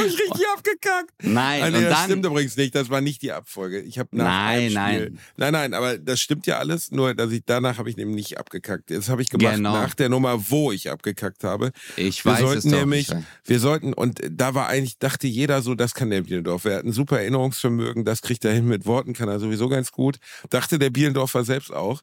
habe 0.00 0.08
ich 0.08 0.18
richtig 0.18 0.46
abgekackt. 0.56 1.10
nein. 1.22 1.62
Und 1.74 1.82
das 1.82 1.90
dann, 1.90 2.04
stimmt 2.06 2.26
übrigens 2.26 2.56
nicht. 2.56 2.74
Das 2.74 2.90
war 2.90 3.00
nicht 3.00 3.22
die 3.22 3.32
Abfolge. 3.32 3.80
Ich 3.80 3.98
habe 3.98 4.08
nach 4.16 4.24
Nein, 4.24 4.72
nein. 4.72 5.18
nein, 5.36 5.52
nein, 5.52 5.74
aber 5.74 5.98
das 5.98 6.20
stimmt 6.20 6.46
ja 6.46 6.58
alles. 6.58 6.90
Nur, 6.90 7.14
dass 7.14 7.30
ich 7.32 7.42
danach 7.46 7.78
habe 7.78 7.88
ich 7.90 7.98
eben 7.98 8.12
nicht 8.14 8.38
abgekackt. 8.38 8.90
Das 8.90 9.08
habe 9.08 9.22
ich 9.22 9.30
gemacht 9.30 9.56
Genau. 9.56 9.72
nach 9.72 9.94
der 9.94 10.08
Nummer, 10.08 10.50
wo 10.50 10.72
ich 10.72 10.90
abgekackt 10.90 11.44
habe. 11.44 11.72
ich 11.96 12.24
Wir 12.24 12.32
weiß 12.32 12.38
es 12.40 12.44
sollten 12.46 12.70
doch. 12.70 12.78
nämlich, 12.80 13.08
wir 13.44 13.58
sollten 13.60 13.92
und 13.92 14.20
da 14.30 14.54
war 14.54 14.68
eigentlich 14.68 14.98
dachte 14.98 15.26
jeder 15.26 15.62
so, 15.62 15.74
das 15.74 15.94
kann 15.94 16.10
der 16.10 16.22
Bielendorfer. 16.22 16.70
Er 16.72 16.78
hat 16.78 16.84
ein 16.84 16.92
super 16.92 17.20
Erinnerungsvermögen, 17.20 18.04
das 18.04 18.22
kriegt 18.22 18.44
er 18.44 18.52
hin 18.52 18.66
mit 18.66 18.86
Worten, 18.86 19.12
kann 19.12 19.28
er 19.28 19.38
sowieso 19.40 19.68
ganz 19.68 19.92
gut. 19.92 20.18
Dachte 20.50 20.78
der 20.78 20.90
Bielendorfer 20.90 21.44
selbst 21.44 21.72
auch. 21.72 22.02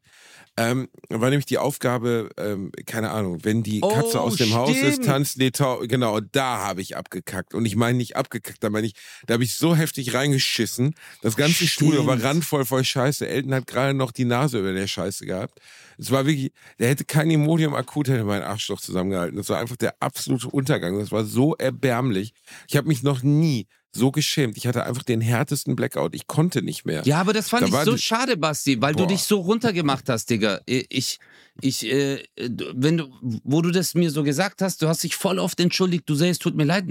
Ähm, 0.59 0.89
war 1.09 1.29
nämlich 1.29 1.45
die 1.45 1.59
Aufgabe, 1.59 2.29
ähm, 2.35 2.71
keine 2.87 3.11
Ahnung, 3.11 3.43
wenn 3.43 3.61
die 3.61 3.79
Oh, 3.83 3.89
Katze 3.89 4.19
aus 4.19 4.37
dem 4.37 4.55
Haus 4.55 4.71
ist, 4.71 4.93
stimmt. 4.93 5.05
tanzt 5.05 5.39
die 5.39 5.51
Tau. 5.51 5.81
Genau, 5.87 6.19
da 6.19 6.57
habe 6.65 6.81
ich 6.81 6.97
abgekackt. 6.97 7.53
Und 7.53 7.65
ich 7.65 7.75
meine 7.75 7.86
nicht 7.93 8.15
abgekackt, 8.15 8.63
da 8.63 8.69
meine 8.69 8.87
ich, 8.87 8.93
da 9.25 9.35
habe 9.35 9.43
ich 9.43 9.55
so 9.55 9.75
heftig 9.75 10.13
reingeschissen. 10.13 10.95
Das 11.21 11.35
ganze 11.35 11.55
Stimmt. 11.55 11.69
Studio 11.69 12.05
war 12.07 12.21
randvoll 12.21 12.65
voll 12.65 12.83
Scheiße. 12.83 13.27
Elton 13.27 13.53
hat 13.53 13.67
gerade 13.67 13.93
noch 13.93 14.11
die 14.11 14.25
Nase 14.25 14.59
über 14.59 14.73
der 14.73 14.87
Scheiße 14.87 15.25
gehabt. 15.25 15.59
Es 15.97 16.11
war 16.11 16.25
wirklich, 16.25 16.51
der 16.79 16.89
hätte 16.89 17.05
kein 17.05 17.29
Imodium 17.31 17.73
akut, 17.73 18.07
hätte 18.07 18.23
mein 18.23 18.43
Arschloch 18.43 18.79
zusammengehalten. 18.79 19.37
Das 19.37 19.49
war 19.49 19.59
einfach 19.59 19.77
der 19.77 19.95
absolute 19.99 20.47
Untergang. 20.47 20.99
Das 20.99 21.11
war 21.11 21.25
so 21.25 21.55
erbärmlich. 21.55 22.33
Ich 22.67 22.77
habe 22.77 22.87
mich 22.87 23.03
noch 23.03 23.23
nie 23.23 23.67
so 23.91 24.11
geschämt. 24.11 24.57
Ich 24.57 24.67
hatte 24.67 24.85
einfach 24.85 25.03
den 25.03 25.21
härtesten 25.21 25.75
Blackout. 25.75 26.15
Ich 26.15 26.27
konnte 26.27 26.61
nicht 26.61 26.85
mehr. 26.85 27.01
Ja, 27.05 27.19
aber 27.19 27.33
das 27.33 27.49
fand 27.49 27.63
Da 27.63 27.79
ich 27.79 27.85
so 27.85 27.97
schade, 27.97 28.37
Basti, 28.37 28.81
weil 28.81 28.93
Boah. 28.93 29.03
du 29.03 29.13
dich 29.13 29.23
so 29.23 29.39
runtergemacht 29.39 30.09
hast, 30.09 30.29
Digga. 30.29 30.61
Ich, 30.65 31.19
ich, 31.61 31.85
äh, 31.85 32.23
wenn 32.37 32.97
du, 32.97 33.09
wo 33.43 33.61
du 33.61 33.71
das 33.71 33.95
mir 33.95 34.11
so 34.11 34.23
gesagt 34.23 34.61
hast, 34.61 34.81
du 34.81 34.87
hast 34.87 35.03
dich 35.03 35.15
voll 35.15 35.39
oft 35.39 35.59
entschuldigt, 35.59 36.07
du 36.07 36.15
sagst, 36.15 36.31
es 36.31 36.39
tut 36.39 36.55
mir 36.55 36.65
leid. 36.65 36.85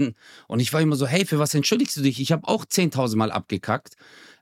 Und 0.47 0.59
ich 0.59 0.73
war 0.73 0.81
immer 0.81 0.95
so, 0.95 1.07
hey, 1.07 1.25
für 1.25 1.39
was 1.39 1.53
entschuldigst 1.53 1.95
du 1.97 2.01
dich? 2.01 2.19
Ich 2.19 2.31
habe 2.31 2.47
auch 2.47 2.65
10.000 2.65 3.15
Mal 3.15 3.31
abgekackt. 3.31 3.95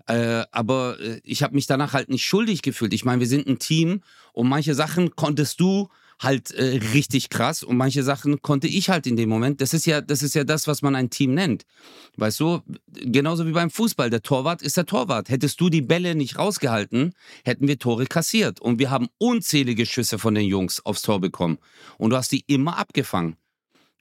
Äh, 0.07 0.43
aber 0.51 0.99
äh, 0.99 1.19
ich 1.23 1.43
habe 1.43 1.55
mich 1.55 1.67
danach 1.67 1.93
halt 1.93 2.09
nicht 2.09 2.25
schuldig 2.25 2.61
gefühlt. 2.61 2.93
Ich 2.93 3.05
meine, 3.05 3.19
wir 3.19 3.27
sind 3.27 3.47
ein 3.47 3.59
Team 3.59 4.01
und 4.33 4.47
manche 4.47 4.75
Sachen 4.75 5.15
konntest 5.15 5.59
du 5.59 5.89
halt 6.19 6.51
äh, 6.51 6.79
richtig 6.93 7.29
krass 7.29 7.63
und 7.63 7.77
manche 7.77 8.03
Sachen 8.03 8.41
konnte 8.41 8.67
ich 8.67 8.89
halt 8.89 9.07
in 9.07 9.15
dem 9.15 9.29
Moment. 9.29 9.61
Das 9.61 9.73
ist 9.73 9.85
ja, 9.85 10.01
das 10.01 10.23
ist 10.23 10.35
ja 10.35 10.43
das, 10.43 10.67
was 10.67 10.81
man 10.81 10.95
ein 10.95 11.09
Team 11.09 11.33
nennt. 11.33 11.63
Weißt 12.17 12.39
du, 12.39 12.61
genauso 12.87 13.45
wie 13.45 13.51
beim 13.51 13.69
Fußball. 13.69 14.09
Der 14.09 14.21
Torwart 14.21 14.61
ist 14.61 14.77
der 14.77 14.85
Torwart. 14.85 15.29
Hättest 15.29 15.59
du 15.59 15.69
die 15.69 15.81
Bälle 15.81 16.15
nicht 16.15 16.37
rausgehalten, 16.37 17.13
hätten 17.43 17.67
wir 17.67 17.79
Tore 17.79 18.05
kassiert. 18.05 18.61
Und 18.61 18.79
wir 18.79 18.89
haben 18.89 19.07
unzählige 19.17 19.85
Schüsse 19.85 20.17
von 20.19 20.35
den 20.35 20.45
Jungs 20.45 20.85
aufs 20.85 21.01
Tor 21.01 21.19
bekommen. 21.19 21.57
Und 21.97 22.11
du 22.11 22.17
hast 22.17 22.31
die 22.31 22.43
immer 22.47 22.77
abgefangen. 22.77 23.35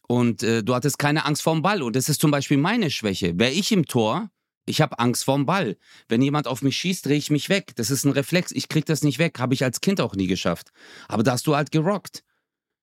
Und 0.06 0.42
äh, 0.42 0.62
du 0.62 0.74
hattest 0.74 0.98
keine 0.98 1.24
Angst 1.24 1.42
vorm 1.42 1.62
Ball. 1.62 1.82
Und 1.82 1.96
das 1.96 2.08
ist 2.08 2.20
zum 2.20 2.30
Beispiel 2.30 2.58
meine 2.58 2.90
Schwäche. 2.90 3.38
Wäre 3.38 3.52
ich 3.52 3.72
im 3.72 3.86
Tor, 3.86 4.30
ich 4.66 4.80
habe 4.80 4.98
Angst 4.98 5.24
vorm 5.24 5.46
Ball. 5.46 5.76
Wenn 6.08 6.22
jemand 6.22 6.46
auf 6.46 6.62
mich 6.62 6.76
schießt, 6.76 7.06
drehe 7.06 7.16
ich 7.16 7.30
mich 7.30 7.48
weg. 7.48 7.72
Das 7.76 7.90
ist 7.90 8.04
ein 8.04 8.12
Reflex. 8.12 8.50
Ich 8.52 8.68
krieg 8.68 8.86
das 8.86 9.02
nicht 9.02 9.18
weg. 9.18 9.38
Habe 9.38 9.54
ich 9.54 9.64
als 9.64 9.80
Kind 9.80 10.00
auch 10.00 10.14
nie 10.14 10.26
geschafft. 10.26 10.70
Aber 11.08 11.22
da 11.22 11.32
hast 11.32 11.46
du 11.46 11.54
halt 11.54 11.70
gerockt. 11.70 12.24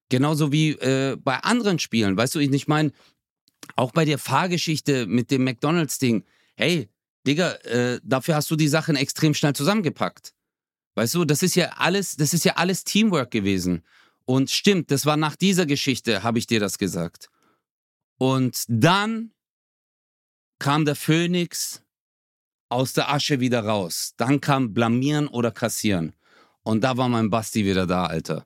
Genauso 0.09 0.51
wie 0.51 0.71
äh, 0.71 1.17
bei 1.17 1.37
anderen 1.37 1.79
Spielen. 1.79 2.17
Weißt 2.17 2.35
du, 2.35 2.39
ich 2.39 2.51
ich 2.51 2.67
meine, 2.67 2.91
auch 3.75 3.91
bei 3.91 4.05
der 4.05 4.17
Fahrgeschichte 4.17 5.07
mit 5.07 5.31
dem 5.31 5.43
McDonalds-Ding. 5.43 6.23
Hey, 6.55 6.89
Digga, 7.25 7.53
äh, 7.63 7.99
dafür 8.03 8.35
hast 8.35 8.51
du 8.51 8.55
die 8.55 8.67
Sachen 8.67 8.95
extrem 8.95 9.33
schnell 9.33 9.53
zusammengepackt. 9.53 10.33
Weißt 10.95 11.15
du, 11.15 11.25
das 11.25 11.41
ist 11.41 11.55
ja 11.55 11.69
alles, 11.77 12.15
das 12.15 12.33
ist 12.33 12.43
ja 12.43 12.57
alles 12.57 12.83
Teamwork 12.83 13.31
gewesen. 13.31 13.83
Und 14.25 14.51
stimmt, 14.51 14.91
das 14.91 15.05
war 15.05 15.17
nach 15.17 15.35
dieser 15.35 15.65
Geschichte, 15.65 16.23
habe 16.23 16.39
ich 16.39 16.47
dir 16.47 16.59
das 16.59 16.77
gesagt. 16.77 17.29
Und 18.17 18.65
dann 18.67 19.31
kam 20.61 20.85
der 20.85 20.95
Phönix 20.95 21.81
aus 22.69 22.93
der 22.93 23.11
Asche 23.11 23.39
wieder 23.39 23.65
raus. 23.65 24.13
Dann 24.17 24.39
kam 24.39 24.75
Blamieren 24.75 25.27
oder 25.27 25.49
Kassieren. 25.49 26.13
Und 26.61 26.83
da 26.83 26.97
war 26.97 27.09
mein 27.09 27.31
Basti 27.31 27.65
wieder 27.65 27.87
da, 27.87 28.05
Alter. 28.05 28.45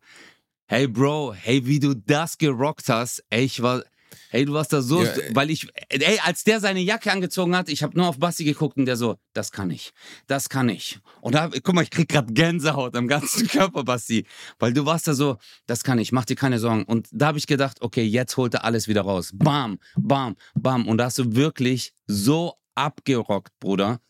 Hey 0.66 0.88
Bro, 0.88 1.34
hey, 1.34 1.66
wie 1.66 1.80
du 1.80 1.93
das 1.93 2.38
gerockt 2.38 2.88
hast, 2.88 3.22
ey, 3.30 3.43
ich 3.43 3.61
war, 3.61 3.84
hey, 4.30 4.45
du 4.45 4.53
warst 4.53 4.74
da 4.74 4.82
so, 4.82 5.03
Ja, 5.03 5.11
ey. 5.11 5.36
weil 5.36 5.49
ich, 5.49 5.68
ey, 5.89 6.20
als 6.24 6.43
der 6.43 6.59
seine 6.59 6.80
Jacke 6.80 7.11
angezogen 7.11 7.55
hat, 7.55 7.70
ich 7.70 7.84
habe 7.84 7.97
nur 7.97 8.07
auf 8.07 8.20
Basti 8.20 8.43
geguckt 8.43 8.78
und 8.78 8.86
der 8.86 8.97
so, 8.97 9.18
das 9.34 9.51
kann 9.51 9.70
ich, 9.72 9.91
das 10.28 10.49
kann 10.49 10.70
ich. 10.70 10.99
Und 11.22 11.36
da, 11.36 11.49
guck 11.49 11.74
mal, 11.74 11.82
ich 11.84 11.89
krieg 11.89 12.09
grad 12.09 12.34
Gänsehaut 12.34 12.95
am 12.95 13.07
ganzen 13.07 13.47
Körper, 13.49 13.84
Basti, 13.84 14.26
weil 14.59 14.74
du 14.74 14.86
warst 14.86 15.07
da 15.07 15.13
so, 15.13 15.38
das 15.68 15.84
kann 15.84 15.99
ich, 15.99 16.11
mach 16.11 16.26
dir 16.26 16.36
keine 16.36 16.59
Sorgen. 16.59 16.84
Und 16.84 17.07
da 17.11 17.28
habe 17.28 17.38
ich 17.38 17.47
gedacht, 17.47 17.82
okay, 17.82 18.03
jetzt 18.03 18.38
holt 18.38 18.53
er 18.53 18.63
alles 18.66 18.88
wieder 18.88 19.01
raus. 19.01 19.32
Bam, 19.34 19.80
bam, 19.95 20.36
bam. 20.53 20.88
Und 20.88 20.97
da 20.97 21.05
hast 21.05 21.18
du 21.20 21.36
wirklich 21.36 21.93
so 22.07 22.55
abgerockt, 22.76 23.57
Bruder. 23.59 24.01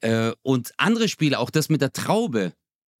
Äh, 0.00 0.32
und 0.42 0.72
andere 0.78 1.08
Spiele, 1.08 1.38
auch 1.38 1.50
das 1.50 1.68
mit 1.68 1.80
der 1.80 1.92
Traube, 1.92 2.52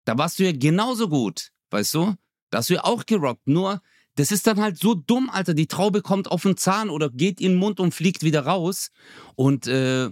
da 0.04 0.16
warst 0.18 0.38
du 0.38 0.44
ja 0.44 0.52
genauso 0.52 1.08
gut, 1.08 1.50
weißt 1.70 1.94
du? 1.94 2.14
Da 2.50 2.58
hast 2.58 2.70
du 2.70 2.74
ja 2.74 2.84
auch 2.84 3.06
gerockt. 3.06 3.46
Nur, 3.46 3.80
das 4.16 4.32
ist 4.32 4.46
dann 4.46 4.60
halt 4.60 4.78
so 4.78 4.94
dumm, 4.94 5.30
Alter. 5.30 5.54
Die 5.54 5.66
Traube 5.66 6.02
kommt 6.02 6.30
auf 6.30 6.42
den 6.42 6.56
Zahn 6.56 6.90
oder 6.90 7.10
geht 7.10 7.40
in 7.40 7.52
den 7.52 7.58
Mund 7.58 7.80
und 7.80 7.94
fliegt 7.94 8.22
wieder 8.22 8.44
raus. 8.44 8.90
Und 9.34 9.66
äh, 9.66 10.10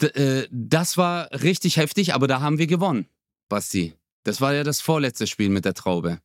äh, 0.00 0.48
das 0.50 0.96
war 0.96 1.30
richtig 1.32 1.76
heftig, 1.76 2.14
aber 2.14 2.26
da 2.26 2.40
haben 2.40 2.58
wir 2.58 2.66
gewonnen, 2.66 3.06
Basti. 3.48 3.94
Das 4.24 4.40
war 4.40 4.54
ja 4.54 4.64
das 4.64 4.80
vorletzte 4.80 5.26
Spiel 5.26 5.48
mit 5.48 5.64
der 5.64 5.74
Traube. 5.74 6.20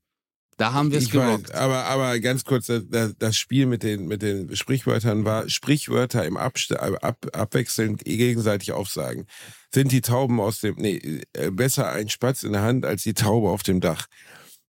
Da 0.58 0.74
haben 0.74 0.92
wir 0.92 1.00
es 1.00 1.06
weiß, 1.06 1.12
gerockt. 1.12 1.54
aber, 1.56 1.86
aber 1.86 2.20
ganz 2.20 2.44
kurz, 2.44 2.68
das, 2.68 3.16
das 3.18 3.36
Spiel 3.36 3.66
mit 3.66 3.82
den, 3.82 4.06
mit 4.06 4.22
den 4.22 4.56
Sprichwörtern 4.56 5.26
war 5.26 5.50
Sprichwörter 5.50 6.26
im 6.26 6.38
Abst 6.38 6.72
ab, 6.76 7.26
abwechselnd 7.34 8.04
gegenseitig 8.06 8.72
aufsagen. 8.72 9.26
Sind 9.74 9.92
die 9.92 10.02
Tauben 10.02 10.40
aus 10.40 10.60
dem, 10.60 10.76
nee, 10.76 11.22
äh, 11.34 11.50
besser 11.50 11.92
ein 11.92 12.10
Spatz 12.10 12.44
in 12.44 12.54
der 12.54 12.62
Hand 12.62 12.86
als 12.86 13.04
die 13.04 13.16
Taube 13.16 13.50
auf 13.50 13.64
dem 13.64 13.82
Dach. 13.82 14.08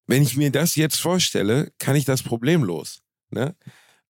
Wenn 0.06 0.22
ich 0.22 0.36
mir 0.36 0.50
das 0.50 0.76
jetzt 0.76 1.00
vorstelle, 1.00 1.72
kann 1.78 1.96
ich 1.96 2.04
das 2.04 2.22
problemlos. 2.22 3.02
Ne? 3.30 3.54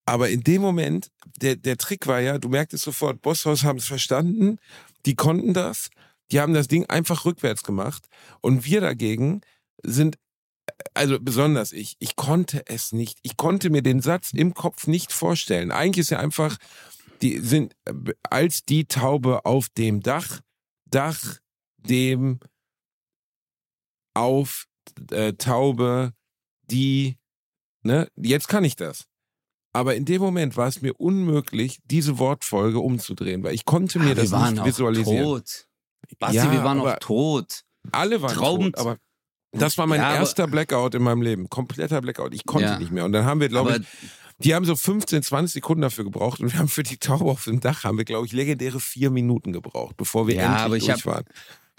Aber 0.05 0.29
in 0.29 0.41
dem 0.41 0.61
Moment, 0.61 1.11
der, 1.41 1.55
der 1.55 1.77
Trick 1.77 2.07
war 2.07 2.19
ja, 2.19 2.37
du 2.37 2.49
merktest 2.49 2.83
sofort, 2.83 3.21
Bosshaus 3.21 3.63
haben 3.63 3.79
es 3.79 3.85
verstanden, 3.85 4.57
die 5.05 5.15
konnten 5.15 5.53
das, 5.53 5.89
die 6.31 6.39
haben 6.39 6.53
das 6.53 6.67
Ding 6.67 6.85
einfach 6.87 7.25
rückwärts 7.25 7.63
gemacht 7.63 8.07
und 8.41 8.65
wir 8.65 8.81
dagegen 8.81 9.41
sind 9.83 10.17
also 10.93 11.19
besonders 11.19 11.71
ich, 11.71 11.95
ich 11.99 12.15
konnte 12.15 12.63
es 12.67 12.91
nicht. 12.91 13.19
Ich 13.21 13.37
konnte 13.37 13.69
mir 13.69 13.81
den 13.81 14.01
Satz 14.01 14.33
im 14.33 14.53
Kopf 14.53 14.87
nicht 14.87 15.13
vorstellen. 15.13 15.71
Eigentlich 15.71 16.03
ist 16.03 16.09
ja 16.09 16.19
einfach, 16.19 16.57
die 17.21 17.39
sind 17.39 17.75
als 18.23 18.63
die 18.63 18.85
Taube 18.85 19.45
auf 19.45 19.69
dem 19.69 20.01
Dach, 20.01 20.41
Dach 20.85 21.37
dem 21.77 22.39
auf 24.13 24.65
äh, 25.11 25.33
Taube, 25.33 26.13
die, 26.69 27.17
ne, 27.83 28.07
jetzt 28.15 28.47
kann 28.47 28.63
ich 28.63 28.75
das. 28.75 29.05
Aber 29.73 29.95
in 29.95 30.05
dem 30.05 30.21
Moment 30.21 30.55
war 30.55 30.67
es 30.67 30.81
mir 30.81 30.93
unmöglich, 30.93 31.79
diese 31.85 32.17
Wortfolge 32.17 32.79
umzudrehen, 32.79 33.43
weil 33.43 33.53
ich 33.53 33.65
konnte 33.65 33.99
mir 33.99 34.11
Ah, 34.11 34.15
das 34.15 34.31
wir 34.31 34.37
waren 34.37 34.53
nicht 34.53 34.61
auch 34.61 34.65
visualisieren. 34.65 35.23
tot. 35.25 35.67
Basti, 36.19 36.37
Ja, 36.37 36.51
wir 36.51 36.63
waren 36.63 36.79
auch 36.79 36.95
tot. 36.99 37.63
Alle 37.91 38.21
waren 38.21 38.33
Trauben- 38.33 38.71
tot, 38.71 38.77
aber 38.79 38.97
das 39.51 39.77
war 39.77 39.85
mein 39.87 39.99
Ja, 39.99 40.15
erster 40.15 40.47
Blackout 40.47 40.95
in 40.95 41.03
meinem 41.03 41.21
Leben. 41.21 41.49
Kompletter 41.49 42.01
Blackout. 42.01 42.33
Ich 42.33 42.45
konnte 42.45 42.67
Ja. 42.67 42.79
nicht 42.79 42.91
mehr. 42.91 43.03
Und 43.05 43.11
dann 43.11 43.25
haben 43.25 43.39
wir, 43.41 43.49
glaube 43.49 43.77
ich, 43.77 43.87
die 44.39 44.53
haben 44.55 44.65
so 44.65 44.75
15, 44.75 45.23
20 45.23 45.53
Sekunden 45.53 45.81
dafür 45.81 46.03
gebraucht 46.03 46.39
und 46.39 46.51
wir 46.53 46.59
haben 46.59 46.67
für 46.67 46.83
die 46.83 46.97
Taube 46.97 47.25
auf 47.25 47.43
dem 47.45 47.59
Dach, 47.59 47.83
haben 47.83 47.97
wir, 47.97 48.05
glaube 48.05 48.25
ich, 48.27 48.33
legendäre 48.33 48.79
vier 48.79 49.09
Minuten 49.09 49.51
gebraucht, 49.53 49.95
bevor 49.97 50.27
wir 50.27 50.35
Ja, 50.35 50.43
endlich 50.45 50.61
aber 50.63 50.77
ich 50.77 50.85
durch 50.85 50.97
hab- 50.99 51.05
waren. 51.05 51.25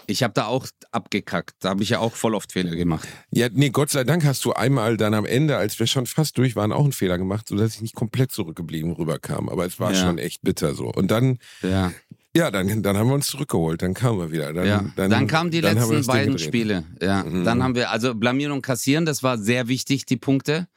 Ich 0.05 0.23
habe 0.23 0.33
da 0.33 0.45
auch 0.45 0.67
abgekackt. 0.91 1.55
Da 1.59 1.69
habe 1.69 1.83
ich 1.83 1.89
ja 1.89 1.99
auch 1.99 2.15
voll 2.15 2.35
oft 2.35 2.51
Fehler 2.53 2.75
gemacht. 2.75 3.07
Ja, 3.31 3.47
nee, 3.51 3.69
Gott 3.69 3.89
sei 3.89 4.03
Dank 4.03 4.23
hast 4.25 4.45
du 4.45 4.53
einmal 4.53 4.95
dann 4.97 5.13
am 5.13 5.25
Ende, 5.25 5.57
als 5.57 5.79
wir 5.79 5.87
schon 5.87 6.05
fast 6.05 6.37
durch 6.37 6.55
waren, 6.55 6.71
auch 6.71 6.83
einen 6.83 6.91
Fehler 6.93 7.17
gemacht, 7.17 7.47
sodass 7.49 7.75
ich 7.75 7.81
nicht 7.81 7.95
komplett 7.95 8.31
zurückgeblieben 8.31 8.91
rüberkam. 8.93 9.49
Aber 9.49 9.65
es 9.65 9.79
war 9.79 9.93
Ja. 9.93 10.01
schon 10.05 10.17
echt 10.17 10.41
bitter 10.43 10.75
so. 10.75 10.85
Und 10.91 11.11
dann, 11.11 11.39
Ja. 11.61 11.91
ja, 12.35 12.51
dann, 12.51 12.83
dann 12.83 12.95
haben 12.97 13.07
wir 13.07 13.15
uns 13.15 13.27
zurückgeholt, 13.27 13.81
dann 13.81 13.93
kamen 13.93 14.19
wir 14.19 14.31
wieder. 14.31 14.53
Dann, 14.53 14.65
ja. 14.67 14.85
Dann, 14.95 15.27
kamen 15.27 15.51
die 15.51 15.61
dann 15.61 15.75
letzten 15.75 16.05
beiden 16.05 16.33
gedreht. 16.35 16.47
Spiele. 16.47 16.83
Ja. 17.01 17.23
Mhm. 17.23 17.43
Dann 17.43 17.63
haben 17.63 17.75
wir, 17.75 17.91
also 17.91 18.15
blamieren 18.15 18.51
und 18.53 18.61
kassieren, 18.61 19.05
das 19.05 19.23
war 19.23 19.37
sehr 19.37 19.67
wichtig, 19.67 20.05
die 20.05 20.17
Punkte. 20.17 20.67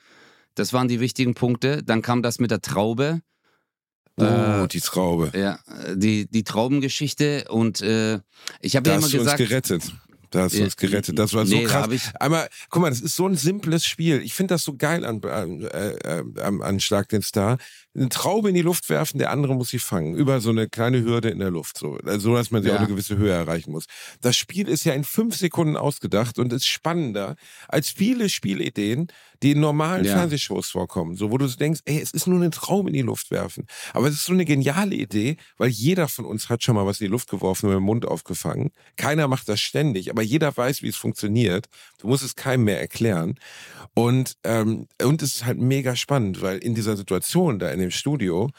Das 0.56 0.72
waren 0.72 0.88
die 0.88 0.98
wichtigen 0.98 1.34
Punkte. 1.34 1.82
Dann 1.84 2.02
kam 2.02 2.22
das 2.22 2.40
mit 2.40 2.51
der 2.51 2.60
Traube. 2.60 3.20
Oh, 4.20 4.66
die 4.66 4.80
Traube. 4.80 5.32
Ja, 5.34 5.59
die, 5.94 6.26
die 6.30 6.44
Traubengeschichte. 6.44 7.44
Und 7.48 7.80
äh, 7.80 8.20
ich 8.60 8.76
habe 8.76 8.88
ja 8.88 8.97
immer 8.97 9.05
hast 9.05 9.12
du 9.12 9.18
uns 9.18 9.24
gesagt, 9.24 9.38
gerettet. 9.38 9.92
Da 10.30 10.42
hast 10.42 10.56
du 10.56 10.62
uns 10.62 10.76
gerettet. 10.76 11.18
Das 11.18 11.34
war 11.34 11.44
so 11.44 11.56
Nee, 11.56 11.64
krass. 11.64 11.88
Einmal, 12.20 12.48
guck 12.68 12.82
mal, 12.82 12.90
das 12.90 13.01
ist 13.01 13.16
so 13.16 13.26
ein 13.26 13.36
simples 13.36 13.84
Spiel. 13.84 14.22
Ich 14.22 14.34
finde 14.34 14.55
das 14.55 14.62
so 14.62 14.76
geil 14.76 15.05
an, 15.05 15.20
an, 15.24 15.62
äh, 15.62 16.20
äh, 16.20 16.22
an 16.38 16.80
Schlag 16.80 17.09
den 17.09 17.22
Star. 17.22 17.59
Eine 17.92 18.08
Traube 18.08 18.50
in 18.50 18.54
die 18.54 18.62
Luft 18.62 18.88
werfen, 18.88 19.18
der 19.18 19.30
andere 19.30 19.54
muss 19.56 19.70
sie 19.70 19.80
fangen. 19.80 20.14
Über 20.14 20.40
so 20.40 20.50
eine 20.50 20.68
kleine 20.68 21.02
Hürde 21.02 21.28
in 21.28 21.40
der 21.40 21.50
Luft. 21.50 21.76
So, 21.76 21.98
so 22.18 22.34
dass 22.34 22.52
man 22.52 22.62
sie 22.62 22.68
Ja. 22.68 22.76
auch 22.76 22.78
eine 22.78 22.88
gewisse 22.88 23.16
Höhe 23.16 23.32
erreichen 23.32 23.72
muss. 23.72 23.86
Das 24.20 24.36
Spiel 24.36 24.68
ist 24.68 24.84
ja 24.84 24.92
in 24.94 25.02
fünf 25.02 25.34
Sekunden 25.36 25.76
ausgedacht 25.76 26.38
und 26.38 26.52
ist 26.52 26.66
spannender 26.66 27.34
als 27.66 27.90
viele 27.90 28.28
Spielideen, 28.28 29.08
die 29.42 29.52
in 29.52 29.60
normalen 29.60 30.04
Ja. 30.04 30.12
Fernsehshows 30.12 30.70
vorkommen. 30.70 31.16
So, 31.16 31.32
wo 31.32 31.38
du 31.38 31.48
denkst, 31.48 31.80
ey, 31.84 32.00
es 32.00 32.12
ist 32.12 32.28
nur 32.28 32.38
eine 32.40 32.50
Traube 32.50 32.90
in 32.90 32.94
die 32.94 33.02
Luft 33.02 33.32
werfen. 33.32 33.66
Aber 33.92 34.06
es 34.06 34.14
ist 34.14 34.24
so 34.26 34.32
eine 34.34 34.44
geniale 34.44 34.94
Idee, 34.94 35.36
weil 35.58 35.70
jeder 35.70 36.06
von 36.06 36.26
uns 36.26 36.48
hat 36.48 36.62
schon 36.62 36.76
mal 36.76 36.86
was 36.86 37.00
in 37.00 37.06
die 37.06 37.10
Luft 37.10 37.28
geworfen 37.28 37.66
und 37.66 37.72
mit 37.72 37.80
dem 37.80 37.84
Mund 37.86 38.06
aufgefangen. 38.06 38.70
Keiner 38.96 39.26
macht 39.26 39.48
das 39.48 39.60
ständig, 39.60 40.10
aber 40.10 40.22
jeder 40.22 40.56
weiß, 40.56 40.82
wie 40.82 40.88
es 40.88 40.96
funktioniert. 40.96 41.66
Du 42.01 42.09
musst 42.09 42.24
es 42.24 42.36
keinem 42.36 42.64
mehr 42.64 42.81
erklären. 42.81 43.35
Und, 43.94 44.36
ähm, 44.44 44.86
und 45.02 45.22
es 45.22 45.36
ist 45.36 45.44
halt 45.47 45.59
mega 45.59 45.97
spannend, 45.97 46.43
weil 46.43 46.59
in 46.59 46.74
dieser 46.74 46.97
Situation 46.97 47.59
da 47.59 47.70
in 47.70 47.81
dem 47.81 47.90
Studio, 47.90 48.51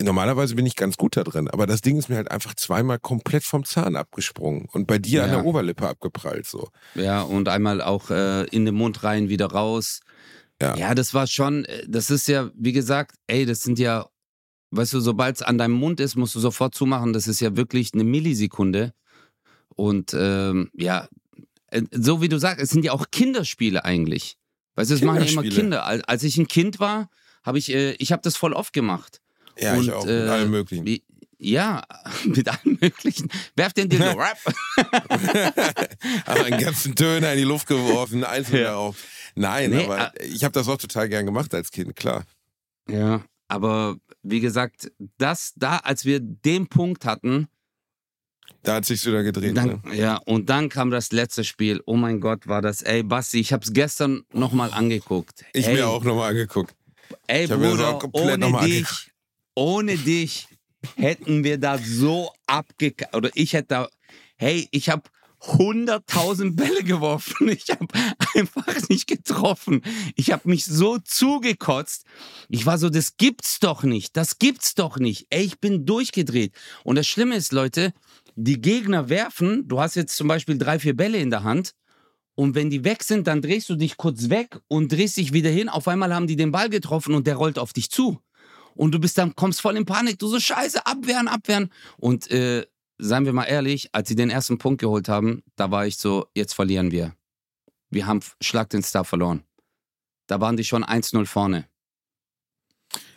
normalerweise 0.00 0.54
bin 0.54 0.66
ich 0.66 0.76
ganz 0.76 0.96
gut 0.96 1.16
da 1.16 1.24
drin, 1.24 1.48
aber 1.48 1.66
das 1.66 1.80
Ding 1.80 1.96
ist 1.96 2.08
mir 2.08 2.16
halt 2.16 2.30
einfach 2.30 2.54
zweimal 2.54 2.98
komplett 2.98 3.44
vom 3.44 3.64
Zahn 3.64 3.96
abgesprungen 3.96 4.68
und 4.72 4.86
bei 4.86 4.98
dir 4.98 5.24
an 5.24 5.30
Ja. 5.30 5.36
der 5.36 5.46
Oberlippe 5.46 5.88
abgeprallt 5.88 6.46
so. 6.46 6.68
Ja, 6.94 7.22
und 7.22 7.48
einmal 7.48 7.80
auch 7.80 8.10
äh, 8.10 8.44
in 8.48 8.64
den 8.66 8.74
Mund 8.74 9.02
rein, 9.02 9.28
wieder 9.28 9.46
raus. 9.46 10.00
Ja. 10.60 10.76
ja, 10.76 10.94
das 10.94 11.12
war 11.14 11.26
schon, 11.26 11.64
äh, 11.64 11.84
das 11.88 12.10
ist 12.10 12.28
ja, 12.28 12.50
wie 12.54 12.72
gesagt, 12.72 13.16
ey, 13.26 13.46
das 13.46 13.62
sind 13.62 13.78
ja, 13.78 14.06
weißt 14.70 14.92
du, 14.94 15.00
sobald 15.00 15.36
es 15.36 15.42
an 15.42 15.58
deinem 15.58 15.74
Mund 15.74 16.00
ist, 16.00 16.16
musst 16.16 16.34
du 16.34 16.40
sofort 16.40 16.74
zumachen. 16.74 17.12
Das 17.12 17.26
ist 17.26 17.40
ja 17.40 17.56
wirklich 17.56 17.92
eine 17.94 18.04
Millisekunde. 18.04 18.92
Und 19.74 20.14
ähm, 20.18 20.70
ja, 20.74 21.08
so 21.92 22.20
wie 22.22 22.28
du 22.28 22.38
sagst, 22.38 22.62
es 22.62 22.70
sind 22.70 22.84
ja 22.84 22.92
auch 22.92 23.06
Kinderspiele 23.10 23.84
eigentlich. 23.84 24.36
Weißt 24.74 24.90
du, 24.90 24.94
das 24.94 25.02
machen 25.02 25.22
ja 25.24 25.30
immer. 25.30 25.42
Kinder. 25.42 25.84
Al- 25.86 26.02
Als 26.02 26.22
ich 26.22 26.36
ein 26.36 26.48
Kind 26.48 26.80
war, 26.80 27.08
habe 27.42 27.58
ich, 27.58 27.72
äh, 27.72 27.92
ich 27.92 28.12
habe 28.12 28.22
das 28.22 28.36
voll 28.36 28.52
oft 28.52 28.72
gemacht. 28.72 29.20
Ja, 29.58 29.74
ich 29.74 29.80
Und, 29.88 29.90
auch, 29.90 30.04
mit 30.04 30.14
äh, 30.14 30.28
allem 30.28 30.50
möglichen. 30.50 31.00
Ja, 31.38 31.82
mit 32.24 32.48
allen 32.48 32.78
möglichen. 32.80 33.28
Werf 33.56 33.72
den 33.72 33.88
Dildo, 33.88 34.12
rap. 34.18 34.38
aber 36.26 36.44
einen 36.44 36.60
ganzen 36.60 36.94
Töner 36.94 37.32
in 37.32 37.38
die 37.38 37.44
Luft 37.44 37.66
geworfen, 37.66 38.24
einzeln 38.24 38.62
Ja. 38.64 38.74
auf. 38.76 39.02
Nein, 39.34 39.70
Nee, 39.70 39.84
aber 39.84 40.12
ich 40.22 40.44
habe 40.44 40.52
das 40.52 40.68
auch 40.68 40.78
total 40.78 41.08
gern 41.08 41.26
gemacht 41.26 41.54
als 41.54 41.70
Kind, 41.70 41.94
klar. 41.96 42.24
Ja, 42.88 43.22
aber 43.48 43.96
wie 44.22 44.40
gesagt, 44.40 44.90
das 45.18 45.52
da, 45.56 45.78
als 45.78 46.04
wir 46.04 46.20
den 46.20 46.68
Punkt 46.68 47.04
hatten, 47.04 47.48
Da 48.66 48.74
hat 48.74 48.84
sich's 48.84 49.06
wieder 49.06 49.22
gedreht. 49.22 49.56
dann, 49.56 49.80
ne? 49.84 49.94
ja, 49.94 50.16
und 50.16 50.50
dann 50.50 50.68
kam 50.68 50.90
das 50.90 51.12
letzte 51.12 51.44
Spiel. 51.44 51.80
Oh 51.86 51.94
mein 51.94 52.20
Gott, 52.20 52.48
war 52.48 52.62
das, 52.62 52.82
ey, 52.82 53.04
Basti, 53.04 53.38
ich 53.38 53.52
hab's 53.52 53.72
gestern 53.72 54.24
nochmal 54.32 54.72
angeguckt. 54.72 55.44
Ich 55.52 55.68
ey, 55.68 55.74
mir 55.74 55.86
auch 55.86 56.02
nochmal 56.02 56.30
angeguckt. 56.30 56.74
Ey, 57.28 57.44
ich 57.44 57.50
Bruder, 57.50 57.94
auch 57.94 58.00
komplett 58.00 58.42
ohne 58.42 58.66
dich, 58.66 58.88
ohne 59.54 59.96
dich 59.96 60.48
hätten 60.96 61.44
wir 61.44 61.58
da 61.58 61.78
so 61.78 62.32
abgekackt, 62.48 63.14
oder 63.14 63.30
ich 63.34 63.52
hätte 63.52 63.68
da, 63.68 63.88
hey, 64.36 64.66
ich 64.72 64.88
hab 64.88 65.10
100.000 65.42 66.56
Bälle 66.56 66.82
geworfen. 66.82 67.48
Ich 67.56 67.70
habe 67.70 67.86
einfach 68.34 68.88
nicht 68.88 69.06
getroffen. 69.06 69.82
Ich 70.16 70.32
habe 70.32 70.48
mich 70.48 70.64
so 70.64 70.98
zugekotzt. 70.98 72.04
Ich 72.48 72.66
war 72.66 72.78
so, 72.78 72.90
das 72.90 73.16
gibt's 73.16 73.60
doch 73.60 73.84
nicht. 73.84 74.16
Das 74.16 74.40
gibt's 74.40 74.74
doch 74.74 74.98
nicht. 74.98 75.26
Ey, 75.30 75.44
ich 75.44 75.60
bin 75.60 75.86
durchgedreht. 75.86 76.52
Und 76.82 76.96
das 76.96 77.06
Schlimme 77.06 77.36
ist, 77.36 77.52
Leute, 77.52 77.92
die 78.36 78.60
Gegner 78.60 79.08
werfen. 79.08 79.66
Du 79.66 79.80
hast 79.80 79.96
jetzt 79.96 80.16
zum 80.16 80.28
Beispiel 80.28 80.58
drei, 80.58 80.78
vier 80.78 80.96
Bälle 80.96 81.18
in 81.18 81.30
der 81.30 81.42
Hand. 81.42 81.72
Und 82.34 82.54
wenn 82.54 82.68
die 82.68 82.84
weg 82.84 83.02
sind, 83.02 83.26
dann 83.26 83.40
drehst 83.40 83.68
du 83.70 83.76
dich 83.76 83.96
kurz 83.96 84.28
weg 84.28 84.60
und 84.68 84.92
drehst 84.92 85.16
dich 85.16 85.32
wieder 85.32 85.48
hin. 85.48 85.70
Auf 85.70 85.88
einmal 85.88 86.14
haben 86.14 86.26
die 86.26 86.36
den 86.36 86.52
Ball 86.52 86.68
getroffen 86.68 87.14
und 87.14 87.26
der 87.26 87.36
rollt 87.36 87.58
auf 87.58 87.72
dich 87.72 87.90
zu. 87.90 88.20
Und 88.74 88.92
du 88.92 88.98
bist 88.98 89.16
dann, 89.16 89.34
kommst 89.34 89.62
voll 89.62 89.76
in 89.76 89.86
Panik. 89.86 90.18
Du 90.18 90.28
so, 90.28 90.38
scheiße, 90.38 90.84
abwehren, 90.84 91.28
abwehren. 91.28 91.72
Und 91.96 92.30
äh, 92.30 92.66
seien 92.98 93.24
wir 93.24 93.32
mal 93.32 93.44
ehrlich, 93.44 93.88
als 93.92 94.10
sie 94.10 94.16
den 94.16 94.28
ersten 94.28 94.58
Punkt 94.58 94.82
geholt 94.82 95.08
haben, 95.08 95.42
da 95.56 95.70
war 95.70 95.86
ich 95.86 95.96
so, 95.96 96.26
jetzt 96.34 96.52
verlieren 96.52 96.90
wir. 96.90 97.14
Wir 97.88 98.06
haben 98.06 98.20
Schlag 98.42 98.68
den 98.68 98.82
Star 98.82 99.06
verloren. 99.06 99.42
Da 100.26 100.40
waren 100.40 100.58
die 100.58 100.64
schon 100.64 100.84
1-0 100.84 101.24
vorne. 101.24 101.66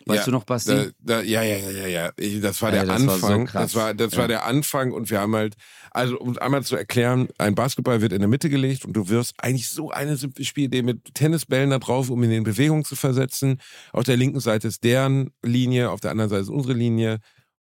Weißt 0.09 0.19
Ja, 0.21 0.25
du 0.25 0.31
noch, 0.31 0.43
Basti? 0.43 0.71
Da, 0.71 0.85
da, 0.99 1.21
ja, 1.21 1.43
ja, 1.43 1.57
ja, 1.57 1.69
ja, 1.69 1.87
ja. 1.87 2.11
Ich, 2.17 2.41
das 2.41 2.61
war 2.63 2.69
Ey, 2.73 2.79
der 2.79 2.85
das 2.87 3.05
war 3.05 3.17
so 3.19 3.25
Anfang. 3.27 3.49
das 3.53 3.75
war, 3.75 3.93
das 3.93 4.13
Ja. 4.13 4.17
war 4.19 4.27
der 4.27 4.45
Anfang 4.45 4.91
und 4.91 5.09
wir 5.11 5.19
haben 5.19 5.35
halt, 5.35 5.55
also 5.91 6.19
um 6.19 6.37
einmal 6.39 6.63
zu 6.63 6.75
erklären, 6.75 7.27
ein 7.37 7.53
Basketball 7.53 8.01
wird 8.01 8.11
in 8.13 8.19
der 8.19 8.27
Mitte 8.27 8.49
gelegt 8.49 8.85
und 8.85 8.93
du 8.93 9.07
wirst 9.09 9.33
eigentlich 9.37 9.69
so 9.69 9.91
eine 9.91 10.17
simple 10.17 10.43
Spielidee 10.45 10.81
mit 10.81 11.13
Tennisbällen 11.13 11.69
da 11.69 11.77
drauf, 11.79 12.09
um 12.09 12.23
ihn 12.23 12.31
in 12.31 12.43
Bewegung 12.43 12.83
zu 12.85 12.95
versetzen. 12.95 13.59
Auf 13.93 14.03
der 14.03 14.17
linken 14.17 14.39
Seite 14.39 14.67
ist 14.67 14.83
deren 14.83 15.31
Linie, 15.43 15.91
auf 15.91 15.99
der 16.01 16.11
anderen 16.11 16.29
Seite 16.29 16.41
ist 16.41 16.49
unsere 16.49 16.73
Linie 16.73 17.19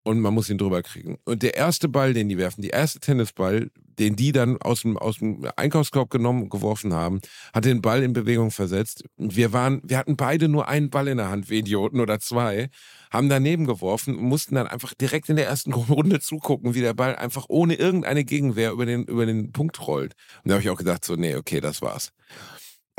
und 0.09 0.20
man 0.20 0.32
muss 0.32 0.48
ihn 0.48 0.56
drüber 0.56 0.82
kriegen. 0.82 1.18
Und 1.26 1.43
der 1.43 1.55
erste 1.55 1.86
Ball, 1.86 2.14
den 2.14 2.30
die 2.30 2.39
werfen, 2.39 2.62
die 2.62 2.70
erste 2.70 2.98
Tennisball, 2.98 3.70
den 3.98 4.16
die 4.16 4.32
dann 4.32 4.56
aus 4.56 4.80
dem, 4.80 4.97
aus 4.97 5.18
dem 5.18 5.47
Einkaufskorb 5.56 6.09
genommen 6.09 6.48
geworfen 6.48 6.94
haben, 6.94 7.20
hat 7.52 7.66
den 7.66 7.82
Ball 7.82 8.02
in 8.02 8.14
Bewegung 8.14 8.51
versetzt. 8.51 9.05
Wir 9.18 9.52
waren, 9.52 9.82
wir 9.85 9.98
hatten 9.98 10.16
beide 10.16 10.48
nur 10.48 10.66
einen 10.66 10.89
Ball 10.89 11.09
in 11.09 11.18
der 11.18 11.28
Hand, 11.28 11.51
wie 11.51 11.59
Idioten 11.59 12.01
oder 12.01 12.20
zwei, 12.20 12.70
haben 13.10 13.28
daneben 13.28 13.66
geworfen 13.66 14.16
und 14.16 14.24
mussten 14.24 14.55
dann 14.55 14.66
einfach 14.66 14.94
direkt 14.94 15.28
in 15.28 15.36
der 15.36 15.47
ersten 15.47 15.72
Runde 15.74 16.20
zugucken, 16.20 16.74
wie 16.74 16.80
der 16.80 16.94
Ball 16.94 17.14
einfach 17.14 17.44
ohne 17.48 17.74
irgendeine 17.74 18.24
Gegenwehr 18.24 18.72
über 18.72 18.86
den, 18.86 19.05
über 19.05 19.26
den 19.26 19.52
Punkt 19.52 19.86
rollt. 19.86 20.14
Und 20.43 20.48
da 20.48 20.55
habe 20.55 20.62
ich 20.62 20.70
auch 20.70 20.78
gedacht, 20.78 21.05
so, 21.05 21.16
nee, 21.16 21.36
okay, 21.36 21.60
das 21.60 21.82
war's. 21.82 22.12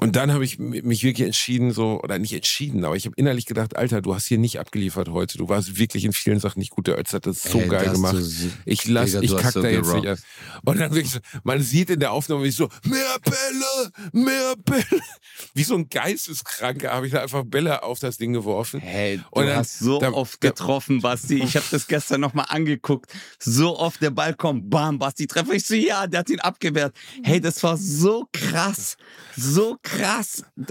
Und 0.01 0.15
dann 0.15 0.31
habe 0.31 0.45
ich 0.45 0.57
mich 0.59 1.03
wirklich 1.03 1.25
entschieden, 1.25 1.71
so, 1.71 2.01
oder 2.01 2.17
nicht 2.19 2.33
entschieden, 2.33 2.85
aber 2.85 2.95
ich 2.95 3.05
habe 3.05 3.15
innerlich 3.17 3.45
gedacht, 3.45 3.75
Alter, 3.75 4.01
du 4.01 4.15
hast 4.15 4.25
hier 4.27 4.37
nicht 4.37 4.59
abgeliefert 4.59 5.09
heute. 5.09 5.37
Du 5.37 5.49
warst 5.49 5.77
wirklich 5.77 6.05
in 6.05 6.13
vielen 6.13 6.39
Sachen 6.39 6.59
nicht 6.59 6.71
gut. 6.71 6.87
Der 6.87 6.97
Ötz 6.97 7.13
hat 7.13 7.25
das 7.25 7.43
so 7.43 7.59
Ey, 7.59 7.67
geil 7.67 7.83
das 7.85 7.93
gemacht. 7.95 8.15
so- 8.17 8.47
Ich 8.65 8.87
lass, 8.87 9.11
Digga, 9.11 9.21
ich 9.23 9.35
kack 9.37 9.51
so 9.53 9.61
da 9.61 9.67
jetzt 9.69 9.81
gerockt. 9.83 10.01
nicht 10.03 10.09
an. 10.11 10.17
Und 10.65 10.79
dann 10.79 10.91
wirklich 10.95 11.11
so, 11.11 11.19
man 11.43 11.61
sieht 11.61 11.89
in 11.89 11.99
der 11.99 12.13
Aufnahme, 12.13 12.43
wie 12.43 12.47
ich 12.47 12.55
so, 12.55 12.69
mehr 12.85 13.17
Bälle, 13.23 13.91
mehr 14.13 14.53
Bälle. 14.63 14.83
Wie 15.53 15.63
so 15.63 15.75
ein 15.75 15.87
Geisteskranker 15.89 16.91
habe 16.91 17.07
ich 17.07 17.13
da 17.13 17.21
einfach 17.21 17.43
Bälle 17.45 17.83
auf 17.83 17.99
das 17.99 18.17
Ding 18.17 18.33
geworfen. 18.33 18.79
Hey, 18.81 19.17
du 19.17 19.23
Und 19.31 19.47
dann- 19.47 19.57
hast 19.57 19.79
so 19.79 19.99
da- 19.99 20.11
oft 20.11 20.39
getroffen, 20.41 21.01
Basti. 21.01 21.41
Ich 21.43 21.55
habe 21.55 21.65
das 21.71 21.87
gestern 21.87 22.21
nochmal 22.21 22.45
angeguckt. 22.49 23.11
So 23.39 23.77
oft 23.79 24.01
der 24.01 24.11
Ball 24.11 24.33
kommt, 24.33 24.69
bam, 24.69 24.99
Basti 24.99 25.27
treffe 25.27 25.55
ich 25.55 25.65
so, 25.65 25.75
ja, 25.75 26.07
der 26.07 26.21
hat 26.21 26.29
ihn 26.29 26.39
abgewehrt. 26.39 26.95
Hey, 27.23 27.39
das 27.41 27.61
war 27.63 27.77
so 27.77 28.27
krass. 28.33 28.95
So 29.37 29.77
krass. 29.81 29.88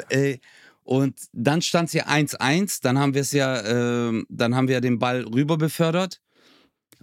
Äh, 0.08 0.38
Und 0.84 1.20
dann 1.32 1.60
stand 1.60 1.88
es 1.88 1.92
ja 1.92 2.06
1-1, 2.06 2.80
dann 2.82 2.98
haben 2.98 3.12
wir 3.12 3.20
es 3.20 3.32
ja, 3.32 3.62
ähm, 3.62 4.26
dann 4.30 4.54
haben 4.54 4.68
wir 4.68 4.80
den 4.80 4.98
Ball 4.98 5.22
rüber 5.22 5.58
befördert. 5.58 6.20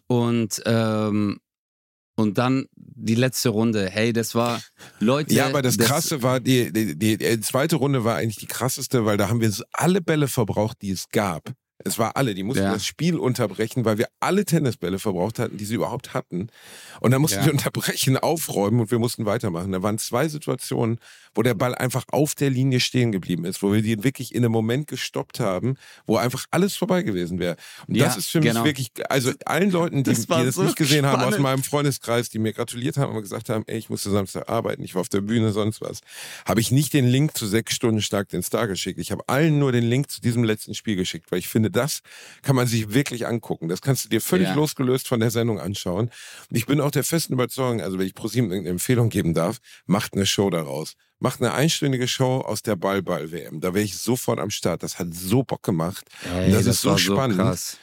Und, 0.07 0.61
ähm, 0.65 1.39
und 2.15 2.37
dann 2.37 2.65
die 2.75 3.15
letzte 3.15 3.49
Runde. 3.49 3.89
Hey, 3.89 4.13
das 4.13 4.33
war, 4.35 4.61
Leute. 4.99 5.33
Ja, 5.33 5.47
aber 5.47 5.61
das 5.61 5.77
Krasse 5.77 6.23
war, 6.23 6.39
die, 6.39 6.71
die, 6.71 6.97
die, 6.97 7.39
zweite 7.41 7.75
Runde 7.75 8.03
war 8.03 8.15
eigentlich 8.15 8.37
die 8.37 8.47
krasseste, 8.47 9.05
weil 9.05 9.17
da 9.17 9.29
haben 9.29 9.41
wir 9.41 9.51
alle 9.71 10.01
Bälle 10.01 10.27
verbraucht, 10.27 10.81
die 10.81 10.91
es 10.91 11.09
gab. 11.09 11.53
Es 11.83 11.99
war 11.99 12.15
alle, 12.15 12.33
die 12.33 12.43
mussten 12.43 12.63
Ja. 12.63 12.71
das 12.73 12.85
Spiel 12.85 13.17
unterbrechen, 13.17 13.83
weil 13.83 13.97
wir 13.97 14.07
alle 14.21 14.45
Tennisbälle 14.45 14.97
verbraucht 14.97 15.39
hatten, 15.39 15.57
die 15.57 15.65
sie 15.65 15.75
überhaupt 15.75 16.13
hatten. 16.13 16.47
Und 17.01 17.11
dann 17.11 17.21
mussten 17.21 17.39
Ja. 17.39 17.45
wir 17.47 17.51
unterbrechen, 17.51 18.17
aufräumen 18.17 18.79
und 18.79 18.91
wir 18.91 18.97
mussten 18.99 19.25
weitermachen. 19.25 19.73
Da 19.73 19.83
waren 19.83 19.97
zwei 19.97 20.29
Situationen, 20.29 20.99
wo 21.35 21.43
der 21.43 21.53
Ball 21.53 21.75
einfach 21.75 22.05
auf 22.11 22.33
der 22.33 22.49
Linie 22.49 22.79
stehen 22.79 23.11
geblieben 23.11 23.43
ist, 23.43 23.61
wo 23.61 23.73
wir 23.73 23.81
den 23.81 24.05
wirklich 24.05 24.33
in 24.33 24.43
einem 24.45 24.53
Moment 24.53 24.87
gestoppt 24.87 25.41
haben, 25.41 25.75
wo 26.05 26.15
einfach 26.15 26.45
alles 26.49 26.77
vorbei 26.77 27.03
gewesen 27.03 27.39
wäre. 27.39 27.57
Und 27.87 27.97
das 27.97 28.13
Ja, 28.13 28.19
ist 28.19 28.29
für 28.29 28.39
mich 28.39 28.51
genau. 28.53 28.63
wirklich, 28.63 28.91
also 29.09 29.31
allen 29.45 29.69
Leuten, 29.69 29.97
die, 30.03 30.11
Das 30.11 30.21
die 30.21 30.27
das 30.27 30.55
so 30.55 30.63
nicht 30.63 30.77
gesehen 30.77 31.05
haben 31.05 31.17
aus 31.21 31.27
spannend. 31.27 31.43
meinem 31.43 31.63
Freundeskreis, 31.63 32.29
die 32.29 32.39
mir 32.39 32.53
gratuliert 32.53 32.95
haben 32.95 33.13
und 33.13 33.21
gesagt 33.21 33.49
haben, 33.49 33.65
ey, 33.67 33.77
ich 33.77 33.89
musste 33.89 34.09
Samstag 34.11 34.47
arbeiten, 34.47 34.81
ich 34.81 34.95
war 34.95 35.01
auf 35.01 35.09
der 35.09 35.21
Bühne, 35.21 35.51
sonst 35.51 35.81
was, 35.81 35.99
habe 36.47 36.61
ich 36.61 36.71
nicht 36.71 36.93
den 36.93 37.05
Link 37.05 37.35
zu 37.35 37.45
sechs 37.45 37.75
Stunden 37.75 38.01
stark 38.01 38.29
den 38.29 38.43
Star 38.43 38.67
geschickt. 38.67 38.97
Ich 38.97 39.11
habe 39.11 39.23
allen 39.27 39.59
nur 39.59 39.73
den 39.73 39.83
Link 39.83 40.09
zu 40.09 40.21
diesem 40.21 40.45
letzten 40.45 40.73
Spiel 40.73 40.95
geschickt, 40.95 41.31
weil 41.33 41.39
ich 41.39 41.49
finde, 41.49 41.64
das 41.69 42.01
kann 42.41 42.55
man 42.55 42.67
sich 42.67 42.93
wirklich 42.93 43.27
angucken. 43.27 43.67
Das 43.69 43.81
kannst 43.81 44.05
du 44.05 44.09
dir 44.09 44.21
völlig 44.21 44.47
Ja. 44.49 44.53
losgelöst 44.55 45.07
von 45.07 45.19
der 45.19 45.31
Sendung 45.31 45.59
anschauen. 45.59 46.09
Und 46.49 46.55
ich 46.57 46.65
bin 46.65 46.81
auch 46.81 46.91
der 46.91 47.03
festen 47.03 47.33
Überzeugung, 47.33 47.81
also 47.81 47.97
wenn 47.99 48.07
ich 48.07 48.13
ProSieben 48.15 48.49
irgendeine 48.51 48.71
Empfehlung 48.73 49.09
geben 49.09 49.33
darf, 49.33 49.57
macht 49.85 50.13
eine 50.13 50.25
Show 50.25 50.49
daraus. 50.49 50.93
Macht 51.19 51.41
eine 51.41 51.53
einstündige 51.53 52.07
Show 52.07 52.41
aus 52.41 52.61
der 52.61 52.75
Ball-Ball-WM. 52.75 53.61
Da 53.61 53.73
wäre 53.73 53.83
ich 53.85 53.97
sofort 53.97 54.39
am 54.39 54.49
Start. 54.49 54.83
Das 54.83 54.99
hat 54.99 55.13
so 55.13 55.43
Bock 55.43 55.63
gemacht. 55.63 56.05
Ey, 56.33 56.47
Und 56.47 56.53
das 56.53 56.65
ist 56.65 56.81
so 56.81 56.97
spannend. 56.97 57.37
krass. 57.39 57.77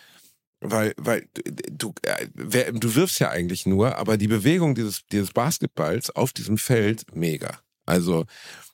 Weil, 0.65 0.93
weil 0.97 1.27
du, 1.71 1.93
äh, 2.03 2.73
du 2.73 2.95
wirfst 2.95 3.19
ja 3.19 3.31
eigentlich 3.31 3.67
nur, 3.67 3.97
aber 3.97 4.17
die 4.17 4.29
Bewegung 4.29 4.77
dieses, 4.77 5.05
dieses 5.11 5.33
Basketballs 5.33 6.11
auf 6.11 6.33
diesem 6.33 6.57
Feld, 6.57 7.05
mega. 7.17 7.59
Also 7.85 8.27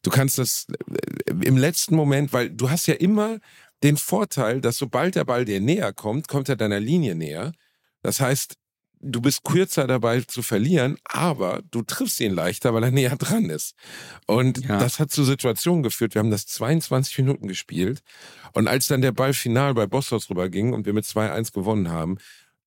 du 0.03 0.11
kannst 0.11 0.37
das 0.37 0.67
äh, 0.91 1.31
im 1.47 1.57
letzten 1.57 1.97
Moment, 1.97 2.35
weil 2.35 2.51
du 2.51 2.69
hast 2.69 2.89
ja 2.89 2.95
immer 2.95 3.39
den 3.83 3.97
Vorteil, 3.97 4.61
dass 4.61 4.77
sobald 4.77 5.15
der 5.15 5.25
Ball 5.25 5.45
dir 5.45 5.61
näher 5.61 5.93
kommt, 5.93 6.29
kommt 6.29 6.49
er 6.49 6.57
deiner 6.57 6.81
Linie 6.81 7.15
näher. 7.15 7.53
Das 8.03 8.21
heißt, 8.21 8.55
du 9.01 9.21
bist 9.21 9.45
kürzer 9.45 9.87
dabei 9.87 10.21
zu 10.23 10.43
verlieren, 10.43 10.97
aber 11.05 11.63
du 11.71 11.83
triffst 11.83 12.21
ihn 12.21 12.35
leichter, 12.35 12.75
weil 12.75 12.85
er 12.85 12.91
näher 12.93 13.17
dran 13.17 13.51
ist. 13.51 13.75
Und 14.27 14.65
ja. 14.65 14.79
das 14.79 14.99
hat 14.99 15.11
zu 15.11 15.25
Situationen 15.25 15.83
geführt. 15.83 16.15
Wir 16.15 16.21
haben 16.21 16.31
das 16.31 16.47
22 16.47 17.19
Minuten 17.19 17.49
gespielt. 17.49 18.01
Und 18.53 18.69
als 18.69 18.89
dann 18.89 19.03
der 19.03 19.13
Ball 19.13 19.35
final 19.35 19.75
bei 19.75 19.87
Bosshaus 19.87 20.31
rüber 20.31 20.49
ging 20.49 20.73
und 20.73 20.87
wir 20.87 20.93
mit 20.93 21.05
2-1 21.05 21.53
gewonnen 21.53 21.91
haben, 21.91 22.19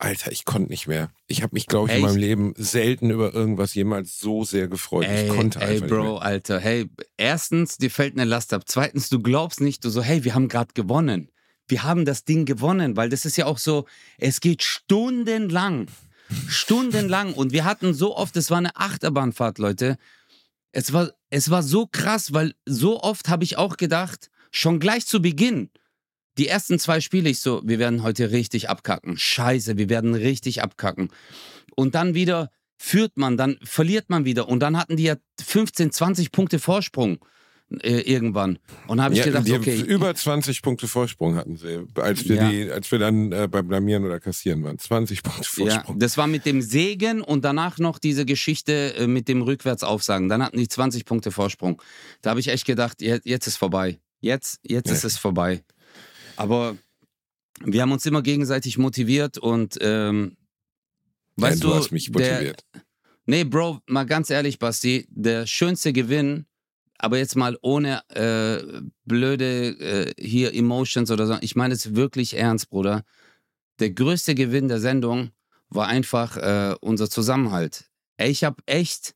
Alter, 0.01 0.31
ich 0.31 0.45
konnte 0.45 0.71
nicht 0.71 0.87
mehr. 0.87 1.11
Ich 1.27 1.43
habe 1.43 1.53
mich, 1.53 1.67
glaube 1.67 1.87
ich, 1.87 1.93
ey, 1.93 1.99
in 1.99 2.05
meinem 2.05 2.17
Leben 2.17 2.53
selten 2.57 3.11
über 3.11 3.35
irgendwas 3.35 3.75
jemals 3.75 4.19
so 4.19 4.43
sehr 4.43 4.67
gefreut. 4.67 5.05
Ey, 5.05 5.27
ich 5.27 5.35
konnte 5.35 5.61
ey, 5.61 5.75
einfach 5.75 5.87
Bro, 5.87 6.01
nicht 6.01 6.11
mehr. 6.13 6.21
Alter, 6.23 6.59
hey, 6.59 6.89
erstens, 7.17 7.77
dir 7.77 7.91
fällt 7.91 8.15
eine 8.15 8.25
Last 8.25 8.51
ab. 8.53 8.63
Zweitens, 8.65 9.09
du 9.09 9.21
glaubst 9.21 9.61
nicht, 9.61 9.85
du 9.85 9.89
so, 9.89 10.01
hey, 10.01 10.23
wir 10.23 10.33
haben 10.33 10.47
gerade 10.47 10.73
gewonnen. 10.73 11.29
Wir 11.67 11.83
haben 11.83 12.03
das 12.03 12.25
Ding 12.25 12.45
gewonnen, 12.45 12.97
weil 12.97 13.09
das 13.09 13.25
ist 13.25 13.37
ja 13.37 13.45
auch 13.45 13.59
so, 13.59 13.85
es 14.17 14.41
geht 14.41 14.63
stundenlang. 14.63 15.87
Stundenlang. 16.47 17.33
Und 17.35 17.53
wir 17.53 17.63
hatten 17.63 17.93
so 17.93 18.17
oft, 18.17 18.35
es 18.37 18.49
war 18.49 18.57
eine 18.57 18.75
Achterbahnfahrt, 18.75 19.59
Leute. 19.59 19.97
Es 20.71 20.93
war, 20.93 21.11
es 21.29 21.51
war 21.51 21.61
so 21.61 21.85
krass, 21.85 22.33
weil 22.33 22.55
so 22.65 23.03
oft 23.03 23.29
habe 23.29 23.43
ich 23.43 23.57
auch 23.57 23.77
gedacht, 23.77 24.31
schon 24.49 24.79
gleich 24.79 25.05
zu 25.05 25.21
Beginn, 25.21 25.69
die 26.37 26.47
ersten 26.47 26.79
zwei 26.79 27.01
Spiele 27.01 27.29
ich 27.29 27.39
so, 27.39 27.61
wir 27.65 27.79
werden 27.79 28.03
heute 28.03 28.31
richtig 28.31 28.69
abkacken. 28.69 29.17
Scheiße, 29.17 29.77
wir 29.77 29.89
werden 29.89 30.15
richtig 30.15 30.61
abkacken. 30.61 31.09
Und 31.75 31.95
dann 31.95 32.13
wieder 32.13 32.49
führt 32.77 33.17
man, 33.17 33.37
dann 33.37 33.57
verliert 33.63 34.09
man 34.09 34.25
wieder. 34.25 34.49
Und 34.49 34.59
dann 34.61 34.77
hatten 34.77 34.97
die 34.97 35.03
ja 35.03 35.15
15, 35.39 35.91
20 35.91 36.31
Punkte 36.31 36.59
Vorsprung 36.59 37.19
äh, 37.79 38.01
irgendwann. 38.01 38.59
Und 38.87 39.01
habe 39.01 39.13
ich 39.13 39.19
ja, 39.19 39.25
gedacht, 39.25 39.49
okay. 39.49 39.79
Über 39.79 40.13
20 40.13 40.61
Punkte 40.61 40.87
Vorsprung 40.87 41.35
hatten 41.35 41.57
sie, 41.57 41.85
als 41.95 42.27
wir, 42.27 42.35
ja. 42.35 42.49
die, 42.49 42.71
als 42.71 42.91
wir 42.91 42.99
dann 42.99 43.31
äh, 43.31 43.47
beim 43.49 43.67
Blamieren 43.67 44.03
oder 44.03 44.19
Kassieren 44.19 44.63
waren. 44.63 44.77
20 44.77 45.23
Punkte 45.23 45.43
Vorsprung. 45.43 45.67
Ja, 45.67 45.99
das 45.99 46.17
war 46.17 46.27
mit 46.27 46.45
dem 46.45 46.61
Segen 46.61 47.21
und 47.21 47.45
danach 47.45 47.77
noch 47.77 47.99
diese 47.99 48.25
Geschichte 48.25 48.95
äh, 48.95 49.07
mit 49.07 49.27
dem 49.27 49.41
Rückwärtsaufsagen. 49.41 50.27
Dann 50.27 50.43
hatten 50.43 50.57
die 50.57 50.67
20 50.67 51.05
Punkte 51.05 51.31
Vorsprung. 51.31 51.81
Da 52.21 52.31
habe 52.31 52.39
ich 52.39 52.47
echt 52.47 52.65
gedacht, 52.65 53.01
jetzt, 53.01 53.25
jetzt 53.25 53.47
ist 53.47 53.57
vorbei. 53.57 53.99
Jetzt, 54.19 54.59
jetzt 54.63 54.87
ja. 54.87 54.93
ist 54.93 55.03
es 55.03 55.17
vorbei. 55.17 55.63
Aber 56.41 56.75
wir 57.63 57.83
haben 57.83 57.91
uns 57.91 58.05
immer 58.07 58.23
gegenseitig 58.23 58.79
motiviert 58.79 59.37
und 59.37 59.77
ähm, 59.79 60.37
weißt 61.35 61.61
ja, 61.61 61.69
du, 61.69 61.73
du 61.73 61.79
hast 61.79 61.91
mich 61.91 62.09
motiviert. 62.09 62.65
Der, 62.73 62.81
nee, 63.25 63.43
Bro, 63.43 63.81
mal 63.85 64.05
ganz 64.07 64.31
ehrlich, 64.31 64.57
Basti, 64.57 65.05
der 65.09 65.45
schönste 65.45 65.93
Gewinn, 65.93 66.47
aber 66.97 67.19
jetzt 67.19 67.35
mal 67.35 67.59
ohne 67.61 68.01
äh, 68.09 68.81
blöde 69.05 69.67
äh, 69.79 70.13
hier 70.19 70.55
Emotions 70.55 71.11
oder 71.11 71.27
so. 71.27 71.37
Ich 71.41 71.55
meine 71.55 71.75
es 71.75 71.93
wirklich 71.95 72.35
ernst, 72.35 72.71
Bruder. 72.71 73.03
Der 73.79 73.91
größte 73.91 74.33
Gewinn 74.33 74.67
der 74.67 74.79
Sendung 74.79 75.29
war 75.69 75.87
einfach 75.87 76.37
äh, 76.37 76.75
unser 76.81 77.07
Zusammenhalt. 77.07 77.85
Ey, 78.17 78.31
ich 78.31 78.43
habe 78.43 78.63
echt 78.65 79.13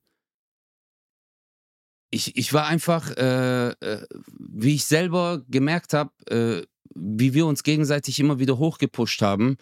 ich, 2.11 2.37
ich 2.37 2.53
war 2.53 2.67
einfach, 2.67 3.11
äh, 3.17 3.69
äh, 3.71 4.07
wie 4.39 4.75
ich 4.75 4.85
selber 4.85 5.43
gemerkt 5.49 5.93
habe, 5.93 6.11
äh, 6.29 6.65
wie 6.95 7.33
wir 7.33 7.45
uns 7.45 7.63
gegenseitig 7.63 8.19
immer 8.19 8.39
wieder 8.39 8.57
hochgepusht 8.57 9.21
haben. 9.21 9.57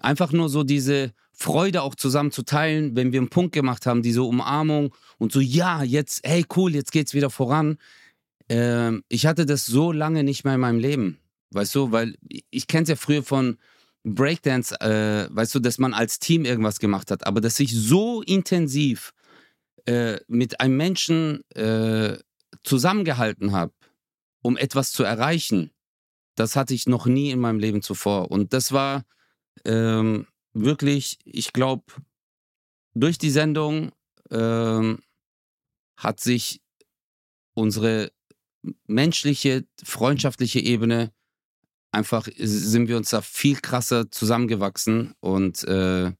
Einfach 0.00 0.32
nur 0.32 0.48
so 0.48 0.62
diese 0.62 1.12
Freude 1.32 1.82
auch 1.82 1.94
zusammen 1.94 2.30
zu 2.30 2.42
teilen, 2.42 2.94
wenn 2.94 3.12
wir 3.12 3.20
einen 3.20 3.30
Punkt 3.30 3.52
gemacht 3.52 3.86
haben, 3.86 4.02
diese 4.02 4.22
Umarmung 4.22 4.94
und 5.18 5.32
so, 5.32 5.40
ja, 5.40 5.82
jetzt, 5.82 6.20
hey, 6.24 6.44
cool, 6.56 6.74
jetzt 6.74 6.92
geht's 6.92 7.14
wieder 7.14 7.30
voran. 7.30 7.78
Ähm, 8.48 9.02
ich 9.08 9.26
hatte 9.26 9.46
das 9.46 9.66
so 9.66 9.90
lange 9.90 10.22
nicht 10.22 10.44
mehr 10.44 10.54
in 10.54 10.60
meinem 10.60 10.78
Leben. 10.78 11.18
Weißt 11.50 11.74
du, 11.74 11.92
weil 11.92 12.16
ich 12.50 12.66
kenne 12.66 12.84
es 12.84 12.88
ja 12.88 12.96
früher 12.96 13.22
von 13.22 13.58
Breakdance, 14.04 14.78
äh, 14.80 15.28
weißt 15.30 15.54
du, 15.54 15.60
dass 15.60 15.78
man 15.78 15.94
als 15.94 16.18
Team 16.18 16.44
irgendwas 16.44 16.78
gemacht 16.78 17.10
hat, 17.10 17.26
aber 17.26 17.40
dass 17.40 17.58
ich 17.58 17.74
so 17.74 18.22
intensiv 18.22 19.12
äh, 19.86 20.18
mit 20.28 20.60
einem 20.60 20.76
Menschen 20.76 21.42
äh, 21.50 22.18
zusammengehalten 22.62 23.52
habe, 23.52 23.72
um 24.42 24.56
etwas 24.56 24.92
zu 24.92 25.04
erreichen, 25.04 25.70
das 26.34 26.56
hatte 26.56 26.74
ich 26.74 26.86
noch 26.86 27.06
nie 27.06 27.30
in 27.30 27.40
meinem 27.40 27.58
Leben 27.58 27.82
zuvor. 27.82 28.30
Und 28.30 28.52
das 28.52 28.72
war 28.72 29.04
ähm, 29.64 30.26
wirklich, 30.52 31.18
ich 31.24 31.52
glaube, 31.52 31.84
durch 32.94 33.18
die 33.18 33.30
Sendung 33.30 33.92
ähm, 34.30 35.00
hat 35.96 36.20
sich 36.20 36.60
unsere 37.54 38.12
menschliche, 38.86 39.66
freundschaftliche 39.82 40.60
Ebene 40.60 41.12
einfach, 41.92 42.28
sind 42.36 42.88
wir 42.88 42.96
uns 42.96 43.10
da 43.10 43.20
viel 43.20 43.56
krasser 43.60 44.10
zusammengewachsen 44.10 45.14
und 45.20 45.62
äh, 45.64 46.12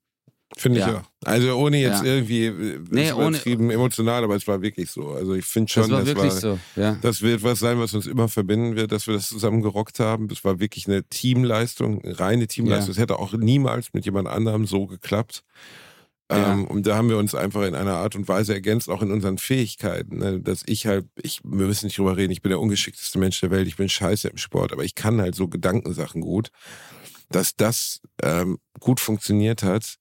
Finde 0.57 0.81
ich 0.81 0.87
ja. 0.87 0.99
auch. 0.99 1.03
Also 1.25 1.55
ohne 1.57 1.79
jetzt 1.79 2.05
ja. 2.05 2.15
irgendwie 2.15 2.47
äh, 2.47 2.79
nee, 2.91 3.11
übertrieben 3.11 3.65
ohne, 3.65 3.75
emotional, 3.75 4.23
aber 4.23 4.37
es 4.37 4.47
war 4.47 4.63
wirklich 4.63 4.91
so. 4.91 5.11
Also 5.11 5.35
ich 5.35 5.45
finde 5.45 5.73
schon, 5.73 5.83
das 5.85 5.91
war 5.91 5.99
das, 6.01 6.09
wirklich 6.09 6.33
war, 6.33 6.41
so. 6.41 6.59
Ja. 6.77 6.97
das 7.03 7.23
wird 7.23 7.43
was 7.43 7.59
sein, 7.59 7.79
was 7.81 7.95
uns 7.95 8.07
immer 8.07 8.29
verbinden 8.29 8.77
wird, 8.77 8.93
dass 8.93 9.07
wir 9.07 9.15
das 9.15 9.29
zusammen 9.29 9.63
gerockt 9.63 9.99
haben. 9.99 10.29
Das 10.29 10.45
war 10.45 10.61
wirklich 10.61 10.87
eine 10.87 11.03
Teamleistung, 11.05 12.05
eine 12.05 12.21
reine 12.21 12.47
Teamleistung. 12.47 12.93
Es 12.93 12.97
ja. 12.99 13.03
hätte 13.03 13.19
auch 13.19 13.33
niemals 13.33 13.93
mit 13.95 14.05
jemand 14.05 14.29
anderem 14.29 14.67
so 14.67 14.87
geklappt. 14.87 15.43
Ähm, 16.31 16.67
und 16.67 16.87
da 16.87 16.97
haben 16.97 17.11
wir 17.11 17.19
uns 17.19 17.35
einfach 17.35 17.63
in 17.65 17.75
einer 17.75 17.97
Art 17.97 18.17
und 18.17 18.29
Weise 18.29 18.55
ergänzt, 18.55 18.89
auch 18.89 19.03
in 19.03 19.11
unseren 19.11 19.39
Fähigkeiten. 19.39 20.19
Ne? 20.19 20.41
Dass 20.41 20.63
ich 20.67 20.87
halt, 20.87 21.07
ich, 21.21 21.41
wir 21.45 21.67
müssen 21.67 21.87
nicht 21.87 21.99
drüber 21.99 22.17
reden, 22.17 22.33
ich 22.33 22.41
bin 22.41 22.51
der 22.51 22.61
ungeschickteste 22.61 23.19
Mensch 23.19 23.41
der 23.41 23.51
Welt, 23.51 23.67
ich 23.67 23.77
bin 23.77 23.89
scheiße 23.89 24.29
im 24.29 24.39
Sport, 24.39 24.73
aber 24.73 24.85
ich 24.85 24.95
kann 24.95 25.21
halt 25.21 25.35
so 25.35 25.49
Gedankensachen 25.49 26.23
gut. 26.23 26.49
Dass 27.31 27.57
das 27.57 28.01
ähm, 28.23 28.59
gut 28.81 29.01
funktioniert 29.01 29.63
hat, 29.63 29.97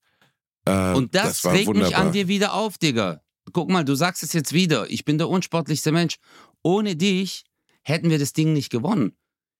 äh, 0.64 0.94
und 0.94 1.14
das, 1.14 1.42
das 1.42 1.52
regt 1.52 1.66
wunderbar. 1.66 1.88
mich 1.88 1.96
an 1.96 2.12
dir 2.12 2.28
wieder 2.28 2.54
auf, 2.54 2.78
Digga. 2.78 3.22
Guck 3.52 3.70
mal, 3.70 3.84
du 3.84 3.94
sagst 3.94 4.22
es 4.22 4.32
jetzt 4.32 4.52
wieder. 4.52 4.90
Ich 4.90 5.04
bin 5.04 5.18
der 5.18 5.28
unsportlichste 5.28 5.92
Mensch. 5.92 6.16
Ohne 6.62 6.96
dich 6.96 7.44
hätten 7.82 8.10
wir 8.10 8.18
das 8.18 8.32
Ding 8.32 8.52
nicht 8.52 8.70
gewonnen. 8.70 9.16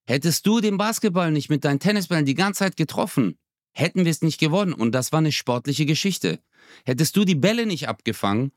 Hättest 0.07 0.47
du 0.47 0.61
den 0.61 0.77
Basketball 0.77 1.31
nicht 1.31 1.51
mit 1.51 1.65
deinen 1.65 1.81
Tennisbällen 1.81 2.27
die 2.27 2.35
ganze 2.35 2.61
Zeit 2.61 2.77
getroffen, 2.77 3.39
hätten 3.73 4.05
wir 4.05 4.11
es 4.11 4.23
nicht 4.23 4.39
gewonnen. 4.39 4.73
Und 4.73 4.93
das 4.93 5.13
war 5.13 5.19
eine 5.19 5.33
sportliche 5.33 5.87
Geschichte. 5.87 6.41
Hättest 6.85 7.17
du 7.17 7.25
die 7.25 7.35
Bälle 7.35 7.67
nicht 7.67 7.89
abgefangen 7.89 8.53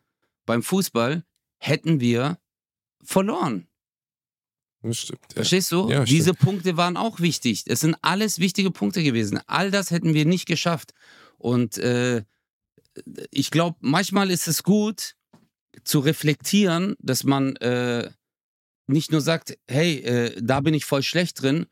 beim 0.45 0.63
Fußball, 0.63 1.23
hätten 1.57 1.99
wir 1.99 2.39
verloren. 3.03 3.67
Das 4.81 4.97
stimmt. 4.99 5.19
Ja. 5.29 5.35
Verstehst 5.35 5.71
du? 5.71 5.89
Ja, 5.89 6.03
Diese 6.03 6.33
stimmt. 6.33 6.39
Punkte 6.39 6.77
waren 6.77 6.97
auch 6.97 7.19
wichtig. 7.19 7.63
Es 7.67 7.81
sind 7.81 7.95
alles 8.01 8.39
wichtige 8.39 8.71
Punkte 8.71 9.03
gewesen. 9.03 9.39
All 9.47 9.71
das 9.71 9.91
hätten 9.91 10.13
wir 10.13 10.25
nicht 10.25 10.45
geschafft. 10.45 10.93
Und 11.37 11.77
äh, 11.77 12.23
ich 13.31 13.51
glaube, 13.51 13.77
manchmal 13.81 14.31
ist 14.31 14.47
es 14.47 14.63
gut 14.63 15.15
zu 15.83 15.99
reflektieren, 15.99 16.95
dass 16.99 17.23
man 17.23 17.55
äh, 17.57 18.09
nicht 18.87 19.11
nur 19.11 19.21
sagt, 19.21 19.57
hey, 19.67 19.97
äh, 19.99 20.41
da 20.41 20.61
bin 20.61 20.73
ich 20.73 20.85
voll 20.85 21.03
schlecht 21.03 21.41
drin. 21.41 21.67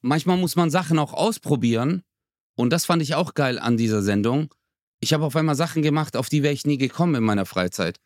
Manchmal 0.00 0.36
muss 0.36 0.56
man 0.56 0.70
Sachen 0.70 0.98
auch 0.98 1.12
ausprobieren. 1.12 2.02
Und 2.54 2.70
das 2.70 2.86
fand 2.86 3.02
ich 3.02 3.14
auch 3.14 3.34
geil 3.34 3.58
an 3.58 3.76
dieser 3.76 4.02
Sendung. 4.02 4.54
Ich 5.00 5.12
habe 5.12 5.24
auf 5.24 5.34
einmal 5.34 5.56
Sachen 5.56 5.82
gemacht, 5.82 6.16
auf 6.16 6.28
die 6.28 6.44
wäre 6.44 6.54
ich 6.54 6.64
nie 6.64 6.78
gekommen 6.78 7.16
in 7.16 7.24
meiner 7.24 7.44
Freizeit. 7.44 7.98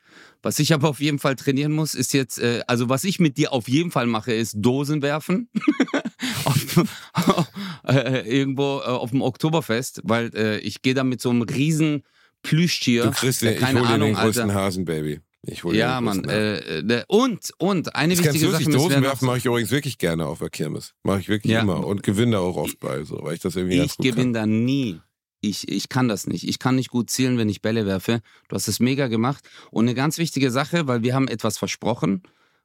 Was 0.43 0.59
ich 0.59 0.73
aber 0.73 0.89
auf 0.89 1.01
jeden 1.01 1.19
Fall 1.19 1.37
trainieren 1.37 1.73
muss, 1.73 1.95
ist 1.95 2.15
jetzt, 2.15 2.39
äh, 2.39 2.63
also 2.67 2.89
was 2.89 3.05
ich 3.05 3.21
mit 3.21 3.37
dir 3.37 3.53
auf 3.53 3.69
jeden 3.69 3.91
Fall 3.91 4.07
mache, 4.07 4.33
ist 4.33 4.55
Dosen 4.57 5.03
werfen. 5.03 5.51
auf, 6.45 6.87
äh, 7.87 8.21
irgendwo 8.27 8.81
äh, 8.81 8.87
auf 8.87 9.11
dem 9.11 9.21
Oktoberfest, 9.21 10.01
weil 10.05 10.35
äh, 10.35 10.59
ich 10.61 10.81
gehe 10.81 10.95
da 10.95 11.05
mit 11.05 11.21
so 11.21 11.29
einem 11.29 11.43
riesen 11.43 12.03
Plüschtier. 12.47 13.05
Du 13.05 13.11
kriegst 13.11 13.43
den, 13.43 13.59
keine 13.59 13.81
ich 13.81 13.85
hol 13.87 13.95
Ahnung, 13.95 14.15
den 14.15 14.17
größten 14.17 14.55
Hasen, 14.55 14.85
Baby. 14.85 15.21
Ich 15.49 15.63
hole 15.65 15.79
ja, 15.79 16.01
Mann. 16.01 16.25
Äh, 16.25 16.81
äh, 16.81 17.05
und, 17.09 17.53
und, 17.59 17.95
eine 17.95 18.15
das 18.15 18.25
wichtige 18.25 18.51
Sache. 18.51 18.65
Dosen 18.65 19.03
werfen 19.03 19.27
mache 19.27 19.39
ich 19.39 19.45
übrigens 19.45 19.71
wirklich 19.71 19.99
gerne 19.99 20.27
auf 20.27 20.41
der 20.41 20.51
Kirmes. 20.51 20.95
Mache 21.05 21.21
ich 21.21 21.29
wirklich 21.29 21.53
ja. 21.53 21.61
immer. 21.61 21.87
Und 21.87 22.03
gewinne 22.03 22.39
auch 22.41 22.57
oft 22.57 22.81
bei, 22.81 23.05
so, 23.05 23.21
weil 23.23 23.35
ich 23.35 23.41
das 23.41 23.55
irgendwie 23.55 23.79
Ich 23.81 23.97
gewinne 23.97 24.33
da 24.33 24.47
nie. 24.47 25.01
Ich, 25.41 25.69
ich 25.69 25.89
kann 25.89 26.09
das 26.09 26.27
nicht. 26.27 26.49
Ich 26.49 26.59
kann 26.59 26.75
nicht 26.75 26.91
gut 26.91 27.11
zielen, 27.11 27.39
wenn 27.39 27.49
ich 27.49 27.63
Bälle 27.63 27.87
werfe. 27.87 28.21
Du 28.49 28.57
hast 28.57 28.67
es 28.67 28.81
mega 28.81 29.07
gemacht. 29.07 29.49
Und 29.71 29.85
eine 29.85 29.95
ganz 29.95 30.19
wichtige 30.19 30.51
Sache, 30.51 30.89
weil 30.89 31.03
wir 31.03 31.15
haben 31.15 31.29
etwas 31.29 31.59
versprochen. 31.59 32.23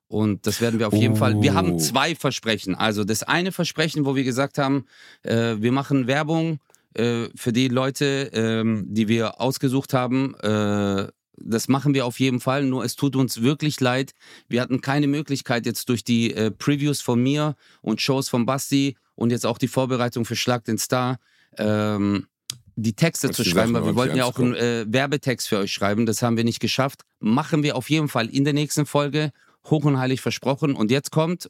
Und 0.08 0.48
das 0.48 0.60
werden 0.60 0.80
wir 0.80 0.88
auf 0.88 0.94
jeden 0.94 1.14
oh. 1.14 1.18
Fall. 1.18 1.42
Wir 1.42 1.54
haben 1.54 1.74
oh. 1.74 1.78
zwei 1.78 2.16
Versprechen. 2.16 2.74
Also 2.74 3.04
das 3.04 3.24
eine 3.24 3.52
Versprechen, 3.52 4.06
wo 4.06 4.16
wir 4.16 4.24
gesagt 4.24 4.58
haben, 4.58 4.86
äh, 5.22 5.56
wir 5.60 5.72
machen 5.72 6.08
Werbung 6.08 6.60
äh, 6.94 7.30
für 7.36 7.54
die 7.54 7.68
Leute, 7.68 8.30
ähm, 8.34 8.86
die 8.88 9.08
wir 9.08 9.40
ausgesucht 9.40 9.94
haben. 9.94 10.36
Äh, 10.36 11.08
das 11.44 11.68
machen 11.68 11.94
wir 11.94 12.06
auf 12.06 12.20
jeden 12.20 12.40
Fall. 12.40 12.66
Nur 12.66 12.84
es 12.84 12.96
tut 12.96 13.16
uns 13.16 13.42
wirklich 13.42 13.80
leid. 13.80 14.12
Wir 14.48 14.62
hatten 14.62 14.82
keine 14.82 15.08
Möglichkeit 15.08 15.66
jetzt 15.66 15.90
durch 15.90 16.04
die 16.04 16.34
äh, 16.34 16.52
Previews 16.52 17.02
von 17.02 17.22
mir 17.22 17.56
und 17.82 18.02
Shows 18.02 18.30
von 18.30 18.46
Basti 18.46 18.96
und 19.16 19.32
jetzt 19.32 19.46
auch 19.46 19.58
die 19.58 19.68
Vorbereitung 19.68 20.26
für 20.26 20.36
Schlag 20.36 20.66
den 20.66 20.78
Star. 20.78 21.20
Ähm, 21.58 22.28
die 22.76 22.94
Texte 22.94 23.30
Was 23.30 23.36
zu 23.36 23.44
schreiben, 23.44 23.74
weil 23.74 23.86
wir 23.86 23.96
wollten 23.96 24.18
ja 24.18 24.26
auch 24.26 24.38
einen 24.40 24.56
äh, 24.56 24.86
Werbetext 24.88 25.50
für 25.50 25.58
euch 25.60 25.72
schreiben. 25.72 26.06
Das 26.06 26.22
haben 26.22 26.38
wir 26.38 26.44
nicht 26.44 26.60
geschafft. 26.60 27.02
Machen 27.20 27.64
wir 27.64 27.76
auf 27.76 27.90
jeden 27.90 28.08
Fall 28.08 28.28
in 28.28 28.44
der 28.44 28.54
nächsten 28.54 28.86
Folge 28.86 29.32
hoch 29.66 29.84
und 29.84 30.00
heilig 30.00 30.22
versprochen. 30.22 30.74
Und 30.74 30.90
jetzt 30.90 31.12
kommt 31.12 31.50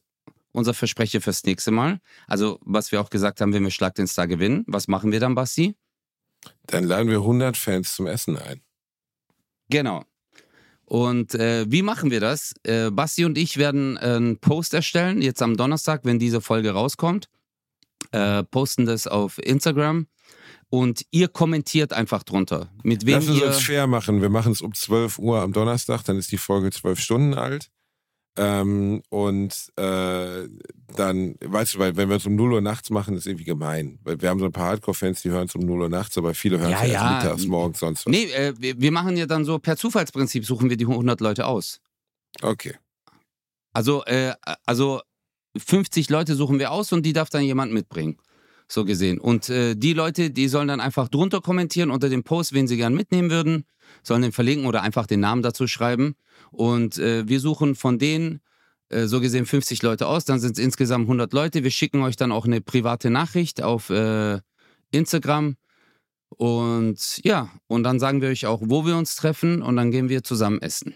unser 0.52 0.74
Versprechen 0.74 1.22
fürs 1.22 1.44
nächste 1.44 1.72
Mal. 1.72 2.00
Also, 2.28 2.60
was 2.62 2.92
wir 2.92 3.02
auch 3.02 3.10
gesagt 3.10 3.42
haben, 3.42 3.54
wenn 3.54 3.64
wir 3.64 3.72
Schlag 3.72 3.96
den 3.96 4.08
Star 4.08 4.28
gewinnen, 4.28 4.64
was 4.68 4.88
machen 4.88 5.12
wir 5.12 5.20
dann, 5.20 5.36
Basti? 5.36 5.76
Dann 6.68 6.86
laden 6.86 7.10
wir 7.10 7.18
100 7.18 7.56
Fans 7.56 7.96
zum 7.96 8.08
Essen 8.08 8.38
ein. 8.38 8.62
Genau. 9.70 10.04
Und 10.86 11.36
äh, 11.36 11.66
wie 11.70 11.84
machen 11.84 12.12
wir 12.12 12.20
das? 12.20 12.54
Äh, 12.64 12.92
Basti 12.92 13.24
und 13.24 13.38
ich 13.38 13.58
werden 13.58 13.98
einen 13.98 14.40
Post 14.40 14.74
erstellen, 14.74 15.22
jetzt 15.22 15.42
am 15.42 15.56
Donnerstag, 15.56 16.02
wenn 16.04 16.20
diese 16.20 16.42
Folge 16.42 16.72
rauskommt. 16.72 17.30
Äh, 18.12 18.44
posten 18.44 18.86
das 18.86 19.08
auf 19.08 19.38
Instagram 19.38 20.08
und 20.70 21.06
ihr 21.12 21.28
kommentiert 21.28 21.94
einfach 21.94 22.24
drunter. 22.24 22.70
Mit 22.84 23.06
wem 23.06 23.16
Lass 23.16 23.28
es 23.28 23.38
ihr. 23.38 23.48
uns 23.48 23.62
fair 23.62 23.88
machen. 23.88 24.22
Wir 24.22 24.30
machen 24.30 24.52
es 24.52 24.62
um 24.62 24.74
12 24.74 25.20
Uhr 25.20 25.42
am 25.42 25.54
Donnerstag, 25.54 26.04
dann 26.04 26.18
ist 26.18 26.32
die 26.32 26.38
Folge 26.38 26.72
12 26.72 27.00
Stunden 27.00 27.34
alt. 27.36 27.70
Ähm, 28.38 29.02
und 29.10 29.54
äh, 29.76 30.48
dann, 30.96 31.36
weißt 31.42 31.76
du, 31.76 31.80
weil 31.80 31.98
wenn 31.98 32.10
wir 32.10 32.16
es 32.16 32.26
um 32.26 32.36
0 32.36 32.54
Uhr 32.54 32.62
nachts 32.62 32.90
machen, 32.90 33.16
ist 33.16 33.28
irgendwie 33.28 33.44
gemein. 33.44 34.00
Weil 34.04 34.22
wir 34.22 34.30
haben 34.30 34.40
so 34.40 34.46
ein 34.46 34.52
paar 34.54 34.70
Hardcore-Fans, 34.70 35.22
die 35.22 35.30
hören 35.30 35.48
es 35.48 35.56
um 35.56 35.66
0 35.66 35.82
Uhr 35.82 35.90
nachts, 35.90 36.18
aber 36.18 36.34
viele 36.34 36.60
hören 36.60 36.72
es 36.72 36.82
Ja, 36.82 36.86
ja, 36.86 37.18
mittags, 37.18 37.46
morgens, 37.46 37.80
sonst 37.80 38.06
was. 38.06 38.12
Nee, 38.12 38.32
äh, 38.32 38.54
wir 38.58 38.80
wir 38.80 38.92
machen 38.92 39.18
ja 39.18 39.26
dann 39.26 39.44
so 39.44 39.60
per 39.60 39.76
Zufallsprinzip, 39.76 40.46
suchen 40.46 40.70
wir 40.70 40.78
die 40.78 40.86
100 40.86 41.20
Leute 41.20 41.46
aus. 41.46 41.82
Okay. 42.42 42.76
Also, 43.74 44.04
äh, 44.06 44.34
also 44.66 45.02
50 45.58 46.10
Leute 46.10 46.36
suchen 46.36 46.60
wir 46.60 46.72
aus 46.72 46.94
und 46.94 47.06
die 47.06 47.14
darf 47.14 47.30
dann 47.30 47.44
jemand 47.44 47.74
mitbringen. 47.74 48.18
So 48.70 48.86
gesehen. 48.86 49.20
Und 49.20 49.50
äh, 49.50 49.76
die 49.76 49.92
Leute, 49.92 50.32
die 50.32 50.48
sollen 50.48 50.70
dann 50.70 50.80
einfach 50.80 51.10
drunter 51.10 51.42
kommentieren 51.42 51.92
unter 51.92 52.08
dem 52.08 52.24
Post, 52.24 52.54
wen 52.54 52.68
sie 52.68 52.78
gern 52.78 52.94
mitnehmen 52.94 53.30
würden, 53.30 53.66
sollen 54.04 54.22
den 54.22 54.32
verlinken 54.32 54.66
oder 54.68 54.82
einfach 54.82 55.08
den 55.08 55.20
Namen 55.20 55.42
dazu 55.42 55.68
schreiben. 55.68 56.16
Und 56.52 56.98
äh, 56.98 57.28
wir 57.28 57.40
suchen 57.40 57.76
von 57.76 58.00
denen 58.00 58.42
äh, 58.90 59.06
so 59.06 59.22
gesehen 59.22 59.46
50 59.46 59.82
Leute 59.84 60.08
aus. 60.08 60.26
Dann 60.26 60.40
sind 60.40 60.58
es 60.58 60.64
insgesamt 60.64 61.04
100 61.06 61.32
Leute. 61.34 61.64
Wir 61.64 61.72
schicken 61.72 62.02
euch 62.02 62.16
dann 62.16 62.32
auch 62.32 62.46
eine 62.46 62.62
private 62.62 63.10
Nachricht 63.10 63.62
auf 63.62 63.90
äh, 63.90 64.40
Instagram. 64.92 65.56
Und 66.30 67.20
ja, 67.24 67.52
und 67.68 67.84
dann 67.84 68.00
sagen 68.00 68.22
wir 68.22 68.30
euch 68.30 68.46
auch, 68.46 68.62
wo 68.64 68.86
wir 68.86 68.96
uns 68.96 69.16
treffen 69.16 69.62
und 69.62 69.76
dann 69.76 69.92
gehen 69.92 70.10
wir 70.10 70.24
zusammen 70.24 70.62
essen. 70.62 70.96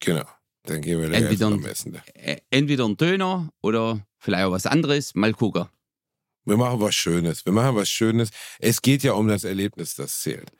Genau. 0.00 0.24
Dann 0.64 0.82
gehen 0.82 1.00
wir 1.00 1.10
Entweder 1.12 1.46
ein- 1.46 1.52
am 1.54 1.64
Essen. 1.64 1.92
Da. 1.92 2.02
Entweder 2.50 2.84
ein 2.86 2.96
Döner 2.96 3.50
oder 3.62 4.04
vielleicht 4.18 4.44
auch 4.44 4.52
was 4.52 4.66
anderes. 4.66 5.14
Mal 5.14 5.32
gucken. 5.32 5.66
Wir 6.44 6.56
machen 6.56 6.80
was 6.80 6.94
Schönes. 6.94 7.44
Wir 7.46 7.52
machen 7.52 7.76
was 7.76 7.88
Schönes. 7.88 8.30
Es 8.58 8.82
geht 8.82 9.02
ja 9.02 9.12
um 9.12 9.28
das 9.28 9.44
Erlebnis, 9.44 9.94
das 9.94 10.20
zählt. 10.20 10.50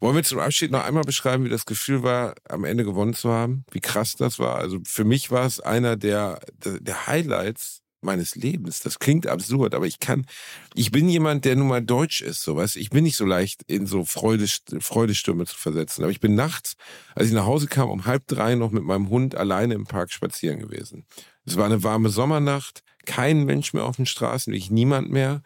Wollen 0.00 0.16
wir 0.16 0.22
zum 0.22 0.38
Abschied 0.38 0.70
noch 0.70 0.82
einmal 0.82 1.04
beschreiben, 1.04 1.44
wie 1.44 1.50
das 1.50 1.66
Gefühl 1.66 2.02
war, 2.02 2.34
am 2.48 2.64
Ende 2.64 2.84
gewonnen 2.84 3.12
zu 3.12 3.30
haben? 3.30 3.64
Wie 3.70 3.80
krass 3.80 4.16
das 4.16 4.38
war? 4.38 4.56
Also 4.56 4.78
für 4.84 5.04
mich 5.04 5.30
war 5.30 5.44
es 5.44 5.60
einer 5.60 5.96
der, 5.96 6.40
der, 6.64 7.06
Highlights 7.06 7.82
meines 8.00 8.34
Lebens. 8.34 8.80
Das 8.80 8.98
klingt 8.98 9.26
absurd, 9.26 9.74
aber 9.74 9.86
ich 9.86 10.00
kann, 10.00 10.26
ich 10.74 10.90
bin 10.90 11.06
jemand, 11.10 11.44
der 11.44 11.54
nun 11.54 11.68
mal 11.68 11.82
deutsch 11.82 12.22
ist, 12.22 12.42
so 12.42 12.56
was. 12.56 12.76
Ich 12.76 12.88
bin 12.88 13.04
nicht 13.04 13.16
so 13.16 13.26
leicht 13.26 13.62
in 13.66 13.86
so 13.86 14.06
Freude, 14.06 14.46
Freudestürme 14.80 15.44
zu 15.44 15.58
versetzen. 15.58 16.02
Aber 16.02 16.10
ich 16.10 16.20
bin 16.20 16.34
nachts, 16.34 16.76
als 17.14 17.28
ich 17.28 17.34
nach 17.34 17.44
Hause 17.44 17.66
kam, 17.66 17.90
um 17.90 18.06
halb 18.06 18.26
drei 18.26 18.54
noch 18.54 18.70
mit 18.70 18.84
meinem 18.84 19.10
Hund 19.10 19.34
alleine 19.34 19.74
im 19.74 19.84
Park 19.84 20.12
spazieren 20.12 20.60
gewesen. 20.60 21.04
Es 21.44 21.58
war 21.58 21.66
eine 21.66 21.82
warme 21.82 22.08
Sommernacht, 22.08 22.82
kein 23.04 23.44
Mensch 23.44 23.74
mehr 23.74 23.84
auf 23.84 23.96
den 23.96 24.06
Straßen, 24.06 24.50
wirklich 24.50 24.70
niemand 24.70 25.10
mehr. 25.10 25.42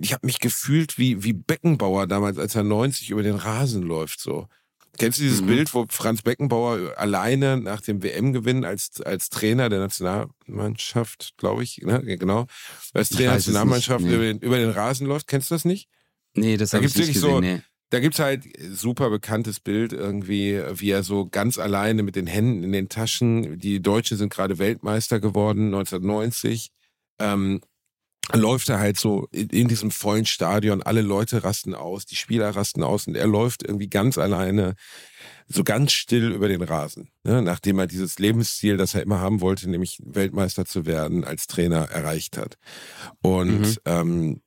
Ich 0.00 0.12
habe 0.12 0.26
mich 0.26 0.38
gefühlt 0.40 0.96
wie, 0.98 1.22
wie 1.22 1.32
Beckenbauer 1.32 2.06
damals, 2.06 2.38
als 2.38 2.54
er 2.54 2.62
90 2.62 3.10
über 3.10 3.22
den 3.22 3.36
Rasen 3.36 3.82
läuft, 3.82 4.20
so. 4.20 4.46
Kennst 4.98 5.18
du 5.18 5.22
dieses 5.22 5.40
Mhm. 5.40 5.46
Bild, 5.46 5.74
wo 5.74 5.86
Franz 5.88 6.20
Beckenbauer 6.22 6.92
alleine 6.98 7.56
nach 7.56 7.80
dem 7.80 8.02
WM-Gewinn 8.02 8.64
als, 8.66 9.00
als 9.00 9.30
Trainer 9.30 9.70
der 9.70 9.80
Nationalmannschaft, 9.80 11.34
glaube 11.38 11.62
ich, 11.62 11.78
ne? 11.78 12.02
genau, 12.18 12.46
als 12.92 13.08
Trainer 13.08 13.30
der 13.30 13.34
Nationalmannschaft 13.36 14.04
nee. 14.04 14.14
über, 14.14 14.22
den, 14.24 14.38
über 14.40 14.58
den 14.58 14.70
Rasen 14.70 15.06
läuft? 15.06 15.28
Kennst 15.28 15.50
du 15.50 15.54
das 15.54 15.64
nicht? 15.64 15.88
Nee, 16.34 16.56
das 16.56 16.70
Da 16.70 16.76
habe 16.78 16.86
ich 16.86 16.94
nicht 16.94 17.06
wirklich 17.06 17.20
so- 17.20 17.40
gesehen. 17.40 17.56
nee. 17.56 17.62
Da 17.90 18.00
gibt's 18.00 18.18
halt 18.20 18.44
super 18.72 19.10
bekanntes 19.10 19.60
Bild 19.60 19.92
irgendwie, 19.92 20.58
wie 20.72 20.88
er 20.90 21.02
so 21.02 21.26
ganz 21.26 21.58
alleine 21.58 22.02
mit 22.02 22.16
den 22.16 22.26
Händen 22.26 22.62
in 22.62 22.72
den 22.72 22.88
Taschen, 22.88 23.58
die 23.58 23.82
Deutschen 23.82 24.16
sind 24.16 24.32
gerade 24.32 24.58
Weltmeister 24.58 25.20
geworden, 25.20 25.66
1990, 25.74 26.70
ähm, 27.18 27.60
läuft 28.32 28.68
er 28.68 28.78
halt 28.78 28.98
so 28.98 29.28
in, 29.32 29.68
diesem 29.68 29.90
vollen 29.90 30.26
Stadion, 30.26 30.82
alle 30.82 31.02
Leute 31.02 31.44
rasten 31.44 31.74
aus, 31.74 32.06
die 32.06 32.16
Spieler 32.16 32.50
rasten 32.50 32.82
aus 32.82 33.06
und 33.06 33.16
er 33.16 33.26
läuft 33.26 33.62
irgendwie 33.64 33.88
ganz 33.88 34.16
alleine, 34.16 34.74
so 35.48 35.64
ganz 35.64 35.92
still 35.92 36.32
über 36.32 36.48
den 36.48 36.62
Rasen, 36.62 37.10
ne, 37.24 37.42
nachdem 37.42 37.78
er 37.78 37.86
dieses 37.86 38.18
Lebensziel, 38.18 38.76
das 38.76 38.94
er 38.94 39.02
immer 39.02 39.20
haben 39.20 39.40
wollte, 39.40 39.68
nämlich 39.68 39.98
Weltmeister 40.04 40.64
zu 40.64 40.86
werden, 40.86 41.24
als 41.24 41.46
Trainer 41.46 41.90
erreicht 41.90 42.38
hat. 42.38 42.58
Und 43.22 43.60
Mhm. 43.60 43.76
ähm, 43.84 44.42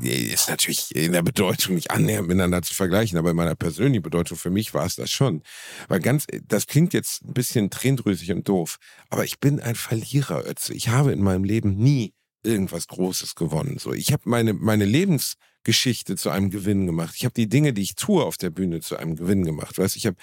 ist 0.00 0.48
natürlich 0.48 0.94
in 0.96 1.12
der 1.12 1.22
Bedeutung 1.22 1.74
nicht 1.76 1.90
annähernd 1.90 2.26
miteinander 2.26 2.62
zu 2.62 2.74
vergleichen, 2.74 3.18
aber 3.18 3.30
in 3.30 3.36
meiner 3.36 3.54
persönlichen 3.54 4.02
Bedeutung 4.02 4.36
für 4.36 4.50
mich 4.50 4.74
war 4.74 4.86
es 4.86 4.96
das 4.96 5.10
schon. 5.10 5.42
Weil 5.88 6.00
ganz, 6.00 6.26
das 6.48 6.66
klingt 6.66 6.92
jetzt 6.92 7.24
ein 7.24 7.34
bisschen 7.34 7.70
tränendrüsig 7.70 8.32
und 8.32 8.48
doof, 8.48 8.78
aber 9.10 9.24
ich 9.24 9.38
bin 9.38 9.60
ein 9.60 9.76
Verlierer, 9.76 10.44
Ötze. 10.48 10.74
Ich 10.74 10.88
habe 10.88 11.12
in 11.12 11.22
meinem 11.22 11.44
Leben 11.44 11.76
nie 11.76 12.14
irgendwas 12.42 12.86
Großes 12.88 13.34
gewonnen. 13.34 13.78
So, 13.78 13.92
ich 13.92 14.12
habe 14.12 14.22
meine 14.26 14.52
meine 14.54 14.84
Lebensgeschichte 15.70 16.16
zu 16.16 16.30
einem 16.30 16.50
Gewinn 16.50 16.86
gemacht. 16.86 17.14
Ich 17.16 17.24
habe 17.24 17.34
die 17.34 17.48
Dinge, 17.48 17.72
die 17.72 17.82
ich 17.82 17.94
tue 17.94 18.24
auf 18.24 18.36
der 18.36 18.50
Bühne, 18.50 18.80
zu 18.80 18.96
einem 18.96 19.14
Gewinn 19.16 19.44
gemacht. 19.44 19.78
Weißt, 19.78 19.96
ich 19.96 20.06
habe 20.06 20.16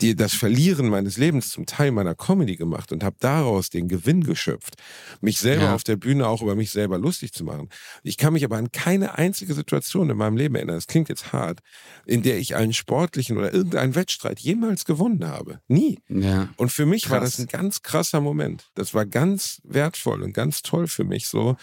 die 0.00 0.16
das 0.16 0.34
Verlieren 0.34 0.88
meines 0.88 1.16
Lebens 1.16 1.50
zum 1.50 1.66
Teil 1.66 1.92
meiner 1.92 2.14
Comedy 2.14 2.56
gemacht 2.56 2.90
und 2.92 3.04
habe 3.04 3.16
daraus 3.20 3.70
den 3.70 3.88
Gewinn 3.88 4.24
geschöpft, 4.24 4.74
mich 5.20 5.38
selber 5.38 5.64
Ja. 5.64 5.74
auf 5.74 5.84
der 5.84 5.96
Bühne 5.96 6.26
auch 6.26 6.42
über 6.42 6.54
mich 6.56 6.70
selber 6.70 6.98
lustig 6.98 7.32
zu 7.32 7.44
machen. 7.44 7.68
Ich 8.02 8.16
kann 8.16 8.32
mich 8.32 8.44
aber 8.44 8.56
an 8.56 8.72
keine 8.72 9.16
einzige 9.16 9.54
Situation 9.54 10.10
in 10.10 10.16
meinem 10.16 10.36
Leben 10.36 10.54
erinnern. 10.56 10.76
Das 10.76 10.86
klingt 10.86 11.08
jetzt 11.08 11.32
hart, 11.32 11.60
in 12.04 12.22
der 12.22 12.38
ich 12.38 12.56
einen 12.56 12.72
sportlichen 12.72 13.38
oder 13.38 13.52
irgendeinen 13.54 13.94
Wettstreit 13.94 14.40
jemals 14.40 14.84
gewonnen 14.84 15.24
habe. 15.24 15.60
Nie. 15.68 16.00
Ja. 16.08 16.48
Und 16.56 16.72
für 16.72 16.86
mich 16.86 17.10
war 17.10 17.20
Krass. 17.20 17.36
das 17.36 17.40
ein 17.40 17.46
ganz 17.48 17.82
krasser 17.82 18.20
Moment. 18.20 18.70
Das 18.74 18.92
war 18.94 19.06
ganz 19.06 19.60
wertvoll 19.64 20.22
und 20.22 20.32
ganz 20.32 20.62
toll 20.62 20.88
für 20.88 21.04
mich. 21.04 21.28
So 21.28 21.56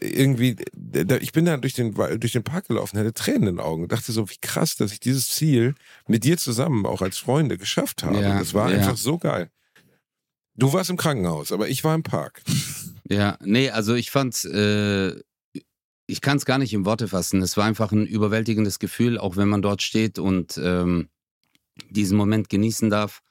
irgendwie, 0.00 0.56
da- 0.72 1.16
ich 1.16 1.32
bin 1.32 1.44
da 1.44 1.56
durch 1.56 1.74
den 1.74 1.94
durch 1.94 2.32
den 2.32 2.44
Park 2.44 2.68
gelaufen, 2.68 2.98
hatte 2.98 3.12
Tränen 3.12 3.48
in 3.48 3.56
den 3.56 3.60
Augen 3.60 3.82
und 3.82 3.92
dachte 3.92 4.12
so, 4.12 4.28
wie 4.30 4.38
krass, 4.40 4.76
dass 4.76 4.92
ich 4.92 5.00
dieses 5.00 5.28
Ziel 5.28 5.74
mit 6.06 6.24
dir 6.24 6.38
zusammen 6.38 6.86
auch 6.86 7.02
als 7.02 7.18
Freunde 7.18 7.58
geschafft 7.58 8.02
habe. 8.02 8.20
Ja, 8.20 8.38
das 8.38 8.54
war 8.54 8.70
ja. 8.70 8.78
einfach 8.78 8.96
so 8.96 9.18
geil. 9.18 9.50
Du 10.56 10.72
warst 10.72 10.90
im 10.90 10.96
Krankenhaus, 10.96 11.52
aber 11.52 11.68
ich 11.68 11.84
war 11.84 11.94
im 11.94 12.02
Park. 12.02 12.42
Ja, 13.08 13.38
nee, 13.42 13.70
also 13.70 13.94
ich 13.94 14.10
fand, 14.10 14.44
äh, 14.44 15.14
ich 16.06 16.20
kann 16.20 16.36
es 16.36 16.44
gar 16.44 16.58
nicht 16.58 16.72
in 16.72 16.84
Worte 16.84 17.08
fassen. 17.08 17.40
Es 17.40 17.56
war 17.56 17.64
einfach 17.64 17.92
ein 17.92 18.06
überwältigendes 18.06 18.78
Gefühl, 18.78 19.18
auch 19.18 19.36
wenn 19.36 19.48
man 19.48 19.62
dort 19.62 19.82
steht 19.82 20.18
und 20.18 20.58
ähm, 20.62 21.08
diesen 21.88 22.16
Moment 22.16 22.48
genießen 22.48 22.90
darf. 22.90 23.22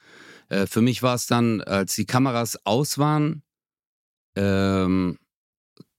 Äh, 0.50 0.66
für 0.66 0.82
mich 0.82 1.04
war 1.04 1.16
es 1.16 1.28
dann, 1.28 1.62
als 1.62 1.96
die 1.96 2.06
Kameras 2.06 2.58
aus 2.66 2.98
waren, 2.98 3.44
ähm, 4.36 5.18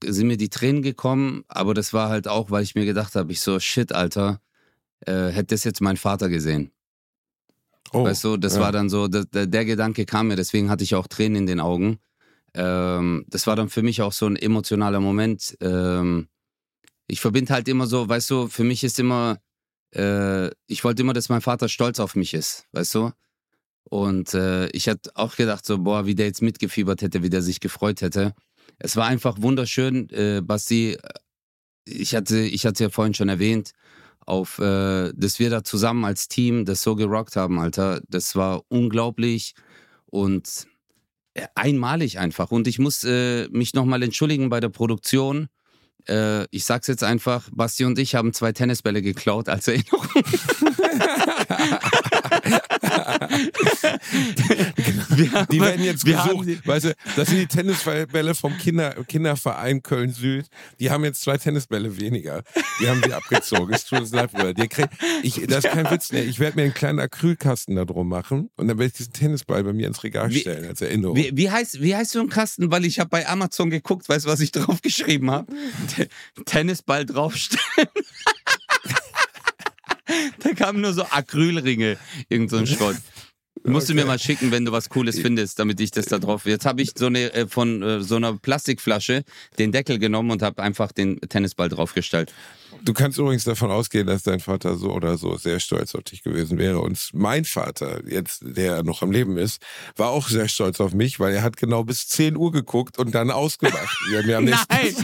sind 0.05 0.27
mir 0.27 0.36
die 0.36 0.51
Tränen 0.51 0.82
gekommen, 0.82 1.44
aber 1.48 1.74
das 1.74 1.93
war 1.93 2.09
halt 2.09 2.28
auch, 2.28 2.51
weil 2.51 2.62
ich 2.62 2.74
mir 2.74 2.85
gedacht 2.85 3.14
habe, 3.14 3.32
ich 3.32 3.40
so, 3.40 3.59
shit, 3.60 3.93
Alter, 3.93 4.40
äh, 5.01 5.28
hätte 5.28 5.55
das 5.55 5.64
jetzt 5.64 5.81
mein 5.81 5.97
Vater 5.97 6.28
gesehen. 6.28 6.70
Oh, 7.93 8.05
Weißt 8.05 8.22
du, 8.24 8.36
das 8.36 8.55
ja. 8.55 8.60
war 8.60 8.72
dann 8.72 8.89
so, 8.89 9.09
der, 9.09 9.24
der 9.24 9.47
der 9.47 9.64
Gedanke 9.64 10.06
kam 10.06 10.28
mir, 10.28 10.36
deswegen 10.36 10.70
hatte 10.70 10.85
ich 10.85 10.94
auch 10.94 11.09
Tränen 11.09 11.36
in 11.36 11.47
den 11.47 11.60
Augen. 11.60 11.98
Ähm, 12.55 13.24
das 13.28 13.47
war 13.47 13.56
dann 13.56 13.68
für 13.68 13.82
mich 13.82 14.02
auch 14.02 14.12
so 14.12 14.27
ein 14.27 14.36
emotionaler 14.36 15.01
Moment. 15.01 15.56
Ähm, 15.60 16.28
ich 17.06 17.20
verbinde 17.20 17.52
halt 17.52 17.68
immer 17.68 17.86
so, 17.86 18.09
weißt 18.09 18.31
du, 18.31 18.48
für 18.48 18.64
mich 18.64 18.85
ist 18.85 18.98
immer, 19.01 19.39
äh, 19.94 20.48
ich 20.66 20.85
wollte 20.85 21.02
immer, 21.02 21.12
dass 21.12 21.28
mein 21.28 21.40
Vater 21.40 21.68
stolz 21.68 21.98
auf 21.98 22.14
mich 22.14 22.35
ist, 22.35 22.66
weißt 22.72 22.94
du? 22.94 23.12
Und 23.85 24.35
äh, 24.35 24.68
ich 24.68 24.89
hatte 24.89 25.10
auch 25.14 25.35
gedacht, 25.35 25.66
so, 25.66 25.78
boah, 25.78 26.06
wie 26.06 26.14
der 26.14 26.27
jetzt 26.27 26.43
mitgefiebert 26.43 27.02
hätte, 27.02 27.22
wie 27.22 27.31
der 27.31 27.43
sich 27.43 27.59
gefreut 27.60 28.02
hätte. 28.02 28.35
Es 28.81 28.97
war 28.97 29.07
einfach 29.07 29.40
wunderschön, 29.40 30.09
äh, 30.11 30.40
Basti. 30.43 30.97
Ich 31.85 32.15
hatte, 32.15 32.40
ich 32.40 32.66
hatte 32.66 32.85
ja 32.85 32.90
vorhin 32.90 33.15
schon 33.15 33.28
erwähnt, 33.28 33.73
auf, 34.27 34.59
äh, 34.59 35.12
dass 35.15 35.39
wir 35.39 35.51
da 35.51 35.62
zusammen 35.62 36.05
als 36.05 36.28
Team 36.28 36.65
das 36.65 36.82
so 36.82 36.97
gerockt 36.97 37.36
haben, 37.36 37.59
Alter. 37.59 38.01
Das 38.09 38.36
war 38.36 38.62
unglaublich 38.69 39.55
und 40.07 40.66
äh, 41.35 41.47
einmalig 41.55 42.19
einfach. 42.19 42.51
Und 42.51 42.66
ich 42.66 42.78
muss 42.78 43.05
äh, 43.05 43.48
mich 43.51 43.74
nochmal 43.74 44.02
entschuldigen 44.02 44.48
bei 44.48 44.61
der 44.61 44.70
Produktion. 44.70 45.48
Äh, 46.09 46.44
ich 46.51 46.65
sag's 46.65 46.86
jetzt 46.86 47.05
einfach, 47.05 47.48
Basti 47.52 47.85
und 47.85 47.98
ich 47.98 48.15
haben 48.15 48.32
zwei 48.32 48.52
Tennisbälle 48.52 49.02
geklaut 49.02 49.48
als 49.48 49.69
Erinnerung. 49.69 50.07
Die 55.51 55.61
werden 55.61 55.85
jetzt 55.85 56.05
wir 56.05 56.17
gesucht. 56.17 56.67
weißt 56.67 56.85
du, 56.87 56.95
das 57.17 57.29
sind 57.29 57.39
die 57.39 57.47
Tennisbälle 57.47 58.35
vom 58.35 58.57
Kinder, 58.59 58.95
Kinderverein 59.07 59.83
Köln-Süd. 59.83 60.47
Die 60.79 60.91
haben 60.91 61.05
jetzt 61.05 61.23
zwei 61.23 61.37
Tennisbälle 61.39 61.99
weniger. 61.99 62.43
Die 62.81 62.89
haben 62.89 63.03
sie 63.05 63.12
abgezogen. 63.12 63.73
Es 63.75 63.85
tut 63.85 64.01
uns 64.01 64.12
leid, 64.12 64.33
Bruder. 64.33 64.53
Ich, 65.23 65.41
das 65.47 65.65
ist 65.65 65.71
kein 65.71 65.91
Witz. 65.91 66.12
Ne? 66.12 66.23
Ich 66.23 66.39
werde 66.39 66.57
mir 66.57 66.62
einen 66.65 66.75
kleinen 66.75 66.99
Acrylkasten 67.01 67.77
da 67.77 67.85
drum 67.85 68.09
machen 68.09 68.51
und 68.57 68.69
dann 68.69 68.79
werde 68.79 68.87
ich 68.89 68.95
diesen 68.95 69.12
Tennisball 69.12 69.62
bei 69.65 69.73
mir 69.73 69.87
ins 69.87 70.03
Regal 70.03 70.31
Wie- 70.31 70.41
stellen 70.41 70.67
als 70.67 70.81
Erinnerung. 70.81 71.17
Wie, 71.17 71.31
wie, 71.35 71.51
heißt, 71.51 71.81
wie 71.81 71.95
heißt 71.95 72.12
so 72.12 72.21
ein 72.21 72.29
Kasten? 72.29 72.71
Weil 72.71 72.85
ich 72.85 72.99
habe 73.01 73.11
bei 73.11 73.29
Amazon 73.29 73.71
geguckt, 73.71 74.09
weißt 74.09 74.27
du, 74.27 74.31
was 74.31 74.41
ich 74.41 74.53
draufgeschrieben 74.53 75.31
habe? 75.31 75.53
Tennisball 76.47 77.05
draufstellen. 77.07 77.61
kamen 80.57 80.81
nur 80.81 80.93
so 80.93 81.05
Acrylringe, 81.05 81.97
irgend 82.28 82.51
so 82.51 82.57
ein 82.57 82.66
Schrott. 82.66 82.97
Musst 83.65 83.91
du 83.91 83.95
mir 83.95 84.07
mal 84.07 84.19
schicken, 84.19 84.53
wenn 84.53 84.65
du 84.65 84.73
was 84.73 84.89
Cooles 84.89 85.20
findest, 85.20 85.59
damit 85.59 85.81
ich 85.81 85.91
das 85.91 86.07
da 86.07 86.19
drauf. 86.19 86.47
Jetzt 86.47 86.65
habe 86.65 86.81
ich 86.81 86.93
so 86.95 87.07
eine 87.07 87.32
äh, 87.35 87.47
von 87.47 87.82
äh, 87.82 88.01
so 88.01 88.16
einer 88.16 88.39
Plastikflasche 88.39 89.23
den 89.59 89.70
Deckel 89.70 89.99
genommen 89.99 90.31
und 90.31 90.43
habe 90.43 90.62
einfach 90.62 90.93
den 90.93 91.20
Tennisball 91.20 91.69
draufgestellt. 91.69 92.32
Du 92.82 92.94
kannst 92.94 93.19
übrigens 93.19 93.44
davon 93.44 93.70
ausgehen, 93.70 94.07
dass 94.07 94.23
dein 94.23 94.40
Vater 94.40 94.77
so 94.77 94.93
oder 94.93 95.19
so 95.19 95.36
sehr 95.36 95.61
stolz 95.61 95.94
auf 95.94 96.02
dich 96.05 96.23
gewesen 96.23 96.59
wäre. 96.59 96.81
Und 96.81 97.11
mein 97.12 97.44
Vater, 97.44 98.02
jetzt 98.09 98.43
der 98.43 98.82
noch 98.82 99.02
am 99.02 99.11
Leben 99.11 99.36
ist, 99.36 99.62
war 99.97 100.11
auch 100.11 100.28
sehr 100.28 100.48
stolz 100.48 100.81
auf 100.81 100.93
mich, 100.94 101.20
weil 101.20 101.35
er 101.35 101.43
hat 101.43 101.57
genau 101.57 101.85
bis 101.85 102.09
10 102.09 102.36
Uhr 102.36 102.52
geguckt 102.52 102.98
und 102.98 103.15
dann 103.15 103.31
ausgemacht. 103.31 103.97
Nein, 104.69 104.94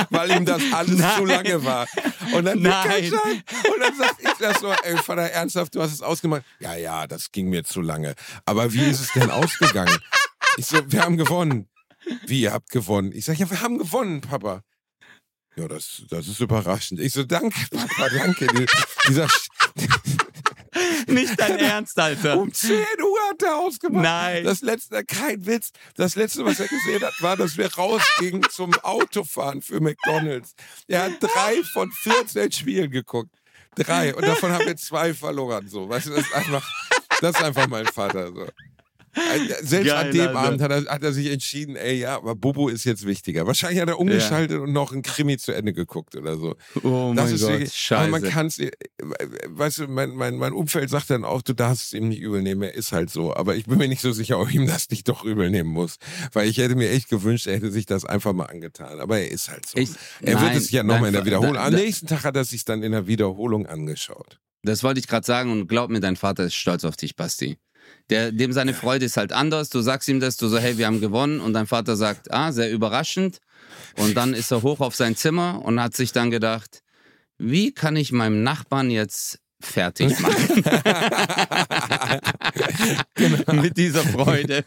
weil 0.10 0.30
ihm 0.32 0.44
das 0.44 0.62
alles 0.72 0.98
Nein. 0.98 1.18
zu 1.18 1.24
lange 1.24 1.64
war. 1.64 1.86
Und 2.34 2.44
dann, 2.44 2.60
Nein. 2.60 3.12
und 3.12 3.80
dann 3.80 3.94
sag 3.96 4.16
ich 4.18 4.38
das 4.38 4.60
so, 4.60 4.72
ey 4.82 4.96
Vater, 4.96 5.22
ernsthaft, 5.22 5.74
du 5.74 5.80
hast 5.80 5.92
es 5.92 6.02
ausgemacht. 6.02 6.42
Ja, 6.60 6.74
ja, 6.74 7.06
das 7.06 7.30
ging 7.30 7.48
mir 7.48 7.64
zu 7.64 7.80
lange. 7.80 8.14
Aber 8.44 8.72
wie 8.72 8.82
ist 8.82 9.00
es 9.00 9.12
denn 9.12 9.30
ausgegangen? 9.30 9.96
Ich 10.56 10.66
so, 10.66 10.78
wir 10.86 11.02
haben 11.02 11.16
gewonnen. 11.16 11.68
Wie, 12.26 12.42
ihr 12.42 12.52
habt 12.52 12.70
gewonnen? 12.70 13.12
Ich 13.14 13.24
sage, 13.24 13.38
ja, 13.38 13.50
wir 13.50 13.60
haben 13.60 13.78
gewonnen, 13.78 14.20
Papa. 14.20 14.62
Ja, 15.56 15.68
das, 15.68 16.02
das 16.08 16.28
ist 16.28 16.40
überraschend. 16.40 17.00
Ich 17.00 17.12
so, 17.12 17.24
danke, 17.24 17.58
Papa, 17.70 18.08
danke. 18.08 18.46
Dieser 19.08 19.28
Nicht 21.06 21.38
dein 21.38 21.58
Ernst, 21.58 21.98
Alter. 21.98 22.38
Um 22.38 22.52
10 22.52 22.72
Uhr 22.72 23.18
hat 23.30 23.42
er 23.42 23.56
ausgemacht. 23.56 24.02
Nein. 24.02 24.44
Das 24.44 24.62
letzte, 24.62 25.04
kein 25.04 25.44
Witz. 25.46 25.70
Das 25.96 26.16
letzte, 26.16 26.44
was 26.44 26.60
er 26.60 26.68
gesehen 26.68 27.02
hat, 27.02 27.14
war, 27.20 27.36
dass 27.36 27.56
wir 27.56 27.72
rausgingen 27.74 28.42
zum 28.50 28.72
Autofahren 28.82 29.62
für 29.62 29.80
McDonalds. 29.80 30.54
Er 30.88 31.04
hat 31.04 31.12
drei 31.20 31.62
von 31.72 31.90
14 31.90 32.52
Spielen 32.52 32.90
geguckt. 32.90 33.30
Drei. 33.74 34.14
Und 34.14 34.26
davon 34.26 34.52
haben 34.52 34.66
wir 34.66 34.76
zwei 34.76 35.14
verloren. 35.14 35.68
So, 35.68 35.88
weißt 35.88 36.06
du, 36.06 36.10
das 36.10 36.26
ist 36.26 36.34
einfach, 36.34 36.66
das 37.20 37.36
ist 37.36 37.42
einfach 37.42 37.68
mein 37.68 37.86
Vater. 37.86 38.28
So. 38.28 38.46
Äh, 39.14 39.62
selbst 39.62 39.88
Geil, 39.88 40.06
an 40.06 40.10
dem 40.10 40.28
Alter. 40.28 40.38
Abend 40.38 40.60
hat 40.62 40.70
er, 40.70 40.84
hat 40.86 41.02
er, 41.02 41.12
sich 41.12 41.30
entschieden, 41.30 41.76
ey, 41.76 41.98
ja, 42.00 42.16
aber 42.16 42.34
Bobo 42.34 42.68
ist 42.68 42.84
jetzt 42.84 43.06
wichtiger. 43.06 43.46
Wahrscheinlich 43.46 43.80
hat 43.80 43.88
er 43.88 43.98
umgeschaltet 43.98 44.56
ja. 44.56 44.62
und 44.62 44.72
noch 44.72 44.92
ein 44.92 45.02
Krimi 45.02 45.36
zu 45.36 45.52
Ende 45.52 45.74
geguckt 45.74 46.16
oder 46.16 46.38
so. 46.38 46.56
Oh 46.82 47.12
das 47.14 47.30
mein 47.30 47.40
Gott, 47.40 47.48
wirklich, 47.50 47.74
scheiße. 47.74 48.00
Aber 48.00 48.08
man 48.08 48.22
kann 48.22 48.46
es, 48.46 48.58
äh, 48.58 48.70
weißt 49.48 49.78
du, 49.78 49.88
mein, 49.88 50.10
mein, 50.10 50.36
mein 50.36 50.52
Umfeld 50.54 50.88
sagt 50.88 51.10
dann 51.10 51.24
auch, 51.24 51.42
du 51.42 51.52
darfst 51.52 51.86
es 51.86 51.92
ihm 51.92 52.08
nicht 52.08 52.20
übel 52.20 52.40
nehmen, 52.40 52.62
er 52.62 52.74
ist 52.74 52.92
halt 52.92 53.10
so. 53.10 53.34
Aber 53.34 53.54
ich 53.54 53.66
bin 53.66 53.76
mir 53.76 53.88
nicht 53.88 54.00
so 54.00 54.12
sicher, 54.12 54.40
ob 54.40 54.52
ihm 54.52 54.66
das 54.66 54.88
nicht 54.88 55.08
doch 55.08 55.24
übel 55.24 55.50
nehmen 55.50 55.70
muss. 55.70 55.96
Weil 56.32 56.48
ich 56.48 56.56
hätte 56.56 56.74
mir 56.74 56.90
echt 56.90 57.10
gewünscht, 57.10 57.46
er 57.46 57.56
hätte 57.56 57.70
sich 57.70 57.84
das 57.84 58.06
einfach 58.06 58.32
mal 58.32 58.46
angetan. 58.46 58.98
Aber 58.98 59.18
er 59.18 59.30
ist 59.30 59.50
halt 59.50 59.66
so. 59.66 59.78
Ich, 59.78 59.90
er 60.22 60.34
nein, 60.34 60.44
wird 60.44 60.56
es 60.56 60.64
sich 60.64 60.72
ja 60.72 60.82
nochmal 60.82 61.08
in 61.08 61.14
der 61.14 61.26
Wiederholung. 61.26 61.58
Am 61.58 61.74
nächsten 61.74 62.06
Tag 62.06 62.24
hat 62.24 62.36
er 62.36 62.44
sich 62.44 62.64
dann 62.64 62.82
in 62.82 62.92
der 62.92 63.06
Wiederholung 63.06 63.66
angeschaut. 63.66 64.40
Das 64.62 64.82
wollte 64.82 65.00
ich 65.00 65.08
gerade 65.08 65.26
sagen 65.26 65.50
und 65.50 65.66
glaub 65.66 65.90
mir, 65.90 66.00
dein 66.00 66.16
Vater 66.16 66.44
ist 66.44 66.54
stolz 66.54 66.84
auf 66.84 66.96
dich, 66.96 67.16
Basti. 67.16 67.58
Der, 68.10 68.32
dem 68.32 68.52
seine 68.52 68.74
Freude 68.74 69.06
ist 69.06 69.16
halt 69.16 69.32
anders. 69.32 69.70
Du 69.70 69.80
sagst 69.80 70.08
ihm 70.08 70.20
das, 70.20 70.36
du 70.36 70.48
so, 70.48 70.58
hey, 70.58 70.78
wir 70.78 70.86
haben 70.86 71.00
gewonnen. 71.00 71.40
Und 71.40 71.52
dein 71.52 71.66
Vater 71.66 71.96
sagt, 71.96 72.32
ah, 72.32 72.52
sehr 72.52 72.70
überraschend. 72.70 73.40
Und 73.96 74.16
dann 74.16 74.34
ist 74.34 74.50
er 74.50 74.62
hoch 74.62 74.80
auf 74.80 74.94
sein 74.94 75.16
Zimmer 75.16 75.62
und 75.64 75.80
hat 75.80 75.96
sich 75.96 76.12
dann 76.12 76.30
gedacht, 76.30 76.82
wie 77.38 77.72
kann 77.72 77.96
ich 77.96 78.12
meinem 78.12 78.42
Nachbarn 78.42 78.90
jetzt 78.90 79.38
fertig 79.64 80.18
machen. 80.20 80.64
genau. 83.14 83.62
Mit 83.62 83.76
dieser 83.76 84.02
Freude. 84.02 84.64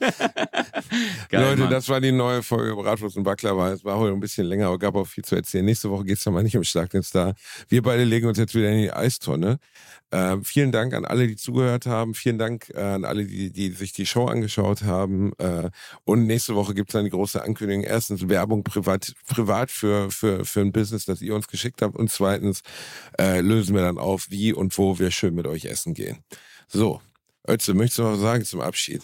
Geil, 1.30 1.42
Leute, 1.44 1.62
Mann. 1.62 1.70
das 1.70 1.90
war 1.90 2.02
die 2.02 2.12
neue 2.12 2.44
Folge 2.44 2.76
Bratwurst 2.76 3.18
und 3.18 3.24
Baklava. 3.24 3.72
Es 3.72 3.84
war 3.84 3.98
heute 3.98 4.14
ein 4.14 4.20
bisschen 4.20 4.46
länger, 4.46 4.68
aber 4.68 4.80
gab 4.80 4.96
auch 4.96 5.08
viel 5.08 5.24
zu 5.24 5.36
erzählen. 5.36 5.66
Nächste 5.66 5.90
Woche 5.90 6.06
geht 6.06 6.18
es 6.18 6.26
nochmal 6.26 6.44
nicht 6.44 6.58
um 6.58 6.64
Schlag 6.64 6.90
den 6.90 7.04
Star. 7.04 7.36
Wir 7.70 7.82
beide 7.82 8.04
legen 8.04 8.28
uns 8.28 8.38
jetzt 8.38 8.56
wieder 8.56 8.70
in 8.70 8.82
die 8.82 8.92
Eistonne. 8.92 9.60
Äh, 10.12 10.38
vielen 10.44 10.72
Dank 10.72 10.94
an 10.94 11.04
alle, 11.04 11.28
die 11.28 11.36
zugehört 11.36 11.88
haben. 11.88 12.14
Vielen 12.14 12.38
Dank 12.38 12.70
äh, 12.74 12.80
an 12.80 13.06
alle, 13.06 13.26
die, 13.26 13.52
die 13.52 13.72
sich 13.72 13.92
die 13.92 14.06
Show 14.06 14.26
angeschaut 14.28 14.84
haben. 14.84 15.34
Äh, 15.40 15.72
und 16.06 16.26
nächste 16.26 16.56
Woche 16.56 16.74
gibt 16.74 16.90
es 16.90 16.94
dann 16.94 17.06
die 17.06 17.12
große 17.12 17.44
Ankündigung. 17.44 17.84
Erstens 17.84 18.30
Werbung 18.30 18.64
privat, 18.64 19.14
privat 19.28 19.72
für, 19.72 20.12
für, 20.12 20.46
für 20.46 20.62
ein 20.62 20.72
Business, 20.72 21.06
das 21.06 21.22
ihr 21.22 21.36
uns 21.36 21.48
geschickt 21.48 21.82
habt. 21.82 21.96
Und 21.96 22.12
zweitens 22.12 22.62
äh, 23.20 23.42
lösen 23.42 23.76
wir 23.76 23.82
dann 23.82 23.98
auf, 23.98 24.28
wie 24.30 24.54
und 24.54 24.78
wo 24.78 24.85
wir 25.00 25.12
schön 25.12 25.36
mit 25.36 25.48
euch 25.48 25.66
essen 25.66 25.94
gehen. 25.94 26.24
So, 26.68 27.02
Ötze, 27.48 27.74
möchtest 27.74 28.00
du 28.00 28.04
noch 28.04 28.14
was 28.14 28.20
sagen 28.20 28.46
zum 28.46 28.62
Abschied? 28.62 29.02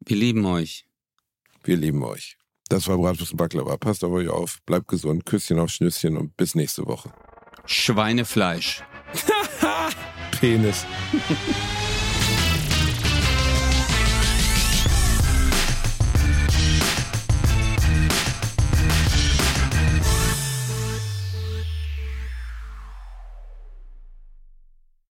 Wir 0.00 0.16
lieben 0.16 0.44
euch. 0.46 0.86
Wir 1.64 1.76
lieben 1.76 2.02
euch. 2.04 2.38
Das 2.68 2.88
war 2.88 2.96
Bratwurst 2.96 3.32
und 3.32 3.38
Baklava. 3.38 3.76
Passt 3.76 4.04
auf 4.04 4.12
euch 4.12 4.28
auf, 4.28 4.58
bleibt 4.66 4.88
gesund, 4.88 5.26
Küsschen 5.26 5.58
auf 5.58 5.70
Schnüsschen 5.70 6.16
und 6.16 6.36
bis 6.36 6.54
nächste 6.54 6.86
Woche. 6.86 7.12
Schweinefleisch. 7.66 8.82
Penis. 10.40 10.84